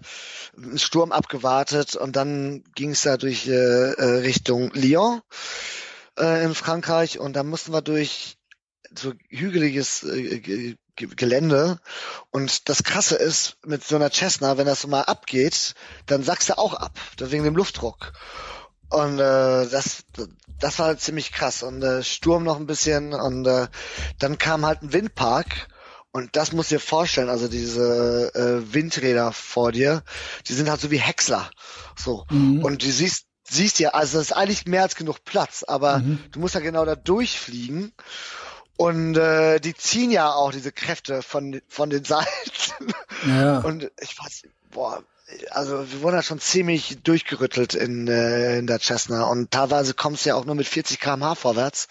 Sturm 0.76 1.10
abgewartet. 1.10 1.96
Und 1.96 2.14
dann 2.14 2.62
ging 2.76 2.90
es 2.90 3.02
da 3.02 3.16
durch 3.16 3.48
äh, 3.48 3.50
äh, 3.50 4.20
Richtung 4.20 4.70
Lyon 4.74 5.22
äh, 6.16 6.44
in 6.44 6.54
Frankreich. 6.54 7.18
Und 7.18 7.34
da 7.34 7.42
mussten 7.42 7.72
wir 7.72 7.82
durch 7.82 8.36
so 8.96 9.12
hügeliges 9.28 10.04
äh, 10.04 10.76
Gelände. 10.96 11.80
Und 12.30 12.68
das 12.68 12.82
Krasse 12.82 13.16
ist, 13.16 13.56
mit 13.64 13.84
so 13.84 13.96
einer 13.96 14.10
Cessna, 14.10 14.58
wenn 14.58 14.66
das 14.66 14.82
so 14.82 14.88
mal 14.88 15.02
abgeht, 15.02 15.74
dann 16.06 16.22
sackst 16.22 16.50
du 16.50 16.58
auch 16.58 16.74
ab, 16.74 16.98
wegen 17.18 17.44
dem 17.44 17.56
Luftdruck. 17.56 18.12
Und 18.90 19.18
äh, 19.18 19.68
das, 19.68 20.04
das 20.58 20.78
war 20.78 20.86
halt 20.86 21.00
ziemlich 21.00 21.32
krass. 21.32 21.62
Und 21.62 21.82
äh, 21.82 22.02
Sturm 22.02 22.44
noch 22.44 22.58
ein 22.58 22.66
bisschen 22.66 23.14
und 23.14 23.46
äh, 23.46 23.68
dann 24.18 24.38
kam 24.38 24.66
halt 24.66 24.82
ein 24.82 24.92
Windpark. 24.92 25.68
Und 26.14 26.36
das 26.36 26.52
muss 26.52 26.68
dir 26.68 26.78
vorstellen, 26.78 27.30
also 27.30 27.48
diese 27.48 28.34
äh, 28.34 28.74
Windräder 28.74 29.32
vor 29.32 29.72
dir, 29.72 30.02
die 30.46 30.52
sind 30.52 30.68
halt 30.68 30.82
so 30.82 30.90
wie 30.90 30.98
Häcksler. 30.98 31.50
So. 31.96 32.26
Mhm. 32.28 32.62
Und 32.62 32.82
du 32.82 32.90
siehst, 32.90 33.24
siehst 33.48 33.78
ja, 33.78 33.90
also 33.90 34.18
es 34.18 34.26
ist 34.26 34.36
eigentlich 34.36 34.66
mehr 34.66 34.82
als 34.82 34.94
genug 34.94 35.24
Platz, 35.24 35.64
aber 35.66 36.00
mhm. 36.00 36.18
du 36.30 36.40
musst 36.40 36.54
ja 36.54 36.60
genau 36.60 36.84
da 36.84 36.96
durchfliegen. 36.96 37.94
Und 38.76 39.16
äh, 39.16 39.60
die 39.60 39.74
ziehen 39.74 40.10
ja 40.10 40.32
auch 40.32 40.50
diese 40.50 40.72
Kräfte 40.72 41.22
von, 41.22 41.60
von 41.68 41.90
den 41.90 42.04
Seiten. 42.04 42.92
Ja. 43.26 43.58
Und 43.60 43.90
ich 44.00 44.18
weiß, 44.18 44.42
boah, 44.72 45.02
also 45.50 45.90
wir 45.90 46.02
wurden 46.02 46.16
ja 46.16 46.22
schon 46.22 46.40
ziemlich 46.40 46.98
durchgerüttelt 47.02 47.74
in, 47.74 48.08
äh, 48.08 48.58
in 48.58 48.66
der 48.66 48.80
Cessna 48.80 49.24
und 49.24 49.50
teilweise 49.50 49.94
kommst 49.94 50.24
du 50.24 50.30
ja 50.30 50.34
auch 50.34 50.44
nur 50.44 50.54
mit 50.54 50.66
40 50.66 51.00
km/h 51.00 51.34
vorwärts. 51.36 51.88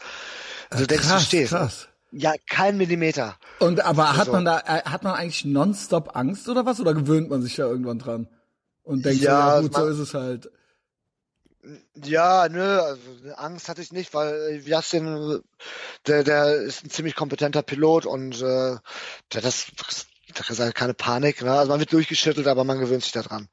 Also 0.70 0.86
denkst 0.86 1.08
krass, 1.08 1.22
du 1.22 1.28
stehst. 1.28 1.52
Krass. 1.52 1.88
Ja, 2.12 2.34
kein 2.50 2.78
Millimeter. 2.78 3.38
Und 3.60 3.80
aber 3.82 4.18
hat 4.18 4.26
so. 4.26 4.32
man 4.34 4.46
da 4.46 4.60
äh, 4.60 4.82
hat 4.84 5.04
man 5.04 5.14
eigentlich 5.14 5.46
nonstop 5.46 6.16
Angst 6.16 6.50
oder 6.50 6.66
was 6.66 6.80
oder 6.80 6.94
gewöhnt 6.94 7.30
man 7.30 7.42
sich 7.42 7.56
da 7.56 7.64
irgendwann 7.64 8.00
dran 8.00 8.28
und 8.84 9.06
denkt 9.06 9.24
ja, 9.24 9.32
so, 9.32 9.56
ja 9.56 9.62
gut, 9.62 9.76
so 9.76 9.88
ist 9.88 10.00
es 10.00 10.14
halt. 10.14 10.52
Ja, 12.03 12.49
nö, 12.49 12.80
also 12.80 13.01
Angst 13.36 13.70
hatte 13.70 13.82
ich 13.82 13.91
nicht, 13.91 14.14
weil 14.14 14.62
Jasin, 14.66 15.41
der, 16.07 16.24
der 16.24 16.55
ist 16.55 16.84
ein 16.84 16.89
ziemlich 16.89 17.16
kompetenter 17.16 17.62
Pilot 17.62 18.05
und 18.05 18.41
äh, 18.41 18.78
der 19.34 19.41
das 19.41 19.68
da 20.34 20.66
ist 20.66 20.76
keine 20.76 20.93
Panik, 20.93 21.41
ne? 21.41 21.51
Also 21.51 21.70
man 21.72 21.80
wird 21.80 21.93
durchgeschüttelt, 21.93 22.47
aber 22.47 22.64
man 22.64 22.80
gewöhnt 22.80 23.03
sich 23.03 23.12
daran. 23.12 23.49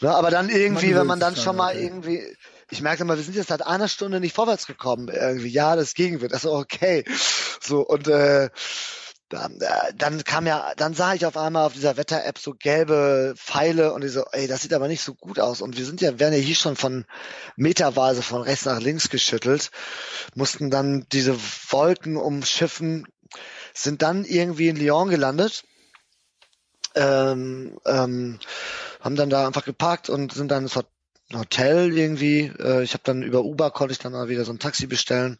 Ne? 0.00 0.10
Aber 0.10 0.30
dann 0.30 0.48
irgendwie, 0.48 0.94
wenn 0.94 1.06
man 1.06 1.20
dann 1.20 1.36
schon 1.36 1.56
mal 1.56 1.72
okay. 1.72 1.84
irgendwie, 1.84 2.36
ich 2.70 2.82
merke 2.82 3.04
mal, 3.04 3.16
wir 3.16 3.24
sind 3.24 3.36
jetzt 3.36 3.48
seit 3.48 3.64
einer 3.64 3.88
Stunde 3.88 4.20
nicht 4.20 4.34
vorwärts 4.34 4.66
gekommen, 4.66 5.08
irgendwie, 5.08 5.48
ja, 5.48 5.76
das 5.76 5.94
Gegenwind, 5.94 6.32
also 6.32 6.52
okay. 6.54 7.04
So, 7.60 7.80
und 7.80 8.08
äh, 8.08 8.50
dann, 9.30 9.60
äh, 9.60 9.94
dann 9.96 10.22
kam 10.24 10.46
ja, 10.46 10.72
dann 10.76 10.92
sah 10.92 11.14
ich 11.14 11.24
auf 11.24 11.36
einmal 11.36 11.64
auf 11.64 11.72
dieser 11.72 11.96
Wetter-App 11.96 12.38
so 12.38 12.52
gelbe 12.52 13.34
Pfeile 13.36 13.92
und 13.94 14.04
ich 14.04 14.12
so, 14.12 14.24
ey, 14.32 14.48
das 14.48 14.62
sieht 14.62 14.74
aber 14.74 14.88
nicht 14.88 15.02
so 15.02 15.14
gut 15.14 15.38
aus. 15.38 15.62
Und 15.62 15.78
wir 15.78 15.86
sind 15.86 16.00
ja, 16.00 16.18
werden 16.18 16.34
ja 16.34 16.40
hier 16.40 16.56
schon 16.56 16.76
von 16.76 17.06
meterweise 17.56 18.22
von 18.22 18.42
rechts 18.42 18.66
nach 18.66 18.80
links 18.80 19.08
geschüttelt, 19.08 19.70
mussten 20.34 20.70
dann 20.70 21.06
diese 21.12 21.36
Wolken 21.70 22.16
umschiffen, 22.16 23.06
sind 23.72 24.02
dann 24.02 24.24
irgendwie 24.24 24.68
in 24.68 24.76
Lyon 24.76 25.08
gelandet, 25.08 25.64
ähm, 26.96 27.78
ähm, 27.86 28.40
haben 29.00 29.16
dann 29.16 29.30
da 29.30 29.46
einfach 29.46 29.64
geparkt 29.64 30.10
und 30.10 30.32
sind 30.32 30.50
dann 30.50 30.64
ins 30.64 30.78
Hotel 31.32 31.96
irgendwie. 31.96 32.52
Äh, 32.58 32.82
ich 32.82 32.94
habe 32.94 33.04
dann 33.04 33.22
über 33.22 33.44
Uber 33.44 33.70
konnte 33.70 33.92
ich 33.92 34.00
dann 34.00 34.12
mal 34.12 34.28
wieder 34.28 34.44
so 34.44 34.52
ein 34.52 34.58
Taxi 34.58 34.88
bestellen 34.88 35.38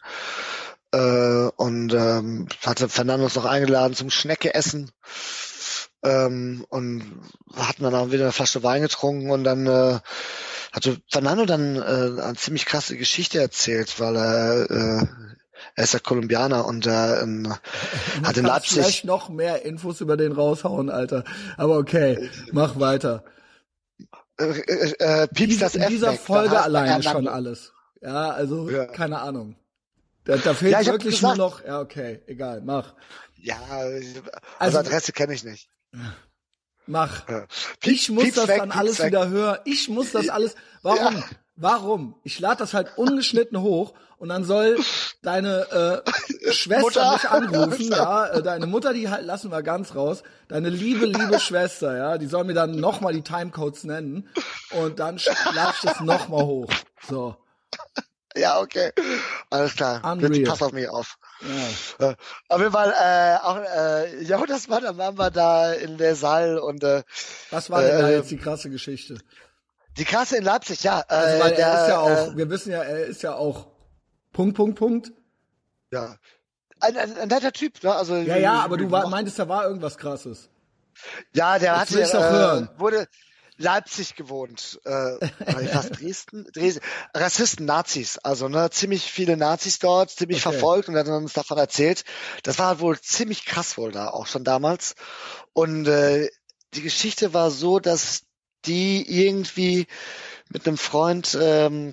äh, 0.92 1.50
und 1.56 1.92
ähm, 1.92 2.48
hatte 2.64 2.88
Fernandos 2.88 3.34
noch 3.34 3.44
eingeladen 3.44 3.94
zum 3.94 4.10
Schnecke 4.10 4.54
essen 4.54 4.90
ähm, 6.02 6.64
und 6.68 7.20
hatten 7.54 7.82
dann 7.84 7.94
auch 7.94 8.10
wieder 8.10 8.24
eine 8.24 8.32
Flasche 8.32 8.62
Wein 8.62 8.82
getrunken 8.82 9.30
und 9.30 9.44
dann 9.44 9.66
äh, 9.66 9.98
hatte 10.72 10.98
Fernando 11.08 11.46
dann 11.46 11.76
äh, 11.76 12.22
eine 12.22 12.34
ziemlich 12.36 12.66
krasse 12.66 12.96
Geschichte 12.96 13.40
erzählt, 13.40 13.98
weil 14.00 14.16
er 14.16 14.70
äh, 14.70 15.06
er 15.74 15.84
ist 15.84 15.94
ja 15.94 16.00
Kolumbianer 16.00 16.66
und 16.66 16.86
äh, 16.86 17.20
ähm, 17.20 17.54
hat 18.24 18.36
in 18.36 18.44
Leipzig 18.44 18.72
vielleicht 18.72 19.04
noch 19.04 19.28
mehr 19.28 19.64
Infos 19.64 20.00
über 20.00 20.16
den 20.16 20.32
raushauen, 20.32 20.90
Alter. 20.90 21.24
Aber 21.56 21.78
okay, 21.78 22.30
mach 22.52 22.78
weiter. 22.80 23.24
Äh, 24.38 24.44
äh, 24.44 24.94
äh, 24.98 25.28
Pieps 25.28 25.58
das 25.58 25.74
in 25.74 25.88
dieser 25.88 26.12
weg, 26.12 26.20
Folge 26.20 26.60
alleine 26.60 27.02
schon 27.02 27.28
alles. 27.28 27.72
Ja, 28.00 28.30
also 28.30 28.70
ja. 28.70 28.86
keine 28.86 29.20
Ahnung. 29.20 29.56
Da, 30.30 30.36
da 30.36 30.54
fehlt 30.54 30.72
ja, 30.72 30.86
wirklich 30.86 31.20
nur 31.22 31.34
noch, 31.34 31.64
ja, 31.64 31.80
okay, 31.80 32.20
egal, 32.28 32.60
mach. 32.60 32.94
Ja, 33.34 33.56
also, 33.68 34.20
also 34.60 34.78
Adresse 34.78 35.12
kenne 35.12 35.34
ich 35.34 35.42
nicht. 35.42 35.68
Mach. 36.86 37.28
Ja. 37.28 37.46
ich 37.82 38.08
muss 38.10 38.22
Piep 38.22 38.34
das 38.36 38.46
weg, 38.46 38.58
dann 38.58 38.70
alles 38.70 39.00
weg. 39.00 39.08
wieder 39.08 39.28
hören. 39.28 39.58
Ich 39.64 39.88
muss 39.88 40.12
das 40.12 40.28
alles. 40.28 40.54
Warum? 40.82 41.16
Ja. 41.16 41.24
Warum? 41.56 42.14
Ich 42.22 42.38
lade 42.38 42.58
das 42.58 42.74
halt 42.74 42.96
ungeschnitten 42.96 43.60
hoch 43.60 43.92
und 44.18 44.28
dann 44.28 44.44
soll 44.44 44.78
deine 45.22 46.04
äh, 46.06 46.52
Schwester 46.52 46.80
Mutter. 46.80 47.12
mich 47.12 47.28
anrufen, 47.28 47.82
ja, 47.90 48.26
äh, 48.26 48.42
deine 48.42 48.66
Mutter, 48.66 48.94
die 48.94 49.08
halt 49.08 49.26
lassen 49.26 49.50
wir 49.50 49.64
ganz 49.64 49.96
raus. 49.96 50.22
Deine 50.46 50.68
liebe, 50.68 51.06
liebe 51.06 51.40
Schwester, 51.40 51.96
ja, 51.96 52.18
die 52.18 52.26
soll 52.26 52.44
mir 52.44 52.54
dann 52.54 52.78
nochmal 52.78 53.14
die 53.14 53.22
Timecodes 53.22 53.82
nennen 53.82 54.28
und 54.70 55.00
dann 55.00 55.18
lade 55.54 55.72
ich 55.74 55.80
das 55.80 56.00
nochmal 56.00 56.44
hoch. 56.44 56.72
So. 57.08 57.36
Ja, 58.36 58.60
okay. 58.60 58.92
Alles 59.50 59.74
klar. 59.74 60.04
Unreal. 60.04 60.36
Jetzt 60.36 60.48
pass 60.48 60.62
auf 60.62 60.72
mich 60.72 60.88
auf. 60.88 61.18
Ja. 61.98 62.10
Äh, 62.10 62.14
auf 62.48 62.60
jeden 62.60 62.72
Fall, 62.72 62.92
äh, 62.92 63.36
auch, 63.44 63.56
äh, 63.56 64.22
ja, 64.22 64.44
das 64.46 64.68
war, 64.68 64.80
dann 64.80 64.98
waren 64.98 65.18
wir 65.18 65.30
da 65.30 65.72
in 65.72 65.98
der 65.98 66.14
Saal 66.14 66.58
und 66.58 66.84
äh, 66.84 67.02
Was 67.50 67.70
war 67.70 67.82
denn 67.82 67.98
äh, 67.98 68.02
da 68.02 68.10
jetzt 68.10 68.30
die 68.30 68.36
krasse 68.36 68.70
Geschichte? 68.70 69.18
Die 69.96 70.04
krasse 70.04 70.36
in 70.36 70.44
Leipzig, 70.44 70.84
ja. 70.84 71.00
Äh, 71.00 71.14
also, 71.14 71.44
weil 71.44 71.54
der, 71.56 71.66
er 71.66 71.82
ist 71.82 71.88
ja 71.88 71.98
auch, 71.98 72.32
äh, 72.32 72.36
wir 72.36 72.50
wissen 72.50 72.70
ja, 72.72 72.82
er 72.82 73.06
ist 73.06 73.22
ja 73.22 73.34
auch 73.34 73.66
Punkt, 74.32 74.56
Punkt, 74.56 74.78
Punkt. 74.78 75.12
Ja. 75.90 76.16
Ein, 76.78 76.96
ein, 76.96 77.18
ein 77.18 77.28
netter 77.28 77.52
Typ, 77.52 77.82
ne? 77.82 77.94
Also, 77.94 78.16
ja, 78.16 78.36
ja, 78.36 78.60
aber 78.60 78.76
du 78.76 78.90
war, 78.90 79.08
meintest, 79.08 79.38
da 79.38 79.48
war 79.48 79.64
irgendwas 79.64 79.98
krasses. 79.98 80.48
Ja, 81.34 81.58
der 81.58 81.72
Jetzt 81.72 81.80
hatte, 81.80 81.94
will 81.94 82.04
auch 82.04 82.30
hören. 82.30 82.70
äh, 82.76 82.80
wurde 82.80 83.06
Leipzig 83.60 84.16
gewohnt, 84.16 84.80
äh, 84.84 85.66
fast 85.66 85.90
Dresden, 86.00 86.46
Dresden, 86.52 86.80
Rassisten, 87.14 87.66
Nazis, 87.66 88.18
also 88.18 88.48
ne, 88.48 88.70
ziemlich 88.70 89.02
viele 89.04 89.36
Nazis 89.36 89.78
dort, 89.78 90.10
ziemlich 90.10 90.38
Okay. 90.38 90.50
verfolgt 90.50 90.88
und 90.88 90.96
hat 90.96 91.06
uns 91.08 91.34
davon 91.34 91.58
erzählt. 91.58 92.04
Das 92.42 92.58
war 92.58 92.80
wohl 92.80 92.98
ziemlich 92.98 93.44
krass 93.44 93.76
wohl 93.76 93.92
da, 93.92 94.08
auch 94.08 94.26
schon 94.26 94.44
damals. 94.44 94.94
Und 95.52 95.86
äh, 95.86 96.30
die 96.74 96.82
Geschichte 96.82 97.34
war 97.34 97.50
so, 97.50 97.80
dass 97.80 98.22
die 98.64 99.24
irgendwie 99.26 99.86
mit 100.48 100.66
einem 100.66 100.78
Freund 100.78 101.36
ähm, 101.40 101.92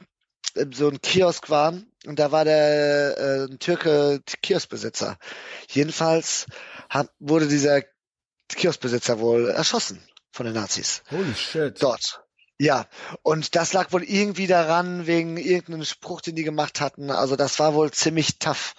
in 0.56 0.72
so 0.72 0.88
ein 0.88 1.02
Kiosk 1.02 1.50
waren 1.50 1.92
und 2.06 2.18
da 2.18 2.32
war 2.32 2.46
der 2.46 3.18
äh, 3.18 3.52
ein 3.52 3.60
Türke 3.60 4.22
Kioskbesitzer. 4.42 5.18
Jedenfalls 5.68 6.46
hat, 6.90 7.10
wurde 7.20 7.48
dieser 7.48 7.84
Kioskbesitzer 8.48 9.20
wohl 9.20 9.50
erschossen 9.50 10.02
von 10.32 10.46
den 10.46 10.56
Nazis 10.56 11.04
Holy 11.12 11.34
shit. 11.36 11.82
dort. 11.82 12.22
Ja, 12.60 12.88
und 13.22 13.56
das 13.56 13.74
lag 13.74 13.92
wohl 13.94 14.04
irgendwie 14.04 14.48
daran, 14.48 15.06
wegen 15.06 15.38
irgendeinem 15.38 15.86
Spruch, 15.86 16.22
den 16.22 16.36
die 16.36 16.44
gemacht 16.44 16.82
hatten. 16.82 17.12
Also 17.12 17.36
das 17.36 17.60
war 17.60 17.76
wohl 17.76 17.92
ziemlich 17.92 18.40
tough. 18.40 18.74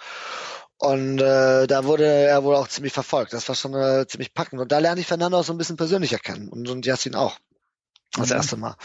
Und 0.77 1.19
äh, 1.21 1.65
da 1.67 1.85
wurde 1.85 2.05
er 2.05 2.43
wohl 2.43 2.55
auch 2.55 2.67
ziemlich 2.67 2.91
verfolgt. 2.93 3.31
Das 3.33 3.47
war 3.47 3.55
schon 3.55 3.73
äh, 3.75 4.05
ziemlich 4.07 4.33
packend. 4.33 4.61
Und 4.61 4.71
da 4.71 4.79
lerne 4.79 4.99
ich 5.01 5.07
Fernando 5.07 5.39
auch 5.39 5.43
so 5.43 5.53
ein 5.53 5.57
bisschen 5.57 5.77
persönlicher 5.77 6.17
kennen. 6.19 6.49
Und, 6.49 6.67
und 6.69 6.85
Yassin 6.85 7.15
auch. 7.15 7.37
Das 8.13 8.29
Mhm. 8.29 8.35
erste 8.35 8.57
Mal. 8.57 8.75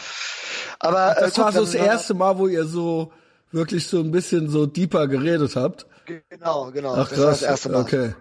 Aber 0.79 1.17
äh, 1.17 1.21
Das 1.21 1.33
gut, 1.33 1.43
war 1.45 1.51
so 1.51 1.61
das 1.65 1.73
erste 1.73 2.13
Mal, 2.13 2.37
wo 2.37 2.47
ihr 2.47 2.65
so 2.65 3.11
wirklich 3.51 3.87
so 3.87 3.99
ein 3.99 4.11
bisschen 4.11 4.49
so 4.49 4.65
deeper 4.65 5.07
geredet 5.07 5.55
habt. 5.55 5.87
Genau, 6.29 6.71
genau. 6.71 6.95
Ach 6.95 7.09
das 7.09 7.17
war 7.19 7.25
krass. 7.27 7.39
das 7.39 7.49
erste 7.49 7.69
Mal. 7.69 7.81
Okay. 7.81 8.15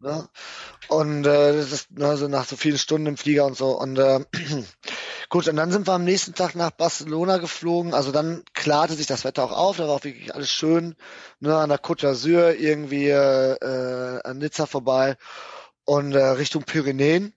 Ne? 0.00 0.28
Und 0.88 1.24
äh, 1.24 1.56
das 1.56 1.72
ist 1.72 1.90
ne, 1.92 2.16
so 2.16 2.28
nach 2.28 2.46
so 2.46 2.56
vielen 2.56 2.78
Stunden 2.78 3.06
im 3.06 3.16
Flieger 3.16 3.46
und 3.46 3.56
so. 3.56 3.78
Und 3.78 3.98
äh, 3.98 4.20
gut, 5.28 5.48
und 5.48 5.56
dann 5.56 5.70
sind 5.70 5.86
wir 5.86 5.92
am 5.92 6.04
nächsten 6.04 6.34
Tag 6.34 6.54
nach 6.54 6.70
Barcelona 6.70 7.38
geflogen. 7.38 7.94
Also 7.94 8.12
dann 8.12 8.42
klarte 8.52 8.94
sich 8.94 9.06
das 9.06 9.24
Wetter 9.24 9.44
auch 9.44 9.52
auf. 9.52 9.76
Da 9.76 9.86
war 9.86 9.94
auch 9.94 10.04
wirklich 10.04 10.34
alles 10.34 10.50
schön. 10.50 10.94
Ne, 11.40 11.56
an 11.56 11.68
der 11.68 11.80
Côte 11.80 12.06
d'Azur 12.06 12.54
irgendwie 12.54 13.08
äh, 13.08 13.52
äh, 13.54 14.20
an 14.22 14.38
Nizza 14.38 14.66
vorbei 14.66 15.16
und 15.84 16.12
äh, 16.12 16.22
Richtung 16.22 16.64
Pyrenäen. 16.64 17.32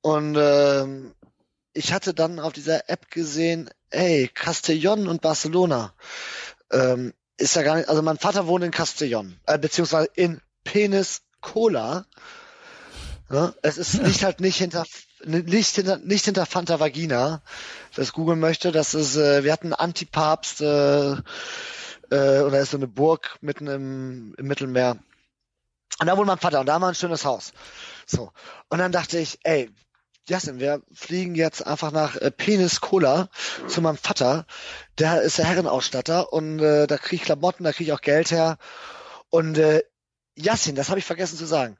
Und 0.00 0.36
ähm, 0.38 1.14
ich 1.72 1.92
hatte 1.92 2.14
dann 2.14 2.40
auf 2.40 2.52
dieser 2.52 2.88
App 2.88 3.10
gesehen, 3.10 3.70
ey, 3.90 4.30
Castellón 4.34 5.06
und 5.06 5.22
Barcelona. 5.22 5.94
Ähm, 6.70 7.14
ist 7.36 7.56
ja 7.56 7.62
gar 7.62 7.76
nicht, 7.76 7.88
also 7.88 8.02
mein 8.02 8.18
Vater 8.18 8.46
wohnt 8.46 8.64
in 8.64 8.72
Castellón, 8.72 9.34
äh, 9.46 9.58
beziehungsweise 9.58 10.08
in 10.14 10.40
Penis 10.64 11.22
Cola. 11.40 12.06
Ja, 13.30 13.52
es 13.62 13.76
ist 13.76 13.94
liegt 13.94 14.24
halt 14.24 14.40
nicht 14.40 14.56
hinter 14.56 14.84
nicht 15.24 15.74
hinter 15.74 15.98
nicht 15.98 16.24
hinter 16.24 16.46
Fanta 16.46 16.80
Vagina. 16.80 17.42
Das 17.94 18.12
Google 18.12 18.36
möchte, 18.36 18.72
das 18.72 18.94
ist 18.94 19.16
äh, 19.16 19.44
wir 19.44 19.52
hatten 19.52 19.74
Antipapst 19.74 20.62
äh, 20.62 21.12
äh, 22.10 22.40
oder 22.40 22.60
ist 22.60 22.70
so 22.70 22.78
eine 22.78 22.88
Burg 22.88 23.36
mitten 23.40 23.66
im, 23.66 24.34
im 24.38 24.46
Mittelmeer. 24.46 24.96
Und 26.00 26.06
da 26.06 26.16
wohnt 26.16 26.26
mein 26.26 26.38
Vater 26.38 26.60
und 26.60 26.66
da 26.66 26.74
haben 26.74 26.82
wir 26.82 26.88
ein 26.88 26.94
schönes 26.94 27.24
Haus. 27.24 27.52
So. 28.06 28.32
Und 28.68 28.78
dann 28.78 28.92
dachte 28.92 29.18
ich, 29.18 29.38
ey, 29.42 29.70
Jasmin, 30.28 30.60
wir 30.60 30.82
fliegen 30.92 31.34
jetzt 31.34 31.66
einfach 31.66 31.90
nach 31.90 32.16
äh, 32.16 32.30
Penis 32.30 32.80
Cola 32.80 33.28
zu 33.66 33.80
meinem 33.80 33.96
Vater. 33.96 34.46
Der 34.98 35.22
ist 35.22 35.38
der 35.38 35.46
Herrenausstatter 35.46 36.32
und 36.32 36.60
äh, 36.60 36.86
da 36.86 36.98
kriege 36.98 37.16
ich 37.16 37.22
Klamotten, 37.22 37.64
da 37.64 37.72
kriege 37.72 37.90
ich 37.90 37.92
auch 37.94 38.02
Geld 38.02 38.30
her. 38.30 38.58
Und 39.30 39.58
äh, 39.58 39.82
Yassin, 40.36 40.76
das 40.76 40.90
habe 40.90 40.98
ich 40.98 41.04
vergessen 41.04 41.36
zu 41.36 41.46
sagen. 41.46 41.76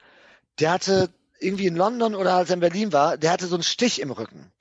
Der 0.59 0.73
hatte 0.73 1.11
irgendwie 1.41 1.67
in 1.67 1.77
London 1.77 2.15
oder 2.15 2.35
als 2.35 2.51
er 2.51 2.55
in 2.55 2.61
Berlin 2.61 2.93
war, 2.93 3.17
der 3.17 3.31
hatte 3.33 3.47
so 3.47 3.57
einen 3.57 3.63
Stich 3.63 4.01
im 4.01 4.11
Rücken. 4.11 4.53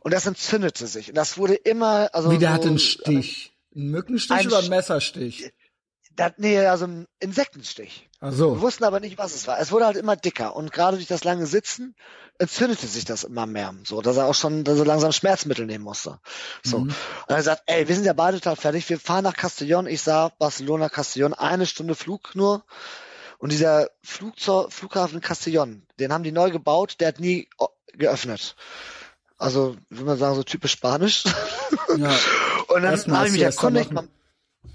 Und 0.00 0.14
das 0.14 0.26
entzündete 0.26 0.86
sich. 0.86 1.08
Und 1.08 1.16
das 1.16 1.36
wurde 1.36 1.54
immer, 1.54 2.10
also. 2.12 2.30
Wie, 2.30 2.38
der 2.38 2.50
so, 2.50 2.54
hatte 2.54 2.68
einen 2.68 2.78
Stich. 2.78 3.52
Ein 3.74 3.90
Mückenstich 3.90 4.36
Ein 4.36 4.46
oder 4.46 4.58
ein 4.58 4.64
Sch- 4.64 4.70
Messerstich? 4.70 5.52
Das, 6.14 6.32
nee, 6.38 6.58
also 6.60 6.86
ein 6.86 7.06
Insektenstich. 7.20 8.08
Ach 8.20 8.28
Wir 8.30 8.36
so. 8.36 8.60
wussten 8.62 8.84
aber 8.84 9.00
nicht, 9.00 9.18
was 9.18 9.34
es 9.34 9.46
war. 9.46 9.60
Es 9.60 9.70
wurde 9.70 9.84
halt 9.84 9.98
immer 9.98 10.16
dicker. 10.16 10.56
Und 10.56 10.72
gerade 10.72 10.96
durch 10.96 11.08
das 11.08 11.24
lange 11.24 11.46
Sitzen 11.46 11.94
entzündete 12.38 12.86
sich 12.86 13.04
das 13.04 13.24
immer 13.24 13.44
mehr. 13.44 13.74
So, 13.84 14.00
dass 14.00 14.16
er 14.16 14.26
auch 14.26 14.34
schon 14.34 14.64
er 14.64 14.74
langsam 14.86 15.12
Schmerzmittel 15.12 15.66
nehmen 15.66 15.84
musste. 15.84 16.18
So. 16.62 16.78
Mhm. 16.78 16.94
Und 17.28 17.34
er 17.34 17.42
sagt, 17.42 17.64
ey, 17.66 17.86
wir 17.86 17.94
sind 17.94 18.04
ja 18.04 18.14
beide 18.14 18.38
total 18.38 18.56
fertig. 18.56 18.88
Wir 18.88 18.98
fahren 18.98 19.24
nach 19.24 19.36
Castellón. 19.36 19.86
Ich 19.86 20.00
sah 20.00 20.30
Barcelona, 20.38 20.86
Castellón, 20.86 21.34
eine 21.34 21.66
Stunde 21.66 21.94
Flug 21.94 22.34
nur. 22.34 22.64
Und 23.38 23.52
dieser 23.52 23.88
Flugzeug, 24.02 24.72
Flughafen 24.72 25.20
Castellón, 25.20 25.82
den 25.98 26.12
haben 26.12 26.24
die 26.24 26.32
neu 26.32 26.50
gebaut, 26.50 26.96
der 27.00 27.08
hat 27.08 27.20
nie 27.20 27.48
geöffnet. 27.92 28.56
Also, 29.38 29.76
würde 29.90 30.04
man 30.04 30.18
sagen, 30.18 30.34
so 30.34 30.42
typisch 30.42 30.72
Spanisch. 30.72 31.24
Ja. 31.96 32.10
Und 32.68 32.82
dann 32.82 33.16
habe 33.16 33.26
ich 33.26 33.32
mich 33.32 33.42
erkundigt. 33.42 33.92
machen. 33.92 34.08
Man, 34.10 34.16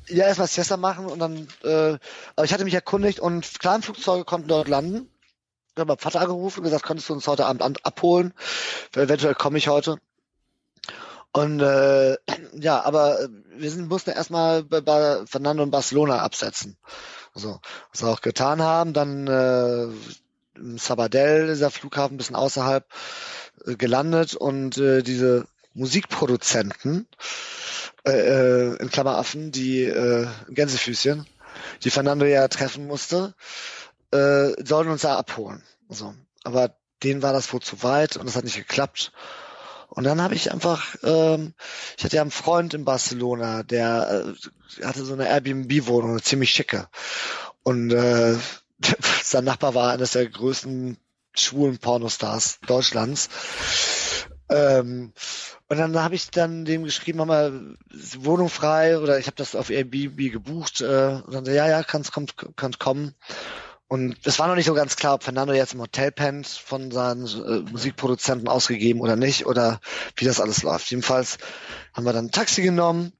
ja, 0.07 0.25
erstmal 0.25 0.47
Siesta 0.47 0.77
machen 0.77 1.05
und 1.05 1.19
dann, 1.19 1.47
äh, 1.63 1.97
aber 2.35 2.45
ich 2.45 2.53
hatte 2.53 2.63
mich 2.63 2.73
erkundigt 2.73 3.19
und 3.19 3.59
Kleinflugzeuge 3.59 4.25
konnten 4.25 4.47
dort 4.47 4.67
landen. 4.67 5.09
Ich 5.73 5.79
habe 5.79 5.87
meinen 5.87 5.99
Vater 5.99 6.21
angerufen 6.21 6.59
und 6.59 6.63
gesagt, 6.65 6.83
konntest 6.83 7.09
du 7.09 7.13
uns 7.13 7.27
heute 7.27 7.45
Abend 7.45 7.85
abholen? 7.85 8.33
Weil 8.93 9.05
eventuell 9.05 9.35
komme 9.35 9.57
ich 9.57 9.67
heute. 9.67 9.97
Und 11.33 11.61
äh, 11.61 12.17
ja, 12.53 12.83
aber 12.83 13.21
äh, 13.21 13.29
wir 13.55 13.71
sind, 13.71 13.87
mussten 13.87 14.11
erstmal 14.11 14.63
bei, 14.63 14.81
bei 14.81 15.25
Fernando 15.25 15.63
in 15.63 15.71
Barcelona 15.71 16.19
absetzen. 16.19 16.77
So, 17.33 17.59
was 17.91 18.03
wir 18.03 18.09
auch 18.09 18.21
getan 18.21 18.61
haben, 18.61 18.93
dann 18.93 19.27
äh, 19.27 19.83
im 20.55 20.77
Sabadell, 20.77 21.47
dieser 21.47 21.71
Flughafen 21.71 22.15
ein 22.15 22.17
bisschen 22.17 22.35
außerhalb, 22.35 22.85
äh, 23.65 23.75
gelandet 23.75 24.35
und 24.35 24.77
äh, 24.77 25.01
diese 25.01 25.47
Musikproduzenten, 25.73 27.07
äh, 28.05 28.11
äh, 28.11 28.75
in 28.77 28.89
Klammeraffen, 28.89 29.51
die 29.51 29.83
äh, 29.83 30.27
Gänsefüßchen, 30.49 31.25
die 31.83 31.89
Fernando 31.89 32.25
ja 32.25 32.47
treffen 32.47 32.87
musste, 32.87 33.35
äh, 34.11 34.51
sollten 34.63 34.91
uns 34.91 35.01
da 35.01 35.17
abholen. 35.17 35.63
So. 35.89 36.13
Aber 36.43 36.75
denen 37.03 37.21
war 37.21 37.33
das 37.33 37.51
wohl 37.53 37.61
zu 37.61 37.83
weit 37.83 38.17
und 38.17 38.25
das 38.25 38.35
hat 38.35 38.43
nicht 38.43 38.57
geklappt. 38.57 39.11
Und 39.93 40.05
dann 40.05 40.21
habe 40.21 40.35
ich 40.35 40.53
einfach, 40.53 40.95
ähm, 41.03 41.53
ich 41.97 42.05
hatte 42.05 42.15
ja 42.15 42.21
einen 42.21 42.31
Freund 42.31 42.73
in 42.73 42.85
Barcelona, 42.85 43.63
der 43.63 44.25
äh, 44.79 44.85
hatte 44.85 45.03
so 45.03 45.13
eine 45.13 45.27
Airbnb-Wohnung, 45.27 46.11
eine 46.11 46.21
ziemlich 46.21 46.51
schicke. 46.51 46.87
Und 47.63 47.91
äh, 47.91 48.37
sein 49.23 49.43
Nachbar 49.43 49.75
war 49.75 49.91
eines 49.91 50.11
der 50.11 50.29
größten 50.29 50.97
schwulen 51.33 51.77
Pornostars 51.77 52.59
Deutschlands. 52.65 53.27
Ähm, 54.49 55.11
und 55.67 55.77
dann 55.77 56.01
habe 56.01 56.15
ich 56.15 56.31
dann 56.31 56.63
dem 56.63 56.85
geschrieben, 56.85 57.19
haben 57.19 57.29
wir 57.29 57.75
Wohnung 58.23 58.49
frei 58.49 58.97
oder 58.97 59.19
ich 59.19 59.27
habe 59.27 59.35
das 59.35 59.55
auf 59.55 59.69
Airbnb 59.69 60.31
gebucht. 60.31 60.79
Äh, 60.79 61.21
und 61.25 61.33
dann 61.33 61.45
ja, 61.45 61.67
ja, 61.67 61.83
kannst, 61.83 62.13
kommt, 62.13 62.35
kannst 62.55 62.79
kommen. 62.79 63.13
Und 63.91 64.15
es 64.23 64.39
war 64.39 64.47
noch 64.47 64.55
nicht 64.55 64.67
so 64.67 64.73
ganz 64.73 64.95
klar, 64.95 65.15
ob 65.15 65.23
Fernando 65.23 65.51
jetzt 65.51 65.73
im 65.73 65.81
Hotel 65.81 66.13
pennt, 66.13 66.47
von 66.47 66.91
seinen 66.91 67.25
äh, 67.25 67.69
Musikproduzenten 67.69 68.47
ausgegeben 68.47 69.01
oder 69.01 69.17
nicht, 69.17 69.45
oder 69.45 69.81
wie 70.15 70.23
das 70.23 70.39
alles 70.39 70.63
läuft. 70.63 70.89
Jedenfalls 70.91 71.39
haben 71.93 72.05
wir 72.05 72.13
dann 72.13 72.27
ein 72.27 72.31
Taxi 72.31 72.61
genommen, 72.61 73.11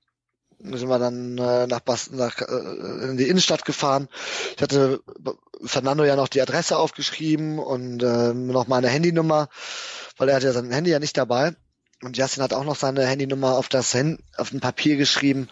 sind 0.60 0.88
wir 0.88 0.98
dann 0.98 1.38
äh, 1.38 1.68
nach, 1.68 1.82
Bas 1.82 2.12
nach 2.12 2.40
äh, 2.40 3.10
in 3.10 3.18
die 3.18 3.28
Innenstadt 3.28 3.66
gefahren. 3.66 4.08
Ich 4.56 4.62
hatte 4.62 5.02
Fernando 5.62 6.06
ja 6.06 6.16
noch 6.16 6.30
die 6.30 6.42
Adresse 6.42 6.78
aufgeschrieben 6.78 7.60
und 7.60 8.02
äh, 8.02 8.34
noch 8.34 8.68
meine 8.68 8.88
Handynummer, 8.88 9.50
weil 10.16 10.30
er 10.30 10.38
hat 10.38 10.44
ja 10.44 10.54
sein 10.54 10.72
Handy 10.72 10.92
ja 10.92 11.00
nicht 11.00 11.18
dabei. 11.18 11.54
Und 12.02 12.16
Justin 12.16 12.44
hat 12.44 12.54
auch 12.54 12.64
noch 12.64 12.78
seine 12.78 13.06
Handynummer 13.06 13.58
auf 13.58 13.68
das 13.68 13.94
Hand 13.94 14.22
auf 14.38 14.54
ein 14.54 14.62
Papier 14.62 14.96
geschrieben, 14.96 15.50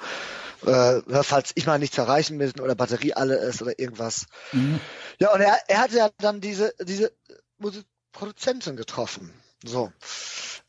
äh, 0.66 1.02
falls 1.24 1.52
ich 1.56 1.66
mal 1.66 1.80
nicht 1.80 1.94
zu 1.94 2.02
erreichen 2.02 2.38
bin 2.38 2.52
oder 2.60 2.76
Batterie 2.76 3.14
alle 3.14 3.36
ist 3.36 3.62
oder 3.62 3.78
irgendwas. 3.80 4.26
Mhm. 4.52 4.80
Ja, 5.20 5.34
und 5.34 5.42
er, 5.42 5.58
er 5.68 5.80
hatte 5.80 5.98
ja 5.98 6.10
dann 6.18 6.42
diese, 6.42 6.74
diese 6.82 7.12
Musik 7.58 7.86
Produzentin 8.12 8.76
getroffen. 8.76 9.32
So. 9.64 9.92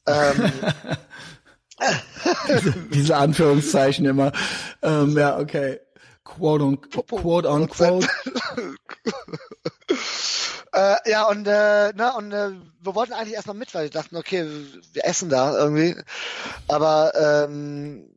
Ähm, 0.06 0.52
Diese 2.92 3.16
Anführungszeichen 3.16 4.04
immer. 4.06 4.32
Ähm, 4.82 5.16
ja, 5.16 5.38
okay. 5.38 5.80
Quote 6.24 6.64
on 6.64 6.80
quote, 6.80 7.48
on 7.48 7.68
quote. 7.68 8.06
äh, 10.72 11.10
ja, 11.10 11.24
und, 11.28 11.46
äh, 11.46 11.92
na, 11.96 12.16
und 12.16 12.32
äh, 12.32 12.50
wir 12.80 12.94
wollten 12.94 13.12
eigentlich 13.12 13.34
erstmal 13.34 13.56
mit, 13.56 13.74
weil 13.74 13.84
wir 13.84 13.90
dachten, 13.90 14.16
okay, 14.16 14.46
wir 14.92 15.04
essen 15.04 15.28
da 15.28 15.56
irgendwie. 15.56 15.96
Aber 16.68 17.12
ähm, 17.16 18.08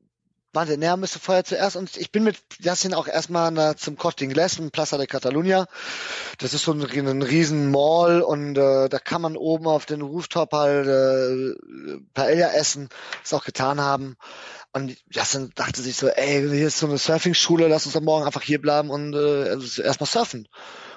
warte, 0.53 0.77
näher 0.77 0.97
müsste 0.97 1.19
vorher 1.19 1.43
zuerst 1.43 1.75
und 1.75 1.97
ich 1.97 2.11
bin 2.11 2.23
mit 2.23 2.37
Jassin 2.59 2.93
auch 2.93 3.07
erstmal 3.07 3.51
na, 3.51 3.75
zum 3.75 3.97
Corte 3.97 4.23
Inglés 4.23 4.59
in 4.59 4.71
Plaza 4.71 4.97
de 4.97 5.07
Catalunya. 5.07 5.65
Das 6.37 6.53
ist 6.53 6.63
so 6.63 6.71
ein, 6.73 6.81
ein 6.81 7.21
riesen 7.21 7.71
Mall 7.71 8.21
und 8.21 8.57
äh, 8.57 8.87
da 8.87 8.99
kann 8.99 9.21
man 9.21 9.35
oben 9.35 9.67
auf 9.67 9.85
den 9.85 10.01
Rooftop 10.01 10.53
halt 10.53 10.87
äh, 10.87 11.99
Paella 12.13 12.53
essen, 12.53 12.89
das 13.23 13.33
auch 13.33 13.43
getan 13.43 13.81
haben. 13.81 14.15
Und 14.71 14.95
Jassin 15.11 15.51
dachte 15.55 15.81
sich 15.81 15.97
so, 15.97 16.07
ey, 16.07 16.47
hier 16.49 16.67
ist 16.67 16.79
so 16.79 16.87
eine 16.87 16.97
Surfing-Schule, 16.97 17.67
lass 17.67 17.85
uns 17.85 17.95
am 17.95 18.05
Morgen 18.05 18.25
einfach 18.25 18.41
hier 18.41 18.61
bleiben 18.61 18.89
und 18.89 19.13
äh, 19.13 19.49
also 19.49 19.81
erstmal 19.81 20.09
surfen. 20.09 20.47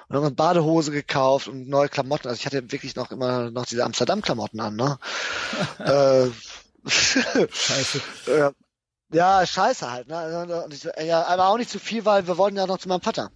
und 0.07 0.15
haben 0.15 0.23
eine 0.23 0.35
Badehose 0.35 0.91
gekauft 0.91 1.47
und 1.47 1.67
neue 1.67 1.89
Klamotten. 1.89 2.27
Also 2.27 2.39
ich 2.39 2.45
hatte 2.45 2.71
wirklich 2.71 2.95
noch 2.95 3.11
immer 3.11 3.51
noch 3.51 3.65
diese 3.65 3.83
Amsterdam-Klamotten 3.83 4.59
an, 4.59 4.75
ne? 4.75 4.99
äh, 5.79 6.27
Scheiße. 6.89 8.01
äh, 8.27 8.51
ja, 9.11 9.45
scheiße 9.45 9.89
halt, 9.89 10.07
ne? 10.07 10.17
Also, 10.17 10.63
und 10.63 10.73
ich, 10.73 10.83
ja, 11.05 11.25
aber 11.27 11.47
auch 11.47 11.57
nicht 11.57 11.69
zu 11.69 11.79
viel, 11.79 12.05
weil 12.05 12.27
wir 12.27 12.37
wollten 12.37 12.57
ja 12.57 12.67
noch 12.67 12.77
zu 12.77 12.89
meinem 12.89 13.01
Vater. 13.01 13.31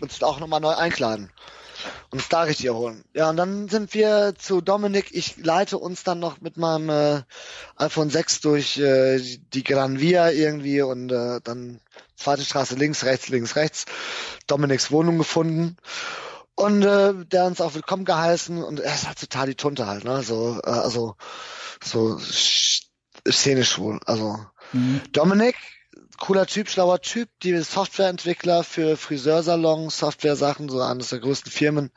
Uns 0.00 0.22
auch 0.22 0.40
nochmal 0.40 0.60
neu 0.60 0.74
einkleiden. 0.74 1.30
Und 2.10 2.20
uns 2.20 2.28
da 2.28 2.42
richtig 2.42 2.66
erholen. 2.66 3.04
Ja, 3.12 3.28
und 3.28 3.36
dann 3.36 3.68
sind 3.68 3.92
wir 3.92 4.34
zu 4.38 4.60
Dominik. 4.60 5.08
Ich 5.12 5.36
leite 5.36 5.78
uns 5.78 6.04
dann 6.04 6.20
noch 6.20 6.40
mit 6.40 6.56
meinem 6.56 6.88
äh, 6.88 7.22
iPhone 7.76 8.08
6 8.08 8.40
durch 8.40 8.78
äh, 8.78 9.18
die 9.18 9.64
Gran 9.64 10.00
Via 10.00 10.30
irgendwie 10.30 10.80
und 10.80 11.10
äh, 11.10 11.40
dann 11.42 11.80
zweite 12.16 12.44
Straße 12.44 12.76
links, 12.76 13.04
rechts, 13.04 13.28
links, 13.28 13.56
rechts. 13.56 13.84
Dominiks 14.46 14.90
Wohnung 14.90 15.18
gefunden. 15.18 15.76
Und 16.54 16.82
äh, 16.82 17.12
der 17.26 17.46
uns 17.46 17.60
auch 17.60 17.74
willkommen 17.74 18.04
geheißen 18.04 18.62
und 18.62 18.80
er 18.80 18.94
ist 18.94 19.06
halt 19.06 19.18
total 19.18 19.48
die 19.48 19.56
Tunte 19.56 19.86
halt, 19.86 20.04
ne? 20.04 20.22
So, 20.22 20.60
äh, 20.64 20.70
also 20.70 21.16
so 21.82 22.18
szenisch 23.28 23.78
wohl. 23.78 23.98
Also 24.06 24.38
Dominik, 25.12 25.54
cooler 26.18 26.46
Typ, 26.46 26.68
schlauer 26.68 27.00
Typ, 27.00 27.28
die 27.44 27.56
Softwareentwickler 27.56 28.64
für 28.64 28.96
Friseursalons, 28.96 29.98
Software-Sachen, 29.98 30.68
so 30.68 30.80
eines 30.80 31.10
der 31.10 31.20
größten 31.20 31.52
Firmen 31.52 31.92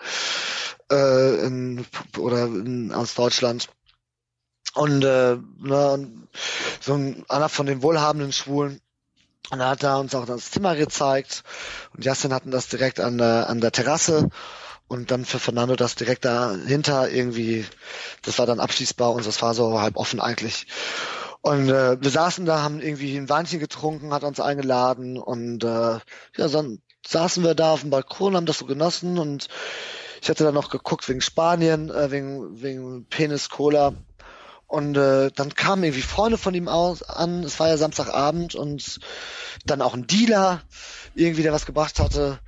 äh, 0.91 1.45
in, 1.45 1.85
oder 2.17 2.43
in, 2.43 2.93
aus 2.93 3.15
Deutschland. 3.15 3.69
Und, 4.75 5.03
äh, 5.03 5.37
ne, 5.57 5.91
und 5.91 6.27
so 6.79 6.93
ein, 6.93 7.25
einer 7.29 7.49
von 7.49 7.65
den 7.65 7.81
wohlhabenden 7.81 8.31
Schwulen. 8.31 8.79
Und 9.49 9.59
da 9.59 9.69
hat 9.69 9.81
er 9.81 9.97
uns 9.97 10.13
auch 10.13 10.25
das 10.25 10.51
Zimmer 10.51 10.75
gezeigt. 10.75 11.43
Und 11.95 12.05
Justin 12.05 12.33
hatten 12.33 12.51
das 12.51 12.67
direkt 12.67 12.99
an 12.99 13.17
der, 13.17 13.49
an 13.49 13.59
der 13.59 13.71
Terrasse. 13.71 14.29
Und 14.87 15.09
dann 15.09 15.25
für 15.25 15.39
Fernando 15.39 15.75
das 15.75 15.95
direkt 15.95 16.25
dahinter 16.25 17.09
irgendwie, 17.09 17.65
das 18.21 18.37
war 18.37 18.45
dann 18.45 18.59
abschließbar 18.59 19.11
und 19.13 19.25
das 19.25 19.41
war 19.41 19.53
so 19.53 19.81
halb 19.81 19.97
offen 19.97 20.21
eigentlich. 20.21 20.67
Und 21.41 21.69
äh, 21.69 22.01
wir 22.01 22.09
saßen 22.09 22.45
da, 22.45 22.61
haben 22.61 22.81
irgendwie 22.81 23.15
ein 23.15 23.29
Weinchen 23.29 23.59
getrunken, 23.59 24.13
hat 24.13 24.23
uns 24.23 24.39
eingeladen 24.39 25.17
und 25.17 25.63
äh, 25.63 25.99
ja, 26.35 26.47
dann 26.47 26.81
saßen 27.05 27.43
wir 27.43 27.55
da 27.55 27.71
auf 27.71 27.81
dem 27.81 27.89
Balkon, 27.89 28.35
haben 28.35 28.45
das 28.45 28.59
so 28.59 28.65
genossen 28.65 29.17
und 29.17 29.47
ich 30.21 30.29
hatte 30.29 30.43
dann 30.43 30.53
noch 30.53 30.69
geguckt 30.69 31.07
wegen 31.07 31.21
Spanien, 31.21 31.89
äh, 31.89 32.11
wegen, 32.11 32.61
wegen 32.61 33.05
Penis 33.05 33.49
Cola. 33.49 33.93
Und 34.65 34.97
äh, 34.97 35.31
dann 35.33 35.55
kamen 35.55 35.83
irgendwie 35.83 36.01
Freunde 36.01 36.37
von 36.37 36.53
ihm 36.53 36.67
aus 36.67 37.01
an, 37.01 37.43
es 37.43 37.57
war 37.59 37.69
ja 37.69 37.77
Samstagabend 37.77 38.53
und 38.55 38.99
dann 39.65 39.81
auch 39.81 39.93
ein 39.93 40.07
Dealer, 40.07 40.61
irgendwie, 41.15 41.43
der 41.43 41.53
was 41.53 41.65
gebracht 41.65 41.99
hatte. 41.99 42.39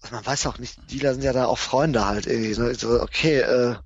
Also 0.00 0.14
man 0.16 0.26
weiß 0.26 0.46
auch 0.46 0.58
nicht, 0.58 0.90
Dealer 0.90 1.12
sind 1.12 1.22
ja 1.22 1.32
da 1.32 1.46
auch 1.46 1.58
Freunde 1.58 2.04
halt 2.04 2.26
irgendwie. 2.26 2.60
Ne? 2.60 2.74
So, 2.74 3.00
okay, 3.00 3.38
äh, 3.38 3.76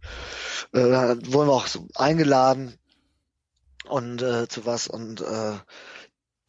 äh, 0.72 1.16
wurden 1.26 1.48
wir 1.48 1.52
auch 1.52 1.66
so 1.66 1.86
eingeladen 1.94 2.78
und 3.88 4.22
äh, 4.22 4.48
zu 4.48 4.66
was 4.66 4.86
und 4.88 5.20
äh, 5.20 5.52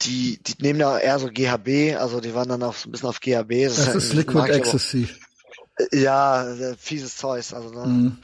die, 0.03 0.41
die 0.43 0.61
nehmen 0.61 0.79
ja 0.79 0.97
eher 0.97 1.17
so 1.19 1.27
GHB, 1.31 1.97
also 1.99 2.19
die 2.21 2.33
waren 2.35 2.49
dann 2.49 2.61
auch 2.63 2.75
so 2.75 2.87
ein 2.87 2.91
bisschen 2.91 3.09
auf 3.09 3.19
GHB. 3.19 3.65
Das, 3.65 3.85
das 3.85 3.95
ist 3.95 4.13
Liquid 4.13 4.37
ich 4.37 4.43
aber- 4.43 4.53
Ecstasy. 4.55 5.09
Ja, 5.91 6.47
äh, 6.51 6.75
fieses 6.77 7.17
Zeug, 7.17 7.45
also 7.53 7.69
ne, 7.69 7.85
Mhm. 7.87 8.17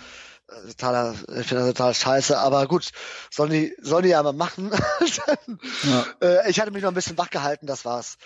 äh, 0.49 0.69
totaler, 0.69 1.13
ich 1.39 1.47
finde 1.47 1.63
das 1.65 1.73
total 1.73 1.93
scheiße, 1.93 2.37
aber 2.37 2.67
gut, 2.67 2.89
sollen 3.31 3.51
die, 3.51 3.75
sollen 3.81 4.03
die 4.03 4.09
ja 4.09 4.23
mal 4.23 4.33
machen. 4.33 4.71
Ja. 5.83 6.05
äh, 6.21 6.49
ich 6.49 6.59
hatte 6.59 6.71
mich 6.71 6.81
noch 6.83 6.89
ein 6.91 6.95
bisschen 6.95 7.17
wach 7.17 7.29
gehalten, 7.29 7.67
das 7.67 7.85
war's. 7.85 8.17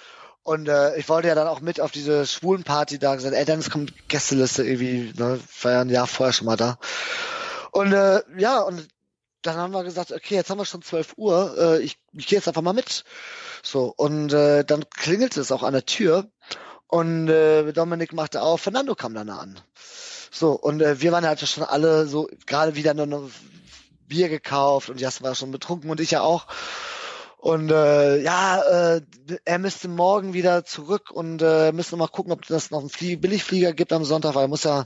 Und 0.44 0.70
äh, 0.70 0.96
ich 0.98 1.10
wollte 1.10 1.28
ja 1.28 1.36
dann 1.36 1.48
auch 1.48 1.60
mit 1.60 1.82
auf 1.82 1.92
diese 1.92 2.26
schwulen 2.26 2.64
Party 2.64 3.00
da 3.00 3.16
gesagt, 3.16 3.36
ey 3.36 3.44
Dennis 3.44 3.70
kommt 3.70 4.08
Gästeliste 4.08 4.64
irgendwie, 4.64 5.12
ne, 5.18 5.40
war 5.62 5.72
ja 5.74 5.82
ein 5.82 5.90
Jahr 5.90 6.08
vorher 6.08 6.32
schon 6.32 6.46
mal 6.46 6.56
da. 6.56 6.78
Und 7.72 7.92
äh, 7.92 8.22
ja, 8.38 8.60
und 8.62 8.88
dann 9.48 9.58
haben 9.58 9.74
wir 9.74 9.84
gesagt, 9.84 10.12
okay, 10.12 10.36
jetzt 10.36 10.50
haben 10.50 10.60
wir 10.60 10.66
schon 10.66 10.82
12 10.82 11.14
Uhr, 11.18 11.56
äh, 11.58 11.82
ich, 11.82 11.98
ich 12.14 12.28
gehe 12.28 12.38
jetzt 12.38 12.48
einfach 12.48 12.62
mal 12.62 12.74
mit. 12.74 13.04
So, 13.64 13.94
und 13.96 14.34
äh, 14.34 14.64
dann 14.64 14.90
klingelte 14.90 15.42
es 15.42 15.52
auch 15.52 15.64
an 15.64 15.74
der 15.74 15.86
Tür 15.86 16.30
und 16.88 17.30
äh, 17.30 17.72
Dominik 17.74 18.14
machte 18.14 18.42
auf, 18.42 18.62
Fernando 18.62 18.96
kam 18.96 19.14
dann 19.14 19.30
an. 19.30 19.60
So, 20.32 20.52
und 20.52 20.82
äh, 20.82 21.02
wir 21.02 21.12
waren 21.12 21.26
halt 21.26 21.40
schon 21.40 21.64
alle 21.64 22.08
so, 22.08 22.30
gerade 22.46 22.76
wieder 22.76 22.94
nur 22.94 23.06
noch 23.08 23.30
Bier 24.08 24.30
gekauft 24.30 24.90
und 24.90 25.00
Jas 25.02 25.22
war 25.22 25.36
schon 25.36 25.52
betrunken 25.52 25.90
und 25.90 26.00
ich 26.00 26.12
ja 26.12 26.22
auch. 26.22 26.48
Und 27.38 27.72
äh, 27.72 28.22
ja, 28.22 28.62
äh, 28.96 29.02
er 29.46 29.60
müsste 29.60 29.88
morgen 29.88 30.34
wieder 30.34 30.66
zurück 30.66 31.12
und 31.12 31.42
äh, 31.42 31.72
müsste 31.72 31.96
mal 31.96 32.08
gucken, 32.08 32.34
ob 32.34 32.46
das 32.48 32.72
noch 32.72 32.80
einen 32.80 32.90
Flie 32.90 33.16
Billigflieger 33.16 33.74
gibt 33.74 33.94
am 33.94 34.04
Sonntag, 34.04 34.36
weil 34.36 34.46
er 34.46 34.50
muss 34.50 34.64
ja 34.64 34.86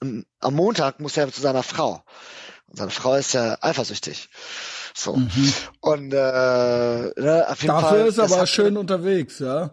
am 0.00 0.54
Montag 0.54 1.00
muss 1.00 1.16
er 1.16 1.30
zu 1.30 1.40
seiner 1.40 1.62
Frau. 1.62 2.02
Und 2.70 2.76
seine 2.78 2.90
Frau 2.90 3.14
ist 3.14 3.34
ja 3.34 3.58
eifersüchtig. 3.60 4.28
So. 4.94 5.16
Mhm. 5.16 5.52
Und 5.80 6.12
äh, 6.12 6.16
ne, 6.16 7.46
auf 7.48 7.62
jeden 7.62 7.74
Dafür 7.74 7.88
Fall, 7.88 8.06
ist 8.06 8.18
er 8.18 8.24
aber 8.24 8.46
schön 8.46 8.76
unterwegs, 8.76 9.38
ja. 9.38 9.70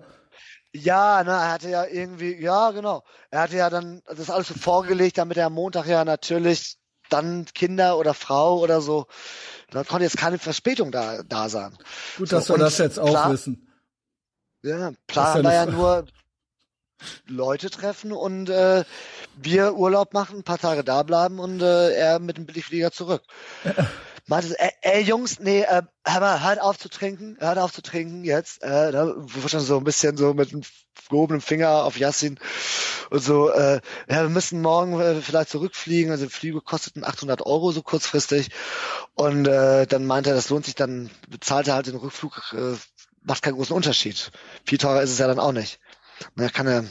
ja, 0.73 1.23
ne, 1.23 1.31
er 1.31 1.51
hatte 1.51 1.69
ja 1.69 1.85
irgendwie, 1.85 2.35
ja, 2.41 2.71
genau. 2.71 3.03
Er 3.31 3.41
hatte 3.41 3.57
ja 3.57 3.69
dann 3.69 4.01
das 4.07 4.29
alles 4.29 4.47
so 4.49 4.53
vorgelegt, 4.55 5.17
damit 5.17 5.37
er 5.37 5.47
am 5.47 5.53
Montag 5.53 5.87
ja 5.87 6.03
natürlich 6.05 6.77
dann 7.09 7.45
Kinder 7.53 7.97
oder 7.97 8.13
Frau 8.13 8.59
oder 8.59 8.81
so, 8.81 9.07
da 9.71 9.83
konnte 9.83 10.03
jetzt 10.03 10.17
keine 10.17 10.37
Verspätung 10.39 10.91
da, 10.91 11.23
da 11.23 11.47
sein. 11.49 11.77
Gut, 12.17 12.29
So, 12.29 12.35
dass 12.35 12.49
wir 12.49 12.57
das 12.57 12.77
jetzt 12.79 12.99
auch 12.99 13.09
klar- 13.09 13.31
wissen. 13.31 13.63
Ja, 14.63 14.91
Plan 15.07 15.43
war 15.43 15.53
ja 15.53 15.65
nur 15.65 16.05
Leute 17.27 17.69
treffen 17.69 18.11
und 18.11 18.49
äh, 18.49 18.83
wir 19.35 19.75
Urlaub 19.75 20.13
machen, 20.13 20.37
ein 20.39 20.43
paar 20.43 20.57
Tage 20.57 20.83
da 20.83 21.03
bleiben 21.03 21.39
und 21.39 21.61
äh, 21.61 21.93
er 21.93 22.19
mit 22.19 22.37
dem 22.37 22.45
Billigflieger 22.45 22.91
zurück. 22.91 23.23
Meinte, 24.29 24.59
ey, 24.59 24.71
ey 24.81 25.01
Jungs, 25.03 25.39
nee, 25.39 25.61
äh, 25.61 25.83
hör 26.05 26.19
mal, 26.19 26.43
hört 26.43 26.61
auf 26.61 26.77
zu 26.77 26.89
trinken, 26.89 27.37
hört 27.39 27.57
auf 27.57 27.71
zu 27.71 27.81
trinken 27.81 28.25
jetzt. 28.25 28.61
Äh, 28.61 28.91
da 28.91 29.13
wurde 29.15 29.49
schon 29.49 29.61
so 29.61 29.77
ein 29.77 29.85
bisschen 29.85 30.17
so 30.17 30.33
mit 30.33 30.51
dem 30.51 30.63
gehobenen 31.09 31.39
Finger 31.39 31.85
auf 31.85 31.97
Yassin 31.97 32.37
und 33.09 33.23
so, 33.23 33.49
äh, 33.49 33.79
ja, 34.09 34.23
wir 34.23 34.29
müssen 34.29 34.61
morgen 34.61 34.99
äh, 34.99 35.21
vielleicht 35.21 35.49
zurückfliegen, 35.49 36.11
also 36.11 36.27
Flüge 36.27 36.61
kosteten 36.61 37.03
800 37.03 37.45
Euro 37.45 37.71
so 37.71 37.81
kurzfristig 37.81 38.49
und 39.15 39.47
äh, 39.47 39.87
dann 39.87 40.05
meinte 40.05 40.31
er, 40.31 40.35
das 40.35 40.49
lohnt 40.49 40.65
sich, 40.65 40.75
dann 40.75 41.09
bezahlt 41.29 41.67
er 41.67 41.75
halt 41.75 41.87
den 41.87 41.95
Rückflug, 41.95 42.53
äh, 42.53 42.75
macht 43.23 43.43
keinen 43.43 43.55
großen 43.55 43.75
Unterschied. 43.75 44.31
Viel 44.65 44.77
teurer 44.77 45.01
ist 45.01 45.11
es 45.11 45.19
ja 45.19 45.27
dann 45.27 45.39
auch 45.39 45.51
nicht. 45.51 45.79
Na, 46.35 46.49
kann 46.49 46.67
er, 46.67 46.85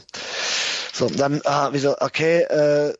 so, 0.93 1.09
dann, 1.09 1.41
ah, 1.45 1.71
wieso, 1.73 1.97
okay, 2.01 2.43
äh, 2.43 2.95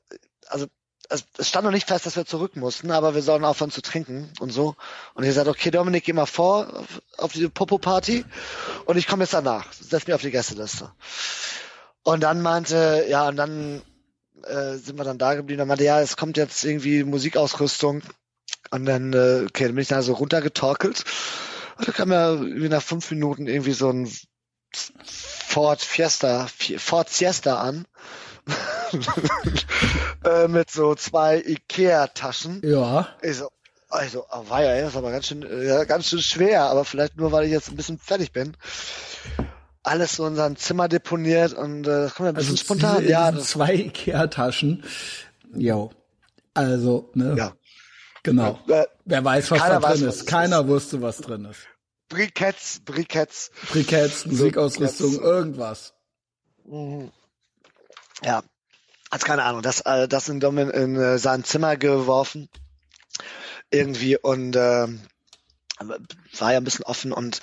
also 0.49 0.67
es, 1.09 1.25
es 1.39 1.49
stand 1.49 1.65
noch 1.65 1.73
nicht 1.73 1.89
fest, 1.89 2.07
dass 2.07 2.17
wir 2.17 2.27
zurück 2.27 2.57
mussten, 2.57 2.91
aber 2.91 3.15
wir 3.15 3.23
sollen 3.23 3.45
aufhören 3.45 3.71
zu 3.71 3.83
trinken 3.83 4.31
und 4.41 4.51
so. 4.51 4.75
Und 5.15 5.25
er 5.25 5.33
sagt, 5.33 5.49
okay, 5.49 5.71
Dominik, 5.71 6.05
geh 6.05 6.13
mal 6.13 6.27
vor 6.27 6.69
auf, 6.75 7.03
auf 7.19 7.33
diese 7.33 7.51
Popo-Party 7.51 8.25
und 8.87 8.97
ich 8.97 9.07
komme 9.07 9.25
jetzt 9.25 9.35
danach. 9.35 9.73
Setz 9.73 10.07
mich 10.07 10.15
auf 10.15 10.23
die 10.23 10.31
Gästeliste. 10.31 10.93
Und 12.03 12.23
dann 12.23 12.41
meinte, 12.41 13.05
ja, 13.09 13.29
und 13.29 13.37
dann 13.37 13.83
äh, 14.45 14.77
sind 14.77 14.97
wir 14.97 15.05
dann 15.05 15.19
da 15.19 15.35
geblieben. 15.35 15.59
Dann 15.59 15.69
meinte, 15.69 15.85
ja, 15.85 16.01
es 16.01 16.17
kommt 16.17 16.37
jetzt 16.37 16.65
irgendwie 16.65 17.03
Musikausrüstung. 17.05 18.03
Und 18.71 18.85
dann, 18.85 19.13
äh, 19.13 19.45
okay, 19.49 19.65
dann 19.65 19.75
bin 19.75 19.83
ich 19.83 19.89
da 19.89 20.03
so 20.03 20.13
runtergetorkelt. 20.13 21.05
Und 21.79 21.89
dann 21.89 21.95
kam 21.95 22.13
ja 22.13 22.31
irgendwie 22.31 22.69
nach 22.69 22.83
fünf 22.83 23.11
Minuten 23.11 23.47
irgendwie 23.47 23.73
so 23.73 23.91
ein 23.91 24.11
Ford 25.05 25.81
Fiesta, 25.81 26.47
Ford 26.79 27.09
Siesta 27.09 27.61
an. 27.61 27.87
äh, 30.25 30.49
mit 30.49 30.71
so 30.71 30.95
zwei 30.95 31.39
Ikea-Taschen. 31.41 32.61
Ja. 32.65 33.09
Ich 33.23 33.37
so, 33.39 33.49
also, 33.89 34.25
oh, 34.31 34.49
war 34.49 34.63
ja, 34.63 34.81
das 34.81 34.91
ist 34.91 34.97
aber 34.97 35.11
ganz 35.11 35.27
schön, 35.27 35.43
äh, 35.43 35.67
ja, 35.67 35.85
ganz 35.85 36.09
schön 36.09 36.21
schwer, 36.21 36.63
aber 36.65 36.85
vielleicht 36.85 37.17
nur, 37.17 37.33
weil 37.33 37.45
ich 37.45 37.51
jetzt 37.51 37.69
ein 37.69 37.77
bisschen 37.77 37.99
fertig 37.99 38.33
bin. 38.33 38.57
Alles 39.83 40.17
so 40.17 40.27
in 40.27 40.35
seinem 40.35 40.57
Zimmer 40.57 40.89
deponiert 40.89 41.53
und 41.53 41.87
äh, 41.87 42.03
das 42.03 42.15
kommt 42.15 42.29
ein 42.29 42.35
bisschen 42.35 42.53
Also 42.53 42.65
spontan. 42.65 42.99
diese, 43.01 43.11
Ja, 43.11 43.31
das, 43.33 43.49
zwei 43.49 43.75
Ikea-Taschen. 43.75 44.85
Jo. 45.55 45.91
Also, 46.55 47.11
ne? 47.15 47.35
ja. 47.37 47.53
Genau. 48.23 48.59
Äh, 48.69 48.87
Wer 49.05 49.25
weiß, 49.25 49.53
was 49.53 49.61
da 49.61 49.79
drin 49.79 49.83
weiß, 49.83 50.01
ist. 50.03 50.27
Keiner 50.27 50.67
wusste, 50.67 51.01
was 51.01 51.19
drin 51.19 51.45
ist. 51.45 51.61
Briketts, 52.09 52.81
Briketts. 52.85 53.51
Briketts, 53.71 54.27
Musikausrüstung, 54.27 55.13
jetzt- 55.13 55.21
irgendwas. 55.23 55.95
Mhm. 56.65 57.11
Ja, 58.23 58.43
also 59.11 59.27
keine 59.27 59.45
Ahnung, 59.45 59.63
das, 59.63 59.81
äh, 59.83 60.09
das 60.09 60.29
in, 60.29 60.41
Domin 60.41 60.71
in 60.71 60.97
äh, 60.97 61.19
sein 61.19 61.45
Zimmer 61.45 61.77
geworfen 61.77 62.49
irgendwie 63.71 64.17
und 64.17 64.57
aber 65.79 65.99
war 66.39 66.53
ja 66.53 66.59
ein 66.59 66.65
bisschen 66.65 66.85
offen 66.85 67.13
und 67.13 67.41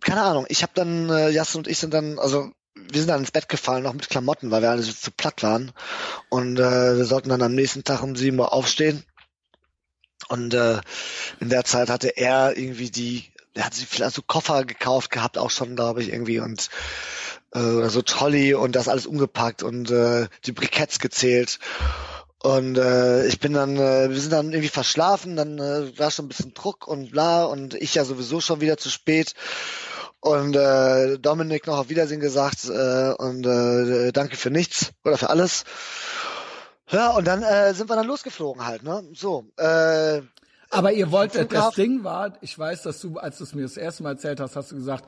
keine 0.00 0.22
Ahnung, 0.22 0.46
ich 0.48 0.62
habe 0.62 0.72
dann, 0.74 1.08
äh, 1.10 1.30
Jassen 1.30 1.58
und 1.58 1.68
ich 1.68 1.78
sind 1.78 1.94
dann, 1.94 2.18
also 2.18 2.50
wir 2.74 3.00
sind 3.00 3.08
dann 3.08 3.20
ins 3.20 3.30
Bett 3.30 3.48
gefallen, 3.48 3.84
noch 3.84 3.92
mit 3.94 4.08
Klamotten, 4.10 4.50
weil 4.50 4.62
wir 4.62 4.70
alle 4.70 4.82
so 4.82 4.92
zu 4.92 5.10
platt 5.10 5.42
waren 5.42 5.72
und 6.28 6.58
äh, 6.58 6.96
wir 6.96 7.04
sollten 7.04 7.28
dann 7.28 7.42
am 7.42 7.54
nächsten 7.54 7.84
Tag 7.84 8.02
um 8.02 8.16
sieben 8.16 8.38
Uhr 8.38 8.52
aufstehen 8.52 9.04
und 10.28 10.52
äh, 10.54 10.80
in 11.40 11.48
der 11.50 11.64
Zeit 11.64 11.88
hatte 11.90 12.16
er 12.16 12.56
irgendwie 12.56 12.90
die, 12.90 13.24
er 13.54 13.66
hat 13.66 13.74
sich 13.74 13.86
vielleicht 13.86 14.14
so 14.14 14.22
Koffer 14.22 14.64
gekauft 14.64 15.10
gehabt 15.10 15.38
auch 15.38 15.50
schon, 15.50 15.76
glaube 15.76 16.02
ich, 16.02 16.12
irgendwie 16.12 16.40
und 16.40 16.68
äh, 17.54 17.60
oder 17.60 17.90
so 17.90 18.02
Trolley 18.02 18.54
und 18.54 18.76
das 18.76 18.88
alles 18.88 19.06
umgepackt 19.06 19.62
und 19.62 19.90
äh, 19.90 20.26
die 20.44 20.52
Briketts 20.52 20.98
gezählt. 20.98 21.58
Und 22.42 22.76
äh, 22.76 23.26
ich 23.26 23.40
bin 23.40 23.54
dann, 23.54 23.76
äh, 23.76 24.10
wir 24.10 24.20
sind 24.20 24.32
dann 24.32 24.52
irgendwie 24.52 24.68
verschlafen, 24.68 25.34
dann 25.36 25.58
äh, 25.58 25.98
war 25.98 26.10
schon 26.10 26.26
ein 26.26 26.28
bisschen 26.28 26.52
Druck 26.52 26.86
und 26.86 27.12
bla 27.12 27.44
und 27.44 27.74
ich 27.74 27.94
ja 27.94 28.04
sowieso 28.04 28.40
schon 28.40 28.60
wieder 28.60 28.76
zu 28.76 28.90
spät. 28.90 29.34
Und 30.20 30.56
äh, 30.56 31.18
Dominik 31.18 31.66
noch 31.66 31.78
auf 31.78 31.88
Wiedersehen 31.88 32.20
gesagt 32.20 32.64
äh, 32.64 33.12
und 33.12 33.46
äh, 33.46 34.12
danke 34.12 34.36
für 34.36 34.50
nichts 34.50 34.92
oder 35.04 35.16
für 35.16 35.30
alles. 35.30 35.64
Ja, 36.90 37.10
und 37.10 37.26
dann 37.26 37.42
äh, 37.42 37.72
sind 37.74 37.88
wir 37.88 37.96
dann 37.96 38.06
losgeflogen 38.06 38.66
halt, 38.66 38.82
ne? 38.82 39.04
So. 39.14 39.46
Äh, 39.56 40.20
Aber 40.74 40.92
ihr 40.92 41.10
wolltet, 41.10 41.52
das 41.52 41.74
Ding 41.74 42.04
war, 42.04 42.36
ich 42.40 42.58
weiß, 42.58 42.82
dass 42.82 43.00
du, 43.00 43.18
als 43.18 43.38
du 43.38 43.44
es 43.44 43.54
mir 43.54 43.62
das 43.62 43.76
erste 43.76 44.02
Mal 44.02 44.10
erzählt 44.10 44.40
hast, 44.40 44.56
hast 44.56 44.72
du 44.72 44.76
gesagt, 44.76 45.04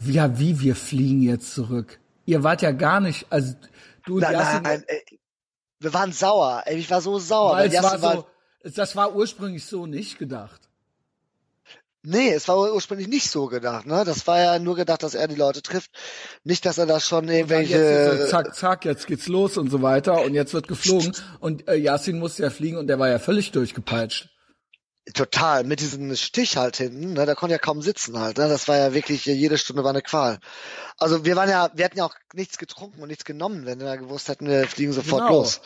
ja, 0.00 0.38
wie 0.38 0.60
wir 0.60 0.76
fliegen 0.76 1.22
jetzt 1.22 1.54
zurück. 1.54 1.98
Ihr 2.26 2.44
wart 2.44 2.62
ja 2.62 2.72
gar 2.72 3.00
nicht, 3.00 3.26
also 3.30 3.54
du 4.04 4.18
nein, 4.18 4.32
nein, 4.34 4.62
nein, 4.62 4.84
ey, 4.86 5.18
wir 5.80 5.94
waren 5.94 6.12
sauer. 6.12 6.62
Ey, 6.66 6.76
ich 6.76 6.90
war 6.90 7.00
so 7.00 7.18
sauer. 7.18 7.54
Weil 7.54 7.72
es 7.72 7.82
war 7.82 7.98
so, 7.98 8.26
das 8.62 8.96
war 8.96 9.14
ursprünglich 9.14 9.64
so 9.64 9.86
nicht 9.86 10.18
gedacht. 10.18 10.60
Nee, 12.02 12.30
es 12.30 12.46
war 12.46 12.72
ursprünglich 12.72 13.08
nicht 13.08 13.28
so 13.28 13.46
gedacht, 13.46 13.86
ne? 13.86 14.04
Das 14.04 14.26
war 14.26 14.38
ja 14.38 14.58
nur 14.58 14.76
gedacht, 14.76 15.02
dass 15.02 15.14
er 15.14 15.26
die 15.26 15.34
Leute 15.34 15.62
trifft. 15.62 15.90
Nicht, 16.44 16.64
dass 16.64 16.78
er 16.78 16.86
da 16.86 17.00
schon 17.00 17.28
irgendwelche. 17.28 18.20
So, 18.20 18.26
zack, 18.28 18.54
zack, 18.54 18.84
jetzt 18.84 19.06
geht's 19.06 19.26
los 19.26 19.58
und 19.58 19.68
so 19.68 19.82
weiter 19.82 20.22
und 20.22 20.34
jetzt 20.34 20.54
wird 20.54 20.68
geflogen. 20.68 21.12
Und 21.40 21.68
äh, 21.68 21.74
Yasin 21.74 22.18
musste 22.18 22.44
ja 22.44 22.50
fliegen 22.50 22.76
und 22.76 22.86
der 22.86 22.98
war 22.98 23.08
ja 23.08 23.18
völlig 23.18 23.50
durchgepeitscht. 23.50 24.30
Total, 25.14 25.64
mit 25.64 25.80
diesem 25.80 26.14
Stich 26.16 26.56
halt 26.56 26.76
hinten, 26.76 27.14
ne, 27.14 27.24
da 27.24 27.34
konnte 27.34 27.54
ja 27.54 27.58
kaum 27.58 27.80
sitzen 27.82 28.18
halt, 28.18 28.36
ne, 28.38 28.48
das 28.48 28.68
war 28.68 28.76
ja 28.76 28.92
wirklich, 28.92 29.24
jede 29.24 29.56
Stunde 29.56 29.84
war 29.84 29.90
eine 29.90 30.02
Qual. 30.02 30.38
Also 30.98 31.24
wir 31.24 31.36
waren 31.36 31.48
ja, 31.48 31.70
wir 31.74 31.84
hatten 31.84 31.98
ja 31.98 32.04
auch 32.04 32.14
nichts 32.34 32.58
getrunken 32.58 33.00
und 33.00 33.08
nichts 33.08 33.24
genommen, 33.24 33.64
wenn 33.64 33.80
wir 33.80 33.96
gewusst 33.96 34.28
hätten, 34.28 34.48
wir 34.48 34.66
fliegen 34.66 34.92
sofort 34.92 35.22
genau. 35.22 35.38
los. 35.38 35.60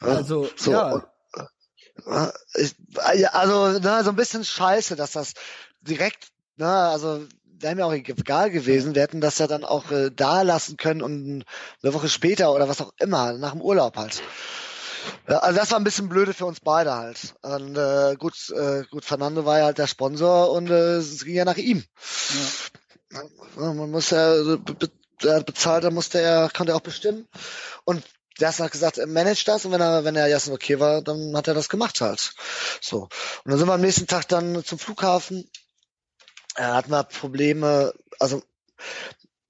Also, 0.00 0.48
so, 0.56 0.70
ja. 0.70 1.02
Also, 2.04 3.78
ne, 3.80 4.04
so 4.04 4.10
ein 4.10 4.16
bisschen 4.16 4.44
scheiße, 4.44 4.94
dass 4.96 5.12
das 5.12 5.34
direkt, 5.80 6.28
ne, 6.56 6.68
also 6.68 7.26
wäre 7.60 7.74
mir 7.74 7.86
auch 7.86 7.92
egal 7.92 8.50
gewesen. 8.50 8.94
Wir 8.94 9.02
hätten 9.02 9.20
das 9.20 9.38
ja 9.38 9.46
dann 9.46 9.64
auch 9.64 9.90
äh, 9.90 10.10
da 10.14 10.42
lassen 10.42 10.76
können 10.76 11.02
und 11.02 11.44
eine 11.82 11.94
Woche 11.94 12.08
später 12.08 12.52
oder 12.52 12.68
was 12.68 12.80
auch 12.80 12.92
immer, 12.98 13.32
nach 13.32 13.52
dem 13.52 13.62
Urlaub 13.62 13.96
halt. 13.96 14.22
Also 15.26 15.58
das 15.58 15.70
war 15.70 15.78
ein 15.78 15.84
bisschen 15.84 16.08
blöde 16.08 16.34
für 16.34 16.46
uns 16.46 16.60
beide 16.60 16.94
halt. 16.94 17.34
Und 17.42 17.76
äh, 17.76 18.16
gut, 18.16 18.34
äh, 18.50 18.84
gut, 18.90 19.04
Fernando 19.04 19.44
war 19.44 19.58
ja 19.58 19.64
halt 19.66 19.78
der 19.78 19.86
Sponsor 19.86 20.50
und 20.50 20.70
äh, 20.70 20.96
es 20.96 21.24
ging 21.24 21.34
ja 21.34 21.44
nach 21.44 21.56
ihm. 21.56 21.84
Ja. 23.10 23.22
Man 23.56 23.90
muss 23.90 24.10
ja 24.10 24.28
also, 24.28 24.58
be 24.58 24.74
be 24.74 24.90
bezahlt, 25.44 25.84
da 25.84 25.90
musste 25.90 26.20
er, 26.20 26.50
konnte 26.50 26.72
er 26.72 26.76
auch 26.76 26.80
bestimmen. 26.80 27.26
Und 27.84 28.04
Jassen 28.38 28.64
hat 28.64 28.72
gesagt, 28.72 28.98
er 28.98 29.06
managt 29.06 29.48
das 29.48 29.64
und 29.64 29.72
wenn 29.72 29.80
er, 29.80 30.04
wenn 30.04 30.14
er 30.14 30.28
Jassen 30.28 30.52
okay 30.52 30.78
war, 30.78 31.02
dann 31.02 31.36
hat 31.36 31.48
er 31.48 31.54
das 31.54 31.68
gemacht 31.68 32.00
halt. 32.00 32.34
So. 32.80 33.02
Und 33.44 33.50
dann 33.50 33.58
sind 33.58 33.66
wir 33.66 33.74
am 33.74 33.80
nächsten 33.80 34.06
Tag 34.06 34.28
dann 34.28 34.64
zum 34.64 34.78
Flughafen. 34.78 35.50
Er 36.54 36.74
hat 36.74 36.88
mal 36.88 37.02
Probleme, 37.02 37.92
also 38.18 38.42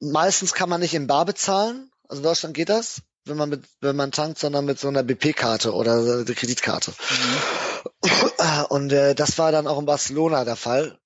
meistens 0.00 0.54
kann 0.54 0.68
man 0.68 0.80
nicht 0.80 0.94
in 0.94 1.06
Bar 1.06 1.26
bezahlen. 1.26 1.90
Also 2.08 2.20
in 2.20 2.24
Deutschland 2.24 2.54
geht 2.54 2.70
das 2.70 3.02
wenn 3.28 3.36
man 3.36 3.48
mit, 3.48 3.64
wenn 3.80 3.96
man 3.96 4.12
tankt, 4.12 4.38
sondern 4.38 4.64
mit 4.64 4.78
so 4.78 4.88
einer 4.88 5.02
BP-Karte 5.02 5.72
oder 5.72 6.24
der 6.24 6.34
Kreditkarte. 6.34 6.92
Mhm. 6.92 8.64
Und 8.68 8.92
äh, 8.92 9.14
das 9.14 9.38
war 9.38 9.52
dann 9.52 9.66
auch 9.66 9.78
in 9.78 9.86
Barcelona 9.86 10.44
der 10.44 10.56
Fall. 10.56 10.98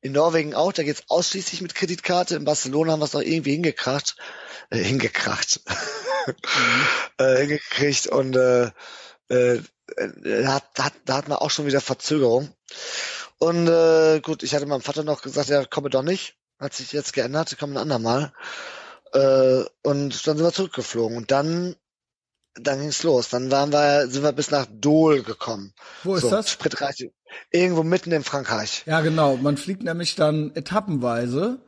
In 0.00 0.12
Norwegen 0.12 0.54
auch, 0.54 0.72
da 0.72 0.82
geht's 0.82 1.04
ausschließlich 1.08 1.60
mit 1.60 1.74
Kreditkarte. 1.74 2.34
In 2.36 2.44
Barcelona 2.44 2.92
haben 2.92 3.00
wir 3.00 3.04
es 3.04 3.12
noch 3.12 3.20
irgendwie 3.20 3.52
hingekracht. 3.52 4.16
Äh, 4.70 4.78
hingekracht. 4.78 5.60
Mhm. 6.26 6.36
äh, 7.24 7.36
hingekriegt 7.38 8.08
und 8.08 8.36
äh, 8.36 8.70
äh, 9.28 9.60
hat, 10.44 10.64
hat, 10.78 10.92
da 11.04 11.16
hat 11.16 11.28
man 11.28 11.38
auch 11.38 11.50
schon 11.50 11.66
wieder 11.66 11.80
Verzögerung. 11.80 12.54
Und 13.38 13.68
äh, 13.68 14.20
gut, 14.20 14.42
ich 14.42 14.54
hatte 14.54 14.66
meinem 14.66 14.82
Vater 14.82 15.04
noch 15.04 15.22
gesagt, 15.22 15.48
ja, 15.48 15.64
komme 15.64 15.90
doch 15.90 16.02
nicht. 16.02 16.36
Hat 16.58 16.74
sich 16.74 16.92
jetzt 16.92 17.12
geändert, 17.12 17.56
komme 17.58 17.74
ein 17.74 17.82
andermal. 17.82 18.32
Äh, 19.12 19.64
und 19.82 20.26
dann 20.26 20.36
sind 20.36 20.40
wir 20.40 20.52
zurückgeflogen. 20.52 21.16
Und 21.16 21.30
dann, 21.30 21.76
dann 22.54 22.80
ging's 22.80 23.02
los. 23.02 23.28
Dann 23.28 23.50
waren 23.50 23.72
wir, 23.72 24.08
sind 24.08 24.22
wir 24.22 24.32
bis 24.32 24.50
nach 24.50 24.66
Dole 24.70 25.22
gekommen. 25.22 25.72
Wo 26.02 26.14
ist 26.14 26.22
so, 26.22 26.30
das? 26.30 26.50
Spritreich. 26.50 27.10
Irgendwo 27.50 27.82
mitten 27.82 28.12
in 28.12 28.24
Frankreich. 28.24 28.84
Ja, 28.86 29.00
genau. 29.00 29.36
Man 29.36 29.56
fliegt 29.56 29.82
nämlich 29.82 30.14
dann 30.14 30.52
etappenweise. 30.54 31.58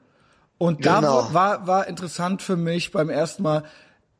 Und 0.59 0.87
da 0.87 1.01
genau. 1.01 1.33
war, 1.33 1.66
war 1.66 1.87
interessant 1.89 2.41
für 2.43 2.57
mich 2.57 2.93
beim 2.93 3.11
ersten 3.11 3.43
Mal 3.43 3.65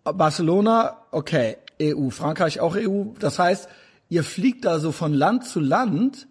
Barcelona, 0.05 0.99
okay, 1.11 1.57
EU, 1.81 2.11
Frankreich 2.11 2.61
auch 2.61 2.77
EU. 2.77 3.05
Das 3.19 3.39
heißt, 3.39 3.69
ihr 4.09 4.25
fliegt 4.25 4.65
da 4.65 4.79
so 4.79 4.93
von 4.93 5.15
Land 5.15 5.47
zu 5.47 5.61
Land, 5.61 6.27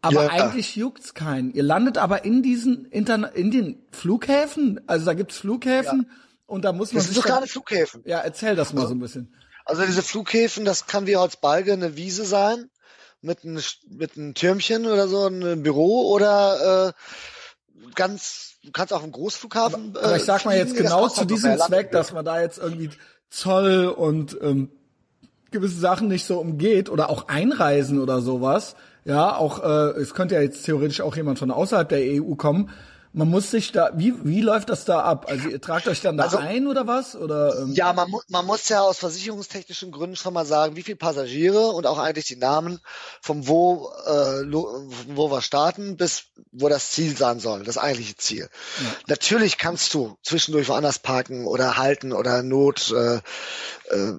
aber 0.00 0.24
ja. 0.24 0.30
eigentlich 0.30 0.76
juckt's 0.76 1.14
keinen. 1.14 1.50
Ihr 1.52 1.64
landet 1.64 1.98
aber 1.98 2.24
in 2.24 2.42
diesen 2.42 2.84
Interna 2.84 3.28
in 3.28 3.50
den 3.50 3.82
Flughäfen. 3.90 4.80
Also 4.86 5.06
da 5.06 5.14
gibt's 5.14 5.38
Flughäfen. 5.38 6.06
Ja 6.08 6.14
und 6.48 6.64
da 6.64 6.72
muss 6.72 6.92
man. 6.92 6.98
Das 6.98 7.04
sind 7.04 7.14
so 7.14 7.22
kleine 7.22 7.46
Flughäfen. 7.46 8.02
Ja, 8.06 8.18
erzähl 8.20 8.56
das 8.56 8.72
mal 8.72 8.86
so 8.86 8.94
ein 8.94 8.98
bisschen. 8.98 9.34
Also 9.66 9.84
diese 9.84 10.02
Flughäfen, 10.02 10.64
das 10.64 10.86
kann 10.86 11.06
wie 11.06 11.16
Holzbalge 11.16 11.74
eine 11.74 11.94
Wiese 11.94 12.24
sein, 12.24 12.70
mit 13.20 13.44
einem 13.44 13.60
mit 13.86 14.16
einem 14.16 14.34
Türmchen 14.34 14.86
oder 14.86 15.08
so, 15.08 15.26
ein 15.26 15.62
Büro 15.62 16.10
oder 16.10 16.88
äh, 16.88 17.90
ganz, 17.94 18.54
du 18.64 18.72
kannst 18.72 18.94
auch 18.94 19.02
einen 19.02 19.12
Großflughafen. 19.12 19.90
Aber, 19.90 20.00
äh, 20.00 20.04
aber 20.06 20.16
ich 20.16 20.24
sag 20.24 20.46
mal 20.46 20.56
jetzt 20.56 20.74
genau 20.74 21.08
zu 21.08 21.26
diesem 21.26 21.58
Zweck, 21.58 21.92
dass 21.92 22.12
man 22.12 22.24
da 22.24 22.40
jetzt 22.40 22.56
irgendwie 22.56 22.90
Zoll 23.28 23.88
und 23.88 24.38
ähm, 24.40 24.70
gewisse 25.50 25.78
Sachen 25.78 26.08
nicht 26.08 26.24
so 26.24 26.38
umgeht 26.40 26.88
oder 26.88 27.10
auch 27.10 27.28
Einreisen 27.28 28.00
oder 28.00 28.22
sowas. 28.22 28.74
Ja, 29.04 29.36
auch 29.36 29.62
äh, 29.62 30.00
es 30.00 30.14
könnte 30.14 30.36
ja 30.36 30.40
jetzt 30.40 30.64
theoretisch 30.64 31.02
auch 31.02 31.14
jemand 31.14 31.38
von 31.38 31.50
außerhalb 31.50 31.88
der 31.90 32.00
EU 32.00 32.36
kommen 32.36 32.70
man 33.18 33.30
muss 33.30 33.50
sich 33.50 33.72
da, 33.72 33.90
wie, 33.94 34.14
wie 34.24 34.40
läuft 34.40 34.70
das 34.70 34.84
da 34.84 35.00
ab? 35.00 35.26
Also 35.28 35.48
ihr 35.48 35.60
tragt 35.60 35.88
euch 35.88 36.00
dann 36.00 36.16
da 36.16 36.22
also, 36.22 36.36
ein 36.36 36.68
oder 36.68 36.86
was? 36.86 37.16
Oder, 37.16 37.58
ähm? 37.58 37.72
Ja, 37.72 37.92
man, 37.92 38.08
mu 38.08 38.20
man 38.28 38.46
muss 38.46 38.68
ja 38.68 38.80
aus 38.80 38.98
versicherungstechnischen 38.98 39.90
Gründen 39.90 40.14
schon 40.14 40.34
mal 40.34 40.46
sagen, 40.46 40.76
wie 40.76 40.84
viele 40.84 40.98
Passagiere 40.98 41.70
und 41.70 41.84
auch 41.84 41.98
eigentlich 41.98 42.26
die 42.26 42.36
Namen 42.36 42.78
vom 43.20 43.48
wo, 43.48 43.90
äh, 44.06 44.44
wo 45.08 45.32
wir 45.32 45.42
starten 45.42 45.96
bis 45.96 46.26
wo 46.52 46.68
das 46.68 46.92
Ziel 46.92 47.16
sein 47.16 47.40
soll, 47.40 47.64
das 47.64 47.76
eigentliche 47.76 48.16
Ziel. 48.16 48.48
Ja. 48.78 48.86
Natürlich 49.08 49.58
kannst 49.58 49.92
du 49.94 50.16
zwischendurch 50.22 50.68
woanders 50.68 51.00
parken 51.00 51.46
oder 51.48 51.76
halten 51.76 52.12
oder 52.12 52.44
Not 52.44 52.92
äh, 52.92 53.16
äh, 53.16 54.14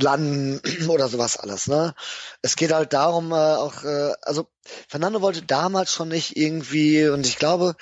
landen 0.00 0.60
oder 0.88 1.08
sowas 1.08 1.36
alles. 1.36 1.66
Ne? 1.66 1.92
Es 2.40 2.54
geht 2.54 2.72
halt 2.72 2.92
darum, 2.92 3.32
äh, 3.32 3.34
auch, 3.34 3.82
äh, 3.82 4.12
also 4.22 4.46
Fernando 4.88 5.22
wollte 5.22 5.42
damals 5.42 5.92
schon 5.92 6.08
nicht 6.08 6.36
irgendwie, 6.36 7.08
und 7.08 7.26
ich 7.26 7.36
glaube, 7.36 7.74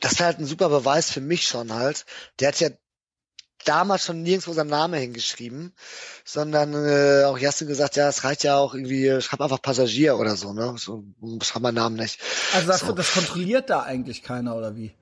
das 0.00 0.12
ist 0.12 0.20
halt 0.20 0.38
ein 0.38 0.46
super 0.46 0.68
Beweis 0.68 1.10
für 1.10 1.20
mich 1.20 1.44
schon 1.44 1.72
halt. 1.72 2.04
Der 2.38 2.48
hat 2.48 2.60
ja 2.60 2.70
damals 3.64 4.04
schon 4.04 4.22
nirgendwo 4.22 4.52
seinen 4.52 4.70
Namen 4.70 4.98
hingeschrieben, 4.98 5.72
sondern 6.24 6.74
äh, 6.74 7.24
auch 7.24 7.38
Jasmin 7.38 7.68
gesagt, 7.68 7.96
ja, 7.96 8.08
es 8.08 8.24
reicht 8.24 8.44
ja 8.44 8.56
auch 8.56 8.74
irgendwie, 8.74 9.20
schreib 9.20 9.40
einfach 9.40 9.60
Passagier 9.60 10.16
oder 10.16 10.36
so, 10.36 10.52
ne? 10.52 10.74
So, 10.78 11.04
schreib 11.42 11.62
meinen 11.62 11.74
Namen 11.74 11.96
nicht. 11.96 12.20
Also 12.54 12.68
das, 12.68 12.80
so. 12.80 12.92
das 12.92 13.12
kontrolliert 13.12 13.70
da 13.70 13.82
eigentlich 13.82 14.22
keiner, 14.22 14.56
oder 14.56 14.76
wie? 14.76 14.92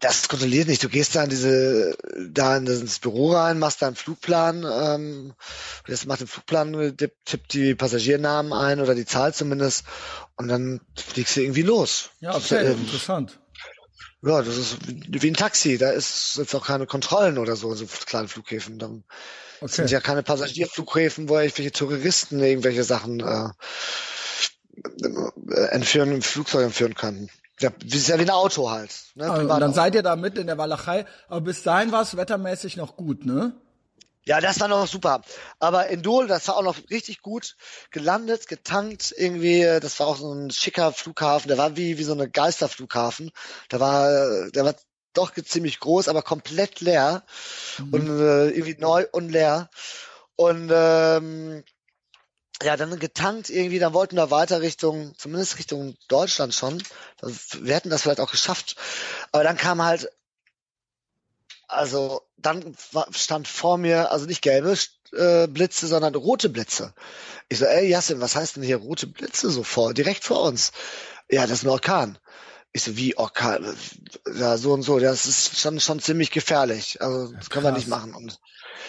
Das 0.00 0.28
kontrolliert 0.28 0.68
nicht. 0.68 0.84
Du 0.84 0.88
gehst 0.88 1.16
da 1.16 1.24
in 1.24 1.30
diese, 1.30 1.96
da 2.30 2.56
in 2.56 2.66
das 2.66 3.00
Büro 3.00 3.32
rein, 3.32 3.58
machst 3.58 3.82
da 3.82 3.88
einen 3.88 3.96
Flugplan, 3.96 4.64
ähm, 4.64 5.34
jetzt 5.88 6.06
macht 6.06 6.20
den 6.20 6.28
Flugplan, 6.28 6.96
tippt 7.24 7.52
die 7.52 7.74
Passagiernamen 7.74 8.52
ein 8.52 8.80
oder 8.80 8.94
die 8.94 9.06
Zahl 9.06 9.34
zumindest 9.34 9.84
und 10.36 10.46
dann 10.46 10.80
fliegst 10.94 11.34
du 11.36 11.40
irgendwie 11.40 11.62
los. 11.62 12.10
Ja, 12.20 12.36
okay, 12.36 12.64
ähm, 12.64 12.78
interessant. 12.78 13.40
Ja, 14.22 14.42
das 14.42 14.56
ist 14.56 14.78
wie 14.86 15.28
ein 15.28 15.34
Taxi. 15.34 15.78
Da 15.78 15.90
ist 15.90 16.36
jetzt 16.36 16.54
auch 16.54 16.66
keine 16.66 16.86
Kontrollen 16.86 17.38
oder 17.38 17.54
so, 17.56 17.74
so 17.74 17.86
kleine 17.86 18.28
Flughäfen. 18.28 18.78
Dann 18.78 19.04
okay. 19.60 19.72
sind 19.72 19.90
ja 19.90 20.00
keine 20.00 20.22
Passagierflughäfen, 20.22 21.28
wo 21.28 21.38
irgendwelche 21.38 21.72
Touristen 21.72 22.40
irgendwelche 22.40 22.82
Sachen 22.82 23.20
äh, 23.20 23.50
entführen, 25.70 26.12
im 26.12 26.22
Flugzeug 26.22 26.64
entführen 26.64 26.94
können. 26.94 27.30
Ja, 27.60 27.70
das 27.70 27.94
ist 27.94 28.08
ja 28.08 28.18
wie 28.18 28.22
ein 28.22 28.30
Auto 28.30 28.70
halt. 28.70 28.94
Ne? 29.14 29.30
Also, 29.30 29.46
dann 29.46 29.74
seid 29.74 29.94
ihr 29.94 30.02
da 30.02 30.16
mitten 30.16 30.38
in 30.38 30.46
der 30.46 30.58
Walachei. 30.58 31.06
Aber 31.28 31.40
bis 31.40 31.62
dahin 31.62 31.92
war 31.92 32.02
es 32.02 32.16
wettermäßig 32.16 32.76
noch 32.76 32.96
gut, 32.96 33.24
ne? 33.26 33.54
Ja, 34.28 34.42
das 34.42 34.60
war 34.60 34.68
noch 34.68 34.86
super. 34.86 35.22
Aber 35.58 35.86
in 35.86 36.02
Dole, 36.02 36.28
das 36.28 36.46
war 36.48 36.58
auch 36.58 36.62
noch 36.62 36.76
richtig 36.90 37.22
gut 37.22 37.56
gelandet, 37.90 38.46
getankt 38.46 39.14
irgendwie. 39.16 39.62
Das 39.80 39.98
war 40.00 40.06
auch 40.06 40.18
so 40.18 40.30
ein 40.30 40.50
schicker 40.50 40.92
Flughafen. 40.92 41.48
Der 41.48 41.56
war 41.56 41.78
wie, 41.78 41.96
wie 41.96 42.04
so 42.04 42.12
eine 42.12 42.28
Geisterflughafen. 42.28 43.30
Der 43.72 43.80
war, 43.80 44.50
der 44.50 44.66
war 44.66 44.74
doch 45.14 45.32
ziemlich 45.32 45.80
groß, 45.80 46.08
aber 46.08 46.20
komplett 46.20 46.82
leer. 46.82 47.24
Mhm. 47.78 47.94
Und 47.94 48.20
äh, 48.20 48.50
irgendwie 48.50 48.76
neu 48.78 49.06
und 49.12 49.30
leer. 49.30 49.70
Und 50.36 50.70
ähm, 50.74 51.64
ja, 52.62 52.76
dann 52.76 52.98
getankt 52.98 53.48
irgendwie, 53.48 53.78
dann 53.78 53.94
wollten 53.94 54.16
wir 54.16 54.30
weiter 54.30 54.60
Richtung, 54.60 55.14
zumindest 55.16 55.58
Richtung 55.58 55.96
Deutschland 56.08 56.52
schon. 56.52 56.82
Wir 57.22 57.76
hätten 57.76 57.88
das 57.88 58.02
vielleicht 58.02 58.20
auch 58.20 58.30
geschafft. 58.30 58.76
Aber 59.32 59.42
dann 59.42 59.56
kam 59.56 59.82
halt 59.82 60.10
also 61.68 62.22
dann 62.36 62.74
stand 63.10 63.46
vor 63.46 63.78
mir, 63.78 64.10
also 64.10 64.26
nicht 64.26 64.42
gelbe 64.42 64.74
äh, 65.12 65.46
Blitze, 65.46 65.86
sondern 65.86 66.14
rote 66.14 66.48
Blitze. 66.48 66.94
Ich 67.48 67.58
so, 67.58 67.66
ey 67.66 67.88
Yassin, 67.88 68.20
was 68.20 68.36
heißt 68.36 68.56
denn 68.56 68.62
hier 68.62 68.78
rote 68.78 69.06
Blitze 69.06 69.50
so 69.50 69.62
vor, 69.62 69.94
direkt 69.94 70.24
vor 70.24 70.42
uns? 70.42 70.72
Ja, 71.30 71.42
das 71.42 71.58
ist 71.58 71.64
ein 71.64 71.70
Orkan. 71.70 72.18
Ich 72.72 72.82
so, 72.82 72.96
wie 72.96 73.16
Orkan? 73.16 73.64
Ja, 74.34 74.56
so 74.58 74.72
und 74.72 74.82
so. 74.82 74.98
Das 74.98 75.26
ist 75.26 75.58
schon, 75.58 75.80
schon 75.80 76.00
ziemlich 76.00 76.30
gefährlich. 76.30 77.00
Also, 77.00 77.32
das 77.32 77.48
können 77.48 77.64
wir 77.64 77.72
nicht 77.72 77.88
machen. 77.88 78.14
Und, 78.14 78.38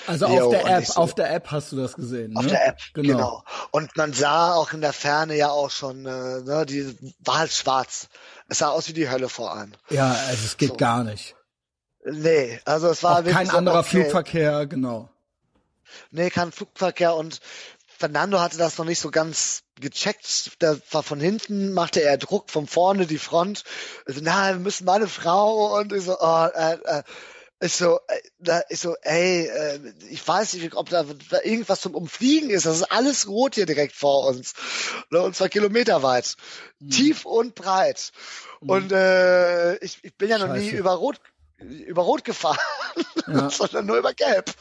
also 0.05 0.25
auf 0.25 0.37
jo, 0.37 0.49
der 0.51 0.65
App, 0.65 0.85
so, 0.85 0.93
auf 0.95 1.15
der 1.15 1.33
App 1.33 1.49
hast 1.51 1.71
du 1.71 1.77
das 1.77 1.95
gesehen. 1.95 2.35
Auf 2.35 2.43
ne? 2.43 2.51
der 2.51 2.67
App, 2.67 2.79
genau. 2.93 3.13
genau. 3.13 3.43
Und 3.71 3.95
man 3.95 4.13
sah 4.13 4.53
auch 4.53 4.73
in 4.73 4.81
der 4.81 4.93
Ferne 4.93 5.35
ja 5.35 5.49
auch 5.49 5.71
schon, 5.71 6.05
äh, 6.05 6.41
ne, 6.41 6.65
die 6.67 6.97
war 7.19 7.39
halt 7.39 7.51
schwarz. 7.51 8.09
Es 8.49 8.59
sah 8.59 8.69
aus 8.69 8.89
wie 8.89 8.93
die 8.93 9.09
Hölle 9.09 9.29
vor 9.29 9.53
allem. 9.53 9.71
Ja, 9.89 10.11
also 10.11 10.45
es 10.45 10.57
geht 10.57 10.71
so. 10.71 10.77
gar 10.77 11.03
nicht. 11.03 11.35
Nee, 12.11 12.59
also 12.65 12.89
es 12.89 13.03
war 13.03 13.19
auch 13.19 13.23
kein 13.25 13.49
anderer 13.49 13.79
okay. 13.79 14.01
Flugverkehr, 14.01 14.67
genau. 14.67 15.09
Nee, 16.11 16.29
kein 16.29 16.51
Flugverkehr 16.51 17.15
und 17.15 17.39
Fernando 17.87 18.39
hatte 18.39 18.57
das 18.57 18.77
noch 18.77 18.85
nicht 18.85 18.99
so 18.99 19.11
ganz 19.11 19.63
gecheckt. 19.79 20.61
Der 20.61 20.79
war 20.91 21.03
von 21.03 21.19
hinten, 21.19 21.73
machte 21.73 22.01
er 22.01 22.17
Druck 22.17 22.49
von 22.49 22.65
vorne 22.65 23.05
die 23.05 23.17
Front. 23.17 23.65
Also, 24.05 24.21
na, 24.23 24.53
wir 24.53 24.59
müssen 24.59 24.85
meine 24.85 25.07
Frau 25.07 25.77
und 25.77 25.91
ich 25.91 26.05
so, 26.05 26.17
oh, 26.19 26.47
äh, 26.53 26.77
äh, 26.85 27.03
ich 27.61 27.73
so, 27.73 27.99
äh, 28.47 28.61
ich 28.69 28.79
so, 28.79 28.95
ey, 29.01 29.47
äh, 29.47 29.79
ich 30.09 30.25
weiß 30.25 30.53
nicht, 30.53 30.75
ob 30.75 30.89
da, 30.89 31.03
da 31.29 31.41
irgendwas 31.43 31.81
zum 31.81 31.93
Umfliegen 31.93 32.49
ist. 32.49 32.65
Das 32.65 32.77
ist 32.77 32.89
alles 32.89 33.27
rot 33.27 33.55
hier 33.55 33.65
direkt 33.65 33.95
vor 33.95 34.27
uns. 34.27 34.53
Ne, 35.09 35.21
und 35.21 35.35
zwar 35.35 35.49
kilometerweit. 35.49 36.35
Mhm. 36.79 36.89
Tief 36.89 37.25
und 37.25 37.55
breit. 37.55 38.13
Mhm. 38.61 38.69
Und 38.69 38.91
äh, 38.93 39.75
ich, 39.79 39.99
ich 40.03 40.15
bin 40.15 40.29
ja 40.29 40.37
noch 40.37 40.47
Scheiße. 40.47 40.61
nie 40.61 40.69
über 40.69 40.91
Rot 40.91 41.19
über 41.61 42.03
Rot 42.03 42.23
gefahren, 42.23 42.57
ja. 43.27 43.49
sondern 43.49 43.85
nur 43.85 43.97
über 43.97 44.13
Gelb. 44.13 44.53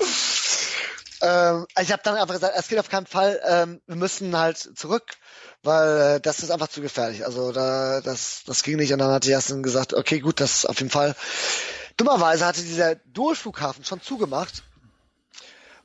Ähm, 1.21 1.67
ich 1.81 1.91
habe 1.93 2.03
dann 2.05 2.17
einfach 2.17 2.35
gesagt, 2.35 2.55
es 2.57 2.69
geht 2.69 2.79
auf 2.79 2.89
keinen 2.89 3.07
Fall, 3.07 3.41
ähm, 3.45 3.81
wir 3.87 3.97
müssen 3.97 4.37
halt 4.37 4.59
zurück, 4.59 5.17
weil 5.63 6.17
äh, 6.17 6.21
das 6.21 6.41
ist 6.41 6.51
einfach 6.51 6.69
zu 6.69 6.81
gefährlich. 6.81 7.25
Also 7.25 7.53
da, 7.53 8.01
das, 8.01 8.43
das 8.47 8.63
ging 8.63 8.77
nicht. 8.77 8.93
Und 8.93 9.01
dann 9.01 9.11
hat 9.11 9.25
die 9.25 9.31
Jasmin 9.31 9.63
gesagt, 9.63 9.95
okay, 9.95 10.21
gut, 10.21 10.41
das 10.41 10.65
auf 10.65 10.79
jeden 10.79 10.91
Fall. 10.91 11.17
Dummerweise 11.97 12.47
hatte 12.47 12.63
dieser 12.63 12.95
Durchflughafen 12.95 13.85
schon 13.85 14.01
zugemacht. 14.01 14.63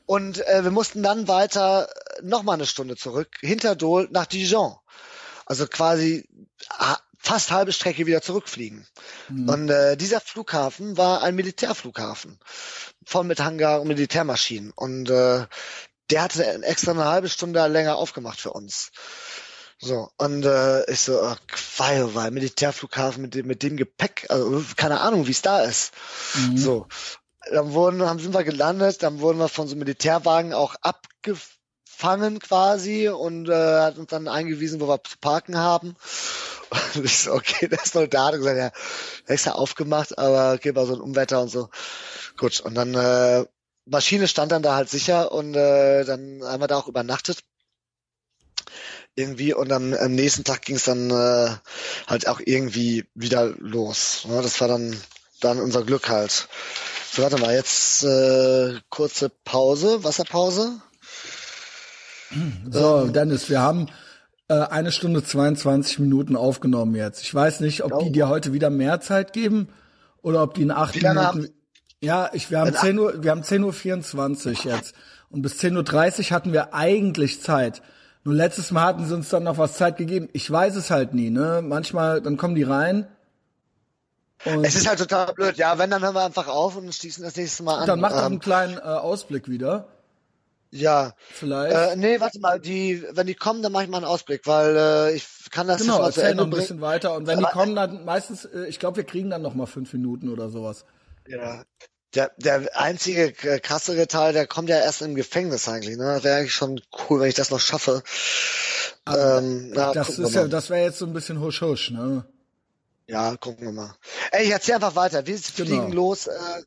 Und 0.06 0.46
äh, 0.48 0.64
wir 0.64 0.72
mussten 0.72 1.02
dann 1.02 1.28
weiter 1.28 1.90
nochmal 2.22 2.56
eine 2.56 2.66
Stunde 2.66 2.96
zurück, 2.96 3.38
hinter 3.40 3.76
Dole 3.76 4.10
nach 4.12 4.26
Dijon. 4.26 4.76
Also 5.46 5.66
quasi 5.66 6.28
fast 7.24 7.52
halbe 7.52 7.72
Strecke 7.72 8.06
wieder 8.06 8.22
zurückfliegen. 8.22 8.86
Mhm. 9.30 9.50
Und 9.50 9.70
äh, 9.70 9.96
dieser 9.96 10.20
Flughafen 10.20 10.98
war 10.98 11.24
ein 11.24 11.36
Militärflughafen, 11.36 12.38
voll 13.06 13.24
mit 13.24 13.40
Hangar 13.40 13.82
und 13.82 13.88
Militärmaschinen. 13.88 14.72
Und 14.76 15.10
äh, 15.10 15.46
der 16.10 16.22
hatte 16.22 16.64
extra 16.64 16.92
eine 16.92 17.06
halbe 17.06 17.30
Stunde 17.30 17.66
länger 17.68 17.96
aufgemacht 17.96 18.40
für 18.40 18.52
uns. 18.52 18.92
So, 19.80 20.10
und 20.18 20.46
äh, 20.46 20.90
ich 20.92 21.00
so, 21.00 21.22
oh, 21.22 21.36
Quail, 21.48 22.14
weil 22.14 22.32
Militärflughafen 22.32 23.22
mit 23.22 23.36
dem, 23.36 23.48
mit 23.48 23.64
dem 23.64 23.78
Gepäck, 23.78 24.28
also 24.30 24.64
keine 24.76 25.02
Ahnung, 25.02 25.28
wie 25.28 25.32
es 25.32 25.42
da 25.42 25.62
ist. 25.62 25.94
Mhm. 26.36 26.58
So, 26.58 26.88
dann 27.52 27.74
wurden, 27.74 28.02
haben 28.04 28.20
sind 28.20 28.34
wir 28.34 28.44
gelandet, 28.44 29.02
dann 29.02 29.20
wurden 29.20 29.40
wir 29.40 29.50
von 29.50 29.68
so 29.68 29.76
Militärwagen 29.76 30.54
auch 30.54 30.76
abgefangen 31.94 32.40
quasi 32.40 33.08
und 33.10 33.50
äh, 33.50 33.82
hat 33.82 33.98
uns 33.98 34.10
dann 34.10 34.28
eingewiesen, 34.28 34.80
wo 34.82 34.88
wir 34.88 35.04
zu 35.04 35.18
parken 35.20 35.58
haben. 35.58 35.96
Und 36.96 37.06
ich 37.06 37.20
so, 37.20 37.34
okay, 37.34 37.68
der 37.72 37.84
ist 37.84 37.96
noch 37.96 38.08
da. 38.08 38.30
Und 38.30 38.40
gesagt, 38.40 38.58
ja, 38.58 38.72
extra 39.28 39.52
aufgemacht, 39.52 40.18
aber 40.18 40.54
okay, 40.54 40.76
war 40.76 40.86
so 40.86 40.96
ein 40.96 41.02
Umwetter 41.02 41.40
und 41.42 41.50
so. 41.50 41.70
Gut, 42.36 42.62
und 42.62 42.74
dann 42.74 42.96
äh, 42.96 43.46
Maschine 43.86 44.28
stand 44.28 44.52
dann 44.52 44.64
da 44.64 44.76
halt 44.76 44.90
sicher 44.90 45.32
und 45.32 45.54
äh, 45.56 46.04
dann 46.04 46.42
haben 46.44 46.62
wir 46.62 46.68
da 46.68 46.78
auch 46.78 46.88
übernachtet. 46.88 47.40
Irgendwie 49.16 49.54
und 49.54 49.70
dann 49.70 49.94
am 49.94 50.14
nächsten 50.14 50.44
Tag 50.44 50.64
ging 50.64 50.78
es 50.78 50.86
dann 50.86 51.12
äh, 51.12 51.56
halt 52.08 52.28
auch 52.28 52.42
irgendwie 52.44 53.06
wieder 53.14 53.54
los. 53.60 54.26
Ne? 54.28 54.42
Das 54.42 54.60
war 54.60 54.68
dann 54.68 55.00
dann 55.42 55.60
unser 55.60 55.84
Glück 55.84 56.10
halt. 56.10 56.48
So, 57.12 57.22
warte 57.22 57.38
mal, 57.38 57.54
jetzt 57.54 58.04
äh, 58.04 58.80
kurze 58.90 59.30
Pause, 59.30 60.04
Wasserpause. 60.04 60.82
So, 62.70 63.02
ähm, 63.02 63.14
Dennis, 63.14 63.50
wir 63.50 63.62
haben 63.62 63.88
äh, 64.48 64.54
eine 64.54 64.92
Stunde 64.92 65.24
22 65.24 66.00
Minuten 66.00 66.36
aufgenommen 66.36 66.96
jetzt. 66.96 67.22
Ich 67.22 67.34
weiß 67.34 67.60
nicht, 67.60 67.84
ob 67.84 67.94
oh. 67.94 68.04
die 68.04 68.12
dir 68.12 68.28
heute 68.28 68.54
wieder 68.54 68.70
mehr 68.70 69.00
Zeit 69.02 69.34
geben 69.34 69.70
oder 70.22 70.44
ob 70.44 70.54
die 70.54 70.64
in 70.64 70.72
acht 70.72 70.96
Minuten. 70.96 71.20
Haben? 71.20 71.50
Ja, 72.02 72.30
ich, 72.34 72.52
wir 72.52 72.60
haben 72.60 72.74
10 72.74 73.00
Uhr, 73.00 73.24
wir 73.24 73.32
haben 73.32 73.44
10 73.44 73.64
Uhr 73.64 73.74
24 73.74 74.66
jetzt. 74.66 74.94
Und 75.30 75.42
bis 75.42 75.54
10.30 75.60 76.20
Uhr 76.20 76.36
hatten 76.36 76.54
wir 76.54 76.74
eigentlich 76.74 77.42
Zeit. 77.42 77.82
Nur 78.24 78.36
letztes 78.36 78.72
Mal 78.72 78.84
hatten 78.84 79.06
sie 79.06 79.14
uns 79.14 79.30
dann 79.30 79.44
noch 79.44 79.58
was 79.58 79.74
Zeit 79.74 79.98
gegeben. 79.98 80.30
Ich 80.34 80.50
weiß 80.50 80.76
es 80.76 80.92
halt 80.92 81.14
nie, 81.14 81.30
ne? 81.30 81.62
Manchmal, 81.64 82.22
dann 82.22 82.38
kommen 82.38 82.56
die 82.56 82.64
rein. 82.64 83.08
es 84.46 84.76
ist 84.76 84.88
halt 84.88 85.00
total 85.00 85.34
blöd. 85.34 85.58
Ja, 85.58 85.78
wenn, 85.78 85.90
dann 85.90 86.02
hören 86.02 86.16
wir 86.16 86.24
einfach 86.24 86.48
auf 86.48 86.78
und 86.78 86.94
schließen 86.94 87.24
das 87.24 87.36
nächste 87.36 87.64
Mal 87.64 87.80
an. 87.80 87.88
Dann 87.88 88.00
mach 88.00 88.12
doch 88.12 88.20
ähm, 88.20 88.26
einen 88.26 88.40
kleinen 88.40 88.78
äh, 88.78 88.82
Ausblick 88.82 89.50
wieder. 89.50 89.88
Ja. 90.74 91.14
Vielleicht. 91.32 91.76
Äh, 91.76 91.96
nee, 91.96 92.20
warte 92.20 92.40
mal, 92.40 92.60
die, 92.60 93.04
wenn 93.12 93.28
die 93.28 93.36
kommen, 93.36 93.62
dann 93.62 93.72
mache 93.72 93.84
ich 93.84 93.90
mal 93.90 93.98
einen 93.98 94.06
Ausblick, 94.06 94.48
weil 94.48 94.76
äh, 94.76 95.16
ich 95.16 95.28
kann 95.52 95.68
das 95.68 95.82
genau, 95.82 96.04
jetzt 96.04 96.18
mal 96.18 96.24
erzähl 96.24 96.36
noch 96.36 96.46
ein 96.46 96.50
bisschen 96.50 96.82
weiter. 96.82 97.16
Und 97.16 97.28
wenn 97.28 97.38
Aber, 97.38 97.48
die 97.48 97.54
kommen, 97.54 97.76
dann 97.76 98.06
meistens, 98.06 98.46
äh, 98.46 98.66
ich 98.66 98.80
glaube, 98.80 98.98
wir 98.98 99.04
kriegen 99.04 99.30
dann 99.30 99.44
noch 99.44 99.54
mal 99.54 99.68
fünf 99.68 99.94
Minuten 99.94 100.30
oder 100.30 100.50
sowas. 100.50 100.86
Ja. 101.28 101.64
Der, 102.16 102.32
der 102.38 102.70
einzige 102.80 103.32
krassere 103.32 104.08
Teil, 104.08 104.34
der 104.34 104.46
kommt 104.46 104.70
ja 104.70 104.78
erst 104.78 105.02
im 105.02 105.16
Gefängnis 105.16 105.68
eigentlich. 105.68 105.98
Ne? 105.98 106.06
Das 106.06 106.24
wäre 106.24 106.38
eigentlich 106.38 106.54
schon 106.54 106.82
cool, 107.10 107.22
wenn 107.22 107.30
ich 107.30 107.36
das 107.36 107.50
noch 107.50 107.60
schaffe. 107.60 108.04
Ähm, 109.08 109.72
na, 109.74 109.94
das 109.94 110.18
ist 110.18 110.34
ja, 110.34 110.48
das 110.48 110.70
wäre 110.70 110.84
jetzt 110.84 111.00
so 111.00 111.06
ein 111.06 111.14
bisschen 111.14 111.40
husch 111.40 111.62
husch, 111.62 111.92
ne? 111.92 112.26
Ja, 113.08 113.36
gucken 113.36 113.66
wir 113.66 113.74
mal. 113.74 113.96
Ey, 114.32 114.46
ich 114.46 114.52
erzähl 114.52 114.76
einfach 114.76 114.96
weiter. 114.96 115.26
Wir 115.26 115.36
genau. 115.36 115.68
fliegen 115.68 115.92
los. 115.92 116.28
Äh, 116.28 116.64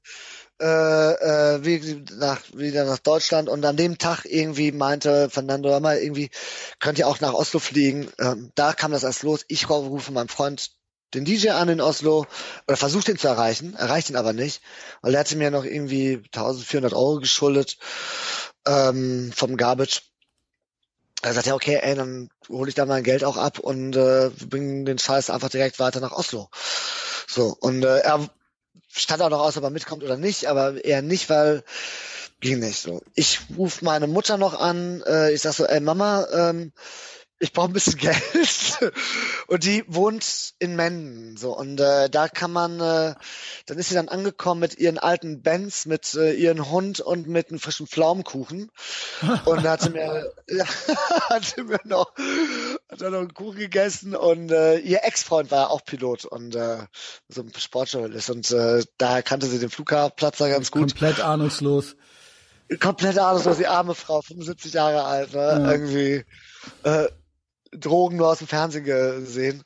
äh, 0.61 0.65
äh, 1.55 1.65
wie, 1.65 2.05
nach, 2.17 2.41
wieder 2.55 2.85
nach 2.85 2.99
Deutschland 2.99 3.49
und 3.49 3.65
an 3.65 3.77
dem 3.77 3.99
Tag 3.99 4.25
irgendwie 4.25 4.73
meinte 4.73 5.29
Fernando 5.31 5.79
mal, 5.81 5.99
irgendwie 5.99 6.31
könnt 6.81 6.99
ihr 6.99 7.09
auch 7.09 7.21
nach 7.21 7.35
Oslo 7.35 7.61
fliegen. 7.61 8.09
Ähm, 8.19 8.53
da 8.55 8.73
kam 8.73 8.93
das 8.93 9.03
erst 9.03 9.23
los. 9.23 9.45
Ich 9.49 9.69
rufe 9.69 10.13
meinen 10.13 10.29
Freund 10.29 10.71
den 11.15 11.25
DJ 11.25 11.51
an 11.51 11.69
in 11.69 11.81
Oslo 11.81 12.27
oder 12.67 12.77
versucht 12.77 13.09
ihn 13.09 13.19
zu 13.19 13.29
erreichen, 13.29 13.75
erreicht 13.75 14.11
ihn 14.11 14.17
aber 14.17 14.33
nicht, 14.33 14.61
weil 15.03 15.15
er 15.15 15.21
hatte 15.21 15.37
mir 15.37 15.51
noch 15.51 15.65
irgendwie 15.65 16.23
1400 16.35 16.93
Euro 16.95 17.21
geschuldet 17.21 17.79
ähm, 18.67 19.33
vom 19.35 19.57
Garbage. 19.57 20.03
Er 21.23 21.33
sagt 21.33 21.47
ja, 21.47 21.55
okay, 21.55 21.79
ey, 21.83 21.95
dann 21.95 22.29
hole 22.49 22.69
ich 22.69 22.75
da 22.75 22.87
mein 22.87 23.05
Geld 23.05 23.25
auch 23.25 23.37
ab 23.37 23.59
und 23.59 23.97
äh, 23.97 24.31
bringen 24.49 24.85
den 24.85 24.99
Scheiß 24.99 25.31
einfach 25.31 25.49
direkt 25.49 25.79
weiter 25.79 26.01
nach 26.01 26.13
Oslo. 26.13 26.51
So, 27.29 27.57
und 27.61 27.85
äh, 27.85 27.99
er 27.99 28.29
stand 28.97 29.23
auch 29.23 29.31
noch 29.31 29.41
aus, 29.41 29.57
ob 29.57 29.65
er 29.65 29.71
mitkommt 29.71 30.03
oder 30.03 30.17
nicht, 30.17 30.47
aber 30.47 30.85
eher 30.85 31.03
nicht, 31.03 31.29
weil 31.31 31.63
ging 32.41 32.59
nicht 32.61 32.81
so. 32.81 33.03
Ich 33.15 33.41
rufe 33.57 33.85
meine 33.85 34.07
Mutter 34.07 34.37
noch 34.37 34.59
an, 34.59 35.03
äh, 35.07 35.33
ich 35.33 35.43
sag 35.43 35.55
so, 35.55 35.65
ey 35.65 35.81
Mama, 35.81 36.27
ähm, 36.33 36.73
ich 37.39 37.53
brauche 37.53 37.69
ein 37.69 37.73
bisschen 37.73 37.97
Geld. 37.99 38.95
und 39.47 39.65
die 39.65 39.85
wohnt 39.87 40.55
in 40.59 40.77
Menden. 40.77 41.37
So. 41.37 41.57
Und 41.57 41.81
äh, 41.81 42.09
da 42.09 42.29
kann 42.29 42.53
man, 42.53 42.81
äh, 42.81 43.15
dann 43.67 43.79
ist 43.79 43.89
sie 43.89 43.95
dann 43.95 44.09
angekommen 44.09 44.61
mit 44.61 44.79
ihren 44.79 44.99
alten 44.99 45.43
Benz, 45.43 45.87
mit 45.87 46.15
äh, 46.15 46.33
ihren 46.33 46.71
Hund 46.71 47.01
und 47.01 47.27
mit 47.27 47.51
einem 47.51 47.59
frischen 47.59 47.87
Pflaumenkuchen. 47.87 48.71
und 49.45 49.69
hatte 49.69 49.91
mir, 49.91 50.33
ja, 50.49 50.65
hatte 51.29 51.65
mir 51.65 51.81
noch, 51.85 52.13
hat 52.89 53.03
er 53.03 53.11
noch 53.11 53.19
einen 53.19 53.35
Kuchen 53.35 53.59
gegessen 53.59 54.15
und 54.15 54.51
äh, 54.51 54.79
ihr 54.79 55.01
Ex-Freund 55.03 55.51
war 55.51 55.71
auch 55.71 55.85
Pilot 55.85 56.25
und 56.25 56.55
äh, 56.55 56.79
so 57.29 57.43
ein 57.43 57.53
Sportjournalist. 57.57 58.31
Und 58.31 58.51
äh, 58.53 58.85
daher 58.99 59.23
kannte 59.23 59.47
sie 59.47 59.59
den 59.59 59.71
Flugplatz 59.71 60.39
da 60.39 60.49
ganz 60.49 60.71
gut. 60.71 60.93
Komplett 60.93 61.21
ahnungslos. 61.21 61.97
Komplett 62.81 63.19
ahnungslos, 63.19 63.59
die 63.59 63.67
arme 63.67 63.95
Frau, 63.95 64.23
75 64.23 64.73
Jahre 64.73 65.05
alt, 65.05 65.35
ne? 65.35 65.41
Ja. 65.41 65.71
irgendwie. 65.71 66.25
Äh, 66.83 67.09
Drogen 67.73 68.17
nur 68.17 68.29
aus 68.29 68.39
dem 68.39 68.47
Fernsehen 68.47 68.85
gesehen. 68.85 69.65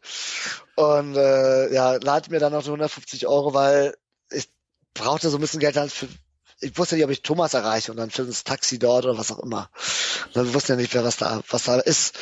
Und 0.77 1.17
äh, 1.17 1.73
ja, 1.73 1.97
lade 1.97 2.31
mir 2.31 2.41
dann 2.41 2.53
noch 2.53 2.65
150 2.65 3.27
Euro, 3.27 3.55
weil 3.55 3.95
ich 4.31 4.49
brauchte 4.95 5.29
so 5.29 5.37
ein 5.37 5.41
bisschen 5.41 5.61
Geld 5.61 5.77
halt 5.77 5.93
für. 5.93 6.09
Ich 6.61 6.77
wusste 6.77 6.95
nicht, 6.95 7.05
ob 7.05 7.11
ich 7.11 7.23
Thomas 7.23 7.55
erreiche 7.55 7.91
und 7.91 7.97
dann 7.97 8.11
für 8.11 8.25
das 8.25 8.45
Taxi 8.45 8.79
dort 8.79 9.05
oder 9.05 9.17
was 9.17 9.33
auch 9.33 9.39
immer. 9.39 9.71
Dann 10.35 10.53
wusste 10.53 10.75
ja 10.75 10.77
nicht 10.77 10.93
mehr, 10.93 11.05
was 11.05 11.17
da, 11.17 11.41
was 11.49 11.65
da 11.65 11.81
ist. 11.81 12.19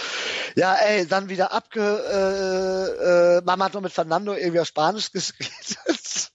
Ja, 0.54 0.74
ey, 0.74 1.06
dann 1.06 1.28
wieder 1.28 1.52
abge. 1.52 1.80
Äh, 1.80 3.38
äh, 3.38 3.42
Mama 3.44 3.64
hat 3.64 3.72
nur 3.72 3.82
mit 3.82 3.92
Fernando 3.92 4.34
irgendwie 4.34 4.60
auf 4.60 4.68
Spanisch 4.68 5.10
geredet. 5.12 6.30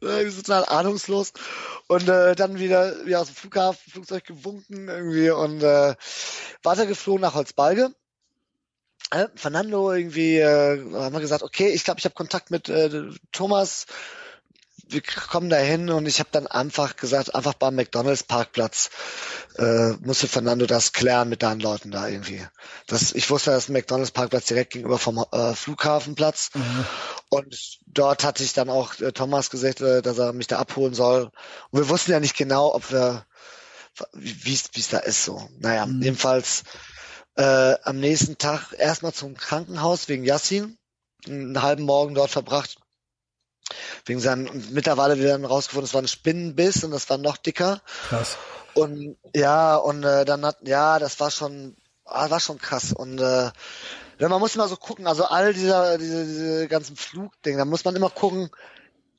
irgendwie 0.00 0.42
total 0.42 0.64
ahnungslos. 0.64 1.32
Und 1.88 2.08
äh, 2.08 2.36
dann 2.36 2.58
wieder, 2.58 3.04
wieder 3.04 3.20
aus 3.20 3.26
dem 3.26 3.36
Flughafen, 3.36 3.92
Flugzeug 3.92 4.24
gewunken 4.24 4.88
irgendwie 4.88 5.30
und 5.30 5.62
äh, 5.62 5.96
weitergeflogen 6.62 7.22
nach 7.22 7.34
Holzbalge 7.34 7.92
äh, 9.10 9.28
Fernando 9.34 9.92
irgendwie 9.92 10.38
äh, 10.38 10.94
haben 10.94 11.12
wir 11.12 11.20
gesagt, 11.20 11.42
okay, 11.42 11.68
ich 11.68 11.84
glaube, 11.84 11.98
ich 11.98 12.04
habe 12.04 12.14
Kontakt 12.14 12.50
mit 12.50 12.68
äh, 12.68 13.10
Thomas. 13.32 13.86
Wir 14.90 15.02
kommen 15.02 15.50
da 15.50 15.56
hin 15.56 15.90
und 15.90 16.06
ich 16.06 16.18
habe 16.18 16.30
dann 16.32 16.46
einfach 16.46 16.96
gesagt, 16.96 17.34
einfach 17.34 17.54
beim 17.54 17.74
McDonalds 17.74 18.24
Parkplatz 18.24 18.90
äh, 19.56 19.90
musste 20.00 20.26
Fernando 20.26 20.66
das 20.66 20.92
klären 20.92 21.28
mit 21.28 21.42
deinen 21.42 21.60
Leuten 21.60 21.90
da 21.90 22.08
irgendwie. 22.08 22.44
Das, 22.86 23.12
ich 23.12 23.30
wusste, 23.30 23.50
dass 23.50 23.68
McDonalds 23.68 24.10
Parkplatz 24.10 24.46
direkt 24.46 24.72
gegenüber 24.72 24.98
vom 24.98 25.24
äh, 25.32 25.54
Flughafenplatz 25.54 26.50
mhm. 26.54 26.86
und 27.28 27.78
dort 27.86 28.24
hatte 28.24 28.42
ich 28.42 28.52
dann 28.52 28.68
auch 28.68 28.98
äh, 29.00 29.12
Thomas 29.12 29.50
gesagt, 29.50 29.80
äh, 29.80 30.02
dass 30.02 30.18
er 30.18 30.32
mich 30.32 30.46
da 30.46 30.58
abholen 30.58 30.94
soll. 30.94 31.30
Und 31.70 31.80
wir 31.80 31.88
wussten 31.88 32.12
ja 32.12 32.20
nicht 32.20 32.36
genau, 32.36 32.74
ob 32.74 32.90
wir 32.90 33.26
wie 34.14 34.52
es 34.52 34.88
da 34.88 34.98
ist 34.98 35.24
so. 35.24 35.48
Naja, 35.58 35.86
mhm. 35.86 36.02
jedenfalls 36.02 36.64
äh, 37.36 37.74
am 37.82 37.98
nächsten 37.98 38.38
Tag 38.38 38.72
erstmal 38.76 39.12
zum 39.12 39.36
Krankenhaus 39.36 40.08
wegen 40.08 40.24
Yassin, 40.24 40.78
einen 41.26 41.60
halben 41.62 41.84
Morgen 41.84 42.14
dort 42.14 42.30
verbracht 42.30 42.78
Wegen 44.04 44.20
seinen, 44.20 44.48
und 44.48 44.72
mittlerweile 44.72 45.18
wieder 45.18 45.42
rausgefunden, 45.42 45.86
es 45.86 45.94
war 45.94 46.02
ein 46.02 46.08
Spinnenbiss 46.08 46.84
und 46.84 46.90
das 46.90 47.08
war 47.10 47.18
noch 47.18 47.36
dicker. 47.36 47.80
Krass. 48.08 48.36
Und 48.74 49.16
ja, 49.34 49.76
und 49.76 50.04
äh, 50.04 50.24
dann 50.24 50.44
hat, 50.44 50.58
ja, 50.62 50.98
das 50.98 51.18
war 51.20 51.30
schon, 51.30 51.76
ah, 52.04 52.30
war 52.30 52.40
schon 52.40 52.58
krass. 52.58 52.92
Und 52.92 53.18
äh, 53.18 53.50
man 54.18 54.40
muss 54.40 54.54
immer 54.54 54.68
so 54.68 54.76
gucken, 54.76 55.06
also 55.06 55.24
all 55.24 55.54
dieser, 55.54 55.98
diese, 55.98 56.26
diese 56.26 56.68
ganzen 56.68 56.96
Flugdinge, 56.96 57.58
da 57.58 57.64
muss 57.64 57.84
man 57.84 57.96
immer 57.96 58.10
gucken, 58.10 58.50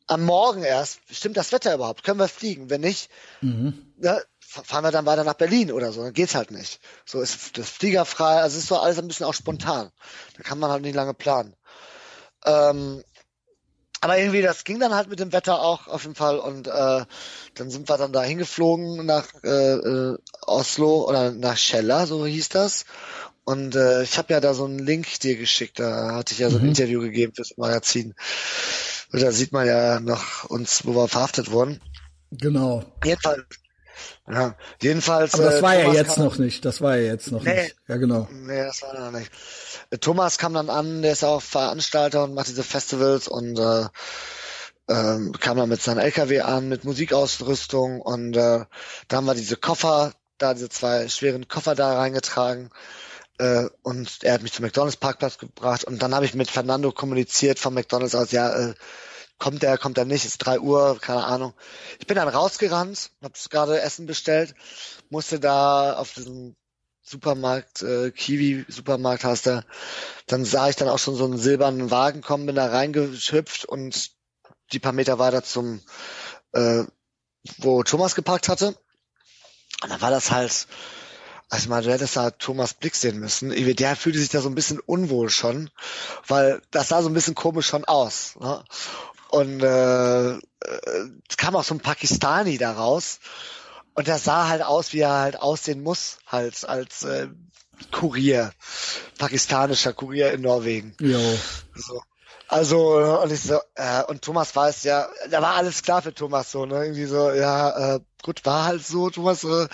am 0.07 0.23
Morgen 0.23 0.63
erst, 0.63 0.99
stimmt 1.09 1.37
das 1.37 1.51
Wetter 1.51 1.73
überhaupt? 1.73 2.03
Können 2.03 2.19
wir 2.19 2.27
fliegen? 2.27 2.69
Wenn 2.69 2.81
nicht, 2.81 3.09
mhm. 3.41 3.93
ja, 4.01 4.19
fahren 4.39 4.83
wir 4.83 4.91
dann 4.91 5.05
weiter 5.05 5.23
nach 5.23 5.35
Berlin 5.35 5.71
oder 5.71 5.91
so, 5.93 6.03
dann 6.03 6.13
geht's 6.13 6.35
halt 6.35 6.51
nicht. 6.51 6.81
So 7.05 7.21
ist 7.21 7.57
das 7.57 7.69
Flieger 7.69 8.05
frei, 8.05 8.41
also 8.41 8.57
ist 8.57 8.67
so 8.67 8.77
alles 8.77 8.99
ein 8.99 9.07
bisschen 9.07 9.25
auch 9.25 9.33
spontan. 9.33 9.91
Da 10.35 10.43
kann 10.43 10.59
man 10.59 10.69
halt 10.69 10.81
nicht 10.81 10.95
lange 10.95 11.13
planen. 11.13 11.55
Ähm, 12.45 13.03
aber 14.01 14.17
irgendwie, 14.17 14.41
das 14.41 14.63
ging 14.63 14.79
dann 14.79 14.95
halt 14.95 15.09
mit 15.09 15.19
dem 15.19 15.31
Wetter 15.31 15.61
auch 15.61 15.87
auf 15.87 16.03
jeden 16.03 16.15
Fall 16.15 16.39
und 16.39 16.67
äh, 16.67 17.05
dann 17.53 17.69
sind 17.69 17.87
wir 17.87 17.97
dann 17.97 18.11
da 18.11 18.23
hingeflogen 18.23 19.05
nach 19.05 19.27
äh, 19.43 19.73
äh, 19.73 20.17
Oslo 20.41 21.07
oder 21.07 21.31
nach 21.31 21.57
Scheller, 21.57 22.07
so 22.07 22.25
hieß 22.25 22.49
das. 22.49 22.85
Und 23.43 23.75
äh, 23.75 24.03
ich 24.03 24.17
habe 24.17 24.33
ja 24.33 24.39
da 24.39 24.53
so 24.53 24.65
einen 24.65 24.79
Link 24.79 25.19
dir 25.19 25.35
geschickt, 25.35 25.79
da 25.79 26.15
hatte 26.15 26.33
ich 26.33 26.39
ja 26.39 26.49
so 26.49 26.57
ein 26.57 26.63
mhm. 26.63 26.69
Interview 26.69 26.99
gegeben 27.01 27.33
fürs 27.35 27.57
Magazin. 27.57 28.13
Und 29.11 29.21
da 29.21 29.31
sieht 29.31 29.51
man 29.51 29.67
ja 29.67 29.99
noch 29.99 30.45
uns, 30.45 30.85
wo 30.85 30.95
wir 30.95 31.07
verhaftet 31.07 31.51
wurden. 31.51 31.79
Genau. 32.31 32.83
Jedenfalls, 33.03 33.43
ja, 34.31 34.55
jedenfalls. 34.81 35.33
Aber 35.33 35.43
das 35.43 35.55
äh, 35.55 35.61
war 35.61 35.75
äh, 35.75 35.83
ja 35.83 35.93
jetzt 35.93 36.17
noch 36.17 36.37
nicht. 36.37 36.63
Das 36.63 36.81
war 36.81 36.97
ja 36.97 37.13
jetzt 37.13 37.31
noch 37.31 37.43
nee, 37.43 37.63
nicht. 37.63 37.75
Ja, 37.87 37.97
genau. 37.97 38.27
Nee, 38.31 38.63
das 38.63 38.81
war 38.81 39.11
noch 39.11 39.19
nicht. 39.19 39.31
Thomas 39.99 40.37
kam 40.37 40.53
dann 40.53 40.69
an, 40.69 41.01
der 41.01 41.11
ist 41.11 41.23
auch 41.23 41.41
Veranstalter 41.41 42.23
und 42.23 42.33
macht 42.33 42.47
diese 42.47 42.63
Festivals 42.63 43.27
und 43.27 43.59
äh, 43.59 43.87
ähm, 44.87 45.33
kam 45.39 45.57
dann 45.57 45.69
mit 45.69 45.81
seinem 45.81 45.99
LKW 45.99 46.41
an, 46.41 46.69
mit 46.69 46.85
Musikausrüstung 46.85 48.01
und 48.01 48.35
äh, 48.35 48.65
da 49.07 49.17
haben 49.17 49.25
wir 49.25 49.35
diese 49.35 49.57
Koffer, 49.57 50.13
da 50.37 50.53
diese 50.53 50.69
zwei 50.69 51.09
schweren 51.09 51.47
Koffer 51.47 51.75
da 51.75 51.97
reingetragen 51.97 52.69
äh, 53.37 53.65
und 53.83 54.23
er 54.23 54.33
hat 54.33 54.43
mich 54.43 54.53
zum 54.53 54.63
McDonalds 54.63 54.97
Parkplatz 54.97 55.37
gebracht 55.37 55.83
und 55.83 56.01
dann 56.01 56.15
habe 56.15 56.25
ich 56.25 56.35
mit 56.35 56.49
Fernando 56.49 56.91
kommuniziert 56.91 57.59
vom 57.59 57.73
McDonalds 57.73 58.15
aus, 58.15 58.31
ja, 58.31 58.49
äh, 58.49 58.73
kommt 59.39 59.63
er, 59.63 59.77
kommt 59.77 59.97
er 59.97 60.05
nicht, 60.05 60.23
ist 60.23 60.37
drei 60.37 60.59
Uhr, 60.59 60.99
keine 61.01 61.25
Ahnung. 61.25 61.53
Ich 61.99 62.07
bin 62.07 62.15
dann 62.15 62.27
rausgerannt, 62.27 63.11
hab's 63.23 63.49
gerade 63.49 63.81
Essen 63.81 64.05
bestellt, 64.05 64.53
musste 65.09 65.39
da 65.39 65.93
auf 65.93 66.13
diesem 66.13 66.55
Supermarkt, 67.11 67.81
äh, 67.81 68.11
Kiwi 68.11 68.65
Supermarkt 68.69 69.25
hast 69.25 69.45
du, 69.45 69.65
dann 70.27 70.45
sah 70.45 70.69
ich 70.69 70.77
dann 70.77 70.87
auch 70.87 70.97
schon 70.97 71.15
so 71.15 71.25
einen 71.25 71.37
silbernen 71.37 71.91
Wagen 71.91 72.21
kommen, 72.21 72.45
bin 72.45 72.55
da 72.55 72.67
reingehüpft 72.67 73.65
und 73.65 74.11
die 74.71 74.79
paar 74.79 74.93
Meter 74.93 75.19
weiter 75.19 75.43
zum, 75.43 75.81
äh, 76.53 76.83
wo 77.57 77.83
Thomas 77.83 78.15
geparkt 78.15 78.47
hatte. 78.47 78.75
Und 79.83 79.89
dann 79.89 80.01
war 80.01 80.11
das 80.11 80.31
halt, 80.31 80.67
also 81.49 81.67
mal, 81.69 81.83
du 81.83 81.91
hättest 81.91 82.15
da 82.15 82.31
Thomas 82.31 82.73
Blick 82.73 82.95
sehen 82.95 83.19
müssen. 83.19 83.49
Der 83.75 83.95
fühlte 83.97 84.19
sich 84.19 84.29
da 84.29 84.39
so 84.39 84.47
ein 84.47 84.55
bisschen 84.55 84.79
unwohl 84.79 85.29
schon, 85.29 85.69
weil 86.27 86.61
das 86.71 86.89
sah 86.89 87.01
so 87.01 87.09
ein 87.09 87.13
bisschen 87.13 87.35
komisch 87.35 87.67
schon 87.67 87.83
aus. 87.83 88.35
Ne? 88.39 88.63
Und 89.29 89.61
äh, 89.61 90.31
äh, 90.31 90.39
kam 91.37 91.55
auch 91.55 91.63
so 91.63 91.75
ein 91.75 91.81
Pakistani 91.81 92.57
da 92.57 92.71
raus. 92.71 93.19
Und 93.93 94.07
der 94.07 94.19
sah 94.19 94.47
halt 94.47 94.61
aus, 94.61 94.93
wie 94.93 95.01
er 95.01 95.19
halt 95.19 95.39
aussehen 95.39 95.83
muss, 95.83 96.19
halt 96.25 96.63
als 96.67 97.03
äh, 97.03 97.27
Kurier, 97.91 98.51
pakistanischer 99.17 99.93
Kurier 99.93 100.31
in 100.31 100.41
Norwegen. 100.41 100.95
Jo. 100.99 101.19
So. 101.75 102.01
Also, 102.47 103.19
und 103.21 103.31
ich 103.31 103.41
so, 103.41 103.59
äh, 103.75 104.03
und 104.03 104.23
Thomas 104.23 104.53
weiß 104.53 104.83
ja, 104.83 105.07
da 105.29 105.41
war 105.41 105.55
alles 105.55 105.83
klar 105.83 106.01
für 106.01 106.13
Thomas 106.13 106.51
so, 106.51 106.65
ne? 106.65 106.83
Irgendwie 106.83 107.05
so, 107.05 107.31
ja, 107.31 107.95
äh, 107.95 107.99
gut, 108.23 108.45
war 108.45 108.65
halt 108.65 108.85
so, 108.85 109.09
Thomas, 109.09 109.45
äh, 109.45 109.67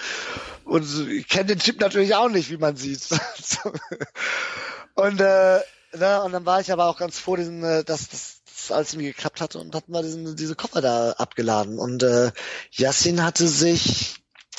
und 0.64 1.10
ich 1.10 1.28
kenne 1.28 1.46
den 1.46 1.60
Typ 1.60 1.80
natürlich 1.80 2.14
auch 2.14 2.30
nicht, 2.30 2.52
wie 2.52 2.58
man 2.58 2.76
sieht. 2.76 3.02
und, 4.94 5.20
äh, 5.20 5.60
ne, 5.94 6.22
und 6.24 6.32
dann 6.34 6.46
war 6.46 6.62
ich 6.62 6.72
aber 6.72 6.86
auch 6.86 6.98
ganz 6.98 7.18
froh, 7.18 7.36
diesen, 7.36 7.64
äh, 7.64 7.84
dass, 7.84 8.10
dass 8.10 8.37
alles 8.72 8.94
irgendwie 8.94 9.10
geklappt 9.10 9.42
hatte 9.42 9.60
und 9.60 9.76
hatten 9.76 9.92
wir 9.92 10.02
diesen, 10.02 10.36
diese 10.36 10.56
Koffer 10.56 10.82
da 10.82 11.12
abgeladen. 11.12 11.80
Und 11.80 12.04
äh, 12.04 12.32
Yassin 12.72 13.24
hatte 13.24 13.48
sich 13.48 14.16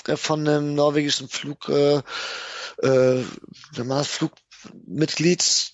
äh, 0.06 0.16
von 0.16 0.46
einem 0.46 0.74
norwegischen 0.74 1.28
Flug, 1.28 1.68
äh, 1.68 2.02
äh, 2.82 3.24
Flugmitglied, 4.04 5.72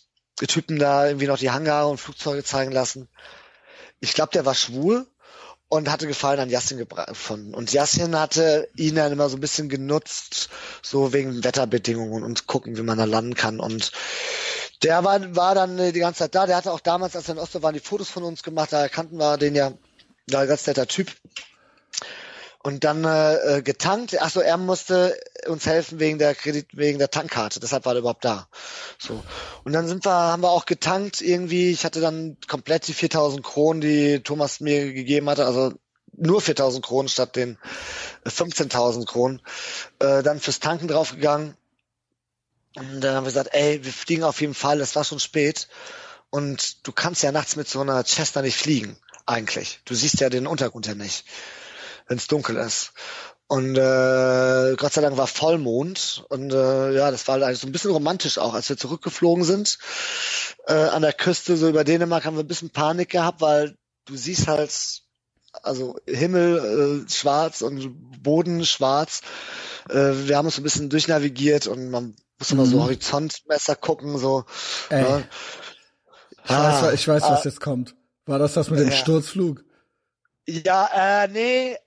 Typen 0.48 0.78
da 0.78 1.06
irgendwie 1.06 1.26
noch 1.26 1.38
die 1.38 1.50
Hangare 1.50 1.88
und 1.88 1.98
Flugzeuge 1.98 2.42
zeigen 2.42 2.72
lassen. 2.72 3.08
Ich 4.00 4.14
glaube, 4.14 4.32
der 4.32 4.44
war 4.44 4.54
schwul 4.54 5.06
und 5.68 5.90
hatte 5.90 6.06
Gefallen 6.06 6.40
an 6.40 6.50
Yassin 6.50 6.78
gefunden. 6.78 7.54
Und 7.54 7.72
Yassin 7.72 8.18
hatte 8.18 8.68
ihn 8.76 8.96
dann 8.96 9.12
immer 9.12 9.28
so 9.28 9.36
ein 9.36 9.40
bisschen 9.40 9.68
genutzt, 9.68 10.50
so 10.82 11.12
wegen 11.12 11.42
Wetterbedingungen 11.42 12.22
und 12.22 12.46
gucken, 12.46 12.76
wie 12.76 12.82
man 12.82 12.98
da 12.98 13.04
landen 13.04 13.34
kann. 13.34 13.60
Und 13.60 13.92
der 14.84 15.02
war, 15.02 15.34
war 15.34 15.54
dann 15.54 15.78
äh, 15.78 15.92
die 15.92 16.00
ganze 16.00 16.20
Zeit 16.20 16.34
da. 16.34 16.46
Der 16.46 16.56
hatte 16.56 16.72
auch 16.72 16.80
damals, 16.80 17.16
als 17.16 17.28
er 17.28 17.34
in 17.34 17.40
Oslo 17.40 17.62
war, 17.62 17.72
die 17.72 17.80
Fotos 17.80 18.10
von 18.10 18.22
uns 18.22 18.42
gemacht. 18.42 18.72
Da 18.72 18.82
erkannten 18.82 19.16
wir 19.16 19.36
den 19.38 19.54
ja. 19.54 19.72
War 20.30 20.42
ein 20.42 20.48
ganz 20.48 20.66
netter 20.66 20.86
Typ. 20.86 21.10
Und 22.62 22.84
dann 22.84 23.04
äh, 23.04 23.60
getankt. 23.62 24.20
Achso, 24.22 24.40
er 24.40 24.56
musste 24.56 25.18
uns 25.46 25.66
helfen 25.66 26.00
wegen 26.00 26.18
der 26.18 26.34
Kredit, 26.34 26.68
wegen 26.72 26.98
der 26.98 27.10
Tankkarte. 27.10 27.60
Deshalb 27.60 27.84
war 27.84 27.94
er 27.94 27.98
überhaupt 27.98 28.24
da. 28.24 28.48
So. 28.98 29.22
Und 29.64 29.74
dann 29.74 29.86
sind 29.86 30.06
wir, 30.06 30.12
haben 30.12 30.42
wir 30.42 30.50
auch 30.50 30.64
getankt 30.64 31.20
irgendwie. 31.20 31.70
Ich 31.70 31.84
hatte 31.84 32.00
dann 32.00 32.38
komplett 32.48 32.88
die 32.88 32.94
4000 32.94 33.42
Kronen, 33.44 33.82
die 33.82 34.20
Thomas 34.20 34.60
mir 34.60 34.94
gegeben 34.94 35.28
hatte. 35.28 35.44
Also 35.44 35.74
nur 36.16 36.40
4000 36.40 36.84
Kronen 36.84 37.08
statt 37.08 37.36
den 37.36 37.58
15.000 38.24 39.04
Kronen. 39.04 39.42
Äh, 39.98 40.22
dann 40.22 40.40
fürs 40.40 40.60
Tanken 40.60 40.88
draufgegangen. 40.88 41.56
Und 42.76 43.00
dann 43.00 43.14
haben 43.14 43.24
wir 43.24 43.30
gesagt, 43.30 43.50
ey, 43.52 43.84
wir 43.84 43.92
fliegen 43.92 44.24
auf 44.24 44.40
jeden 44.40 44.54
Fall, 44.54 44.80
es 44.80 44.96
war 44.96 45.04
schon 45.04 45.20
spät. 45.20 45.68
Und 46.30 46.86
du 46.86 46.92
kannst 46.92 47.22
ja 47.22 47.30
nachts 47.30 47.56
mit 47.56 47.68
so 47.68 47.80
einer 47.80 48.04
Cessna 48.04 48.42
nicht 48.42 48.56
fliegen, 48.56 48.96
eigentlich. 49.26 49.80
Du 49.84 49.94
siehst 49.94 50.20
ja 50.20 50.28
den 50.28 50.46
Untergrund 50.46 50.86
ja 50.86 50.94
nicht, 50.94 51.24
wenn 52.08 52.16
es 52.16 52.26
dunkel 52.26 52.56
ist. 52.56 52.92
Und 53.46 53.76
äh, 53.76 54.74
Gott 54.76 54.92
sei 54.92 55.02
Dank 55.02 55.16
war 55.16 55.26
Vollmond 55.26 56.24
und 56.30 56.50
äh, 56.52 56.92
ja, 56.92 57.10
das 57.10 57.28
war 57.28 57.40
also 57.42 57.60
so 57.60 57.66
ein 57.66 57.72
bisschen 57.72 57.90
romantisch 57.90 58.38
auch, 58.38 58.54
als 58.54 58.70
wir 58.70 58.78
zurückgeflogen 58.78 59.44
sind 59.44 59.78
äh, 60.66 60.72
an 60.72 61.02
der 61.02 61.12
Küste 61.12 61.56
so 61.56 61.68
über 61.68 61.84
Dänemark 61.84 62.24
haben 62.24 62.36
wir 62.36 62.44
ein 62.44 62.48
bisschen 62.48 62.70
Panik 62.70 63.10
gehabt, 63.10 63.40
weil 63.40 63.76
du 64.06 64.16
siehst 64.16 64.48
halt 64.48 65.02
also 65.62 65.96
Himmel 66.06 67.04
äh, 67.06 67.10
schwarz 67.10 67.62
und 67.62 68.22
Boden 68.22 68.64
schwarz. 68.64 69.20
Äh, 69.88 70.12
wir 70.26 70.36
haben 70.36 70.46
uns 70.46 70.58
ein 70.58 70.64
bisschen 70.64 70.90
durchnavigiert 70.90 71.66
und 71.66 71.90
man 71.90 72.16
muss 72.38 72.50
immer 72.50 72.64
mhm. 72.64 72.70
so 72.70 72.82
Horizontmesser 72.82 73.76
gucken, 73.76 74.18
so. 74.18 74.44
Ey. 74.90 75.02
Ne? 75.02 75.28
Ich, 76.44 76.50
ah, 76.50 76.82
weiß, 76.82 76.94
ich 76.94 77.08
weiß, 77.08 77.22
was 77.22 77.40
ah, 77.40 77.42
jetzt 77.44 77.60
kommt. 77.60 77.94
War 78.26 78.38
das 78.38 78.54
das 78.54 78.70
mit 78.70 78.80
dem 78.80 78.90
ja. 78.90 78.96
Sturzflug? 78.96 79.64
Ja, 80.46 81.24
äh, 81.24 81.28
nee, 81.28 81.78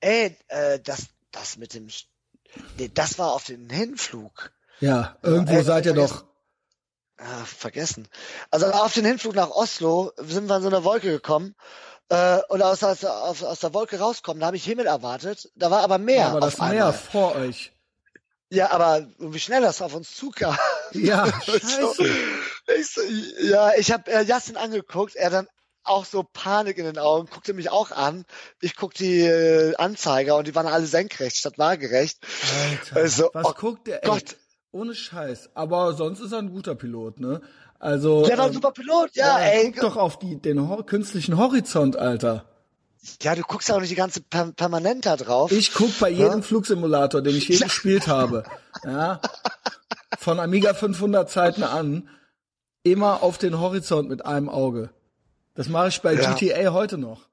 ey, 0.00 0.36
äh, 0.48 0.80
das, 0.80 1.08
das 1.30 1.58
mit 1.58 1.74
dem, 1.74 1.88
nee, 2.78 2.90
das 2.92 3.18
war 3.18 3.32
auf 3.32 3.44
den 3.44 3.68
Hinflug. 3.68 4.50
Ja, 4.80 5.16
irgendwo 5.22 5.54
ja, 5.54 5.62
seid 5.62 5.86
ihr 5.86 5.94
doch. 5.94 6.24
Ah, 7.18 7.44
vergessen. 7.44 8.08
Also 8.50 8.66
auf 8.66 8.94
den 8.94 9.04
Hinflug 9.04 9.34
nach 9.34 9.50
Oslo 9.50 10.12
sind 10.16 10.48
wir 10.48 10.56
in 10.56 10.62
so 10.62 10.68
eine 10.68 10.82
Wolke 10.82 11.10
gekommen 11.10 11.54
äh, 12.08 12.40
und 12.48 12.62
aus, 12.62 12.82
aus, 12.82 13.04
aus, 13.04 13.42
aus 13.44 13.60
der 13.60 13.74
Wolke 13.74 13.98
rauskommen, 13.98 14.40
da 14.40 14.46
habe 14.46 14.56
ich 14.56 14.64
Himmel 14.64 14.86
erwartet, 14.86 15.50
da 15.54 15.70
war 15.70 15.82
aber 15.82 15.98
Meer. 15.98 16.16
Ja, 16.16 16.28
aber 16.30 16.40
das 16.40 16.58
Meer 16.58 16.92
vor 16.92 17.36
euch. 17.36 17.72
Ja, 18.52 18.70
aber 18.70 19.06
wie 19.18 19.38
schnell 19.38 19.62
das 19.62 19.80
auf 19.80 19.94
uns 19.94 20.14
zukam. 20.14 20.56
Ja, 20.92 21.26
scheiße. 21.46 22.04
ich 22.78 22.90
so, 22.90 23.00
ja, 23.40 23.72
ich 23.78 23.90
habe 23.90 24.12
äh, 24.12 24.24
Justin 24.24 24.58
angeguckt, 24.58 25.16
er 25.16 25.30
dann 25.30 25.48
auch 25.84 26.04
so 26.04 26.22
Panik 26.22 26.76
in 26.76 26.84
den 26.84 26.98
Augen, 26.98 27.30
guckte 27.32 27.54
mich 27.54 27.70
auch 27.70 27.92
an. 27.92 28.26
Ich 28.60 28.76
guck 28.76 28.92
die 28.92 29.20
äh, 29.22 29.74
Anzeiger 29.76 30.36
und 30.36 30.46
die 30.46 30.54
waren 30.54 30.66
alle 30.66 30.84
senkrecht 30.84 31.38
statt 31.38 31.56
waagerecht. 31.56 32.18
Alter, 32.68 32.96
also, 32.96 33.30
was 33.32 33.46
oh 33.46 33.52
guckt 33.54 33.86
der? 33.86 34.00
Gott. 34.00 34.32
Ey, 34.32 34.36
ohne 34.72 34.94
Scheiß. 34.94 35.48
Aber 35.54 35.94
sonst 35.94 36.20
ist 36.20 36.32
er 36.32 36.40
ein 36.40 36.50
guter 36.50 36.74
Pilot, 36.74 37.20
ne? 37.20 37.40
Also. 37.78 38.26
Der 38.26 38.36
war 38.36 38.44
ein 38.44 38.50
ähm, 38.50 38.54
super 38.54 38.72
Pilot, 38.72 39.16
ja, 39.16 39.38
ja 39.38 39.46
ey. 39.46 39.72
Guck 39.72 39.80
doch 39.80 39.96
auf 39.96 40.18
die, 40.18 40.36
den 40.36 40.68
ho 40.68 40.82
künstlichen 40.82 41.38
Horizont, 41.38 41.96
Alter. 41.96 42.51
Ja, 43.22 43.34
du 43.34 43.42
guckst 43.42 43.68
ja 43.68 43.74
auch 43.74 43.80
nicht 43.80 43.90
die 43.90 43.96
ganze 43.96 44.20
per 44.20 44.52
permanent 44.52 45.06
da 45.06 45.16
drauf. 45.16 45.50
Ich 45.50 45.74
guck 45.74 45.98
bei 45.98 46.08
jedem 46.08 46.38
ja? 46.38 46.42
Flugsimulator, 46.42 47.20
den 47.20 47.36
ich 47.36 47.48
je 47.48 47.58
gespielt 47.58 48.06
habe, 48.06 48.44
ja, 48.84 49.20
von 50.18 50.38
Amiga 50.38 50.72
500 50.72 51.28
Zeiten 51.28 51.64
an, 51.64 52.08
immer 52.84 53.22
auf 53.22 53.38
den 53.38 53.58
Horizont 53.58 54.08
mit 54.08 54.24
einem 54.24 54.48
Auge. 54.48 54.90
Das 55.54 55.68
mache 55.68 55.88
ich 55.88 56.00
bei 56.00 56.14
ja. 56.14 56.32
GTA 56.32 56.72
heute 56.72 56.96
noch. 56.96 57.28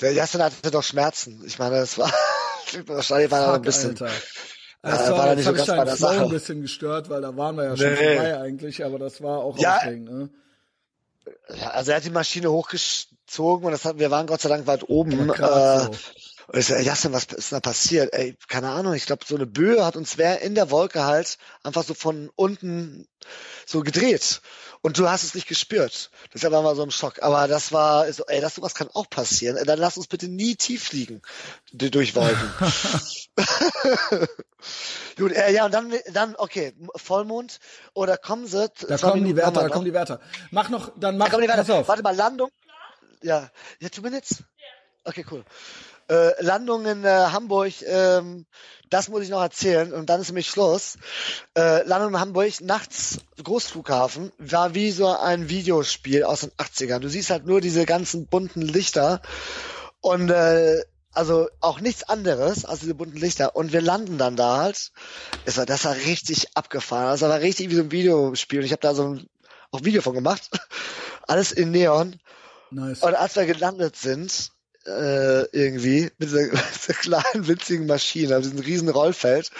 Der 0.00 0.12
Jassen 0.12 0.42
hatte 0.42 0.70
doch 0.70 0.82
Schmerzen. 0.82 1.42
Ich 1.46 1.58
meine, 1.58 1.76
das 1.76 1.98
war 1.98 2.12
wahrscheinlich 2.86 3.30
war 3.30 3.40
er 3.40 3.54
ein 3.54 3.62
bisschen. 3.62 3.90
Alter. 3.90 4.10
Das 4.82 5.08
äh, 5.08 5.10
war, 5.10 5.18
war 5.18 5.34
nicht 5.34 5.44
so 5.44 5.52
ganz 5.52 5.66
bei 5.66 5.84
der 5.84 5.96
Sache. 5.96 6.22
ein 6.22 6.30
bisschen 6.30 6.62
gestört, 6.62 7.10
weil 7.10 7.20
da 7.20 7.36
waren 7.36 7.56
wir 7.56 7.64
ja 7.64 7.76
schon 7.76 7.92
nee. 7.92 8.14
vorbei 8.14 8.38
eigentlich, 8.38 8.84
aber 8.84 8.98
das 8.98 9.20
war 9.22 9.38
auch 9.38 9.58
ja, 9.58 9.76
aufregend. 9.76 10.10
Ne? 10.10 10.30
Ja, 11.54 11.70
also 11.70 11.90
er 11.90 11.98
hat 11.98 12.04
die 12.04 12.10
Maschine 12.10 12.50
hochgezogen 13.30 13.66
und 13.66 13.72
das 13.72 13.84
hatten, 13.84 13.98
wir 13.98 14.10
waren 14.10 14.26
Gott 14.26 14.40
sei 14.40 14.48
Dank 14.48 14.66
weit 14.66 14.88
oben. 14.88 15.30
Äh. 15.30 15.88
Und 16.52 16.58
ich 16.58 16.66
so, 16.66 16.74
ey, 16.74 16.84
Jassen, 16.84 17.12
was 17.12 17.26
ist 17.26 17.52
da 17.52 17.60
passiert? 17.60 18.12
Ey, 18.12 18.36
keine 18.48 18.70
Ahnung, 18.70 18.94
ich 18.94 19.06
glaube, 19.06 19.24
so 19.24 19.36
eine 19.36 19.46
Böe 19.46 19.84
hat 19.84 19.94
uns 19.96 20.18
wer 20.18 20.42
in 20.42 20.56
der 20.56 20.72
Wolke 20.72 21.04
halt 21.04 21.38
einfach 21.62 21.84
so 21.84 21.94
von 21.94 22.28
unten 22.34 23.06
so 23.66 23.82
gedreht. 23.82 24.40
Und 24.82 24.98
du 24.98 25.08
hast 25.08 25.22
es 25.22 25.34
nicht 25.34 25.46
gespürt. 25.46 26.10
Deshalb 26.34 26.52
waren 26.52 26.64
wir 26.64 26.74
so 26.74 26.82
im 26.82 26.90
Schock. 26.90 27.22
Aber 27.22 27.46
das 27.46 27.70
war 27.70 28.10
so, 28.12 28.24
ey, 28.26 28.40
das 28.40 28.56
sowas 28.56 28.74
kann 28.74 28.88
auch 28.94 29.08
passieren. 29.08 29.64
Dann 29.64 29.78
lass 29.78 29.96
uns 29.96 30.08
bitte 30.08 30.26
nie 30.26 30.56
tief 30.56 30.84
fliegen 30.84 31.22
durch 31.70 32.16
Wolken. 32.16 32.50
Gut, 35.16 35.32
äh, 35.32 35.52
ja, 35.52 35.66
und 35.66 35.74
dann, 35.74 35.92
dann, 36.12 36.34
okay, 36.36 36.72
Vollmond 36.96 37.60
oder 37.92 38.16
kommen 38.16 38.46
sie? 38.46 38.70
Da 38.88 38.96
kommen 38.96 39.24
die 39.24 39.36
Wärter, 39.36 39.60
da 39.60 39.68
kommen 39.68 39.84
die 39.84 39.92
Wärter. 39.92 40.18
Mach 40.50 40.68
noch, 40.68 40.90
dann 40.96 41.16
mach, 41.16 41.26
da 41.26 41.30
kommen 41.32 41.42
die 41.42 41.48
Wärter. 41.48 41.62
pass 41.62 41.70
auf. 41.70 41.86
Warte 41.88 42.02
mal, 42.02 42.16
Landung. 42.16 42.50
Ja, 43.22 43.50
ja, 43.80 43.88
two 43.88 44.02
minutes? 44.02 44.42
Okay, 45.04 45.24
cool. 45.30 45.44
Äh, 46.08 46.42
Landung 46.42 46.86
in 46.86 47.04
äh, 47.04 47.08
Hamburg, 47.08 47.72
ähm, 47.82 48.46
das 48.90 49.08
muss 49.08 49.22
ich 49.22 49.28
noch 49.28 49.40
erzählen 49.40 49.92
und 49.92 50.10
dann 50.10 50.20
ist 50.20 50.28
nämlich 50.28 50.48
Schluss. 50.48 50.98
Äh, 51.56 51.82
Landung 51.84 52.14
in 52.14 52.20
Hamburg, 52.20 52.60
nachts 52.60 53.18
Großflughafen, 53.42 54.32
war 54.38 54.74
wie 54.74 54.90
so 54.90 55.08
ein 55.08 55.48
Videospiel 55.48 56.24
aus 56.24 56.40
den 56.40 56.50
80ern. 56.50 56.98
Du 56.98 57.08
siehst 57.08 57.30
halt 57.30 57.46
nur 57.46 57.60
diese 57.60 57.86
ganzen 57.86 58.26
bunten 58.26 58.62
Lichter 58.62 59.22
und 60.00 60.30
äh, 60.30 60.82
also 61.12 61.48
auch 61.60 61.80
nichts 61.80 62.04
anderes 62.04 62.64
als 62.64 62.80
diese 62.80 62.94
bunten 62.94 63.18
Lichter. 63.18 63.56
Und 63.56 63.72
wir 63.72 63.80
landen 63.80 64.18
dann 64.18 64.36
da 64.36 64.58
halt. 64.58 64.92
Es 65.44 65.56
war, 65.56 65.66
das 65.66 65.84
war 65.84 65.94
richtig 65.94 66.56
abgefahren. 66.56 67.10
Das 67.10 67.20
war 67.22 67.40
richtig 67.40 67.70
wie 67.70 67.74
so 67.74 67.82
ein 67.82 67.92
Videospiel. 67.92 68.60
Und 68.60 68.64
ich 68.64 68.72
habe 68.72 68.82
da 68.82 68.94
so 68.94 69.14
ein 69.14 69.26
auch 69.72 69.84
Video 69.84 70.02
von 70.02 70.14
gemacht. 70.14 70.50
Alles 71.26 71.52
in 71.52 71.70
Neon. 71.70 72.20
Nice. 72.70 73.02
Und 73.02 73.14
als 73.14 73.36
wir 73.36 73.46
gelandet 73.46 73.96
sind, 73.96 74.52
äh, 74.86 75.44
irgendwie 75.52 76.10
mit 76.18 76.28
dieser, 76.28 76.48
dieser 76.74 76.94
kleinen 76.94 77.46
winzigen 77.46 77.86
Maschine, 77.86 78.34
also 78.34 78.50
diesem 78.50 78.64
riesen 78.64 78.88
Rollfeld. 78.88 79.50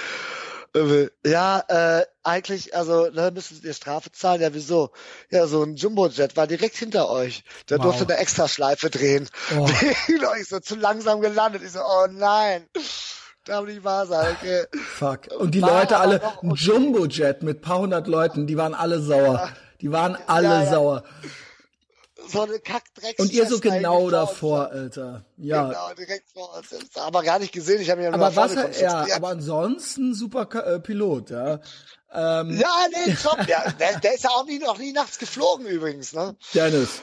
Ja, 1.27 1.65
äh, 1.67 2.07
eigentlich, 2.23 2.77
also, 2.77 3.11
ne, 3.11 3.33
müssen 3.35 3.61
ihr 3.65 3.75
Strafe 3.75 4.13
zahlen. 4.13 4.41
Ja, 4.41 4.55
wieso? 4.55 4.91
Ja, 5.29 5.49
so 5.49 5.65
ein 5.65 5.75
Jumbojet 5.75 6.37
war 6.37 6.47
direkt 6.47 6.77
hinter 6.77 7.11
euch. 7.11 7.43
Der 7.69 7.79
wow. 7.79 7.87
durfte 7.87 8.05
eine 8.05 8.19
Extraschleife 8.19 8.89
drehen. 8.89 9.29
Oh. 9.59 9.69
ich 10.41 10.49
so 10.49 10.61
zu 10.61 10.77
langsam 10.77 11.21
gelandet. 11.23 11.63
Ich 11.65 11.73
so, 11.73 11.81
oh 11.81 12.07
nein. 12.09 12.67
Darf 13.47 13.65
nicht 13.65 13.83
wahr 13.83 14.07
sein, 14.07 14.37
okay. 14.39 14.67
Fuck. 14.97 15.33
Und 15.37 15.57
die 15.57 15.63
war 15.63 15.81
Leute 15.81 15.97
alle, 15.97 16.21
ein 16.41 16.55
Jumbojet 16.55 17.43
mit 17.43 17.63
paar 17.63 17.81
hundert 17.81 18.07
Leuten, 18.07 18.47
die 18.47 18.57
waren 18.57 18.75
alle 18.75 19.01
sauer. 19.01 19.51
Die 19.81 19.91
waren 19.91 20.17
alle 20.29 20.49
ja, 20.49 20.63
ja. 20.63 20.71
sauer 20.71 21.05
so 22.29 22.43
eine 22.43 22.59
Kackdrecks. 22.59 23.21
Und 23.21 23.33
ihr 23.33 23.47
so 23.47 23.61
genau 23.61 24.11
davor, 24.11 24.71
Alter. 24.71 25.25
Ja. 25.37 25.69
Genau, 25.69 25.95
direkt 25.95 26.31
vor 26.31 26.57
uns. 26.57 26.97
Aber 26.97 27.23
gar 27.23 27.39
nicht 27.39 27.53
gesehen. 27.53 27.81
Ich 27.81 27.91
habe 27.91 28.01
mir 28.01 28.13
Aber 28.13 28.35
was, 28.35 28.81
ja, 28.81 29.07
aber 29.15 29.29
ansonsten 29.29 30.15
super 30.15 30.49
äh, 30.67 30.81
Pilot, 30.81 31.31
ja. 31.31 31.61
Ähm, 32.13 32.59
ja, 32.59 32.87
nee, 32.93 33.15
top. 33.15 33.47
ja, 33.47 33.71
der, 33.79 34.01
der 34.01 34.15
ist 34.15 34.25
ja 34.25 34.31
auch 34.31 34.45
nie, 34.45 34.59
noch 34.59 34.79
nie 34.79 34.93
nachts 34.93 35.19
geflogen 35.19 35.67
übrigens, 35.67 36.13
ne? 36.13 36.35
Dennis, 36.55 37.03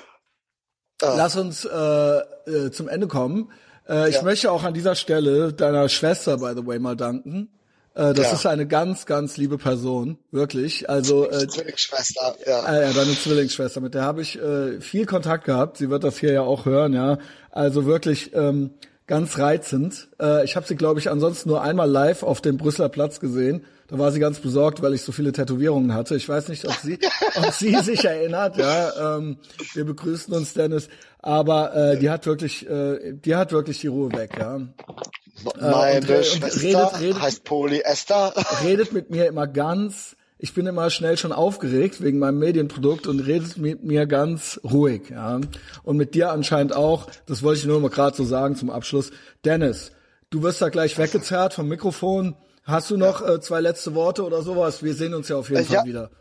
ah. 1.02 1.14
lass 1.16 1.38
uns 1.38 1.64
äh, 1.64 1.70
äh, 1.70 2.72
zum 2.72 2.90
Ende 2.90 3.08
kommen. 3.08 3.52
Äh, 3.88 4.10
ich 4.10 4.16
ja. 4.16 4.24
möchte 4.24 4.52
auch 4.52 4.64
an 4.64 4.74
dieser 4.74 4.96
Stelle 4.96 5.54
deiner 5.54 5.88
Schwester, 5.88 6.38
by 6.38 6.54
the 6.56 6.68
way, 6.68 6.78
mal 6.80 6.98
danken. 6.98 7.57
Äh, 7.98 8.14
das 8.14 8.28
ja. 8.28 8.34
ist 8.34 8.46
eine 8.46 8.68
ganz, 8.68 9.08
ganz 9.08 9.38
liebe 9.38 9.58
Person, 9.58 10.20
wirklich. 10.30 10.88
Also 10.88 11.30
äh, 11.30 11.48
Zwillingsschwester, 11.48 12.36
ja. 12.46 12.72
Äh, 12.72 12.84
ja, 12.84 12.94
deine 12.94 13.18
Zwillingsschwester. 13.18 13.82
Mit 13.82 13.96
der 13.96 14.04
habe 14.04 14.22
ich 14.22 14.40
äh, 14.40 14.80
viel 14.82 15.08
Kontakt 15.08 15.46
gehabt. 15.46 15.78
Sie 15.78 15.90
wird 15.90 16.04
das 16.04 16.20
hier 16.20 16.32
ja 16.32 16.42
auch 16.44 16.66
hören, 16.66 16.94
ja. 16.94 17.18
Also 17.50 17.88
wirklich 17.88 18.36
ähm, 18.36 18.70
ganz 19.08 19.40
reizend. 19.40 20.10
Äh, 20.22 20.46
ich 20.46 20.56
habe 20.56 20.68
sie, 20.68 20.76
glaube 20.76 21.00
ich, 21.00 21.10
ansonsten 21.10 21.50
nur 21.50 21.64
einmal 21.64 21.90
live 21.90 22.22
auf 22.22 22.40
dem 22.40 22.58
Brüsseler 22.58 22.90
Platz 22.90 23.20
gesehen. 23.20 23.66
Da 23.88 23.98
war 23.98 24.12
sie 24.12 24.20
ganz 24.20 24.40
besorgt, 24.40 24.82
weil 24.82 24.94
ich 24.94 25.02
so 25.02 25.14
viele 25.14 25.32
Tätowierungen 25.32 25.94
hatte. 25.94 26.16
Ich 26.16 26.28
weiß 26.28 26.50
nicht, 26.50 26.66
ob 26.66 26.74
sie, 26.74 27.00
ob 27.36 27.54
sie 27.54 27.76
sich 27.76 28.04
erinnert. 28.04 28.58
Ja, 28.58 29.18
ähm, 29.18 29.38
wir 29.74 29.86
begrüßen 29.86 30.34
uns, 30.34 30.54
Dennis. 30.54 30.90
Aber 31.20 31.74
äh, 31.76 31.98
die 31.98 32.10
hat 32.10 32.26
wirklich, 32.26 32.70
äh, 32.70 33.14
die 33.14 33.36
hat 33.36 33.52
wirklich 33.52 33.80
die 33.80 33.88
Ruhe 33.88 34.12
weg. 34.12 34.32
Ja. 34.38 34.60
Meine 35.60 36.06
äh, 36.06 36.24
Schwester 36.24 36.62
redet, 36.62 37.02
redet, 37.02 37.22
heißt 37.22 37.44
Polyester. 37.46 38.34
Redet 38.64 38.92
mit 38.92 39.10
mir 39.10 39.28
immer 39.28 39.48
ganz, 39.48 40.18
ich 40.38 40.54
bin 40.54 40.68
immer 40.68 40.90
schnell 40.90 41.18
schon 41.18 41.32
aufgeregt 41.32 42.02
wegen 42.02 42.20
meinem 42.20 42.40
Medienprodukt 42.40 43.08
und 43.08 43.22
redet 43.22 43.58
mit 43.58 43.84
mir 43.84 44.06
ganz 44.06 44.60
ruhig. 44.64 45.10
Ja. 45.10 45.40
Und 45.84 45.98
mit 45.98 46.14
dir 46.14 46.32
anscheinend 46.32 46.76
auch, 46.76 47.08
das 47.26 47.42
wollte 47.42 47.62
ich 47.62 47.66
nur 47.66 47.80
mal 47.80 47.90
gerade 47.90 48.18
so 48.18 48.26
sagen 48.26 48.56
zum 48.56 48.70
Abschluss. 48.70 49.12
Dennis, 49.46 49.92
du 50.30 50.44
wirst 50.44 50.62
da 50.62 50.70
gleich 50.70 50.98
weggezerrt 50.98 51.54
vom 51.54 51.70
Mikrofon. 51.70 52.36
Hast 52.68 52.90
du 52.90 52.98
noch 52.98 53.26
äh, 53.26 53.40
zwei 53.40 53.62
letzte 53.62 53.96
Worte 53.96 54.24
oder 54.24 54.42
sowas? 54.42 54.84
Wir 54.84 54.94
sehen 54.94 55.14
uns 55.14 55.30
ja 55.30 55.38
auf 55.38 55.50
jeden 55.50 55.62
äh, 55.62 55.66
Fall 55.66 55.76
ja. 55.78 55.86
wieder. 55.86 56.12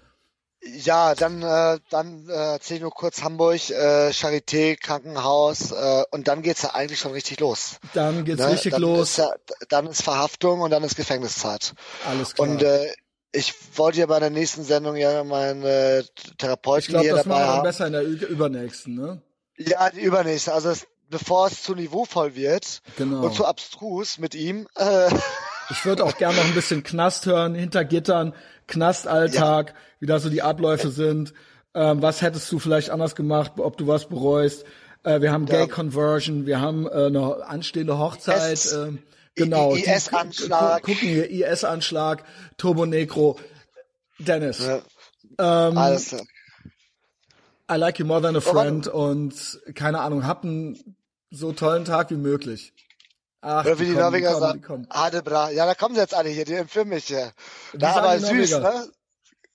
Ja, 0.63 1.15
dann, 1.15 1.43
äh, 1.43 1.79
dann 1.91 2.29
äh, 2.29 2.33
erzähle 2.33 2.77
ich 2.77 2.83
nur 2.83 2.93
kurz 2.93 3.23
Hamburg, 3.23 3.69
äh, 3.71 4.11
Charité, 4.11 4.77
Krankenhaus 4.77 5.73
äh, 5.73 6.05
und 6.13 6.29
dann 6.29 6.43
geht's 6.43 6.63
ja 6.63 6.71
eigentlich 6.71 7.01
schon 7.01 7.13
richtig 7.13 7.41
los. 7.41 7.79
Dann 7.95 8.25
geht's 8.25 8.41
ne? 8.41 8.51
richtig 8.51 8.73
dann 8.73 8.81
los. 8.81 9.11
Ist 9.11 9.19
ja, 9.19 9.31
dann 9.69 9.89
ist 9.89 10.03
Verhaftung 10.03 10.61
und 10.61 10.71
dann 10.71 10.85
ist 10.85 10.97
Gefängniszeit. 10.97 11.75
Alles 12.09 12.35
klar. 12.35 12.49
Und 12.49 12.63
äh, 12.63 12.93
ich 13.33 13.55
wollte 13.77 13.99
ja 13.99 14.07
bei 14.07 14.21
der 14.21 14.31
nächsten 14.31 14.63
Sendung 14.63 14.97
ja 14.97 15.25
meinen 15.25 15.65
äh, 15.65 16.05
Therapeuten 16.39 16.81
ich 16.81 16.89
glaub, 16.89 17.03
hier 17.03 17.17
dabei 17.17 17.23
das 17.23 17.27
machen 17.27 17.59
wir 17.59 17.63
besser 17.63 17.87
in 17.89 17.93
der 17.93 18.03
übernächsten, 18.03 18.95
ne? 18.95 19.23
Ja, 19.59 19.91
die 19.91 20.01
übernächste. 20.01 20.53
Also 20.53 20.71
es, 20.71 20.87
bevor 21.09 21.49
es 21.49 21.63
zu 21.63 21.75
niveauvoll 21.75 22.35
wird 22.35 22.83
genau. 22.97 23.25
und 23.25 23.35
zu 23.35 23.45
abstrus 23.45 24.19
mit 24.19 24.35
ihm. 24.35 24.69
Äh, 24.77 25.11
ich 25.71 25.85
würde 25.85 26.05
auch 26.05 26.17
gerne 26.17 26.37
noch 26.37 26.45
ein 26.45 26.55
bisschen 26.55 26.83
Knast 26.83 27.27
hören, 27.27 27.55
hinter 27.55 27.85
Gittern, 27.85 28.35
Knastalltag, 28.67 29.69
ja. 29.71 29.75
wie 30.01 30.07
da 30.07 30.19
so 30.19 30.29
die 30.29 30.43
Abläufe 30.43 30.91
sind. 30.91 31.33
Ähm, 31.75 32.03
was 32.03 32.23
hättest 32.23 32.51
du 32.51 32.59
vielleicht 32.59 32.91
anders 32.91 33.15
gemacht, 33.15 33.53
ob 33.59 33.77
du 33.77 33.87
was 33.87 34.09
bereust? 34.09 34.65
Äh, 35.03 35.21
wir 35.21 35.33
haben 35.33 35.47
Gay 35.47 35.69
Conversion, 35.69 36.47
wir 36.47 36.61
haben 36.61 36.87
äh, 36.87 37.07
eine 37.07 37.47
anstehende 37.47 37.99
Hochzeit. 37.99 38.53
IS, 38.53 38.73
äh, 38.73 38.93
genau. 39.35 39.75
IS-Anschlag. 39.75 40.83
Gucken 40.83 41.09
wir, 41.09 41.31
IS-Anschlag, 41.31 42.25
Turbo 42.57 42.87
Negro. 42.87 43.39
Dennis. 44.19 44.61
Ja. 44.61 45.69
Ähm, 45.69 45.79
Alles 45.79 46.09
klar. 46.09 46.23
I 47.71 47.75
like 47.75 47.99
you 47.99 48.07
more 48.07 48.23
than 48.23 48.37
a 48.37 48.41
friend 48.41 48.89
oh, 48.93 49.09
und 49.09 49.61
keine 49.75 50.01
Ahnung, 50.01 50.25
hab 50.25 50.45
einen 50.45 50.97
so 51.31 51.53
tollen 51.53 51.85
Tag 51.85 52.11
wie 52.11 52.17
möglich. 52.17 52.73
Ach, 53.49 53.65
Oder 53.65 53.79
wie 53.79 53.85
die, 53.85 53.91
die 53.93 53.97
Norweger 53.97 54.35
sagen, 54.41 54.87
Adebra. 54.89 55.51
Ja, 55.51 55.67
da 55.67 55.75
kommen 55.77 55.95
sie 55.95 56.01
jetzt 56.01 56.15
alle 56.15 56.31
hier, 56.31 56.45
die 56.45 56.55
empfehlen 56.55 56.89
mich 56.89 57.05
hier. 57.05 57.33
Da 57.75 57.95
aber 57.95 58.19
süß, 58.19 58.59
ne? 58.59 58.89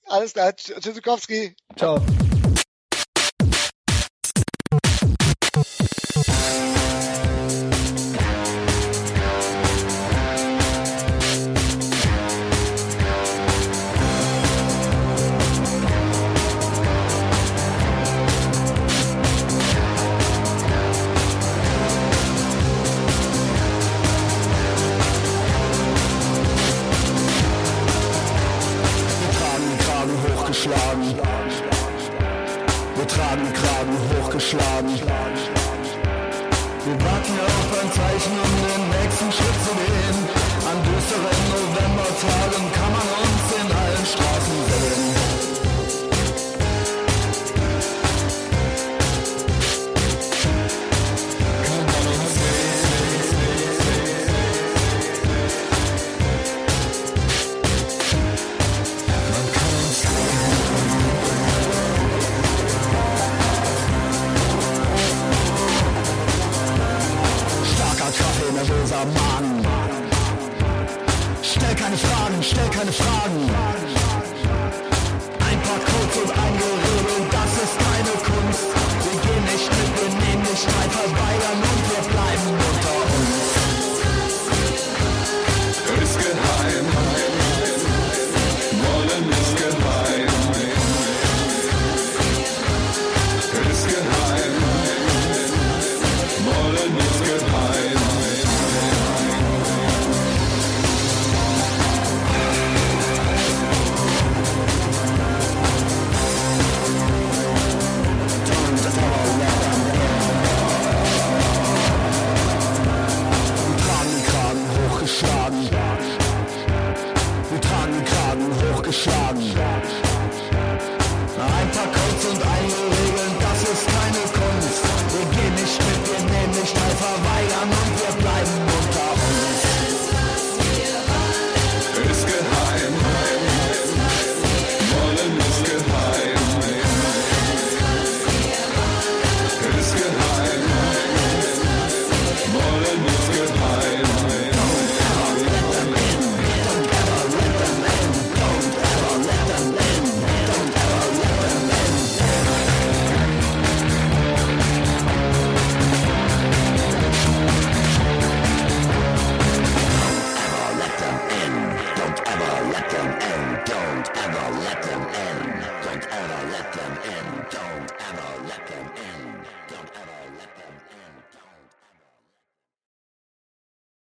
Alles 0.06 0.32
klar, 0.32 0.56
Tschüssikowski. 0.56 1.54
Ciao. 1.76 2.00